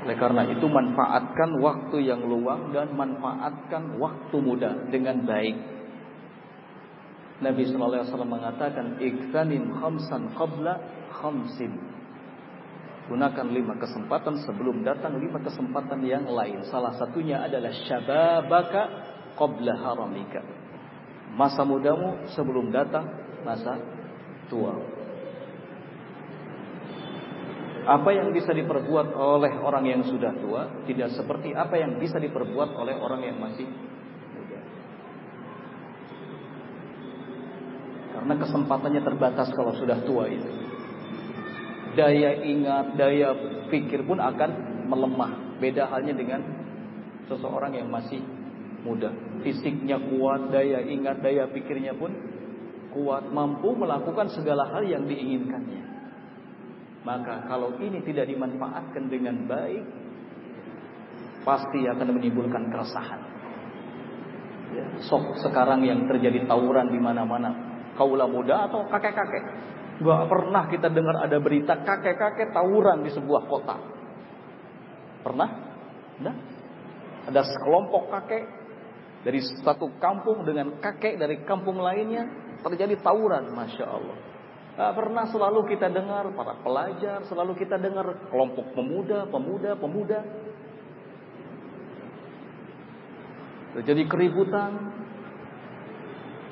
Oleh 0.01 0.17
karena 0.17 0.43
itu 0.49 0.65
manfaatkan 0.65 1.61
waktu 1.61 1.97
yang 2.01 2.25
luang 2.25 2.73
dan 2.73 2.91
manfaatkan 2.97 4.01
waktu 4.01 4.37
muda 4.41 4.89
dengan 4.89 5.23
baik 5.23 5.80
Nabi 7.41 7.65
sallallahu 7.65 7.91
alaihi 7.97 8.09
wasallam 8.13 8.33
mengatakan 8.37 8.85
iktanim 9.01 9.63
khamsan 9.81 10.37
qabla 10.37 10.73
khamsin 11.09 11.91
Gunakan 13.11 13.47
lima 13.51 13.75
kesempatan 13.75 14.39
sebelum 14.47 14.87
datang 14.87 15.19
lima 15.19 15.43
kesempatan 15.43 15.99
yang 16.07 16.31
lain. 16.31 16.63
Salah 16.71 16.95
satunya 16.95 17.43
adalah 17.43 17.75
syababaka 17.83 18.81
qabla 19.35 19.75
haramika. 19.75 20.39
Masa 21.35 21.67
mudamu 21.67 22.23
sebelum 22.31 22.71
datang 22.71 23.03
masa 23.43 23.83
tua. 24.47 24.79
Apa 27.83 28.15
yang 28.15 28.31
bisa 28.31 28.55
diperbuat 28.55 29.11
oleh 29.11 29.59
orang 29.59 29.91
yang 29.91 30.01
sudah 30.07 30.31
tua 30.39 30.85
tidak 30.87 31.11
seperti 31.11 31.51
apa 31.51 31.81
yang 31.83 31.99
bisa 31.99 32.15
diperbuat 32.15 32.79
oleh 32.79 32.95
orang 32.95 33.27
yang 33.27 33.35
masih 33.43 33.67
muda. 34.37 34.59
Karena 38.21 38.37
kesempatannya 38.37 39.01
terbatas 39.01 39.49
kalau 39.57 39.73
sudah 39.73 39.97
tua 40.05 40.29
itu 40.29 40.61
daya 41.95 42.39
ingat, 42.43 42.95
daya 42.95 43.35
pikir 43.67 44.03
pun 44.07 44.19
akan 44.19 44.49
melemah. 44.87 45.31
Beda 45.59 45.87
halnya 45.87 46.15
dengan 46.15 46.41
seseorang 47.29 47.75
yang 47.77 47.87
masih 47.91 48.19
muda. 48.81 49.13
Fisiknya 49.45 49.99
kuat, 49.99 50.49
daya 50.49 50.81
ingat, 50.81 51.21
daya 51.21 51.45
pikirnya 51.51 51.93
pun 51.95 52.11
kuat, 52.91 53.29
mampu 53.29 53.71
melakukan 53.77 54.31
segala 54.33 54.67
hal 54.73 54.83
yang 54.83 55.05
diinginkannya. 55.05 55.83
Maka 57.01 57.49
kalau 57.49 57.77
ini 57.81 58.01
tidak 58.05 58.29
dimanfaatkan 58.29 59.09
dengan 59.09 59.45
baik, 59.49 59.85
pasti 61.41 61.85
akan 61.89 62.07
menimbulkan 62.13 62.69
keresahan. 62.69 63.21
Ya, 64.71 64.85
sok 65.03 65.35
sekarang 65.43 65.83
yang 65.83 66.07
terjadi 66.07 66.47
tawuran 66.47 66.93
di 66.93 66.99
mana-mana, 67.01 67.70
kaulah 67.99 68.27
muda 68.27 68.67
atau 68.69 68.87
kakek-kakek 68.87 69.43
Gak 70.01 70.25
pernah 70.33 70.65
kita 70.65 70.89
dengar 70.89 71.21
ada 71.21 71.37
berita 71.37 71.77
kakek-kakek 71.77 72.49
tawuran 72.49 73.05
di 73.05 73.13
sebuah 73.13 73.45
kota. 73.45 73.77
Pernah? 75.21 75.49
Nah, 76.25 76.35
ada 77.29 77.41
sekelompok 77.45 78.09
kakek 78.09 78.43
dari 79.21 79.37
satu 79.61 79.93
kampung 80.01 80.41
dengan 80.41 80.81
kakek 80.81 81.21
dari 81.21 81.45
kampung 81.45 81.77
lainnya 81.77 82.25
terjadi 82.65 82.97
tawuran, 83.05 83.53
masya 83.53 83.85
Allah. 83.85 84.17
Gak 84.73 84.93
pernah 84.97 85.29
selalu 85.29 85.69
kita 85.69 85.93
dengar 85.93 86.33
para 86.33 86.57
pelajar, 86.65 87.21
selalu 87.29 87.53
kita 87.61 87.77
dengar 87.77 88.25
kelompok 88.33 88.73
pemuda, 88.73 89.29
pemuda, 89.29 89.77
pemuda. 89.77 90.19
Terjadi 93.77 94.03
keributan, 94.09 94.71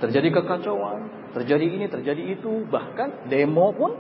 terjadi 0.05 0.29
kekacauan, 0.37 1.18
Terjadi 1.29 1.65
ini, 1.65 1.85
terjadi 1.85 2.23
itu, 2.33 2.65
bahkan 2.65 3.29
demo 3.29 3.69
pun 3.73 3.93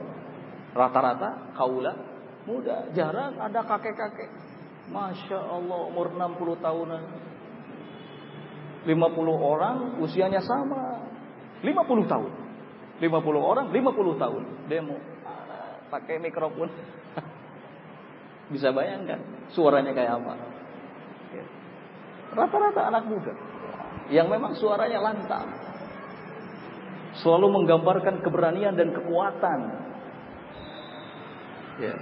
rata-rata 0.73 1.53
kaula 1.53 1.93
muda. 2.49 2.89
Jarang 2.97 3.37
ada 3.37 3.61
kakek-kakek. 3.61 4.29
Masya 4.89 5.37
Allah 5.37 5.79
umur 5.93 6.09
60 6.09 6.65
tahunan. 6.65 7.03
50 8.89 8.89
orang 9.37 10.01
usianya 10.01 10.41
sama. 10.41 11.05
50 11.61 12.09
tahun. 12.09 12.31
50 12.97 13.05
orang 13.37 13.65
50 13.69 14.23
tahun 14.23 14.43
demo. 14.65 14.97
Pakai 15.93 16.17
mikrofon. 16.17 16.73
Bisa 18.53 18.73
bayangkan 18.73 19.21
suaranya 19.53 19.93
kayak 19.93 20.17
apa. 20.17 20.33
Rata-rata 22.33 22.81
anak 22.89 23.03
muda. 23.05 23.33
Yang 24.09 24.27
memang 24.33 24.53
suaranya 24.57 25.05
lantang 25.05 25.68
selalu 27.19 27.47
menggambarkan 27.51 28.23
keberanian 28.23 28.75
dan 28.79 28.95
kekuatan. 28.95 29.59
Ya. 31.79 31.95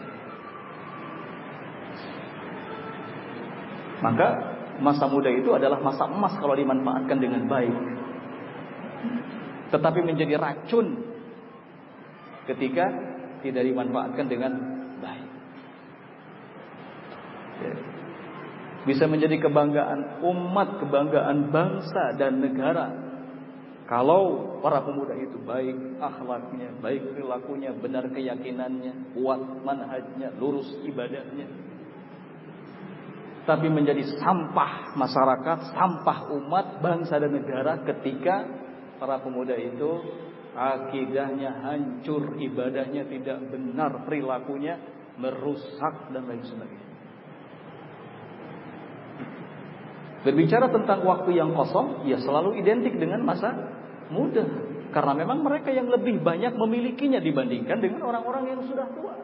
Maka 3.98 4.28
masa 4.78 5.10
muda 5.10 5.30
itu 5.34 5.50
adalah 5.54 5.82
masa 5.82 6.06
emas 6.06 6.38
kalau 6.38 6.54
dimanfaatkan 6.54 7.18
dengan 7.18 7.50
baik. 7.50 7.76
Tetapi 9.74 10.00
menjadi 10.06 10.38
racun 10.38 11.02
ketika 12.46 12.86
tidak 13.42 13.64
dimanfaatkan 13.66 14.26
dengan 14.30 14.54
baik. 15.02 15.28
Ya. 17.58 17.74
Bisa 18.86 19.04
menjadi 19.10 19.42
kebanggaan 19.42 20.24
umat, 20.24 20.80
kebanggaan 20.80 21.52
bangsa 21.52 22.16
dan 22.16 22.40
negara 22.40 23.07
kalau 23.88 24.60
para 24.60 24.84
pemuda 24.84 25.16
itu 25.16 25.40
baik 25.48 25.96
akhlaknya, 26.04 26.76
baik 26.84 27.16
perilakunya, 27.16 27.72
benar 27.72 28.12
keyakinannya, 28.12 29.16
kuat 29.16 29.40
manhajnya, 29.64 30.36
lurus 30.36 30.68
ibadahnya. 30.84 31.48
Tapi 33.48 33.72
menjadi 33.72 34.04
sampah 34.20 34.92
masyarakat, 34.92 35.72
sampah 35.72 36.20
umat, 36.36 36.84
bangsa 36.84 37.16
dan 37.16 37.32
negara 37.32 37.80
ketika 37.88 38.44
para 39.00 39.24
pemuda 39.24 39.56
itu 39.56 40.04
akidahnya 40.52 41.64
hancur, 41.64 42.36
ibadahnya 42.44 43.08
tidak 43.08 43.40
benar, 43.48 44.04
perilakunya 44.04 44.84
merusak 45.16 46.12
dan 46.12 46.28
lain 46.28 46.44
sebagainya. 46.44 46.88
Berbicara 50.28 50.68
tentang 50.76 51.08
waktu 51.08 51.40
yang 51.40 51.56
kosong, 51.56 52.04
ya 52.04 52.20
selalu 52.20 52.60
identik 52.60 53.00
dengan 53.00 53.24
masa 53.24 53.77
muda. 54.14 54.46
Karena 54.92 55.14
memang 55.14 55.44
mereka 55.44 55.70
yang 55.70 55.92
lebih 55.92 56.24
banyak 56.24 56.56
memilikinya 56.56 57.20
dibandingkan 57.20 57.78
dengan 57.84 58.08
orang-orang 58.08 58.56
yang 58.56 58.62
sudah 58.64 58.88
tua. 58.96 59.16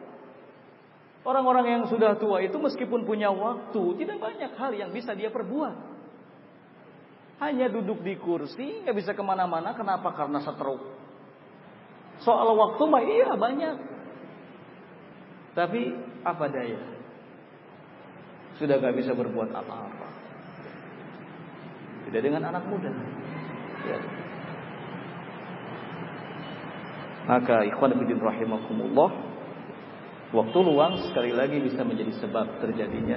Orang-orang 1.24 1.66
yang 1.66 1.82
sudah 1.88 2.20
tua 2.20 2.44
itu 2.44 2.54
meskipun 2.60 3.08
punya 3.08 3.32
waktu, 3.32 3.96
tidak 3.96 4.20
banyak 4.20 4.52
hal 4.60 4.72
yang 4.76 4.92
bisa 4.92 5.16
dia 5.16 5.32
perbuat. 5.32 5.96
Hanya 7.40 7.72
duduk 7.72 8.04
di 8.04 8.14
kursi, 8.20 8.84
nggak 8.84 8.96
bisa 8.96 9.10
ke 9.16 9.22
mana-mana. 9.24 9.72
Kenapa? 9.72 10.12
Karena 10.12 10.44
stroke. 10.44 10.84
Soal 12.22 12.46
waktu 12.54 12.82
mah 12.86 13.02
iya 13.02 13.32
banyak. 13.34 13.76
Tapi 15.54 15.82
apa 16.22 16.44
daya? 16.50 16.82
Sudah 18.58 18.78
gak 18.78 18.94
bisa 18.94 19.14
berbuat 19.14 19.50
apa-apa. 19.50 20.08
Tidak 22.06 22.22
dengan 22.22 22.54
anak 22.54 22.64
muda. 22.70 22.90
Ya. 23.86 23.98
Maka 27.24 27.64
ikhwan 27.64 27.96
fillah 27.96 28.20
rahimakumullah, 28.20 29.10
waktu 30.36 30.58
luang 30.60 30.94
sekali 31.08 31.32
lagi 31.32 31.56
bisa 31.64 31.80
menjadi 31.80 32.12
sebab 32.20 32.60
terjadinya 32.60 33.16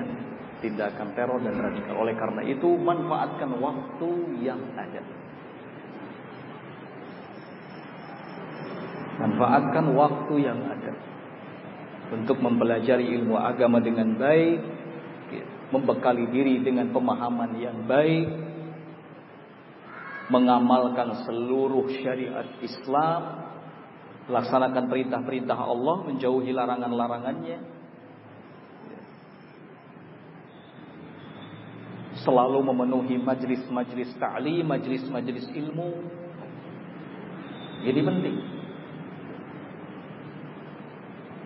tindakan 0.64 1.12
teror 1.12 1.44
dan 1.44 1.60
radikal. 1.60 2.00
Oleh 2.00 2.16
karena 2.16 2.42
itu, 2.48 2.70
manfaatkan 2.80 3.52
waktu 3.60 4.10
yang 4.42 4.62
ada. 4.80 5.04
Manfaatkan 9.18 9.86
waktu 9.98 10.34
yang 10.40 10.60
ada 10.62 10.94
untuk 12.14 12.40
mempelajari 12.40 13.12
ilmu 13.20 13.36
agama 13.36 13.84
dengan 13.84 14.16
baik, 14.16 14.60
membekali 15.74 16.32
diri 16.32 16.64
dengan 16.64 16.96
pemahaman 16.96 17.60
yang 17.60 17.84
baik, 17.84 18.28
mengamalkan 20.32 21.28
seluruh 21.28 21.92
syariat 22.00 22.48
Islam, 22.64 23.47
laksanakan 24.28 24.91
perintah-perintah 24.91 25.56
Allah, 25.56 26.04
menjauhi 26.04 26.52
larangan-larangannya. 26.52 27.60
Selalu 32.28 32.60
memenuhi 32.60 33.16
majlis-majlis 33.24 34.12
ta'lim, 34.20 34.68
majlis-majlis 34.68 35.48
ilmu. 35.54 35.90
Ini 37.88 38.02
penting. 38.04 38.38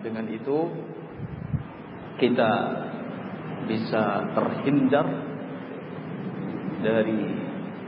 Dengan 0.02 0.26
itu 0.26 0.58
kita 2.18 2.52
bisa 3.70 4.26
terhindar 4.34 5.06
dari 6.82 7.41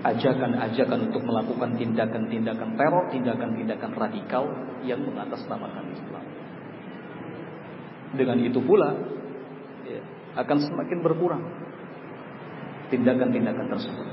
ajakan-ajakan 0.04 1.08
untuk 1.08 1.24
melakukan 1.24 1.80
tindakan-tindakan 1.80 2.76
teror, 2.76 3.04
tindakan-tindakan 3.08 3.90
radikal 3.96 4.44
yang 4.84 5.00
mengatasnamakan 5.00 5.84
Islam. 5.96 6.24
Dengan 8.14 8.38
itu 8.44 8.60
pula 8.60 8.92
ya, 9.88 10.00
akan 10.38 10.58
semakin 10.60 10.98
berkurang 11.00 11.44
tindakan-tindakan 12.92 13.66
tersebut. 13.72 14.08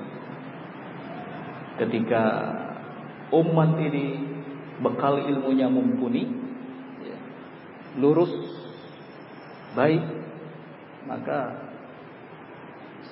Ketika 1.85 2.23
umat 3.35 3.75
ini 3.83 4.05
bekal 4.79 5.27
ilmunya 5.27 5.67
mumpuni, 5.67 6.23
ya, 7.03 7.17
lurus, 7.99 8.31
baik, 9.75 10.01
maka 11.03 11.67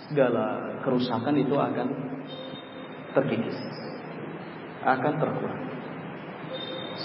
segala 0.07 0.79
kerusakan 0.81 1.35
itu 1.37 1.53
akan 1.53 2.18
terkikis, 3.15 3.57
akan 4.85 5.13
terkurang. 5.19 5.63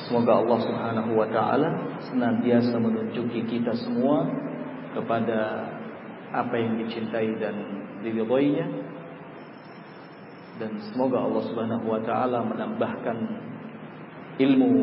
Semoga 0.04 0.42
Allah 0.42 0.58
Subhanahu 0.58 1.10
wa 1.16 1.28
taala 1.30 1.70
senantiasa 2.10 2.76
menunjuki 2.76 3.46
kita 3.46 3.72
semua 3.78 4.26
kepada 4.92 5.70
apa 6.34 6.54
yang 6.58 6.82
dicintai 6.82 7.30
dan 7.38 7.54
diridhoinya 8.02 8.66
dan 10.58 10.70
semoga 10.90 11.22
Allah 11.22 11.42
Subhanahu 11.46 11.86
wa 11.86 12.00
taala 12.02 12.42
menambahkan 12.46 13.18
ilmu 14.38 14.74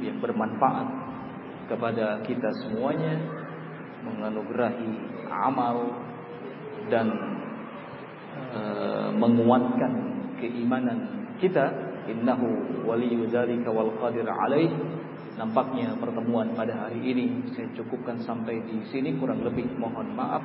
yang 0.00 0.16
bermanfaat 0.20 0.88
kepada 1.68 2.20
kita 2.24 2.48
semuanya 2.64 3.20
menganugerahi 4.00 4.90
amal 5.28 5.76
dan 6.88 7.06
e, 8.56 8.60
menguatkan 9.14 9.92
keimanan 10.40 11.28
kita 11.36 11.68
innahu 12.08 12.82
waliyyu 12.88 13.28
dzalika 13.28 13.68
wal 13.70 13.92
qadir 14.00 14.26
alaih. 14.26 14.72
Nampaknya 15.38 15.96
pertemuan 15.96 16.52
pada 16.52 16.88
hari 16.88 17.00
ini 17.00 17.48
saya 17.56 17.68
cukupkan 17.72 18.20
sampai 18.24 18.60
di 18.64 18.84
sini. 18.92 19.16
Kurang 19.16 19.40
lebih 19.40 19.72
mohon 19.80 20.12
maaf. 20.12 20.42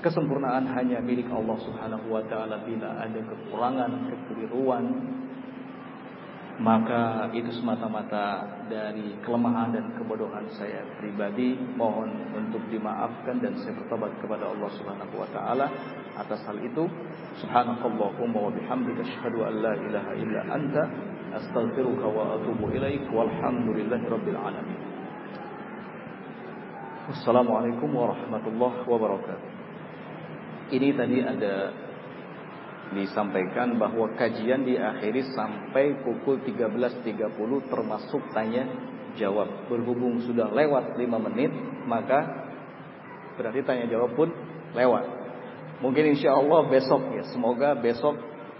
Kesempurnaan 0.00 0.70
hanya 0.70 1.02
milik 1.02 1.26
Allah 1.30 1.58
Subhanahu 1.62 2.06
wa 2.14 2.22
taala. 2.30 2.62
Bila 2.62 3.00
ada 3.00 3.20
kekurangan 3.20 3.90
kekeliruan 4.06 4.84
maka 6.60 7.32
itu 7.32 7.48
semata-mata 7.56 8.44
dari 8.68 9.16
kelemahan 9.24 9.72
dan 9.72 9.96
kebodohan 9.96 10.44
saya 10.60 10.84
pribadi. 11.00 11.56
Mohon 11.56 12.36
untuk 12.36 12.60
dimaafkan 12.68 13.40
dan 13.40 13.56
saya 13.64 13.72
bertobat 13.80 14.12
kepada 14.20 14.52
Allah 14.52 14.68
Subhanahu 14.76 15.14
wa 15.16 15.28
taala 15.32 15.66
atas 16.20 16.44
hal 16.44 16.60
itu. 16.60 16.84
Subhanakallahumma 17.40 18.38
wa 18.44 18.52
bihamdika 18.52 19.00
asyhadu 19.00 19.40
an 19.40 19.54
la 19.64 19.72
ilaha 19.72 20.12
illa 20.20 20.40
anta 20.52 20.82
astaghfiruka 21.40 22.04
wa 22.04 22.36
atubu 22.36 22.68
ilaik. 22.76 23.08
Walhamdulillahi 23.08 24.04
rabbil 24.04 24.36
alamin. 24.36 24.80
Wassalamualaikum 27.08 27.88
warahmatullahi 27.88 28.84
wabarakatuh. 28.84 29.48
Ini 30.76 30.92
tadi 30.92 31.24
ada 31.24 31.72
disampaikan 32.90 33.78
bahwa 33.78 34.10
kajian 34.18 34.66
diakhiri 34.66 35.30
sampai 35.30 36.02
pukul 36.02 36.42
13.30 36.42 37.70
termasuk 37.70 38.22
tanya 38.34 38.66
jawab. 39.14 39.70
Berhubung 39.70 40.18
sudah 40.26 40.50
lewat 40.50 40.98
5 40.98 41.26
menit, 41.30 41.54
maka 41.86 42.50
berarti 43.38 43.62
tanya 43.62 43.86
jawab 43.86 44.18
pun 44.18 44.28
lewat. 44.74 45.06
Mungkin 45.80 46.12
insya 46.12 46.36
Allah 46.36 46.66
besok 46.68 47.14
ya, 47.14 47.24
semoga 47.32 47.72
besok 47.78 48.18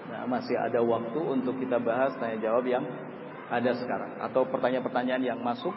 nah, 0.09 0.25
masih 0.25 0.57
ada 0.57 0.81
waktu 0.81 1.21
untuk 1.21 1.61
kita 1.61 1.77
bahas 1.83 2.17
tanya 2.17 2.41
jawab 2.41 2.65
yang 2.65 2.87
ada 3.51 3.75
sekarang 3.77 4.15
atau 4.23 4.47
pertanyaan-pertanyaan 4.47 5.23
yang 5.27 5.39
masuk 5.43 5.75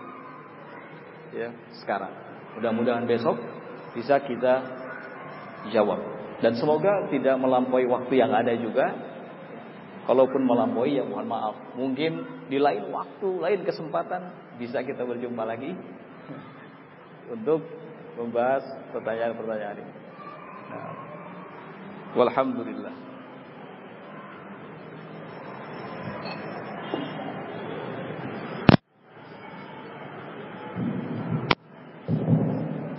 ya 1.33 1.49
sekarang. 1.83 2.13
Mudah-mudahan 2.55 3.09
besok 3.09 3.41
bisa 3.97 4.21
kita 4.21 4.61
jawab. 5.73 6.12
Dan 6.43 6.59
semoga 6.59 7.07
tidak 7.07 7.39
melampaui 7.39 7.87
waktu 7.87 8.19
yang 8.19 8.35
ada 8.35 8.51
juga. 8.59 8.91
Kalaupun 10.03 10.43
melampaui 10.43 10.99
ya 10.99 11.07
mohon 11.07 11.31
maaf. 11.31 11.55
Mungkin 11.79 12.43
di 12.51 12.59
lain 12.59 12.91
waktu, 12.91 13.39
lain 13.39 13.63
kesempatan 13.63 14.35
bisa 14.59 14.83
kita 14.83 15.07
berjumpa 15.07 15.47
lagi 15.47 15.71
untuk 17.39 17.63
membahas 18.19 18.67
pertanyaan-pertanyaan 18.91 19.79
ini. 19.79 19.93
Nah. 20.67 20.93
Walhamdulillah. 22.19 23.02